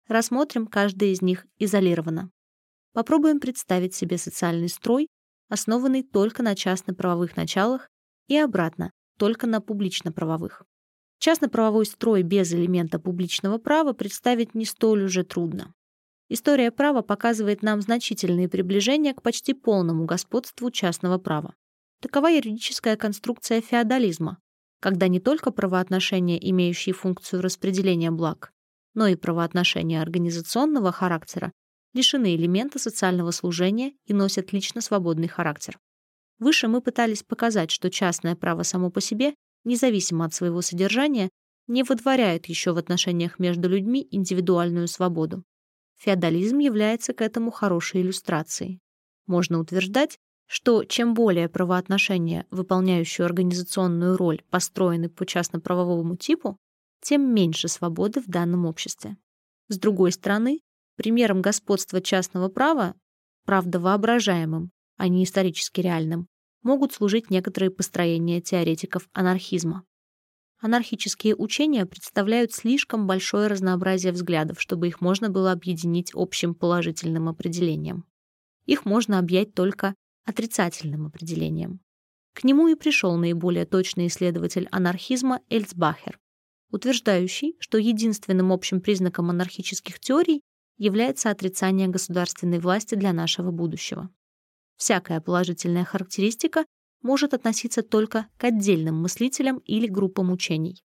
рассмотрим 0.09 0.67
каждый 0.67 1.13
из 1.13 1.23
них 1.23 1.47
изолированно. 1.61 2.33
Попробуем 2.95 3.41
представить 3.41 3.93
себе 3.93 4.19
социальный 4.19 4.69
строй, 4.69 5.09
основанный 5.49 6.05
только 6.05 6.45
на 6.45 6.55
частно-правовых 6.55 7.37
началах 7.37 7.89
и 8.29 8.37
обратно, 8.37 8.93
только 9.19 9.49
на 9.49 9.61
публично-правовых. 9.61 10.63
Частно-правовой 11.19 11.87
строй 11.87 12.23
без 12.23 12.55
элемента 12.55 13.01
публичного 13.01 13.59
права 13.59 13.95
представить 13.95 14.55
не 14.55 14.65
столь 14.65 15.05
уже 15.05 15.25
трудно. 15.25 15.75
История 16.29 16.71
права 16.71 17.03
показывает 17.03 17.63
нам 17.63 17.81
значительные 17.83 18.49
приближения 18.49 19.13
к 19.13 19.23
почти 19.23 19.55
полному 19.55 20.05
господству 20.05 20.71
частного 20.71 21.19
права. 21.19 21.55
Такова 22.01 22.29
юридическая 22.29 22.97
конструкция 22.97 23.61
феодализма, 23.61 24.39
когда 24.81 25.09
не 25.09 25.19
только 25.19 25.51
правоотношения, 25.51 26.39
имеющие 26.51 26.95
функцию 26.95 27.43
распределения 27.43 28.13
благ, 28.13 28.53
но 28.95 29.09
и 29.09 29.17
правоотношения 29.17 30.01
организационного 30.01 30.93
характера 30.93 31.53
лишены 31.95 32.35
элемента 32.35 32.79
социального 32.79 33.31
служения 33.31 33.95
и 34.05 34.13
носят 34.13 34.53
лично 34.53 34.81
свободный 34.81 35.29
характер. 35.29 35.79
Выше 36.39 36.69
мы 36.69 36.81
пытались 36.81 37.23
показать, 37.23 37.71
что 37.71 37.91
частное 37.91 38.35
право 38.37 38.65
само 38.65 38.91
по 38.91 39.01
себе, 39.01 39.35
независимо 39.65 40.25
от 40.25 40.35
своего 40.35 40.61
содержания, 40.61 41.31
не 41.67 41.83
выдворяет 41.83 42.47
еще 42.47 42.73
в 42.73 42.79
отношениях 42.79 43.39
между 43.39 43.69
людьми 43.69 44.07
индивидуальную 44.11 44.89
свободу. 44.89 45.45
Феодализм 45.97 46.59
является 46.59 47.15
к 47.15 47.23
этому 47.23 47.51
хорошей 47.51 48.03
иллюстрацией. 48.03 48.81
Можно 49.27 49.61
утверждать, 49.61 50.19
что 50.47 50.85
чем 50.85 51.15
более 51.15 51.49
правоотношения, 51.49 52.47
выполняющие 52.51 53.25
организационную 53.25 54.17
роль, 54.17 54.43
построены 54.51 55.09
по 55.09 55.25
частно-правовому 55.25 56.17
типу, 56.17 56.59
тем 57.01 57.35
меньше 57.35 57.69
свободы 57.69 58.21
в 58.21 58.27
данном 58.27 58.67
обществе. 58.67 59.17
С 59.69 59.79
другой 59.79 60.13
стороны, 60.13 60.61
примером 60.97 61.43
господства 61.43 62.01
частного 62.01 62.49
права, 62.49 62.95
правда 63.45 63.81
воображаемым, 63.81 64.71
а 64.97 65.09
не 65.09 65.25
исторически 65.25 65.81
реальным, 65.81 66.29
могут 66.63 66.93
служить 66.93 67.31
некоторые 67.31 67.71
построения 67.71 68.41
теоретиков 68.41 69.09
анархизма. 69.13 69.85
Анархические 70.61 71.37
учения 71.37 71.85
представляют 71.85 72.53
слишком 72.53 73.07
большое 73.07 73.49
разнообразие 73.49 74.13
взглядов, 74.13 74.61
чтобы 74.61 74.89
их 74.89 75.01
можно 75.01 75.29
было 75.29 75.53
объединить 75.53 76.13
общим 76.15 76.55
положительным 76.55 77.29
определением. 77.29 78.05
Их 78.65 78.87
можно 78.87 79.19
объять 79.19 79.55
только 79.55 79.95
отрицательным 80.25 81.07
определением. 81.07 81.81
К 82.33 82.45
нему 82.45 82.69
и 82.69 82.75
пришел 82.75 83.15
наиболее 83.17 83.67
точный 83.67 84.07
исследователь 84.07 84.69
анархизма 84.73 85.41
Эльцбахер, 85.51 86.19
утверждающий, 86.71 87.57
что 87.61 87.79
единственным 87.79 88.51
общим 88.51 88.81
признаком 88.81 89.31
анархических 89.31 90.01
теорий 90.01 90.43
является 90.77 91.31
отрицание 91.31 91.89
государственной 91.89 92.59
власти 92.59 92.95
для 92.95 93.13
нашего 93.13 93.51
будущего. 93.51 94.11
Всякая 94.77 95.21
положительная 95.21 95.85
характеристика 95.85 96.65
может 97.03 97.35
относиться 97.35 97.83
только 97.83 98.27
к 98.39 98.45
отдельным 98.45 99.01
мыслителям 99.01 99.59
или 99.59 99.87
группам 99.87 100.33
учений. 100.33 100.83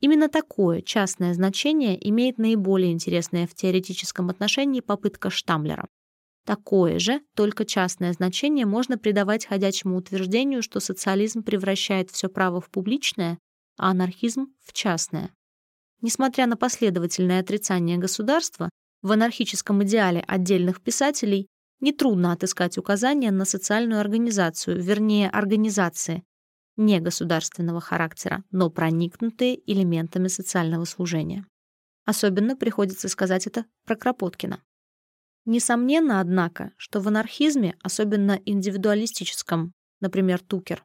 Именно 0.00 0.28
такое 0.28 0.80
частное 0.80 1.34
значение 1.34 2.08
имеет 2.08 2.38
наиболее 2.38 2.92
интересное 2.92 3.46
в 3.46 3.54
теоретическом 3.54 4.30
отношении 4.30 4.80
попытка 4.80 5.28
Штамлера. 5.28 5.88
Такое 6.46 6.98
же, 6.98 7.20
только 7.34 7.66
частное 7.66 8.12
значение 8.12 8.64
можно 8.64 8.96
придавать 8.96 9.44
ходячему 9.44 9.96
утверждению, 9.96 10.62
что 10.62 10.80
социализм 10.80 11.42
превращает 11.42 12.10
все 12.10 12.28
право 12.28 12.60
в 12.60 12.70
публичное, 12.70 13.38
а 13.76 13.90
анархизм— 13.90 14.54
в 14.64 14.72
частное. 14.72 15.30
Несмотря 16.00 16.46
на 16.46 16.56
последовательное 16.56 17.40
отрицание 17.40 17.98
государства, 17.98 18.70
в 19.02 19.12
анархическом 19.12 19.82
идеале 19.84 20.24
отдельных 20.26 20.80
писателей 20.80 21.48
нетрудно 21.80 22.32
отыскать 22.32 22.78
указания 22.78 23.30
на 23.30 23.44
социальную 23.44 24.00
организацию, 24.00 24.82
вернее, 24.82 25.30
организации, 25.30 26.24
не 26.76 27.00
государственного 27.00 27.80
характера, 27.80 28.44
но 28.50 28.70
проникнутые 28.70 29.60
элементами 29.70 30.28
социального 30.28 30.84
служения. 30.84 31.46
Особенно 32.04 32.56
приходится 32.56 33.08
сказать 33.08 33.46
это 33.46 33.66
про 33.84 33.96
Кропоткина. 33.96 34.62
Несомненно, 35.44 36.20
однако, 36.20 36.72
что 36.76 37.00
в 37.00 37.08
анархизме, 37.08 37.76
особенно 37.82 38.40
индивидуалистическом, 38.44 39.72
например, 40.00 40.40
Тукер, 40.40 40.84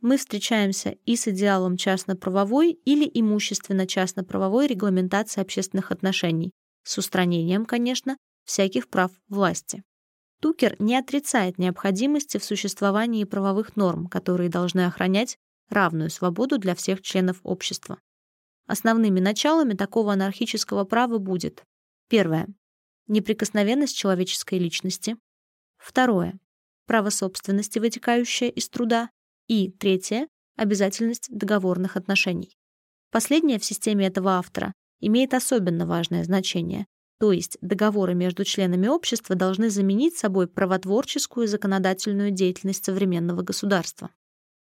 мы 0.00 0.16
встречаемся 0.16 0.90
и 1.04 1.16
с 1.16 1.26
идеалом 1.28 1.76
частно-правовой 1.76 2.72
или 2.84 3.10
имущественно-частно-правовой 3.12 4.66
регламентации 4.66 5.40
общественных 5.40 5.90
отношений, 5.90 6.52
с 6.88 6.96
устранением, 6.96 7.66
конечно, 7.66 8.16
всяких 8.44 8.88
прав 8.88 9.10
власти. 9.28 9.82
Тукер 10.40 10.74
не 10.78 10.96
отрицает 10.96 11.58
необходимости 11.58 12.38
в 12.38 12.44
существовании 12.44 13.24
правовых 13.24 13.76
норм, 13.76 14.06
которые 14.06 14.48
должны 14.48 14.86
охранять 14.86 15.36
равную 15.68 16.08
свободу 16.08 16.56
для 16.56 16.74
всех 16.74 17.02
членов 17.02 17.40
общества. 17.42 17.98
Основными 18.66 19.20
началами 19.20 19.74
такого 19.74 20.14
анархического 20.14 20.84
права 20.84 21.18
будет 21.18 21.62
первое 22.08 22.48
неприкосновенность 23.06 23.96
человеческой 23.96 24.58
личности, 24.58 25.18
второе 25.76 26.38
право 26.86 27.10
собственности, 27.10 27.78
вытекающее 27.78 28.50
из 28.50 28.66
труда, 28.70 29.10
и 29.46 29.70
третье 29.70 30.26
обязательность 30.56 31.28
договорных 31.30 31.98
отношений. 31.98 32.56
Последнее 33.10 33.58
в 33.58 33.64
системе 33.64 34.06
этого 34.06 34.38
автора 34.38 34.72
имеет 35.00 35.34
особенно 35.34 35.86
важное 35.86 36.24
значение, 36.24 36.86
то 37.18 37.32
есть 37.32 37.58
договоры 37.60 38.14
между 38.14 38.44
членами 38.44 38.86
общества 38.86 39.34
должны 39.34 39.70
заменить 39.70 40.16
собой 40.16 40.46
правотворческую 40.46 41.44
и 41.44 41.48
законодательную 41.48 42.30
деятельность 42.30 42.84
современного 42.84 43.42
государства. 43.42 44.10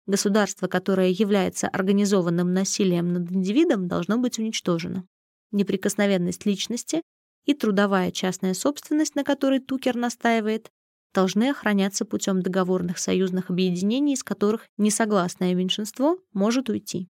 Государство, 0.06 0.68
которое 0.68 1.10
является 1.10 1.66
организованным 1.68 2.52
насилием 2.52 3.12
над 3.12 3.32
индивидом, 3.32 3.88
должно 3.88 4.18
быть 4.18 4.38
уничтожено. 4.38 5.06
Неприкосновенность 5.50 6.46
личности 6.46 7.02
и 7.44 7.54
трудовая 7.54 8.10
частная 8.10 8.54
собственность, 8.54 9.14
на 9.14 9.24
которой 9.24 9.60
Тукер 9.60 9.96
настаивает, 9.96 10.70
должны 11.12 11.50
охраняться 11.50 12.04
путем 12.04 12.42
договорных 12.42 12.98
союзных 12.98 13.50
объединений, 13.50 14.14
из 14.14 14.22
которых 14.22 14.66
несогласное 14.76 15.54
меньшинство 15.54 16.18
может 16.32 16.68
уйти. 16.68 17.08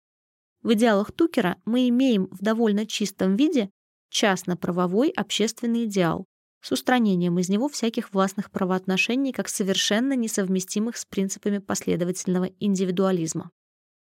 В 0.62 0.74
идеалах 0.74 1.12
Тукера 1.12 1.56
мы 1.64 1.88
имеем 1.88 2.28
в 2.30 2.38
довольно 2.40 2.86
чистом 2.86 3.36
виде 3.36 3.70
частно-правовой 4.10 5.10
общественный 5.10 5.84
идеал 5.84 6.26
с 6.62 6.70
устранением 6.70 7.38
из 7.40 7.48
него 7.48 7.68
всяких 7.68 8.14
властных 8.14 8.50
правоотношений 8.50 9.32
как 9.32 9.48
совершенно 9.48 10.14
несовместимых 10.14 10.96
с 10.96 11.04
принципами 11.04 11.58
последовательного 11.58 12.50
индивидуализма. 12.60 13.50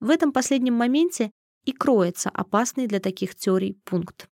В 0.00 0.10
этом 0.10 0.32
последнем 0.32 0.74
моменте 0.74 1.30
и 1.64 1.72
кроется 1.72 2.30
опасный 2.30 2.88
для 2.88 2.98
таких 2.98 3.36
теорий 3.36 3.78
пункт. 3.84 4.28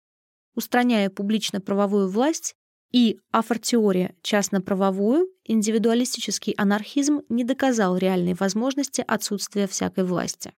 Устраняя 0.55 1.09
публично-правовую 1.09 2.09
власть 2.09 2.55
и 2.91 3.19
афортеория 3.31 4.15
частно-правовую, 4.21 5.27
индивидуалистический 5.43 6.53
анархизм 6.53 7.21
не 7.29 7.43
доказал 7.43 7.97
реальной 7.97 8.33
возможности 8.33 9.03
отсутствия 9.05 9.67
всякой 9.67 10.05
власти. 10.05 10.53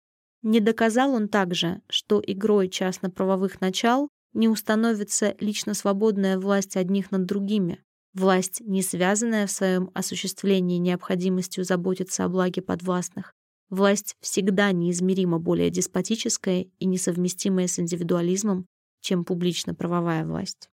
Не 0.45 0.59
доказал 0.59 1.15
он 1.15 1.27
также, 1.27 1.81
что 1.89 2.21
игрой 2.23 2.69
частно-правовых 2.69 3.61
начал 3.61 4.09
не 4.33 4.47
установится 4.47 5.35
лично 5.39 5.73
свободная 5.73 6.37
власть 6.37 6.77
одних 6.77 7.09
над 7.09 7.25
другими, 7.25 7.83
власть, 8.13 8.61
не 8.61 8.83
связанная 8.83 9.47
в 9.47 9.51
своем 9.51 9.89
осуществлении 9.95 10.77
необходимостью 10.77 11.63
заботиться 11.63 12.25
о 12.25 12.29
благе 12.29 12.61
подвластных, 12.61 13.33
власть 13.71 14.17
всегда 14.21 14.71
неизмеримо 14.71 15.39
более 15.39 15.71
деспотическая 15.71 16.67
и 16.77 16.85
несовместимая 16.85 17.65
с 17.65 17.79
индивидуализмом, 17.79 18.67
чем 19.01 19.25
публично-правовая 19.25 20.27
власть. 20.27 20.69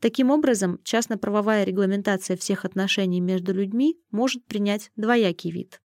Таким 0.00 0.30
образом, 0.30 0.80
частно-правовая 0.84 1.64
регламентация 1.64 2.38
всех 2.38 2.64
отношений 2.64 3.20
между 3.20 3.52
людьми 3.52 3.98
может 4.10 4.46
принять 4.46 4.90
двоякий 4.96 5.50
вид. 5.50 5.82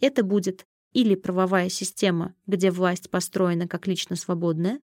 Это 0.00 0.22
будет 0.22 0.66
или 0.92 1.14
правовая 1.14 1.68
система, 1.68 2.34
где 2.46 2.70
власть 2.70 3.10
построена 3.10 3.66
как 3.68 3.86
лично 3.86 4.16
свободная, 4.16 4.80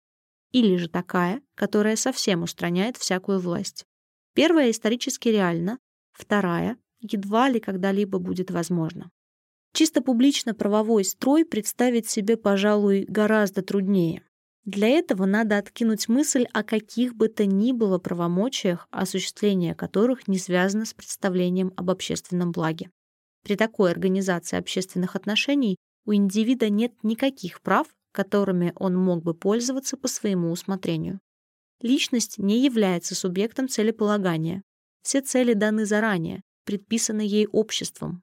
или 0.52 0.76
же 0.76 0.88
такая, 0.88 1.42
которая 1.54 1.96
совсем 1.96 2.42
устраняет 2.42 2.96
всякую 2.96 3.38
власть. 3.38 3.84
Первая 4.34 4.70
исторически 4.70 5.28
реальна, 5.28 5.78
вторая 6.12 6.76
едва 7.00 7.48
ли 7.48 7.60
когда-либо 7.60 8.18
будет 8.18 8.50
возможна. 8.50 9.10
Чисто 9.74 10.02
публично 10.02 10.54
правовой 10.54 11.04
строй 11.04 11.44
представить 11.44 12.08
себе, 12.08 12.36
пожалуй, 12.36 13.04
гораздо 13.08 13.62
труднее. 13.62 14.22
Для 14.64 14.88
этого 14.88 15.24
надо 15.24 15.58
откинуть 15.58 16.08
мысль 16.08 16.46
о 16.52 16.62
каких 16.62 17.14
бы 17.14 17.28
то 17.28 17.46
ни 17.46 17.72
было 17.72 17.98
правомочиях, 17.98 18.86
осуществление 18.90 19.74
которых 19.74 20.28
не 20.28 20.38
связано 20.38 20.84
с 20.84 20.94
представлением 20.94 21.72
об 21.76 21.90
общественном 21.90 22.52
благе. 22.52 22.90
При 23.42 23.56
такой 23.56 23.90
организации 23.90 24.56
общественных 24.56 25.16
отношений 25.16 25.76
у 26.04 26.14
индивида 26.14 26.68
нет 26.68 26.92
никаких 27.02 27.60
прав, 27.60 27.86
которыми 28.12 28.72
он 28.76 28.96
мог 28.96 29.22
бы 29.22 29.34
пользоваться 29.34 29.96
по 29.96 30.08
своему 30.08 30.50
усмотрению. 30.50 31.20
Личность 31.80 32.38
не 32.38 32.64
является 32.64 33.14
субъектом 33.14 33.68
целеполагания. 33.68 34.62
Все 35.02 35.20
цели 35.20 35.54
даны 35.54 35.84
заранее, 35.84 36.42
предписаны 36.64 37.22
ей 37.22 37.46
обществом. 37.46 38.22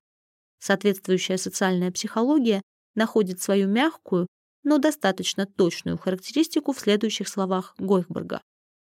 Соответствующая 0.60 1.38
социальная 1.38 1.91
психология 1.91 2.61
находит 2.95 3.41
свою 3.41 3.68
мягкую, 3.68 4.27
но 4.64 4.77
достаточно 4.77 5.45
точную 5.45 5.97
характеристику 5.97 6.73
в 6.73 6.80
следующих 6.80 7.27
словах 7.27 7.76
Гойхберга. 7.77 8.41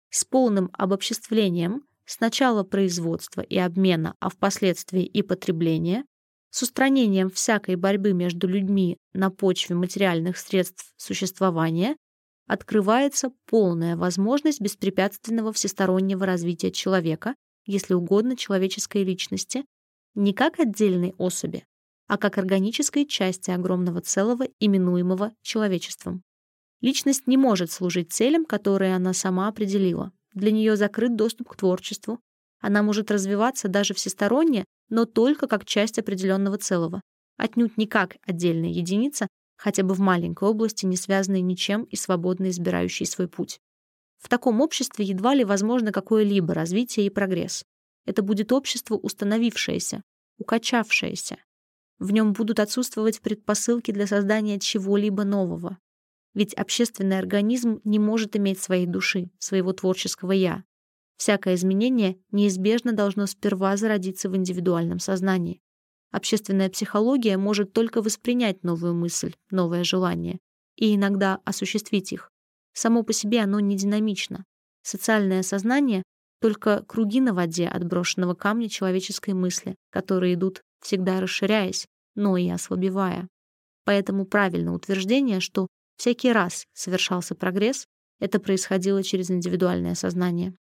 С 0.10 0.26
полным 0.26 0.70
обобществлением 0.74 1.86
сначала 2.06 2.64
производства 2.64 3.42
и 3.42 3.58
обмена, 3.58 4.16
а 4.20 4.30
впоследствии 4.30 5.06
и 5.06 5.22
потребления, 5.22 6.06
с 6.52 6.62
устранением 6.62 7.30
всякой 7.30 7.76
борьбы 7.76 8.14
между 8.14 8.48
людьми 8.48 8.98
на 9.14 9.32
почве 9.32 9.76
материальных 9.76 10.38
средств 10.38 10.94
существования 10.98 11.96
открывается 12.46 13.32
полная 13.46 13.96
возможность 13.96 14.60
беспрепятственного 14.60 15.54
всестороннего 15.54 16.26
развития 16.26 16.72
человека, 16.72 17.36
если 17.66 17.94
угодно 17.94 18.36
человеческой 18.36 19.04
личности, 19.04 19.66
не 20.14 20.34
как 20.34 20.60
отдельной 20.60 21.14
особи, 21.18 21.66
а 22.08 22.18
как 22.18 22.38
органической 22.38 23.06
части 23.06 23.52
огромного 23.52 24.02
целого, 24.02 24.46
именуемого 24.60 25.32
человечеством. 25.42 26.22
Личность 26.82 27.28
не 27.28 27.38
может 27.38 27.72
служить 27.72 28.12
целям, 28.12 28.44
которые 28.44 28.96
она 28.96 29.14
сама 29.14 29.48
определила. 29.48 30.12
Для 30.34 30.52
нее 30.52 30.76
закрыт 30.76 31.16
доступ 31.16 31.50
к 31.50 31.56
творчеству. 31.56 32.20
Она 32.60 32.84
может 32.84 33.12
развиваться 33.12 33.70
даже 33.70 33.94
всесторонне, 33.94 34.66
но 34.92 35.06
только 35.06 35.48
как 35.48 35.66
часть 35.66 35.98
определенного 35.98 36.58
целого, 36.58 37.02
отнюдь 37.38 37.78
не 37.78 37.88
как 37.88 38.18
отдельная 38.28 38.70
единица, 38.70 39.28
хотя 39.58 39.84
бы 39.84 39.96
в 39.96 40.00
маленькой 40.00 40.50
области, 40.50 40.86
не 40.86 40.98
связанной 40.98 41.42
ничем 41.42 41.86
и 41.86 41.96
свободно 41.96 42.50
избирающей 42.50 43.06
свой 43.06 43.28
путь. 43.28 43.60
В 44.20 44.30
таком 44.30 44.62
обществе 44.62 45.06
едва 45.06 45.34
ли 45.34 45.44
возможно 45.44 45.92
какое-либо 45.92 46.54
развитие 46.54 47.08
и 47.08 47.10
прогресс. 47.10 47.64
Это 48.06 48.22
будет 48.22 48.52
общество 48.52 48.96
установившееся, 48.96 50.04
укачавшееся. 50.38 51.38
В 51.98 52.12
нем 52.12 52.34
будут 52.34 52.60
отсутствовать 52.60 53.22
предпосылки 53.22 53.92
для 53.92 54.08
создания 54.08 54.60
чего-либо 54.60 55.24
нового. 55.24 55.78
Ведь 56.34 56.54
общественный 56.54 57.18
организм 57.18 57.80
не 57.84 58.00
может 58.00 58.36
иметь 58.36 58.60
своей 58.60 58.88
души, 58.88 59.30
своего 59.40 59.72
творческого 59.74 60.32
«я». 60.32 60.64
Всякое 61.22 61.54
изменение 61.54 62.18
неизбежно 62.32 62.94
должно 62.94 63.28
сперва 63.28 63.78
зародиться 63.78 64.28
в 64.28 64.36
индивидуальном 64.36 64.98
сознании. 64.98 65.62
Общественная 66.10 66.68
психология 66.68 67.38
может 67.38 67.74
только 67.74 68.02
воспринять 68.02 68.64
новую 68.64 68.96
мысль, 68.96 69.36
новое 69.52 69.84
желание 69.84 70.40
и 70.78 70.96
иногда 70.96 71.40
осуществить 71.46 72.12
их. 72.12 72.32
Само 72.74 73.04
по 73.04 73.14
себе 73.14 73.42
оно 73.42 73.60
не 73.60 73.78
динамично. 73.78 74.46
Социальное 74.82 75.44
сознание 75.44 76.02
только 76.40 76.84
круги 76.88 77.22
на 77.22 77.36
воде 77.36 77.68
от 77.68 77.84
брошенного 77.84 78.34
камня 78.34 78.68
человеческой 78.68 79.36
мысли, 79.36 79.76
которые 79.92 80.34
идут 80.34 80.64
всегда 80.82 81.22
расширяясь, 81.22 81.86
но 82.16 82.36
и 82.36 82.50
ослабевая. 82.50 83.28
Поэтому 83.86 84.26
правильное 84.26 84.74
утверждение, 84.74 85.40
что 85.40 85.68
всякий 85.98 86.32
раз 86.32 86.66
совершался 86.74 87.36
прогресс, 87.36 87.86
это 88.20 88.40
происходило 88.40 89.04
через 89.04 89.30
индивидуальное 89.30 89.94
сознание. 89.94 90.56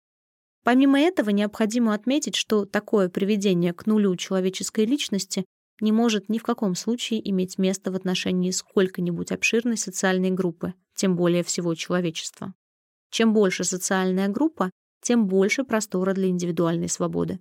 Помимо 0.68 1.00
этого, 1.00 1.30
необходимо 1.30 1.94
отметить, 1.94 2.36
что 2.36 2.66
такое 2.66 3.08
приведение 3.08 3.72
к 3.72 3.86
нулю 3.86 4.14
человеческой 4.16 4.84
личности 4.84 5.46
не 5.80 5.92
может 5.92 6.28
ни 6.28 6.36
в 6.36 6.42
каком 6.42 6.74
случае 6.74 7.26
иметь 7.30 7.56
место 7.56 7.90
в 7.90 7.94
отношении 7.94 8.50
сколько-нибудь 8.50 9.32
обширной 9.32 9.78
социальной 9.78 10.30
группы, 10.30 10.74
тем 10.94 11.16
более 11.16 11.42
всего 11.42 11.74
человечества. 11.74 12.52
Чем 13.10 13.32
больше 13.32 13.64
социальная 13.64 14.28
группа, 14.28 14.70
тем 15.00 15.26
больше 15.26 15.64
простора 15.64 16.12
для 16.12 16.28
индивидуальной 16.28 16.90
свободы. 16.90 17.40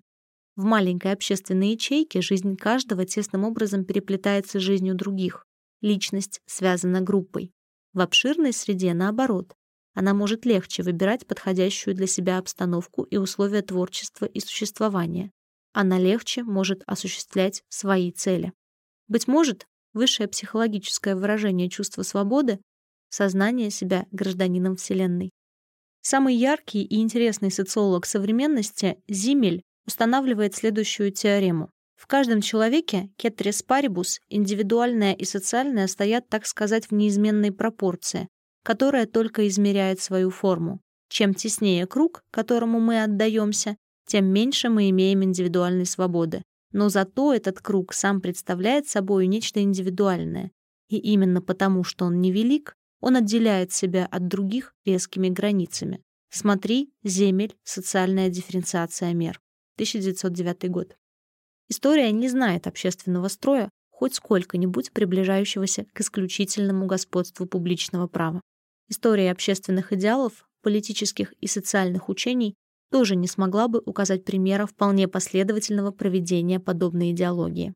В 0.55 0.63
маленькой 0.63 1.11
общественной 1.11 1.71
ячейке 1.71 2.21
жизнь 2.21 2.55
каждого 2.55 3.03
тесным 3.03 3.43
образом 3.43 3.83
переплетается 3.83 4.61
с 4.61 4.63
жизнью 4.63 4.95
других. 4.95 5.43
Личность 5.81 6.39
связана 6.45 7.01
группой. 7.01 7.51
В 7.91 7.99
обширной 7.99 8.53
среде, 8.53 8.93
наоборот, 8.93 9.53
она 9.97 10.13
может 10.13 10.45
легче 10.45 10.83
выбирать 10.83 11.25
подходящую 11.25 11.95
для 11.95 12.05
себя 12.05 12.37
обстановку 12.37 13.01
и 13.01 13.17
условия 13.17 13.63
творчества 13.63 14.25
и 14.25 14.39
существования. 14.39 15.31
Она 15.73 15.97
легче 15.97 16.43
может 16.43 16.83
осуществлять 16.85 17.63
свои 17.69 18.11
цели. 18.11 18.53
Быть 19.07 19.27
может, 19.27 19.65
высшее 19.93 20.29
психологическое 20.29 21.15
выражение 21.15 21.67
чувства 21.67 22.03
свободы— 22.03 22.59
сознание 23.09 23.71
себя 23.71 24.05
гражданином 24.11 24.75
Вселенной. 24.75 25.31
Самый 26.01 26.35
яркий 26.35 26.83
и 26.83 27.01
интересный 27.01 27.49
социолог 27.49 28.05
современности 28.05 28.99
Зимель 29.07 29.63
устанавливает 29.87 30.53
следующую 30.53 31.11
теорему. 31.11 31.71
В 31.95 32.05
каждом 32.05 32.41
человеке, 32.41 33.09
кетрис 33.17 33.63
парибус, 33.63 34.19
индивидуальное 34.29 35.13
и 35.13 35.25
социальное 35.25 35.87
стоят, 35.87 36.29
так 36.29 36.45
сказать, 36.45 36.85
в 36.85 36.91
неизменной 36.91 37.51
пропорции, 37.51 38.27
которая 38.67 39.05
только 39.05 39.47
измеряет 39.47 40.01
свою 40.01 40.29
форму. 40.29 40.81
Чем 41.07 41.33
теснее 41.33 41.87
круг, 41.87 42.25
которому 42.31 42.81
мы 42.81 43.01
отдаемся, 43.01 43.77
тем 44.05 44.25
меньше 44.25 44.67
мы 44.67 44.89
имеем 44.89 45.23
индивидуальной 45.23 45.85
свободы. 45.85 46.43
Но 46.73 46.89
зато 46.89 47.33
этот 47.33 47.61
круг 47.61 47.93
сам 47.93 48.19
представляет 48.19 48.85
собой 48.89 49.27
нечто 49.27 49.61
индивидуальное. 49.61 50.51
И 50.89 50.97
именно 50.97 51.41
потому, 51.41 51.85
что 51.85 52.03
он 52.03 52.19
невелик, 52.19 52.75
он 52.99 53.15
отделяет 53.15 53.71
себя 53.71 54.05
от 54.05 54.27
других 54.27 54.73
резкими 54.83 55.29
границами. 55.29 56.01
Смотри, 56.29 56.91
земель, 57.05 57.55
социальная 57.63 58.27
дифференциация 58.27 59.13
мер. 59.13 59.39
1909 59.75 60.69
год. 60.69 60.97
История 61.69 62.11
не 62.11 62.27
знает 62.27 62.67
общественного 62.67 63.29
строя, 63.29 63.69
хоть 63.91 64.15
сколько-нибудь 64.15 64.91
приближающегося 64.91 65.85
к 65.93 66.01
исключительному 66.01 66.85
господству 66.85 67.45
публичного 67.45 68.07
права. 68.07 68.41
История 68.89 69.31
общественных 69.31 69.91
идеалов, 69.93 70.47
политических 70.61 71.33
и 71.33 71.47
социальных 71.47 72.09
учений 72.09 72.55
тоже 72.89 73.15
не 73.15 73.27
смогла 73.27 73.67
бы 73.67 73.81
указать 73.85 74.23
примера 74.23 74.65
вполне 74.65 75.07
последовательного 75.07 75.91
проведения 75.91 76.59
подобной 76.59 77.11
идеологии. 77.11 77.73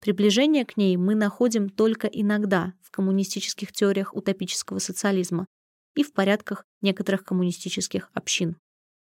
Приближение 0.00 0.64
к 0.64 0.76
ней 0.76 0.96
мы 0.96 1.14
находим 1.14 1.68
только 1.68 2.06
иногда 2.06 2.72
в 2.82 2.90
коммунистических 2.90 3.72
теориях 3.72 4.14
утопического 4.14 4.78
социализма 4.78 5.46
и 5.94 6.02
в 6.02 6.12
порядках 6.12 6.64
некоторых 6.80 7.24
коммунистических 7.24 8.10
общин. 8.14 8.56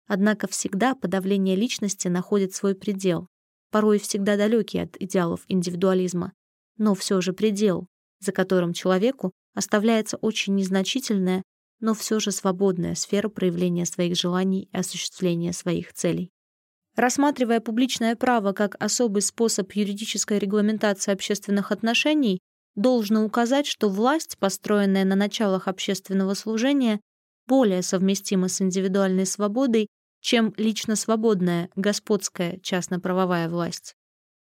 Однако 0.07 0.49
всегда 0.49 0.95
подавление 0.95 1.57
личности 1.57 2.09
находит 2.09 2.55
свой 2.55 2.75
предел, 2.75 3.29
порой 3.71 3.99
всегда 3.99 4.37
далекий 4.37 4.81
от 4.81 4.97
идеалов 5.01 5.43
индивидуализма, 5.49 6.33
но 6.77 6.95
все 6.95 7.21
же 7.21 7.33
предел, 7.33 7.87
за 8.19 8.33
которым 8.33 8.73
человеку 8.73 9.33
оставляется 9.55 10.17
очень 10.17 10.55
незначительная, 10.55 11.43
но 11.81 11.95
все 11.95 12.21
же 12.21 12.31
свободная 12.31 12.95
сфера 12.95 13.29
проявления 13.29 13.87
своих 13.87 14.17
желаний 14.17 14.69
и 14.73 14.77
осуществления 14.77 15.53
своих 15.53 15.93
целей. 15.93 16.31
Рассматривая 16.97 17.61
публичное 17.61 18.17
право 18.17 18.53
как 18.53 18.77
особый 18.83 19.23
способ 19.23 19.73
юридической 19.73 20.39
регламентации 20.39 21.13
общественных 21.13 21.73
отношений, 21.73 22.41
должно 22.75 23.25
указать, 23.25 23.67
что 23.67 23.89
власть, 23.89 24.39
построенная 24.39 25.05
на 25.05 25.17
началах 25.17 25.69
общественного 25.69 26.35
служения, 26.35 27.01
более 27.47 27.83
совместима 27.83 28.49
с 28.49 28.61
индивидуальной 28.61 29.27
свободой, 29.27 29.89
чем 30.21 30.53
лично 30.57 30.97
свободная 30.97 31.71
господская 31.75 32.59
частно-правовая 32.59 33.49
власть. 33.49 33.95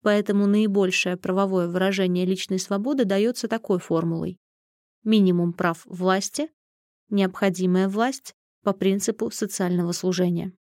Поэтому 0.02 0.46
наибольшее 0.46 1.16
правовое 1.16 1.68
выражение 1.68 2.24
личной 2.24 2.58
свободы 2.58 3.04
дается 3.04 3.48
такой 3.48 3.78
формулой 3.78 4.38
минимум 5.04 5.52
прав 5.52 5.84
власти, 5.86 6.50
необходимая 7.10 7.88
власть 7.88 8.34
по 8.62 8.72
принципу 8.72 9.30
социального 9.30 9.92
служения. 9.92 10.52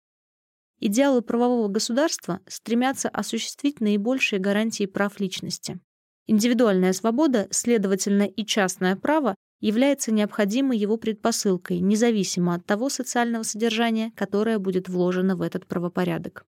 Идеалы 0.78 1.22
правового 1.22 1.68
государства 1.68 2.40
стремятся 2.46 3.08
осуществить 3.08 3.80
наибольшие 3.80 4.38
гарантии 4.38 4.86
прав 4.86 5.18
личности. 5.20 5.80
Индивидуальная 6.26 6.92
свобода, 6.92 7.48
следовательно, 7.50 8.24
и 8.24 8.44
частное 8.44 8.96
право 8.96 9.34
является 9.60 10.12
необходимой 10.12 10.76
его 10.76 10.96
предпосылкой, 10.98 11.80
независимо 11.80 12.54
от 12.54 12.66
того 12.66 12.90
социального 12.90 13.42
содержания, 13.42 14.12
которое 14.16 14.58
будет 14.58 14.88
вложено 14.88 15.36
в 15.36 15.42
этот 15.42 15.66
правопорядок. 15.66 16.44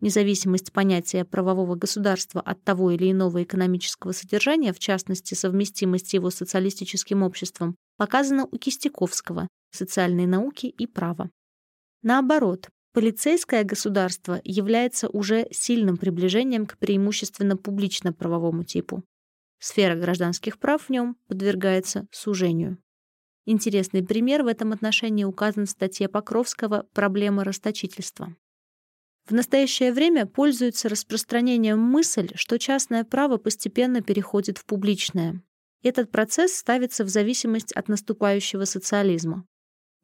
Независимость 0.00 0.72
понятия 0.72 1.24
правового 1.24 1.74
государства 1.74 2.40
от 2.40 2.62
того 2.62 2.92
или 2.92 3.10
иного 3.10 3.42
экономического 3.42 4.12
содержания, 4.12 4.72
в 4.72 4.78
частности, 4.78 5.34
совместимость 5.34 6.14
его 6.14 6.30
с 6.30 6.36
социалистическим 6.36 7.24
обществом, 7.24 7.74
показана 7.96 8.46
у 8.46 8.58
Кистяковского 8.58 9.48
«Социальные 9.72 10.28
науки 10.28 10.66
и 10.66 10.86
право». 10.86 11.30
Наоборот, 12.02 12.68
полицейское 12.92 13.64
государство 13.64 14.40
является 14.44 15.08
уже 15.08 15.48
сильным 15.50 15.96
приближением 15.96 16.66
к 16.66 16.78
преимущественно 16.78 17.56
публично-правовому 17.56 18.62
типу. 18.62 19.02
Сфера 19.58 19.96
гражданских 19.96 20.60
прав 20.60 20.84
в 20.84 20.90
нем 20.90 21.16
подвергается 21.26 22.06
сужению. 22.12 22.78
Интересный 23.46 24.04
пример 24.04 24.44
в 24.44 24.46
этом 24.46 24.72
отношении 24.72 25.24
указан 25.24 25.66
в 25.66 25.70
статье 25.70 26.08
Покровского 26.08 26.86
«Проблема 26.92 27.42
расточительства». 27.42 28.36
В 29.28 29.32
настоящее 29.32 29.92
время 29.92 30.24
пользуется 30.24 30.88
распространением 30.88 31.78
мысль, 31.78 32.30
что 32.34 32.58
частное 32.58 33.04
право 33.04 33.36
постепенно 33.36 34.00
переходит 34.00 34.56
в 34.56 34.64
публичное. 34.64 35.42
Этот 35.82 36.10
процесс 36.10 36.56
ставится 36.56 37.04
в 37.04 37.08
зависимость 37.08 37.72
от 37.72 37.88
наступающего 37.88 38.64
социализма. 38.64 39.46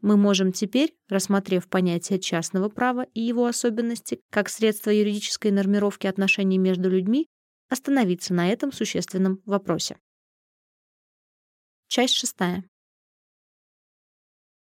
Мы 0.03 0.19
можем 0.19 0.53
теперь, 0.53 0.95
рассмотрев 1.09 1.69
понятие 1.69 2.21
частного 2.21 2.69
права 2.69 3.07
и 3.15 3.23
его 3.23 3.47
особенности 3.47 4.21
как 4.29 4.51
средство 4.51 4.91
юридической 4.91 5.51
нормировки 5.51 6.07
отношений 6.07 6.59
между 6.59 6.91
людьми, 6.91 7.27
остановиться 7.71 8.35
на 8.35 8.51
этом 8.51 8.73
существенном 8.73 9.41
вопросе. 9.47 9.97
Часть 11.89 12.13
шестая. 12.13 12.63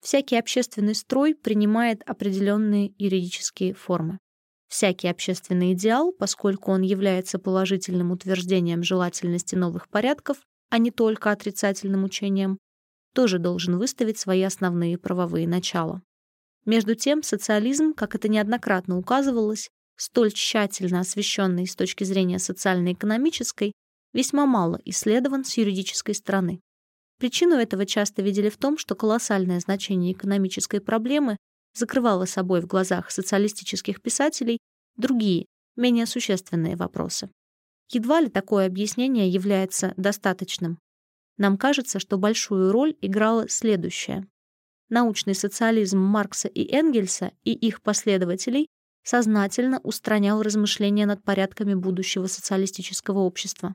Всякий 0.02 0.36
общественный 0.36 0.94
строй 0.94 1.34
принимает 1.34 2.02
определенные 2.02 2.92
юридические 2.98 3.72
формы. 3.72 4.18
Всякий 4.70 5.08
общественный 5.08 5.72
идеал, 5.72 6.12
поскольку 6.12 6.70
он 6.70 6.82
является 6.82 7.40
положительным 7.40 8.12
утверждением 8.12 8.84
желательности 8.84 9.56
новых 9.56 9.88
порядков, 9.88 10.38
а 10.70 10.78
не 10.78 10.92
только 10.92 11.32
отрицательным 11.32 12.04
учением, 12.04 12.56
тоже 13.12 13.40
должен 13.40 13.78
выставить 13.78 14.20
свои 14.20 14.42
основные 14.42 14.96
правовые 14.96 15.48
начала. 15.48 16.02
Между 16.66 16.94
тем, 16.94 17.24
социализм, 17.24 17.94
как 17.94 18.14
это 18.14 18.28
неоднократно 18.28 18.96
указывалось, 18.96 19.68
столь 19.96 20.30
тщательно 20.32 21.00
освещенный 21.00 21.66
с 21.66 21.74
точки 21.74 22.04
зрения 22.04 22.38
социально-экономической, 22.38 23.72
весьма 24.12 24.46
мало 24.46 24.80
исследован 24.84 25.44
с 25.44 25.56
юридической 25.56 26.14
стороны. 26.14 26.60
Причину 27.18 27.56
этого 27.56 27.86
часто 27.86 28.22
видели 28.22 28.48
в 28.48 28.56
том, 28.56 28.78
что 28.78 28.94
колоссальное 28.94 29.58
значение 29.58 30.12
экономической 30.12 30.80
проблемы 30.80 31.38
закрывала 31.74 32.24
собой 32.24 32.60
в 32.60 32.66
глазах 32.66 33.10
социалистических 33.10 34.02
писателей 34.02 34.58
другие, 34.96 35.46
менее 35.76 36.06
существенные 36.06 36.76
вопросы. 36.76 37.30
Едва 37.90 38.20
ли 38.20 38.28
такое 38.28 38.66
объяснение 38.66 39.28
является 39.28 39.94
достаточным. 39.96 40.78
Нам 41.38 41.56
кажется, 41.56 41.98
что 41.98 42.18
большую 42.18 42.70
роль 42.70 42.96
играло 43.00 43.48
следующее. 43.48 44.26
Научный 44.88 45.34
социализм 45.34 45.98
Маркса 45.98 46.48
и 46.48 46.70
Энгельса 46.72 47.32
и 47.44 47.52
их 47.52 47.80
последователей 47.82 48.68
сознательно 49.02 49.80
устранял 49.80 50.42
размышления 50.42 51.06
над 51.06 51.22
порядками 51.24 51.74
будущего 51.74 52.26
социалистического 52.26 53.20
общества. 53.20 53.74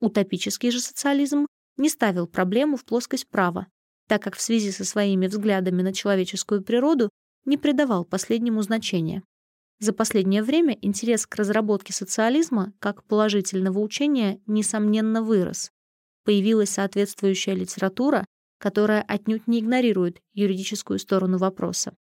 Утопический 0.00 0.70
же 0.70 0.80
социализм 0.80 1.46
не 1.76 1.88
ставил 1.88 2.26
проблему 2.26 2.76
в 2.76 2.84
плоскость 2.84 3.28
права, 3.28 3.66
так 4.08 4.22
как 4.22 4.36
в 4.36 4.40
связи 4.40 4.70
со 4.72 4.84
своими 4.84 5.26
взглядами 5.26 5.82
на 5.82 5.92
человеческую 5.92 6.62
природу 6.62 7.10
не 7.46 7.56
придавал 7.56 8.04
последнему 8.04 8.60
значения. 8.60 9.22
За 9.78 9.92
последнее 9.92 10.42
время 10.42 10.76
интерес 10.80 11.26
к 11.26 11.34
разработке 11.36 11.92
социализма 11.92 12.72
как 12.78 13.04
положительного 13.04 13.78
учения 13.78 14.40
несомненно 14.46 15.22
вырос. 15.22 15.70
Появилась 16.24 16.70
соответствующая 16.70 17.54
литература, 17.54 18.24
которая 18.58 19.02
отнюдь 19.02 19.46
не 19.46 19.60
игнорирует 19.60 20.20
юридическую 20.32 20.98
сторону 20.98 21.38
вопроса. 21.38 21.94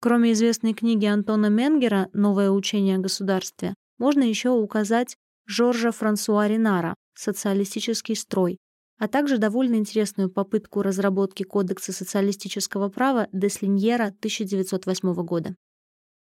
Кроме 0.00 0.32
известной 0.32 0.74
книги 0.74 1.06
Антона 1.06 1.46
Менгера 1.46 2.08
«Новое 2.12 2.50
учение 2.50 2.96
о 2.96 3.00
государстве», 3.00 3.74
можно 3.98 4.22
еще 4.22 4.50
указать 4.50 5.16
Жоржа 5.46 5.90
Франсуа 5.90 6.46
Ренара 6.46 6.94
«Социалистический 7.14 8.14
строй», 8.14 8.58
а 8.98 9.08
также 9.08 9.38
довольно 9.38 9.76
интересную 9.76 10.28
попытку 10.30 10.82
разработки 10.82 11.44
Кодекса 11.44 11.92
социалистического 11.92 12.88
права 12.88 13.28
Деслиньера 13.32 14.06
1908 14.06 15.14
года. 15.24 15.54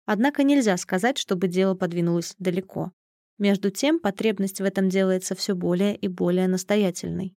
Однако 0.04 0.44
нельзя 0.44 0.76
сказать, 0.76 1.18
чтобы 1.18 1.48
дело 1.48 1.74
подвинулось 1.74 2.34
далеко. 2.38 2.92
Между 3.38 3.70
тем, 3.70 3.98
потребность 3.98 4.60
в 4.60 4.64
этом 4.64 4.88
делается 4.88 5.34
все 5.34 5.54
более 5.54 5.96
и 5.96 6.08
более 6.08 6.48
настоятельной. 6.48 7.34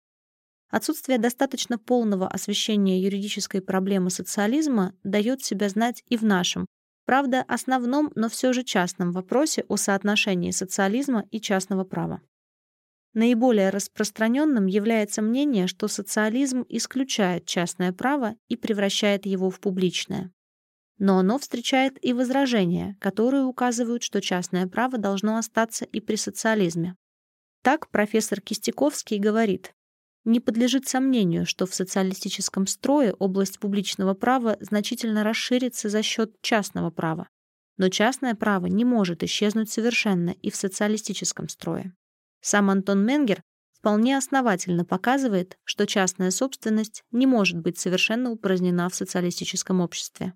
Отсутствие 0.69 1.17
достаточно 1.17 1.79
полного 1.79 2.27
освещения 2.27 3.01
юридической 3.01 3.59
проблемы 3.59 4.11
социализма 4.11 4.93
дает 5.03 5.43
себя 5.43 5.67
знать 5.67 6.03
и 6.07 6.15
в 6.15 6.23
нашем, 6.23 6.67
правда, 7.05 7.43
основном, 7.47 8.11
но 8.13 8.29
все 8.29 8.53
же 8.53 8.63
частном 8.63 9.11
вопросе 9.11 9.65
о 9.67 9.77
соотношении 9.77 10.51
социализма 10.51 11.25
и 11.31 11.41
частного 11.41 11.85
права. 11.85 12.21
Наиболее 13.13 13.69
распространенным 13.71 14.67
является 14.67 15.21
мнение, 15.21 15.67
что 15.67 15.87
социализм 15.87 16.63
исключает 16.69 17.45
частное 17.45 17.91
право 17.91 18.35
и 18.47 18.55
превращает 18.55 19.25
его 19.25 19.49
в 19.49 19.59
публичное. 19.59 20.31
Но 20.99 21.17
оно 21.17 21.39
встречает 21.39 21.97
и 22.03 22.13
возражения, 22.13 22.97
которые 22.99 23.43
указывают, 23.43 24.03
что 24.03 24.21
частное 24.21 24.67
право 24.67 24.97
должно 24.97 25.37
остаться 25.37 25.85
и 25.85 25.99
при 26.01 26.17
социализме. 26.17 26.95
Так 27.63 27.89
профессор 27.89 28.41
Кистяковский 28.41 29.17
говорит, 29.17 29.73
не 30.25 30.39
подлежит 30.39 30.87
сомнению, 30.87 31.45
что 31.45 31.65
в 31.65 31.73
социалистическом 31.73 32.67
строе 32.67 33.13
область 33.13 33.59
публичного 33.59 34.13
права 34.13 34.57
значительно 34.59 35.23
расширится 35.23 35.89
за 35.89 36.03
счет 36.03 36.39
частного 36.41 36.91
права. 36.91 37.27
Но 37.77 37.89
частное 37.89 38.35
право 38.35 38.67
не 38.67 38.85
может 38.85 39.23
исчезнуть 39.23 39.71
совершенно 39.71 40.29
и 40.29 40.51
в 40.51 40.55
социалистическом 40.55 41.47
строе. 41.47 41.95
Сам 42.41 42.69
Антон 42.69 43.05
Менгер 43.05 43.43
вполне 43.73 44.17
основательно 44.17 44.85
показывает, 44.85 45.57
что 45.63 45.85
частная 45.85 46.31
собственность 46.31 47.03
не 47.11 47.25
может 47.27 47.57
быть 47.59 47.77
совершенно 47.77 48.31
упразднена 48.31 48.89
в 48.89 48.95
социалистическом 48.95 49.81
обществе. 49.81 50.33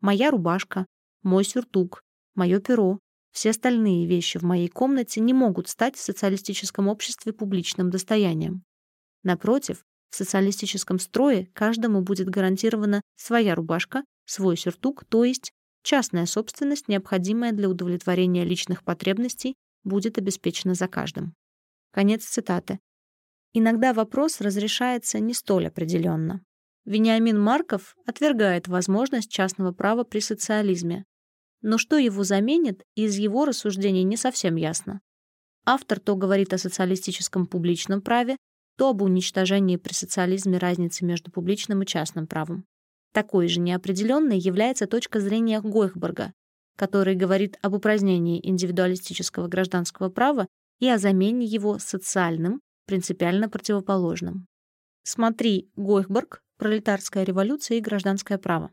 Моя 0.00 0.30
рубашка, 0.30 0.86
мой 1.22 1.44
сюртук, 1.44 2.02
мое 2.34 2.60
перо, 2.60 2.98
все 3.32 3.50
остальные 3.50 4.06
вещи 4.06 4.38
в 4.38 4.42
моей 4.42 4.68
комнате 4.68 5.20
не 5.20 5.34
могут 5.34 5.68
стать 5.68 5.96
в 5.96 6.00
социалистическом 6.00 6.88
обществе 6.88 7.32
публичным 7.32 7.90
достоянием. 7.90 8.62
Напротив, 9.22 9.84
в 10.10 10.16
социалистическом 10.16 10.98
строе 10.98 11.48
каждому 11.52 12.00
будет 12.00 12.28
гарантирована 12.28 13.02
своя 13.16 13.54
рубашка, 13.54 14.04
свой 14.24 14.56
сюртук, 14.56 15.04
то 15.04 15.24
есть 15.24 15.52
частная 15.82 16.26
собственность, 16.26 16.88
необходимая 16.88 17.52
для 17.52 17.68
удовлетворения 17.68 18.44
личных 18.44 18.82
потребностей, 18.82 19.54
будет 19.84 20.18
обеспечена 20.18 20.74
за 20.74 20.88
каждым. 20.88 21.34
Конец 21.90 22.24
цитаты. 22.24 22.80
Иногда 23.54 23.92
вопрос 23.92 24.40
разрешается 24.40 25.20
не 25.20 25.34
столь 25.34 25.68
определенно. 25.68 26.44
Вениамин 26.84 27.40
Марков 27.40 27.96
отвергает 28.06 28.68
возможность 28.68 29.30
частного 29.30 29.72
права 29.72 30.04
при 30.04 30.20
социализме. 30.20 31.04
Но 31.60 31.76
что 31.76 31.98
его 31.98 32.24
заменит, 32.24 32.82
из 32.94 33.16
его 33.16 33.44
рассуждений 33.44 34.04
не 34.04 34.16
совсем 34.16 34.56
ясно. 34.56 35.00
Автор 35.64 36.00
то 36.00 36.16
говорит 36.16 36.54
о 36.54 36.58
социалистическом 36.58 37.46
публичном 37.46 38.00
праве, 38.00 38.36
то 38.76 38.90
об 38.90 39.02
уничтожении 39.02 39.76
при 39.76 39.92
социализме 39.92 40.56
разницы 40.56 41.04
между 41.04 41.30
публичным 41.30 41.82
и 41.82 41.86
частным 41.86 42.26
правом. 42.26 42.64
Такой 43.12 43.48
же 43.48 43.60
неопределенной 43.60 44.38
является 44.38 44.86
точка 44.86 45.20
зрения 45.20 45.60
Гойхберга, 45.60 46.32
который 46.76 47.16
говорит 47.16 47.58
об 47.60 47.74
упразднении 47.74 48.40
индивидуалистического 48.46 49.48
гражданского 49.48 50.10
права 50.10 50.46
и 50.78 50.88
о 50.88 50.98
замене 50.98 51.46
его 51.46 51.78
социальным, 51.78 52.60
принципиально 52.86 53.48
противоположным. 53.48 54.46
Смотри 55.02 55.70
Гойхберг 55.76 56.40
Пролетарская 56.58 57.22
революция 57.22 57.78
и 57.78 57.80
гражданское 57.80 58.36
право. 58.36 58.70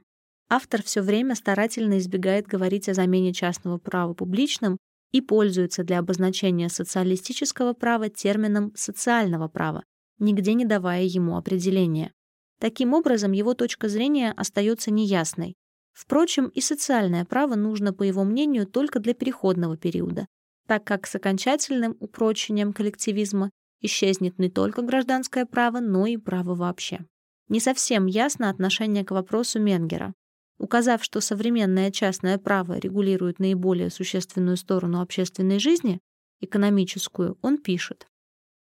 Автор 0.50 0.82
все 0.84 1.02
время 1.02 1.36
старательно 1.36 1.98
избегает 2.00 2.48
говорить 2.48 2.90
о 2.90 2.94
замене 2.94 3.32
частного 3.32 3.78
права 3.78 4.14
публичным 4.14 4.78
и 5.12 5.22
пользуется 5.22 5.84
для 5.84 6.00
обозначения 6.00 6.70
социалистического 6.70 7.74
права 7.74 8.10
термином 8.10 8.72
социального 8.76 9.48
права, 9.48 9.84
нигде 10.20 10.54
не 10.56 10.66
давая 10.66 11.04
ему 11.04 11.38
определения. 11.38 12.12
Таким 12.60 12.94
образом, 12.94 13.32
его 13.32 13.54
точка 13.54 13.88
зрения 13.88 14.32
остается 14.32 14.92
неясной. 14.92 15.56
Впрочем, 15.94 16.48
и 16.48 16.62
социальное 16.62 17.26
право 17.26 17.56
нужно, 17.56 17.94
по 17.94 18.04
его 18.04 18.24
мнению, 18.24 18.66
только 18.66 19.00
для 19.00 19.14
переходного 19.14 19.78
периода, 19.78 20.28
так 20.68 20.84
как 20.84 21.08
с 21.08 21.16
окончательным 21.16 21.98
упрочением 22.00 22.74
коллективизма 22.74 23.50
исчезнет 23.82 24.40
не 24.40 24.50
только 24.50 24.82
гражданское 24.82 25.46
право, 25.46 25.80
но 25.80 26.06
и 26.06 26.18
право 26.18 26.56
вообще 26.56 27.06
не 27.48 27.60
совсем 27.60 28.06
ясно 28.06 28.50
отношение 28.50 29.04
к 29.06 29.12
вопросу 29.12 29.60
Менгера. 29.60 30.14
Указав, 30.58 31.04
что 31.04 31.20
современное 31.22 31.92
частное 31.92 32.38
право 32.38 32.78
регулирует 32.78 33.40
наиболее 33.40 33.90
существенную 33.90 34.58
сторону 34.58 35.02
общественной 35.02 35.60
жизни, 35.60 36.00
экономическую, 36.40 37.38
он 37.42 37.58
пишет. 37.58 38.08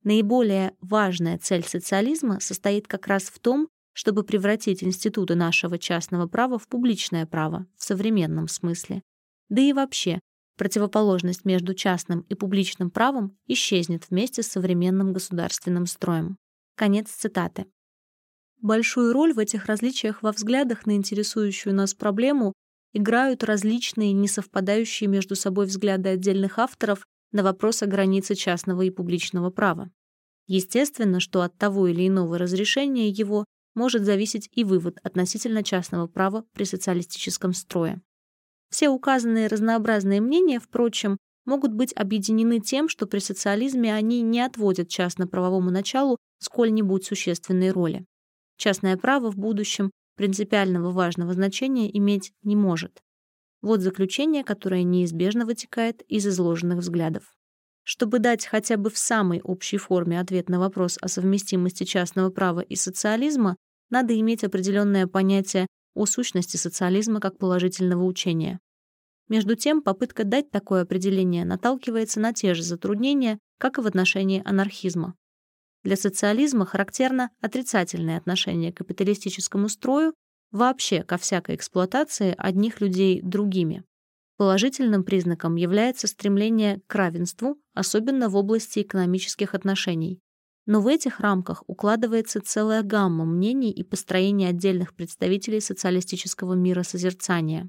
Наиболее 0.02 0.74
важная 0.80 1.38
цель 1.38 1.64
социализма 1.64 2.40
состоит 2.40 2.88
как 2.88 3.06
раз 3.06 3.24
в 3.24 3.38
том, 3.38 3.68
чтобы 3.92 4.24
превратить 4.24 4.82
институты 4.82 5.34
нашего 5.34 5.78
частного 5.78 6.26
права 6.26 6.58
в 6.58 6.66
публичное 6.66 7.26
право 7.26 7.66
в 7.76 7.84
современном 7.84 8.48
смысле. 8.48 9.02
Да 9.48 9.62
и 9.62 9.72
вообще, 9.72 10.18
противоположность 10.56 11.44
между 11.44 11.74
частным 11.74 12.20
и 12.28 12.34
публичным 12.34 12.90
правом 12.90 13.36
исчезнет 13.46 14.08
вместе 14.10 14.42
с 14.42 14.48
современным 14.48 15.12
государственным 15.12 15.86
строем. 15.86 16.36
Конец 16.76 17.10
цитаты. 17.10 17.66
Большую 18.60 19.12
роль 19.12 19.32
в 19.32 19.38
этих 19.38 19.66
различиях 19.66 20.22
во 20.22 20.32
взглядах 20.32 20.86
на 20.86 20.92
интересующую 20.92 21.74
нас 21.74 21.94
проблему 21.94 22.54
играют 22.92 23.44
различные, 23.44 24.12
несовпадающие 24.12 25.08
между 25.08 25.36
собой 25.36 25.66
взгляды 25.66 26.08
отдельных 26.08 26.58
авторов 26.58 27.04
на 27.32 27.42
вопрос 27.42 27.82
о 27.82 27.86
границе 27.86 28.34
частного 28.34 28.82
и 28.82 28.90
публичного 28.90 29.50
права. 29.50 29.90
Естественно, 30.46 31.20
что 31.20 31.42
от 31.42 31.58
того 31.58 31.88
или 31.88 32.06
иного 32.06 32.38
разрешения 32.38 33.08
его 33.08 33.44
может 33.74 34.04
зависеть 34.04 34.48
и 34.52 34.62
вывод 34.62 34.98
относительно 35.02 35.62
частного 35.62 36.06
права 36.06 36.44
при 36.52 36.64
социалистическом 36.64 37.52
строе. 37.52 38.00
Все 38.74 38.88
указанные 38.88 39.46
разнообразные 39.46 40.20
мнения, 40.20 40.58
впрочем, 40.58 41.16
могут 41.44 41.72
быть 41.72 41.92
объединены 41.94 42.58
тем, 42.58 42.88
что 42.88 43.06
при 43.06 43.20
социализме 43.20 43.94
они 43.94 44.20
не 44.20 44.40
отводят 44.40 44.88
частно-правовому 44.88 45.70
началу 45.70 46.18
сколь-нибудь 46.40 47.04
существенной 47.04 47.70
роли. 47.70 48.04
Частное 48.56 48.96
право 48.96 49.30
в 49.30 49.36
будущем 49.36 49.92
принципиального 50.16 50.90
важного 50.90 51.34
значения 51.34 51.96
иметь 51.96 52.32
не 52.42 52.56
может. 52.56 53.00
Вот 53.62 53.80
заключение, 53.80 54.42
которое 54.42 54.82
неизбежно 54.82 55.46
вытекает 55.46 56.02
из 56.08 56.26
изложенных 56.26 56.78
взглядов. 56.78 57.32
Чтобы 57.84 58.18
дать 58.18 58.44
хотя 58.44 58.76
бы 58.76 58.90
в 58.90 58.98
самой 58.98 59.40
общей 59.40 59.76
форме 59.76 60.18
ответ 60.18 60.48
на 60.48 60.58
вопрос 60.58 60.98
о 61.00 61.06
совместимости 61.06 61.84
частного 61.84 62.30
права 62.30 62.58
и 62.58 62.74
социализма, 62.74 63.54
надо 63.90 64.18
иметь 64.18 64.42
определенное 64.42 65.06
понятие 65.06 65.68
о 65.94 66.06
сущности 66.06 66.56
социализма 66.56 67.20
как 67.20 67.38
положительного 67.38 68.04
учения. 68.04 68.60
Между 69.28 69.56
тем, 69.56 69.82
попытка 69.82 70.24
дать 70.24 70.50
такое 70.50 70.82
определение 70.82 71.44
наталкивается 71.44 72.20
на 72.20 72.32
те 72.32 72.54
же 72.54 72.62
затруднения, 72.62 73.38
как 73.58 73.78
и 73.78 73.80
в 73.80 73.86
отношении 73.86 74.42
анархизма. 74.44 75.14
Для 75.82 75.96
социализма 75.96 76.66
характерно 76.66 77.30
отрицательное 77.40 78.18
отношение 78.18 78.72
к 78.72 78.78
капиталистическому 78.78 79.68
строю, 79.68 80.14
вообще 80.50 81.02
ко 81.02 81.18
всякой 81.18 81.56
эксплуатации 81.56 82.34
одних 82.36 82.80
людей 82.80 83.20
другими. 83.22 83.84
Положительным 84.36 85.04
признаком 85.04 85.56
является 85.56 86.06
стремление 86.06 86.80
к 86.86 86.94
равенству, 86.94 87.56
особенно 87.72 88.28
в 88.28 88.36
области 88.36 88.80
экономических 88.80 89.54
отношений. 89.54 90.20
Но 90.66 90.80
в 90.80 90.86
этих 90.86 91.20
рамках 91.20 91.62
укладывается 91.66 92.40
целая 92.40 92.82
гамма 92.82 93.24
мнений 93.24 93.70
и 93.70 93.82
построений 93.82 94.46
отдельных 94.46 94.94
представителей 94.94 95.60
социалистического 95.60 96.54
мира 96.54 96.82
созерцания. 96.82 97.68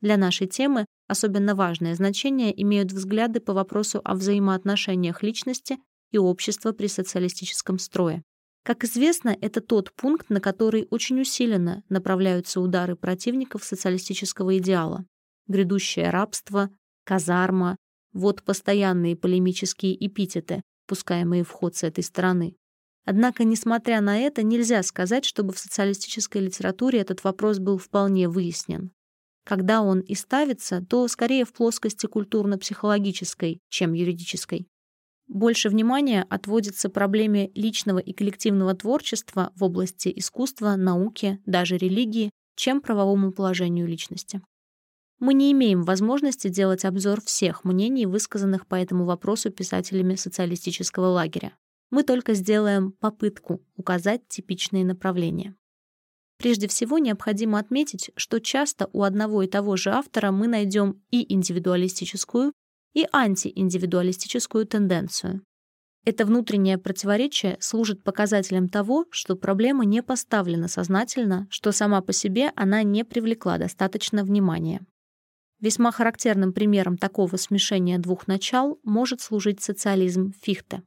Для 0.00 0.16
нашей 0.16 0.48
темы 0.48 0.86
особенно 1.06 1.54
важное 1.54 1.94
значение 1.94 2.60
имеют 2.62 2.92
взгляды 2.92 3.40
по 3.40 3.52
вопросу 3.52 4.00
о 4.04 4.14
взаимоотношениях 4.14 5.22
личности 5.22 5.78
и 6.10 6.18
общества 6.18 6.72
при 6.72 6.88
социалистическом 6.88 7.78
строе. 7.78 8.22
Как 8.64 8.82
известно, 8.84 9.36
это 9.40 9.60
тот 9.60 9.92
пункт, 9.92 10.30
на 10.30 10.40
который 10.40 10.86
очень 10.90 11.20
усиленно 11.20 11.84
направляются 11.88 12.60
удары 12.60 12.96
противников 12.96 13.62
социалистического 13.62 14.56
идеала. 14.58 15.04
Грядущее 15.46 16.10
рабство, 16.10 16.70
казарма— 17.04 17.76
вот 18.14 18.42
постоянные 18.42 19.16
полемические 19.16 19.94
эпитеты, 20.06 20.62
пускаемые 20.86 21.44
в 21.44 21.50
ход 21.50 21.76
с 21.76 21.82
этой 21.82 22.04
стороны. 22.04 22.56
Однако, 23.04 23.44
несмотря 23.44 24.00
на 24.00 24.18
это, 24.18 24.42
нельзя 24.42 24.82
сказать, 24.82 25.24
чтобы 25.24 25.52
в 25.52 25.58
социалистической 25.58 26.40
литературе 26.40 27.00
этот 27.00 27.22
вопрос 27.22 27.58
был 27.58 27.78
вполне 27.78 28.28
выяснен. 28.28 28.92
Когда 29.44 29.82
он 29.82 30.00
и 30.00 30.14
ставится, 30.14 30.82
то 30.88 31.06
скорее 31.08 31.44
в 31.44 31.52
плоскости 31.52 32.06
культурно-психологической, 32.06 33.60
чем 33.68 33.92
юридической. 33.92 34.66
Больше 35.26 35.68
внимания 35.68 36.26
отводится 36.28 36.88
проблеме 36.88 37.50
личного 37.54 37.98
и 37.98 38.12
коллективного 38.12 38.74
творчества 38.74 39.52
в 39.54 39.64
области 39.64 40.12
искусства, 40.14 40.76
науки, 40.76 41.40
даже 41.46 41.76
религии, 41.76 42.30
чем 42.56 42.80
правовому 42.80 43.32
положению 43.32 43.86
личности. 43.86 44.40
Мы 45.20 45.34
не 45.34 45.52
имеем 45.52 45.84
возможности 45.84 46.48
делать 46.48 46.84
обзор 46.84 47.20
всех 47.22 47.64
мнений, 47.64 48.06
высказанных 48.06 48.66
по 48.66 48.74
этому 48.74 49.04
вопросу 49.04 49.50
писателями 49.50 50.16
социалистического 50.16 51.06
лагеря. 51.06 51.56
Мы 51.90 52.02
только 52.02 52.34
сделаем 52.34 52.92
попытку 52.92 53.62
указать 53.76 54.28
типичные 54.28 54.84
направления. 54.84 55.54
Прежде 56.38 56.66
всего, 56.68 56.98
необходимо 56.98 57.58
отметить, 57.58 58.10
что 58.16 58.40
часто 58.40 58.90
у 58.92 59.02
одного 59.02 59.42
и 59.42 59.46
того 59.46 59.76
же 59.76 59.90
автора 59.90 60.32
мы 60.32 60.48
найдем 60.48 61.00
и 61.10 61.32
индивидуалистическую, 61.32 62.52
и 62.94 63.06
антииндивидуалистическую 63.12 64.66
тенденцию. 64.66 65.42
Это 66.04 66.26
внутреннее 66.26 66.76
противоречие 66.76 67.56
служит 67.60 68.04
показателем 68.04 68.68
того, 68.68 69.06
что 69.10 69.36
проблема 69.36 69.84
не 69.84 70.02
поставлена 70.02 70.68
сознательно, 70.68 71.46
что 71.48 71.72
сама 71.72 72.02
по 72.02 72.12
себе 72.12 72.52
она 72.56 72.82
не 72.82 73.04
привлекла 73.04 73.56
достаточно 73.56 74.22
внимания. 74.22 74.84
Весьма 75.64 75.92
характерным 75.92 76.52
примером 76.52 76.98
такого 76.98 77.36
смешения 77.38 77.98
двух 77.98 78.26
начал 78.26 78.78
может 78.82 79.22
служить 79.22 79.62
социализм 79.62 80.34
Фихте. 80.42 80.82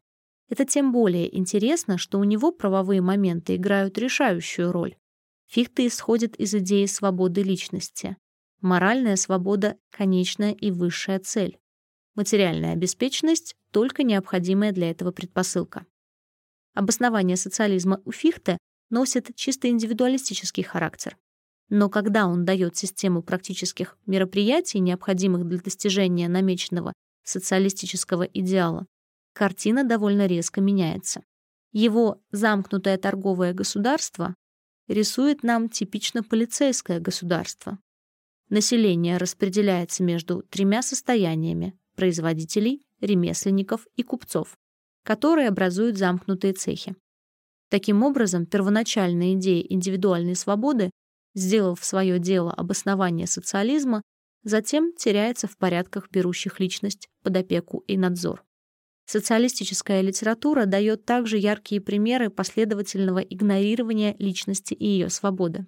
Это 0.49 0.65
тем 0.65 0.91
более 0.91 1.35
интересно, 1.35 1.97
что 1.97 2.19
у 2.19 2.23
него 2.23 2.51
правовые 2.51 3.01
моменты 3.01 3.55
играют 3.55 3.97
решающую 3.97 4.71
роль. 4.71 4.95
Фихте 5.47 5.87
исходит 5.87 6.35
из 6.35 6.53
идеи 6.53 6.85
свободы 6.85 7.41
личности. 7.41 8.17
Моральная 8.61 9.15
свобода— 9.15 9.77
конечная 9.89 10.51
и 10.51 10.69
высшая 10.69 11.17
цель. 11.17 11.57
Материальная 12.13 12.73
обеспеченность— 12.73 13.55
только 13.71 14.03
необходимая 14.03 14.73
для 14.73 14.91
этого 14.91 15.11
предпосылка. 15.11 15.87
Обоснование 16.75 17.35
социализма 17.35 17.99
у 18.05 18.11
Фихте 18.11 18.59
носит 18.91 19.35
чисто 19.35 19.69
индивидуалистический 19.69 20.61
характер. 20.61 21.17
Но 21.69 21.89
когда 21.89 22.27
он 22.27 22.45
дает 22.45 22.77
систему 22.77 23.21
практических 23.21 23.97
мероприятий, 24.05 24.79
необходимых 24.79 25.45
для 25.47 25.59
достижения 25.59 26.29
намеченного 26.29 26.93
социалистического 27.23 28.23
идеала, 28.23 28.85
картина 29.33 29.83
довольно 29.83 30.27
резко 30.27 30.61
меняется. 30.61 31.23
Его 31.73 32.21
замкнутое 32.31 32.97
торговое 32.97 33.53
государство 33.53 34.33
рисует 34.87 35.43
нам 35.43 35.67
типично 35.67 36.23
полицейское 36.23 36.99
государство. 36.99 37.77
Население 38.49 39.17
распределяется 39.17 40.03
между 40.03 40.41
тремя 40.43 40.81
состояниями– 40.81 41.77
производителей, 41.95 42.87
ремесленников 43.01 43.85
и 43.97 44.03
купцов, 44.03 44.57
которые 45.03 45.49
образуют 45.49 45.97
замкнутые 45.97 46.53
цехи. 46.53 46.95
Таким 47.69 48.03
образом, 48.03 48.45
первоначальная 48.45 49.33
идея 49.33 49.61
индивидуальной 49.67 50.35
свободы, 50.35 50.91
сделав 51.37 51.85
свое 51.85 52.17
дело 52.17 52.51
обоснование 52.51 53.27
социализма, 53.27 54.01
затем 54.43 54.91
теряется 54.97 55.47
в 55.47 55.55
порядках, 55.55 56.09
берущих 56.09 56.59
личность 56.59 57.07
под 57.23 57.37
опеку 57.37 57.83
и 57.87 57.95
надзор. 57.95 58.43
Социалистическая 59.05 60.01
литература 60.01 60.65
дает 60.65 61.05
также 61.05 61.37
яркие 61.37 61.79
примеры 61.79 62.29
последовательного 62.29 63.19
игнорирования 63.19 64.15
личности 64.17 64.73
и 64.73 64.85
ее 64.85 65.09
свободы. 65.09 65.67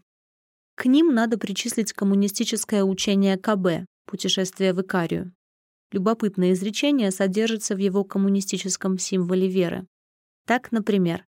К 0.75 0.85
ним 0.85 1.13
надо 1.13 1.37
причислить 1.37 1.93
коммунистическое 1.93 2.83
учение 2.83 3.37
КБ 3.37 3.85
«Путешествие 4.07 4.73
в 4.73 4.81
Икарию». 4.81 5.33
Любопытное 5.91 6.53
изречение 6.53 7.11
содержится 7.11 7.75
в 7.75 7.77
его 7.77 8.03
коммунистическом 8.03 8.97
символе 8.97 9.47
веры. 9.47 9.85
Так, 10.45 10.71
например, 10.71 11.25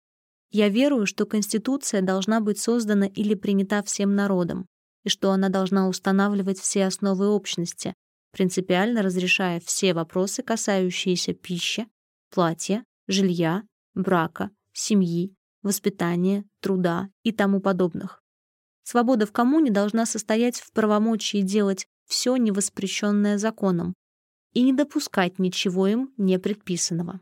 «Я 0.51 0.69
верую, 0.69 1.07
что 1.07 1.27
Конституция 1.27 2.03
должна 2.03 2.41
быть 2.41 2.59
создана 2.59 3.07
или 3.07 3.35
принята 3.35 3.83
всем 3.83 4.15
народом, 4.15 4.67
и 5.05 5.09
что 5.09 5.31
она 5.31 5.49
должна 5.49 5.89
устанавливать 5.89 6.59
все 6.59 6.87
основы 6.87 7.29
общности, 7.29 7.95
принципиально 8.33 9.03
разрешая 9.03 9.61
все 9.61 9.95
вопросы, 9.95 10.43
касающиеся 10.43 11.35
пищи, 11.35 11.87
платья, 12.31 12.85
жилья, 13.07 13.63
брака, 13.95 14.51
семьи, 14.73 15.35
воспитания, 15.63 16.45
труда 16.61 17.09
и 17.23 17.33
тому 17.33 17.61
подобных. 17.61 18.23
Свобода 18.83 19.27
в 19.27 19.33
коммуне 19.33 19.71
должна 19.71 20.07
состоять 20.07 20.61
в 20.61 20.73
правомочии 20.73 21.43
делать 21.43 21.87
все 22.07 22.37
невоспрещенное 22.37 23.39
законом 23.39 23.95
и 24.53 24.63
не 24.63 24.73
допускать 24.73 25.39
ничего 25.39 25.87
им 25.87 26.13
не 26.17 26.39
предписанного. 26.39 27.21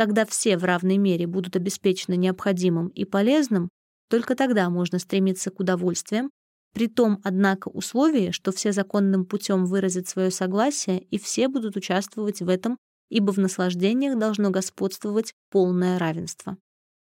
Когда 0.00 0.24
все 0.24 0.56
в 0.56 0.64
равной 0.64 0.96
мере 0.96 1.26
будут 1.26 1.56
обеспечены 1.56 2.16
необходимым 2.16 2.88
и 2.88 3.04
полезным, 3.04 3.68
только 4.08 4.34
тогда 4.34 4.70
можно 4.70 4.98
стремиться 4.98 5.50
к 5.50 5.60
удовольствиям, 5.60 6.30
при 6.72 6.88
том, 6.88 7.20
однако, 7.22 7.68
условии, 7.68 8.30
что 8.30 8.50
все 8.50 8.72
законным 8.72 9.26
путем 9.26 9.66
выразят 9.66 10.08
свое 10.08 10.30
согласие 10.30 11.02
и 11.02 11.18
все 11.18 11.48
будут 11.48 11.76
участвовать 11.76 12.40
в 12.40 12.48
этом 12.48 12.78
ибо 13.10 13.32
в 13.32 13.36
наслаждениях 13.36 14.18
должно 14.18 14.50
господствовать 14.50 15.34
полное 15.50 15.98
равенство. 15.98 16.56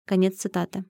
Конец 0.06 0.36
цитаты. 0.36 0.84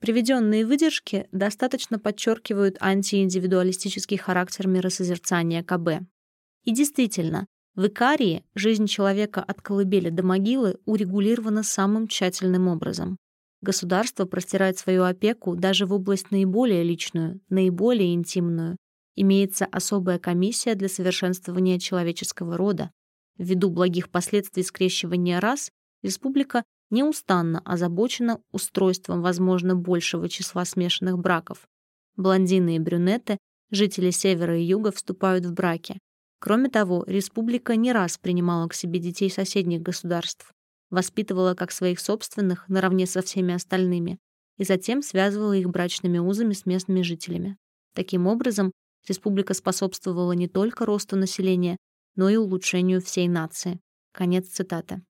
Приведенные 0.00 0.64
выдержки 0.64 1.28
достаточно 1.30 1.98
подчеркивают 1.98 2.78
антииндивидуалистический 2.80 4.16
характер 4.16 4.66
миросозерцания 4.66 5.62
КБ. 5.62 6.06
И 6.62 6.72
действительно, 6.72 7.46
в 7.74 7.86
Икарии 7.86 8.44
жизнь 8.54 8.86
человека 8.86 9.42
от 9.42 9.60
колыбели 9.60 10.10
до 10.10 10.22
могилы 10.22 10.78
урегулирована 10.84 11.62
самым 11.62 12.08
тщательным 12.08 12.68
образом. 12.68 13.16
Государство 13.62 14.26
простирает 14.26 14.78
свою 14.78 15.04
опеку 15.04 15.56
даже 15.56 15.86
в 15.86 15.92
область 15.92 16.30
наиболее 16.30 16.82
личную, 16.82 17.40
наиболее 17.48 18.14
интимную. 18.14 18.76
Имеется 19.16 19.64
особая 19.66 20.18
комиссия 20.18 20.74
для 20.74 20.88
совершенствования 20.88 21.78
человеческого 21.78 22.56
рода, 22.56 22.90
Ввиду 23.36 23.68
благих 23.68 24.10
последствий 24.10 24.62
скрещивания 24.62 25.40
рас, 25.40 25.70
республика 26.02 26.62
неустанно 26.90 27.60
озабочена 27.64 28.40
устройством, 28.52 29.22
возможно, 29.22 29.74
большего 29.74 30.28
числа 30.28 30.64
смешанных 30.64 31.18
браков. 31.18 31.66
Блондины 32.16 32.76
и 32.76 32.78
брюнеты, 32.78 33.38
жители 33.70 34.10
севера 34.10 34.56
и 34.56 34.62
юга, 34.62 34.92
вступают 34.92 35.46
в 35.46 35.52
браки. 35.52 35.98
Кроме 36.44 36.68
того, 36.68 37.04
республика 37.06 37.74
не 37.74 37.90
раз 37.90 38.18
принимала 38.18 38.68
к 38.68 38.74
себе 38.74 38.98
детей 38.98 39.30
соседних 39.30 39.80
государств, 39.80 40.52
воспитывала 40.90 41.54
как 41.54 41.72
своих 41.72 41.98
собственных 41.98 42.68
наравне 42.68 43.06
со 43.06 43.22
всеми 43.22 43.54
остальными 43.54 44.18
и 44.58 44.64
затем 44.64 45.00
связывала 45.00 45.54
их 45.54 45.70
брачными 45.70 46.18
узами 46.18 46.52
с 46.52 46.66
местными 46.66 47.00
жителями. 47.00 47.56
Таким 47.94 48.26
образом, 48.26 48.72
республика 49.08 49.54
способствовала 49.54 50.32
не 50.32 50.46
только 50.46 50.84
росту 50.84 51.16
населения, 51.16 51.78
но 52.14 52.28
и 52.28 52.36
улучшению 52.36 53.00
всей 53.00 53.26
нации. 53.26 53.80
Конец 54.12 54.48
цитаты. 54.48 55.00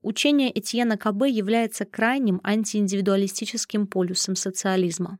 Учение 0.00 0.58
Этьена 0.58 0.96
Кабе 0.96 1.28
является 1.28 1.84
крайним 1.84 2.40
антииндивидуалистическим 2.42 3.86
полюсом 3.86 4.34
социализма. 4.34 5.18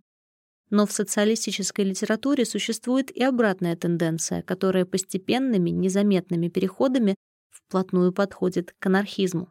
Но 0.70 0.86
в 0.86 0.93
социалистической 0.93 1.85
литературе 1.85 2.45
существует 2.45 3.11
и 3.11 3.23
обратная 3.23 3.74
тенденция, 3.77 4.43
которая 4.43 4.85
постепенными, 4.85 5.70
незаметными 5.70 6.49
переходами 6.49 7.15
вплотную 7.51 8.12
подходит 8.12 8.74
к 8.78 8.86
анархизму. 8.86 9.51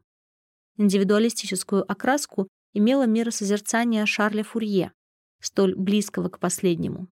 Индивидуалистическую 0.77 1.89
окраску 1.91 2.48
имело 2.73 3.07
миросозерцание 3.07 4.06
Шарля 4.06 4.44
Фурье, 4.44 4.91
столь 5.41 5.76
близкого 5.76 6.30
к 6.30 6.39
последнему. 6.39 7.07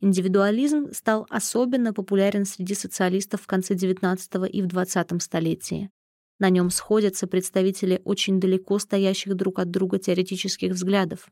Индивидуализм 0.00 0.92
стал 0.92 1.26
особенно 1.30 1.94
популярен 1.94 2.44
среди 2.44 2.74
социалистов 2.74 3.42
в 3.42 3.46
конце 3.46 3.74
XIX 3.74 4.48
и 4.48 4.62
в 4.62 4.66
XX 4.66 5.20
столетии. 5.20 5.90
На 6.38 6.50
нем 6.50 6.70
сходятся 6.70 7.26
представители 7.26 8.02
очень 8.04 8.40
далеко 8.40 8.78
стоящих 8.78 9.34
друг 9.34 9.58
от 9.58 9.70
друга 9.70 9.98
теоретических 9.98 10.72
взглядов. 10.72 11.28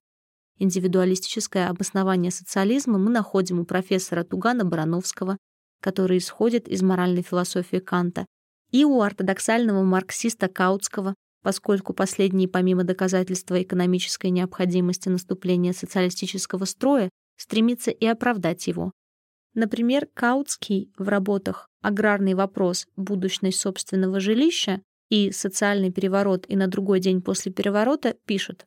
Индивидуалистическое 0.59 1.69
обоснование 1.69 2.31
социализма 2.31 2.99
мы 2.99 3.11
находим 3.11 3.61
у 3.61 3.65
профессора 3.65 4.23
Тугана 4.23 4.65
Барановского, 4.65 5.37
который 5.81 6.19
исходит 6.19 6.69
из 6.69 6.83
моральной 6.83 7.23
философии 7.23 7.79
Канта, 7.79 8.25
и 8.71 8.85
у 8.85 9.01
ортодоксального 9.01 9.83
марксиста 9.83 10.49
Каутского, 10.49 11.15
поскольку 11.43 11.93
последний, 11.93 12.49
помимо 12.49 12.85
доказательства 12.85 13.63
экономической 13.63 14.31
необходимости 14.31 15.09
наступления 15.09 15.73
социалистического 15.73 16.65
строя, 16.65 17.11
стремится 17.37 17.91
и 17.91 18.07
оправдать 18.07 18.67
его. 18.67 18.93
Например, 19.55 20.07
Каутский 20.15 20.93
в 20.99 21.09
работах 21.09 21.69
«Аграрный 21.83 22.35
вопрос. 22.35 22.87
Будущность 22.97 23.61
собственного 23.61 24.21
жилища» 24.21 24.81
и 25.11 25.31
«Социальный 25.31 25.93
переворот 25.93 26.45
и 26.49 26.57
на 26.57 26.67
другой 26.67 27.01
день 27.01 27.23
после 27.23 27.53
переворота» 27.53 28.17
пишет 28.27 28.67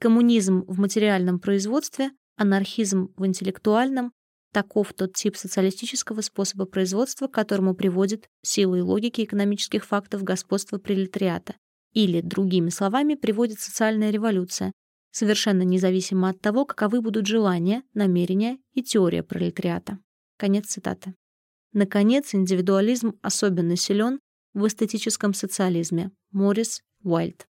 «Коммунизм 0.00 0.64
в 0.66 0.78
материальном 0.78 1.40
производстве, 1.40 2.10
анархизм 2.36 3.12
в 3.16 3.26
интеллектуальном, 3.26 4.12
таков 4.52 4.92
тот 4.94 5.14
тип 5.14 5.36
социалистического 5.36 6.20
способа 6.20 6.64
производства, 6.64 7.26
к 7.26 7.32
которому 7.32 7.74
приводит 7.74 8.28
силой 8.42 8.82
логики 8.82 9.22
экономических 9.22 9.84
фактов 9.84 10.22
господство 10.22 10.78
пролетариата, 10.78 11.56
или, 11.92 12.20
другими 12.20 12.70
словами, 12.70 13.14
приводит 13.14 13.60
социальная 13.60 14.10
революция, 14.10 14.72
совершенно 15.10 15.62
независимо 15.62 16.28
от 16.28 16.40
того, 16.40 16.64
каковы 16.64 17.00
будут 17.00 17.26
желания, 17.26 17.82
намерения 17.92 18.58
и 18.74 18.82
теория 18.82 19.22
пролетариата. 19.22 19.98
Конец 20.36 20.66
цитаты. 20.66 21.14
Наконец, 21.72 22.34
индивидуализм 22.34 23.18
особенно 23.20 23.76
силен 23.76 24.20
в 24.54 24.66
эстетическом 24.66 25.34
социализме. 25.34 26.10
Моррис 26.30 26.82
Уайльд. 27.02 27.47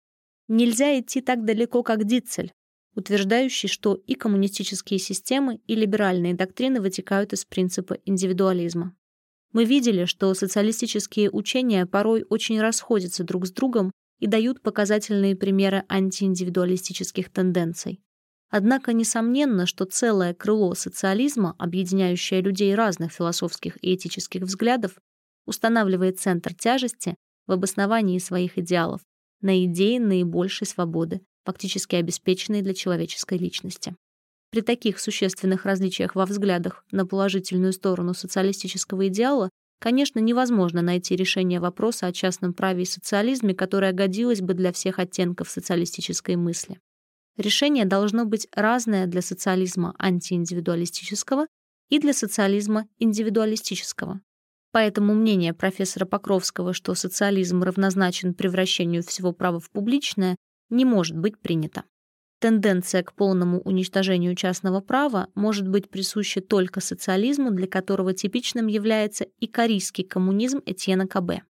Нельзя 0.56 1.00
идти 1.00 1.20
так 1.20 1.46
далеко, 1.46 1.82
как 1.82 2.06
Дитцель, 2.06 2.54
утверждающий, 2.94 3.68
что 3.68 3.96
и 3.96 4.14
коммунистические 4.14 5.00
системы, 5.00 5.60
и 5.66 5.74
либеральные 5.74 6.36
доктрины 6.36 6.80
вытекают 6.80 7.34
из 7.34 7.44
принципа 7.44 7.98
индивидуализма. 8.06 8.96
Мы 9.52 9.66
видели, 9.66 10.06
что 10.06 10.32
социалистические 10.36 11.32
учения 11.32 11.88
порой 11.88 12.24
очень 12.30 12.62
расходятся 12.62 13.24
друг 13.24 13.48
с 13.48 13.52
другом 13.52 13.92
и 14.20 14.28
дают 14.28 14.62
показательные 14.62 15.36
примеры 15.36 15.86
антииндивидуалистических 15.90 17.32
тенденций. 17.32 18.00
Однако 18.52 18.94
несомненно, 18.94 19.66
что 19.66 19.86
целое 19.86 20.36
крыло 20.36 20.76
социализма, 20.76 21.56
объединяющее 21.58 22.42
людей 22.42 22.76
разных 22.76 23.12
философских 23.12 23.84
и 23.84 23.96
этических 23.96 24.44
взглядов, 24.44 25.00
устанавливает 25.48 26.20
центр 26.20 26.54
тяжести 26.54 27.16
в 27.48 27.54
обосновании 27.54 28.20
своих 28.20 28.60
идеалов 28.60 29.02
на 29.44 29.64
идее 29.66 30.00
наибольшей 30.00 30.66
свободы, 30.66 31.22
фактически 31.46 31.96
обеспеченной 31.96 32.62
для 32.62 32.74
человеческой 32.74 33.38
личности. 33.38 33.96
При 34.50 34.62
таких 34.62 35.00
существенных 35.00 35.66
различиях 35.66 36.16
во 36.16 36.26
взглядах 36.26 36.86
на 36.92 37.06
положительную 37.06 37.74
сторону 37.74 38.14
социалистического 38.14 39.08
идеала 39.08 39.50
Конечно, 39.84 40.20
невозможно 40.20 40.82
найти 40.82 41.14
решение 41.18 41.60
вопроса 41.60 42.08
о 42.08 42.14
частном 42.14 42.54
праве 42.54 42.84
и 42.84 42.86
социализме, 42.86 43.54
которое 43.54 43.92
годилось 43.92 44.40
бы 44.40 44.54
для 44.54 44.72
всех 44.72 44.98
оттенков 44.98 45.50
социалистической 45.50 46.38
мысли. 46.38 46.80
Решение 47.36 47.84
должно 47.84 48.24
быть 48.24 48.48
разное 48.54 49.08
для 49.08 49.22
социализма 49.22 49.94
антииндивидуалистического 50.00 51.48
и 51.90 52.00
для 52.00 52.14
социализма 52.14 52.88
индивидуалистического. 52.98 54.22
Поэтому 54.74 55.14
мнение 55.14 55.54
профессора 55.54 56.06
Покровского, 56.06 56.74
что 56.74 56.96
социализм 56.96 57.62
равнозначен 57.62 58.34
превращению 58.34 59.04
всего 59.04 59.32
права 59.32 59.60
в 59.60 59.70
публичное, 59.70 60.36
не 60.72 60.84
может 60.84 61.16
быть 61.16 61.38
принято. 61.38 61.84
Тенденция 62.40 63.04
к 63.04 63.14
полному 63.14 63.62
уничтожению 63.62 64.36
частного 64.36 64.82
права 64.82 65.28
может 65.36 65.68
быть 65.68 65.92
присуща 65.92 66.42
только 66.42 66.82
социализму, 66.82 67.52
для 67.52 67.68
которого 67.68 68.16
типичным 68.16 68.66
является 68.66 69.26
и 69.40 69.46
корейский 69.46 70.04
коммунизм 70.04 70.64
Этьена 70.66 71.08
Кабе. 71.08 71.44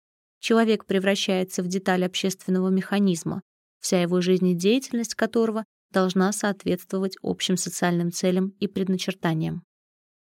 Человек 0.41 0.87
превращается 0.87 1.63
в 1.63 1.69
деталь 1.69 2.07
общественного 2.07 2.71
механизма, 2.71 3.43
вся 3.81 4.01
его 4.01 4.23
жизнедеятельность 4.23 5.15
которого 5.15 5.67
должна 5.93 6.33
соответствовать 6.33 7.19
общим 7.23 7.59
социальным 7.59 8.13
целям 8.13 8.55
и 8.61 8.67
предначертаниям. 8.67 9.63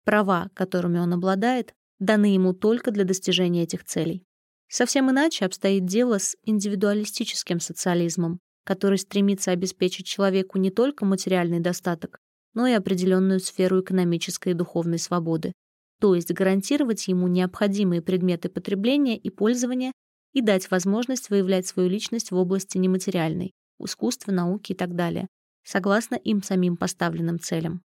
Права, 0.04 0.48
которыми 0.54 1.00
он 1.00 1.12
обладает, 1.12 1.74
даны 2.04 2.34
ему 2.34 2.52
только 2.52 2.90
для 2.90 3.04
достижения 3.04 3.62
этих 3.62 3.84
целей. 3.84 4.22
Совсем 4.68 5.10
иначе 5.10 5.44
обстоит 5.44 5.84
дело 5.84 6.18
с 6.18 6.36
индивидуалистическим 6.42 7.60
социализмом, 7.60 8.40
который 8.64 8.98
стремится 8.98 9.50
обеспечить 9.50 10.06
человеку 10.06 10.58
не 10.58 10.70
только 10.70 11.04
материальный 11.04 11.60
достаток, 11.60 12.18
но 12.54 12.66
и 12.66 12.72
определенную 12.72 13.40
сферу 13.40 13.80
экономической 13.80 14.50
и 14.50 14.54
духовной 14.54 14.98
свободы, 14.98 15.52
то 16.00 16.14
есть 16.14 16.32
гарантировать 16.32 17.06
ему 17.08 17.28
необходимые 17.28 18.02
предметы 18.02 18.48
потребления 18.48 19.16
и 19.16 19.30
пользования 19.30 19.92
и 20.32 20.40
дать 20.40 20.70
возможность 20.70 21.30
выявлять 21.30 21.66
свою 21.66 21.88
личность 21.88 22.30
в 22.30 22.36
области 22.36 22.78
нематериальной, 22.78 23.52
искусства, 23.78 24.32
науки 24.32 24.72
и 24.72 24.74
так 24.74 24.94
далее, 24.94 25.28
согласно 25.64 26.16
им 26.16 26.42
самим 26.42 26.76
поставленным 26.76 27.38
целям. 27.38 27.82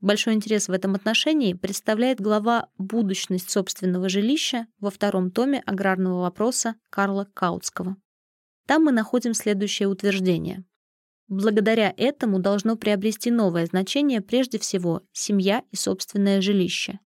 Большой 0.00 0.32
интерес 0.32 0.68
в 0.68 0.72
этом 0.72 0.94
отношении 0.94 1.52
представляет 1.52 2.22
глава 2.22 2.70
«Будущность 2.78 3.50
собственного 3.50 4.08
жилища» 4.08 4.66
во 4.78 4.90
втором 4.90 5.30
томе 5.30 5.62
аграрного 5.66 6.22
вопроса 6.22 6.76
Карла 6.88 7.28
Каутского. 7.34 7.96
Там 8.66 8.84
мы 8.84 8.92
находим 8.92 9.34
следующее 9.34 9.88
утверждение. 9.88 10.64
Благодаря 11.28 11.92
этому 11.98 12.38
должно 12.38 12.76
приобрести 12.76 13.30
новое 13.30 13.66
значение 13.66 14.22
прежде 14.22 14.58
всего 14.58 15.02
семья 15.12 15.64
и 15.70 15.76
собственное 15.76 16.40
жилище. 16.40 16.98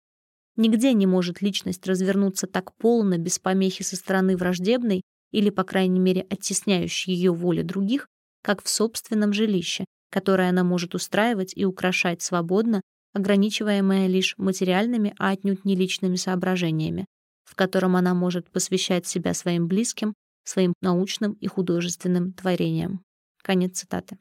Нигде 0.56 0.93
не 0.93 1.06
может 1.06 1.40
личность 1.40 1.86
развернуться 1.86 2.47
так 2.47 2.77
полно, 2.77 3.16
без 3.16 3.39
помехи 3.39 3.82
со 3.82 3.97
стороны 3.97 4.36
враждебной 4.36 5.01
или, 5.31 5.48
по 5.48 5.64
крайней 5.64 5.98
мере, 5.98 6.27
оттесняющей 6.28 7.14
ее 7.14 7.32
воли 7.32 7.62
других, 7.62 8.06
как 8.43 8.62
в 8.62 8.69
собственном 8.69 9.32
жилище, 9.32 9.86
которое 10.12 10.51
она 10.51 10.62
может 10.62 10.94
устраивать 10.94 11.55
и 11.56 11.64
украшать 11.64 12.20
свободно, 12.20 12.82
ограничиваемое 13.14 14.06
лишь 14.09 14.34
материальными, 14.36 15.14
а 15.18 15.30
отнюдь 15.30 15.64
не 15.64 15.74
личными 15.74 16.16
соображениями, 16.16 17.06
в 17.44 17.56
котором 17.56 17.97
она 17.97 18.12
может 18.12 18.51
посвящать 18.51 19.06
себя 19.06 19.32
своим 19.32 19.68
близким, 19.68 20.14
своим 20.44 20.74
научным 20.82 21.32
и 21.32 21.47
художественным 21.47 22.34
творениям. 22.34 23.02
Конец 23.43 23.78
цитаты. 23.78 24.18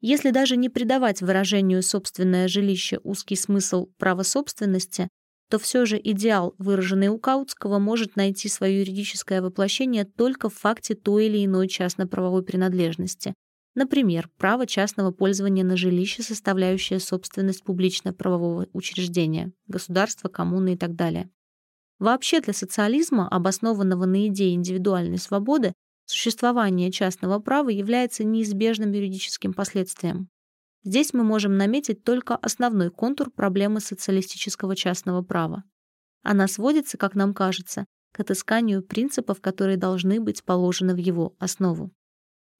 Если 0.00 0.30
даже 0.30 0.56
не 0.56 0.68
придавать 0.68 1.22
выражению 1.22 1.82
«собственное 1.82 2.46
жилище» 2.46 3.00
узкий 3.02 3.36
смысл 3.36 3.88
права 3.96 4.22
собственности, 4.22 5.08
то 5.48 5.58
все 5.58 5.86
же 5.86 5.98
идеал, 6.02 6.54
выраженный 6.58 7.08
у 7.08 7.18
Каутского, 7.18 7.78
может 7.78 8.16
найти 8.16 8.48
свое 8.48 8.80
юридическое 8.80 9.40
воплощение 9.40 10.04
только 10.04 10.50
в 10.50 10.54
факте 10.54 10.94
той 10.94 11.26
или 11.26 11.44
иной 11.44 11.68
частно-правовой 11.68 12.42
принадлежности. 12.42 13.32
Например, 13.76 14.30
право 14.38 14.66
частного 14.66 15.10
пользования 15.10 15.62
на 15.62 15.76
жилище, 15.76 16.22
составляющее 16.22 16.98
собственность 16.98 17.62
публично-правового 17.62 18.68
учреждения, 18.72 19.52
государства, 19.68 20.28
коммуны 20.30 20.72
и 20.72 20.76
так 20.78 20.94
далее. 20.94 21.28
Вообще 21.98 22.40
для 22.40 22.54
социализма, 22.54 23.28
обоснованного 23.28 24.06
на 24.06 24.28
идее 24.28 24.54
индивидуальной 24.54 25.18
свободы, 25.18 25.74
существование 26.06 26.90
частного 26.90 27.38
права 27.38 27.68
является 27.68 28.24
неизбежным 28.24 28.92
юридическим 28.92 29.52
последствием. 29.52 30.30
Здесь 30.82 31.12
мы 31.12 31.22
можем 31.22 31.58
наметить 31.58 32.02
только 32.02 32.34
основной 32.34 32.90
контур 32.90 33.30
проблемы 33.30 33.80
социалистического 33.80 34.74
частного 34.74 35.20
права. 35.20 35.64
Она 36.22 36.48
сводится, 36.48 36.96
как 36.96 37.14
нам 37.14 37.34
кажется, 37.34 37.84
к 38.12 38.20
отысканию 38.20 38.82
принципов, 38.82 39.42
которые 39.42 39.76
должны 39.76 40.18
быть 40.18 40.44
положены 40.44 40.94
в 40.94 40.98
его 40.98 41.34
основу. 41.38 41.92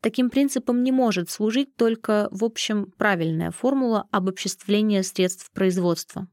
Таким 0.07 0.31
принципом 0.31 0.85
не 0.85 0.93
может 0.93 1.31
служить 1.31 1.75
только, 1.75 2.29
в 2.31 2.45
общем, 2.45 2.93
правильная 2.97 3.51
формула 3.51 4.07
обобществления 4.13 5.03
средств 5.03 5.51
производства. 5.51 6.29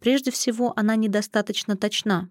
Прежде 0.00 0.30
всего, 0.30 0.72
она 0.76 0.96
недостаточно 0.96 1.76
точна, 1.76 2.30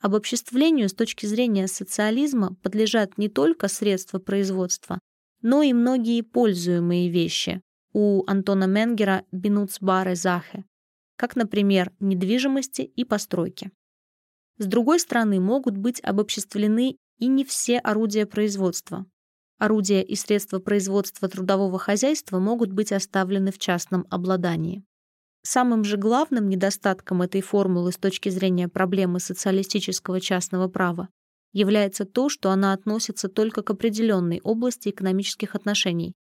Обобществлению 0.00 0.88
с 0.88 0.92
точки 0.92 1.24
зрения 1.26 1.68
социализма 1.68 2.56
подлежат 2.64 3.16
не 3.16 3.28
только 3.28 3.68
средства 3.68 4.18
производства, 4.18 4.98
но 5.40 5.62
и 5.62 5.72
многие 5.72 6.22
пользуемые 6.22 7.10
вещи. 7.10 7.60
У 7.92 8.24
Антона 8.26 8.64
Менгера 8.64 9.24
«Бенуцбаре 9.30 10.16
Захе», 10.16 10.64
как, 11.16 11.36
например, 11.36 11.92
недвижимости 12.00 12.82
и 12.82 13.04
постройки. 13.04 13.70
С 14.58 14.66
другой 14.66 14.98
стороны, 14.98 15.38
могут 15.38 15.76
быть 15.76 16.00
обобществлены 16.02 16.96
и 17.20 17.28
не 17.28 17.44
все 17.44 17.78
орудия 17.78 18.26
производства. 18.26 19.06
Орудия 19.58 20.02
и 20.02 20.16
средства 20.16 20.58
производства 20.58 21.28
трудового 21.28 21.78
хозяйства 21.78 22.38
могут 22.38 22.72
быть 22.72 22.92
оставлены 22.92 23.52
в 23.52 23.58
частном 23.58 24.06
обладании. 24.10 24.84
Самым 25.42 25.84
же 25.84 25.96
главным 25.96 26.48
недостатком 26.48 27.22
этой 27.22 27.40
формулы 27.40 27.92
с 27.92 27.96
точки 27.96 28.30
зрения 28.30 28.68
проблемы 28.68 29.20
социалистического 29.20 30.20
частного 30.20 30.68
права 30.68 31.08
является 31.52 32.04
то, 32.04 32.28
что 32.28 32.50
она 32.50 32.72
относится 32.72 33.28
только 33.28 33.62
к 33.62 33.70
определенной 33.70 34.40
области 34.42 34.88
экономических 34.88 35.54
отношений, 35.54 36.14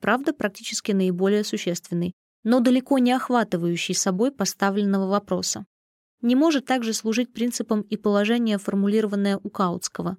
правда, 0.00 0.32
практически 0.32 0.92
наиболее 0.92 1.44
существенной, 1.44 2.14
но 2.42 2.60
далеко 2.60 2.98
не 2.98 3.12
охватывающей 3.12 3.94
собой 3.94 4.32
поставленного 4.32 5.08
вопроса. 5.08 5.66
Не 6.22 6.34
может 6.34 6.66
также 6.66 6.92
служить 6.92 7.32
принципом 7.32 7.82
и 7.82 7.96
положение, 7.96 8.58
формулированное 8.58 9.38
у 9.42 9.48
Каутского. 9.48 10.16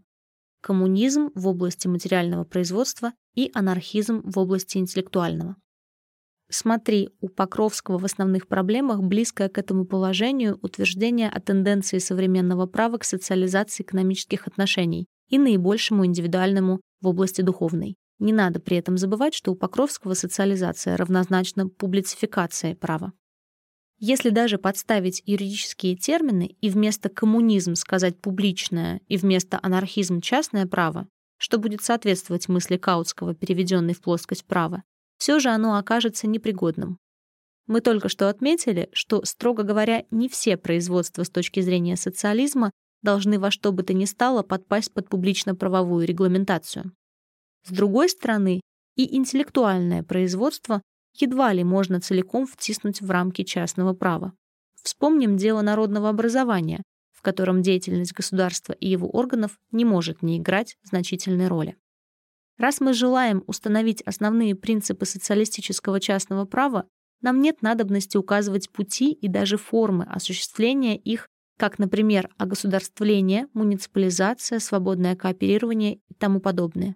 Коммунизм 0.62 1.32
в 1.34 1.48
области 1.48 1.88
материального 1.88 2.44
производства 2.44 3.14
и 3.36 3.52
анархизм 3.54 4.22
в 4.24 4.38
области 4.38 4.78
интеллектуального. 4.78 5.56
Смотри, 6.50 7.10
у 7.22 7.30
Покровского 7.30 7.98
в 7.98 8.06
основных 8.06 8.48
проблемах 8.48 9.02
близкое 9.02 9.48
к 9.48 9.58
этому 9.58 9.86
положению 9.86 10.60
утверждение 10.62 11.30
о 11.30 11.40
тенденции 11.40 11.98
современного 11.98 12.68
права 12.68 12.98
к 12.98 13.06
социализации 13.06 13.84
экономических 13.84 14.48
отношений 14.48 15.08
и 15.30 15.40
наибольшему 15.40 16.06
индивидуальному 16.06 16.82
в 17.00 17.08
области 17.08 17.42
духовной. 17.42 17.96
Не 18.20 18.34
надо 18.34 18.60
при 18.60 18.78
этом 18.78 18.98
забывать, 18.98 19.34
что 19.34 19.52
у 19.52 19.56
Покровского 19.56 20.14
социализация 20.14 20.98
равнозначна 20.98 21.70
публицификации 21.70 22.74
права. 22.74 23.14
Если 24.04 24.32
даже 24.32 24.58
подставить 24.58 25.22
юридические 25.28 25.96
термины 25.96 26.56
и 26.60 26.72
вместо 26.72 27.08
коммунизм 27.08 27.76
сказать 27.76 28.20
публичное 28.20 29.00
и 29.08 29.16
вместо 29.16 29.60
анархизм 29.62 30.22
частное 30.22 30.66
право, 30.66 31.08
что 31.38 31.60
будет 31.60 31.84
соответствовать 31.84 32.50
мысли 32.50 32.78
Каутского, 32.78 33.36
переведенной 33.36 33.94
в 33.94 34.02
плоскость 34.02 34.46
права, 34.46 34.82
все 35.20 35.38
же 35.38 35.50
оно 35.50 35.78
окажется 35.78 36.26
непригодным. 36.26 36.98
Мы 37.68 37.80
только 37.80 38.10
что 38.10 38.28
отметили, 38.28 38.90
что, 38.92 39.24
строго 39.24 39.62
говоря, 39.62 40.04
не 40.10 40.30
все 40.30 40.58
производства 40.58 41.22
с 41.22 41.30
точки 41.30 41.60
зрения 41.60 41.96
социализма 41.96 42.72
должны 43.04 43.38
во 43.38 43.52
что 43.52 43.72
бы 43.72 43.84
то 43.84 43.94
ни 43.94 44.06
стало 44.06 44.42
подпасть 44.42 44.92
под 44.94 45.10
публично-правовую 45.10 46.08
регламентацию. 46.08 46.92
С 47.68 47.72
другой 47.72 48.10
стороны, 48.10 48.62
и 48.96 49.16
интеллектуальное 49.16 50.02
производство 50.02 50.82
едва 51.14 51.54
ли 51.54 51.64
можно 51.64 52.00
целиком 52.00 52.46
втиснуть 52.46 53.02
в 53.02 53.10
рамки 53.10 53.44
частного 53.44 53.94
права. 53.94 54.34
Вспомним 54.82 55.38
дело 55.38 55.62
народного 55.62 56.10
образования, 56.10 56.84
в 57.12 57.22
котором 57.22 57.62
деятельность 57.62 58.14
государства 58.14 58.74
и 58.74 58.90
его 58.90 59.08
органов 59.08 59.60
не 59.72 59.86
может 59.86 60.22
не 60.24 60.40
играть 60.40 60.76
значительной 60.84 61.48
роли. 61.48 61.78
Раз 62.58 62.80
мы 62.80 62.94
желаем 62.94 63.44
установить 63.48 64.02
основные 64.04 64.56
принципы 64.56 65.06
социалистического 65.06 66.00
частного 66.00 66.46
права, 66.46 66.86
нам 67.22 67.42
нет 67.42 67.62
надобности 67.62 68.18
указывать 68.18 68.72
пути 68.72 69.12
и 69.12 69.28
даже 69.28 69.58
формы 69.58 70.06
осуществления 70.06 70.98
их, 70.98 71.28
как, 71.58 71.78
например, 71.78 72.30
огосударствление, 72.38 73.48
муниципализация, 73.54 74.60
свободное 74.60 75.16
кооперирование 75.16 75.98
и 76.10 76.14
тому 76.16 76.40
подобное. 76.40 76.96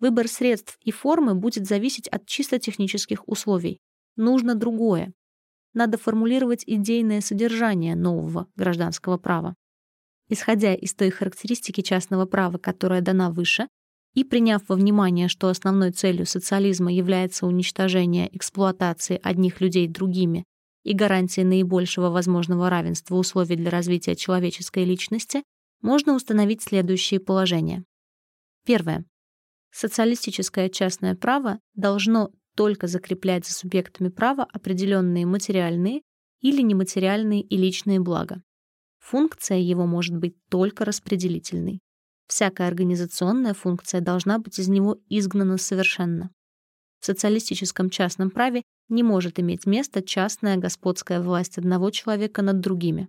Выбор 0.00 0.28
средств 0.28 0.78
и 0.82 0.90
формы 0.90 1.34
будет 1.34 1.66
зависеть 1.66 2.08
от 2.08 2.26
чисто 2.26 2.58
технических 2.58 3.28
условий. 3.28 3.78
Нужно 4.16 4.54
другое. 4.54 5.12
Надо 5.74 5.98
формулировать 5.98 6.64
идейное 6.66 7.20
содержание 7.20 7.94
нового 7.94 8.48
гражданского 8.56 9.18
права. 9.18 9.54
Исходя 10.28 10.74
из 10.74 10.94
той 10.94 11.10
характеристики 11.10 11.82
частного 11.82 12.24
права, 12.24 12.58
которая 12.58 13.02
дана 13.02 13.30
выше, 13.30 13.68
и 14.14 14.24
приняв 14.24 14.62
во 14.68 14.74
внимание, 14.74 15.28
что 15.28 15.48
основной 15.48 15.92
целью 15.92 16.26
социализма 16.26 16.92
является 16.92 17.46
уничтожение 17.46 18.34
эксплуатации 18.36 19.20
одних 19.22 19.60
людей 19.60 19.86
другими 19.86 20.44
и 20.82 20.94
гарантия 20.94 21.44
наибольшего 21.44 22.08
возможного 22.08 22.70
равенства 22.70 23.16
условий 23.16 23.56
для 23.56 23.70
развития 23.70 24.16
человеческой 24.16 24.84
личности, 24.84 25.42
можно 25.82 26.14
установить 26.14 26.62
следующие 26.62 27.20
положения. 27.20 27.84
Первое. 28.64 29.04
Социалистическое 29.72 30.68
частное 30.68 31.14
право 31.14 31.60
должно 31.74 32.30
только 32.56 32.86
закреплять 32.86 33.46
за 33.46 33.54
субъектами 33.54 34.08
права 34.08 34.46
определенные 34.52 35.26
материальные 35.26 36.02
или 36.40 36.62
нематериальные 36.62 37.42
и 37.42 37.56
личные 37.56 38.00
блага. 38.00 38.42
Функция 38.98 39.58
его 39.58 39.86
может 39.86 40.16
быть 40.16 40.36
только 40.48 40.84
распределительной. 40.84 41.80
Всякая 42.26 42.68
организационная 42.68 43.54
функция 43.54 44.00
должна 44.00 44.38
быть 44.38 44.58
из 44.58 44.68
него 44.68 44.98
изгнана 45.08 45.56
совершенно. 45.56 46.30
В 47.00 47.06
социалистическом 47.06 47.90
частном 47.90 48.30
праве 48.30 48.62
не 48.88 49.02
может 49.02 49.40
иметь 49.40 49.66
места 49.66 50.02
частная 50.02 50.56
господская 50.56 51.20
власть 51.20 51.58
одного 51.58 51.90
человека 51.90 52.42
над 52.42 52.60
другими. 52.60 53.08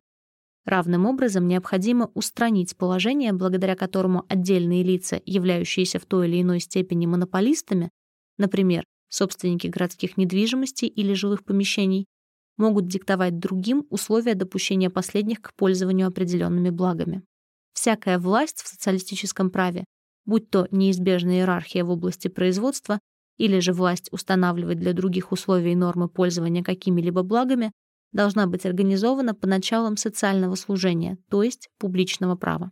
Равным 0.65 1.07
образом 1.07 1.47
необходимо 1.47 2.11
устранить 2.13 2.77
положение, 2.77 3.33
благодаря 3.33 3.75
которому 3.75 4.25
отдельные 4.29 4.83
лица, 4.83 5.19
являющиеся 5.25 5.99
в 5.99 6.05
той 6.05 6.27
или 6.27 6.41
иной 6.41 6.59
степени 6.59 7.07
монополистами, 7.07 7.89
например, 8.37 8.83
собственники 9.09 9.67
городских 9.67 10.17
недвижимостей 10.17 10.87
или 10.87 11.13
жилых 11.13 11.43
помещений, 11.43 12.05
могут 12.57 12.87
диктовать 12.87 13.39
другим 13.39 13.87
условия 13.89 14.35
допущения 14.35 14.89
последних 14.89 15.41
к 15.41 15.53
пользованию 15.55 16.07
определенными 16.07 16.69
благами. 16.69 17.23
Всякая 17.73 18.19
власть 18.19 18.61
в 18.61 18.67
социалистическом 18.67 19.49
праве, 19.49 19.85
будь 20.25 20.49
то 20.51 20.67
неизбежная 20.69 21.37
иерархия 21.37 21.83
в 21.83 21.89
области 21.89 22.27
производства 22.27 22.99
или 23.37 23.59
же 23.59 23.73
власть 23.73 24.09
устанавливать 24.11 24.79
для 24.79 24.93
других 24.93 25.31
условий 25.31 25.75
нормы 25.75 26.07
пользования 26.07 26.63
какими-либо 26.63 27.23
благами, 27.23 27.71
должна 28.11 28.47
быть 28.47 28.65
организована 28.65 29.33
по 29.33 29.47
началам 29.47 29.97
социального 29.97 30.55
служения, 30.55 31.17
то 31.29 31.43
есть 31.43 31.69
публичного 31.77 32.35
права. 32.35 32.71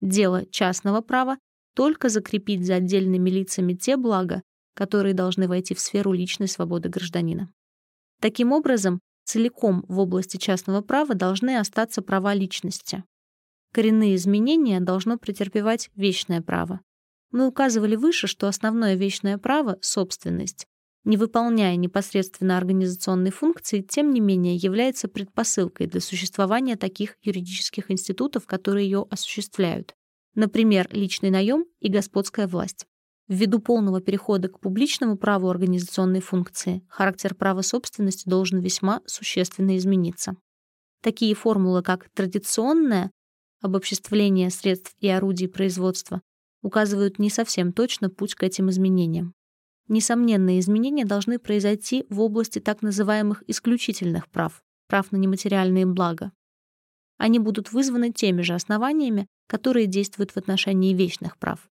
Дело 0.00 0.44
частного 0.46 1.00
права 1.00 1.38
только 1.74 2.08
закрепить 2.08 2.64
за 2.64 2.76
отдельными 2.76 3.30
лицами 3.30 3.74
те 3.74 3.96
блага, 3.96 4.42
которые 4.74 5.14
должны 5.14 5.48
войти 5.48 5.74
в 5.74 5.80
сферу 5.80 6.12
личной 6.12 6.48
свободы 6.48 6.88
гражданина. 6.88 7.52
Таким 8.20 8.52
образом, 8.52 9.00
целиком 9.24 9.84
в 9.88 9.98
области 9.98 10.36
частного 10.36 10.80
права 10.80 11.14
должны 11.14 11.58
остаться 11.58 12.02
права 12.02 12.34
личности, 12.34 13.04
коренные 13.72 14.14
изменения 14.14 14.80
должно 14.80 15.18
претерпевать 15.18 15.90
вечное 15.94 16.40
право. 16.40 16.80
Мы 17.30 17.46
указывали 17.46 17.96
выше, 17.96 18.26
что 18.26 18.48
основное 18.48 18.94
вечное 18.94 19.36
право— 19.36 19.76
собственность, 19.82 20.66
не 21.06 21.16
выполняя 21.16 21.76
непосредственно 21.76 22.58
организационной 22.58 23.30
функции, 23.30 23.80
тем 23.80 24.12
не 24.12 24.20
менее 24.20 24.56
является 24.56 25.06
предпосылкой 25.06 25.86
для 25.86 26.00
существования 26.00 26.76
таких 26.76 27.16
юридических 27.22 27.92
институтов, 27.92 28.44
которые 28.46 28.86
ее 28.86 29.06
осуществляют. 29.08 29.94
Например, 30.34 30.88
личный 30.90 31.30
наем 31.30 31.64
и 31.78 31.88
господская 31.88 32.48
власть. 32.48 32.86
Ввиду 33.28 33.60
полного 33.60 34.00
перехода 34.00 34.48
к 34.48 34.58
публичному 34.58 35.16
праву 35.16 35.48
организационной 35.48 36.20
функции, 36.20 36.82
характер 36.88 37.36
права 37.36 37.62
собственности 37.62 38.28
должен 38.28 38.58
весьма 38.58 39.00
существенно 39.06 39.76
измениться. 39.76 40.36
Такие 41.02 41.36
формулы, 41.36 41.84
как 41.84 42.08
традиционная, 42.14 43.12
обобществления 43.62 44.50
средств 44.50 44.96
и 44.98 45.08
орудий 45.08 45.48
производства 45.48 46.20
указывают 46.62 47.20
не 47.20 47.30
совсем 47.30 47.72
точно 47.72 48.10
путь 48.10 48.34
к 48.34 48.42
этим 48.42 48.70
изменениям. 48.70 49.35
Несомненные 49.88 50.58
изменения 50.58 51.04
должны 51.04 51.38
произойти 51.38 52.06
в 52.10 52.20
области 52.20 52.58
так 52.58 52.82
называемых 52.82 53.44
исключительных 53.46 54.28
прав, 54.28 54.62
прав 54.88 55.12
на 55.12 55.16
нематериальные 55.16 55.86
блага. 55.86 56.32
Они 57.18 57.38
будут 57.38 57.72
вызваны 57.72 58.12
теми 58.12 58.42
же 58.42 58.54
основаниями, 58.54 59.26
которые 59.46 59.86
действуют 59.86 60.32
в 60.32 60.36
отношении 60.36 60.92
вечных 60.92 61.38
прав. 61.38 61.68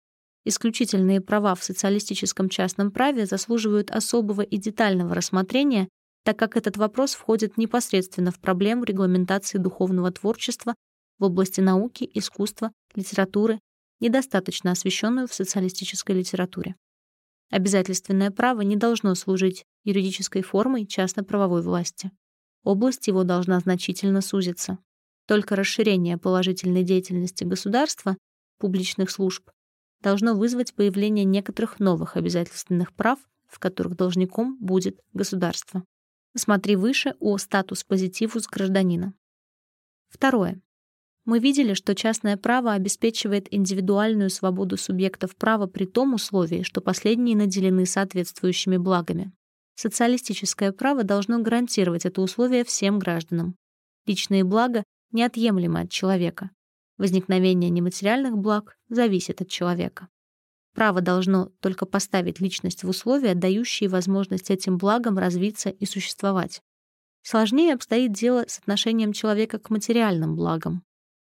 Исключительные 0.45 1.21
права 1.21 1.55
в 1.55 1.63
социалистическом 1.63 2.49
частном 2.49 2.91
праве 2.91 3.27
заслуживают 3.27 3.91
особого 3.91 4.41
и 4.41 4.57
детального 4.57 5.15
рассмотрения, 5.15 5.89
так 6.25 6.39
как 6.39 6.57
этот 6.57 6.79
вопрос 6.79 7.15
входит 7.15 7.59
непосредственно 7.59 8.31
в 8.31 8.41
проблему 8.41 8.85
регламентации 8.85 9.59
духовного 9.59 10.11
творчества 10.11 10.75
в 11.19 11.25
области 11.25 11.61
науки, 11.61 12.09
искусства, 12.15 12.73
литературы, 12.95 13.61
недостаточно 14.01 14.71
освещенную 14.71 15.29
в 15.29 15.35
социалистической 15.35 16.17
литературе. 16.17 16.75
Обязательственное 17.51 18.31
право 18.31 18.61
не 18.61 18.77
должно 18.77 19.15
служить 19.15 19.65
юридической 19.85 20.43
формой 20.43 20.87
частно-правовой 20.87 21.63
власти. 21.63 22.11
Область 22.63 23.07
его 23.07 23.25
должна 23.25 23.59
значительно 23.61 24.21
сузиться. 24.21 24.79
Только 25.27 25.57
расширение 25.57 26.19
положительной 26.19 26.83
деятельности 26.83 27.45
государства, 27.45 28.17
публичных 28.59 29.11
служб, 29.11 29.51
должно 30.01 30.35
вызвать 30.35 30.75
появление 30.75 31.25
некоторых 31.25 31.81
новых 31.81 32.17
обязательственных 32.17 32.93
прав, 32.93 33.19
в 33.47 33.59
которых 33.59 33.97
должником 33.97 34.59
будет 34.61 35.01
государство. 35.13 35.85
Смотри 36.37 36.77
выше 36.77 37.15
о 37.21 37.39
статус 37.39 37.85
позитивус 37.85 38.47
гражданина. 38.47 39.15
Второе. 40.09 40.61
Мы 41.29 41.41
видели, 41.41 41.75
что 41.75 41.95
частное 41.95 42.39
право 42.39 42.73
обеспечивает 42.73 43.53
индивидуальную 43.53 44.31
свободу 44.31 44.79
субъектов 44.79 45.37
права 45.37 45.67
при 45.67 45.85
том 45.85 46.15
условии, 46.15 46.63
что 46.63 46.81
последние 46.81 47.37
наделены 47.37 47.85
соответствующими 47.85 48.79
благами. 48.79 49.31
Социалистическое 49.75 50.73
право 50.73 51.05
должно 51.05 51.39
гарантировать 51.41 52.07
это 52.07 52.23
условие 52.23 52.65
всем 52.65 52.99
гражданам. 52.99 53.57
Личные 54.07 54.43
блага 54.43 54.85
неотъемлемы 55.13 55.81
от 55.81 55.91
человека. 55.91 56.49
Возникновение 56.97 57.69
нематериальных 57.69 58.39
благ 58.39 58.79
зависит 58.89 59.43
от 59.43 59.51
человека. 59.51 60.09
Право 60.75 61.03
должно 61.03 61.51
только 61.61 61.85
поставить 61.85 62.41
личность 62.41 62.85
в 62.85 62.89
условия, 62.89 63.35
дающие 63.35 63.91
возможность 63.91 64.51
этим 64.51 64.79
благам 64.79 65.19
развиться 65.19 65.69
и 65.69 65.85
существовать. 65.85 66.63
Сложнее 67.21 67.75
обстоит 67.75 68.13
дело 68.13 68.47
с 68.49 68.61
отношением 68.61 69.13
человека 69.13 69.59
к 69.59 69.69
материальным 69.69 70.35
благам. 70.35 70.85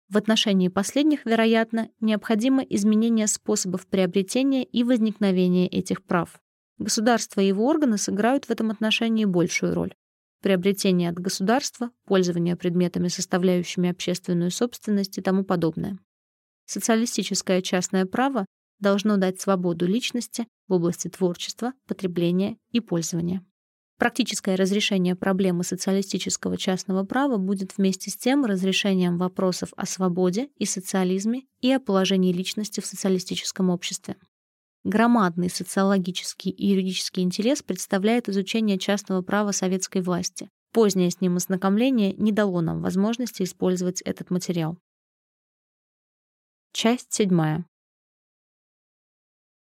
В 0.09 0.17
отношении 0.17 0.67
последних, 0.67 1.25
вероятно, 1.25 1.89
необходимо 1.99 2.61
изменение 2.61 3.27
способов 3.27 3.87
приобретения 3.87 4.63
и 4.63 4.83
возникновения 4.83 5.67
этих 5.67 6.03
прав. 6.03 6.39
Государство 6.77 7.41
и 7.41 7.47
его 7.47 7.65
органы 7.65 7.97
сыграют 7.97 8.45
в 8.45 8.51
этом 8.51 8.69
отношении 8.69 9.25
большую 9.25 9.73
роль. 9.73 9.93
Приобретение 10.41 11.09
от 11.09 11.15
государства, 11.15 11.89
пользование 12.05 12.55
предметами, 12.55 13.07
составляющими 13.07 13.89
общественную 13.89 14.51
собственность 14.51 15.17
и 15.17 15.21
тому 15.21 15.43
подобное. 15.43 15.97
Социалистическое 16.65 17.61
частное 17.61 18.05
право 18.05 18.45
должно 18.79 19.17
дать 19.17 19.41
свободу 19.41 19.87
личности 19.87 20.47
в 20.67 20.73
области 20.73 21.07
творчества, 21.07 21.73
потребления 21.87 22.57
и 22.71 22.79
пользования. 22.79 23.43
Практическое 23.97 24.55
разрешение 24.55 25.15
проблемы 25.15 25.63
социалистического 25.63 26.57
частного 26.57 27.05
права 27.05 27.37
будет 27.37 27.77
вместе 27.77 28.11
с 28.11 28.17
тем 28.17 28.43
разрешением 28.43 29.17
вопросов 29.17 29.69
о 29.77 29.85
свободе 29.85 30.49
и 30.57 30.65
социализме 30.65 31.43
и 31.61 31.71
о 31.71 31.79
положении 31.79 32.33
личности 32.33 32.81
в 32.81 32.85
социалистическом 32.85 33.69
обществе. 33.69 34.17
Громадный 34.83 35.49
социологический 35.49 36.51
и 36.51 36.67
юридический 36.67 37.23
интерес 37.23 37.63
представляет 37.63 38.27
изучение 38.27 38.77
частного 38.77 39.21
права 39.21 39.51
советской 39.51 40.01
власти. 40.01 40.49
Позднее 40.73 41.09
с 41.09 41.21
ним 41.21 41.37
ознакомление 41.37 42.13
не 42.13 42.33
дало 42.33 42.59
нам 42.59 42.81
возможности 42.81 43.43
использовать 43.43 44.01
этот 44.01 44.29
материал. 44.29 44.77
Часть 46.73 47.13
седьмая. 47.13 47.65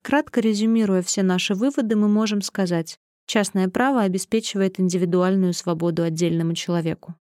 Кратко 0.02 0.42
резюмируя 0.42 1.04
все 1.04 1.22
наши 1.22 1.54
выводы, 1.54 1.96
мы 1.96 2.08
можем 2.08 2.42
сказать, 2.42 3.00
частное 3.26 3.70
право 3.70 4.02
обеспечивает 4.02 4.80
индивидуальную 4.80 5.54
свободу 5.54 6.04
отдельному 6.04 6.54
человеку. 6.54 7.16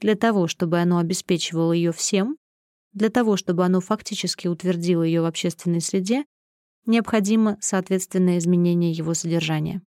Для 0.00 0.14
того, 0.14 0.46
чтобы 0.46 0.78
оно 0.78 0.98
обеспечивало 0.98 1.72
ее 1.72 1.92
всем, 1.92 2.36
для 2.92 3.10
того, 3.10 3.36
чтобы 3.36 3.64
оно 3.64 3.80
фактически 3.80 4.48
утвердило 4.48 5.02
ее 5.02 5.22
в 5.22 5.26
общественной 5.26 5.80
среде, 5.80 6.24
необходимо 6.86 7.58
соответственное 7.60 8.38
изменение 8.38 8.92
его 8.92 9.14
содержания. 9.14 9.82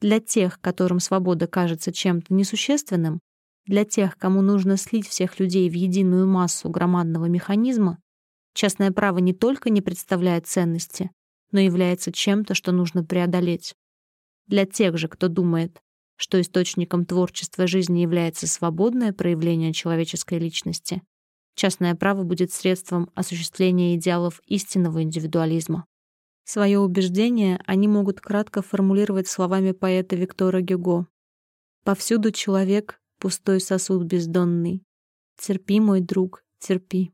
Для 0.00 0.20
тех, 0.20 0.60
которым 0.60 1.00
свобода 1.00 1.46
кажется 1.46 1.92
чем-то 1.92 2.34
несущественным, 2.34 3.20
для 3.66 3.84
тех, 3.84 4.18
кому 4.18 4.42
нужно 4.42 4.76
слить 4.76 5.08
всех 5.08 5.38
людей 5.40 5.68
в 5.70 5.74
единую 5.74 6.26
массу 6.26 6.68
громадного 6.68 7.26
механизма, 7.26 7.98
частное 8.52 8.90
право 8.90 9.18
не 9.18 9.32
только 9.32 9.70
не 9.70 9.80
представляет 9.80 10.46
ценности, 10.46 11.10
но 11.50 11.60
является 11.60 12.12
чем-то, 12.12 12.54
что 12.54 12.72
нужно 12.72 13.04
преодолеть. 13.04 13.74
Для 14.46 14.66
тех 14.66 14.98
же, 14.98 15.08
кто 15.08 15.28
думает, 15.28 15.80
что 16.16 16.40
источником 16.40 17.06
творчества 17.06 17.66
жизни 17.66 18.00
является 18.00 18.46
свободное 18.46 19.12
проявление 19.12 19.72
человеческой 19.72 20.38
личности, 20.38 21.02
частное 21.54 21.94
право 21.94 22.22
будет 22.24 22.52
средством 22.52 23.10
осуществления 23.14 23.96
идеалов 23.96 24.40
истинного 24.46 25.02
индивидуализма. 25.02 25.86
Свое 26.44 26.78
убеждение 26.78 27.58
они 27.66 27.88
могут 27.88 28.20
кратко 28.20 28.60
формулировать 28.60 29.28
словами 29.28 29.72
поэта 29.72 30.14
Виктора 30.14 30.60
Гюго. 30.60 31.06
«Повсюду 31.84 32.32
человек— 32.32 33.00
пустой 33.18 33.60
сосуд 33.60 34.04
бездонный. 34.04 34.82
Терпи, 35.38 35.80
мой 35.80 36.00
друг, 36.00 36.44
терпи». 36.58 37.02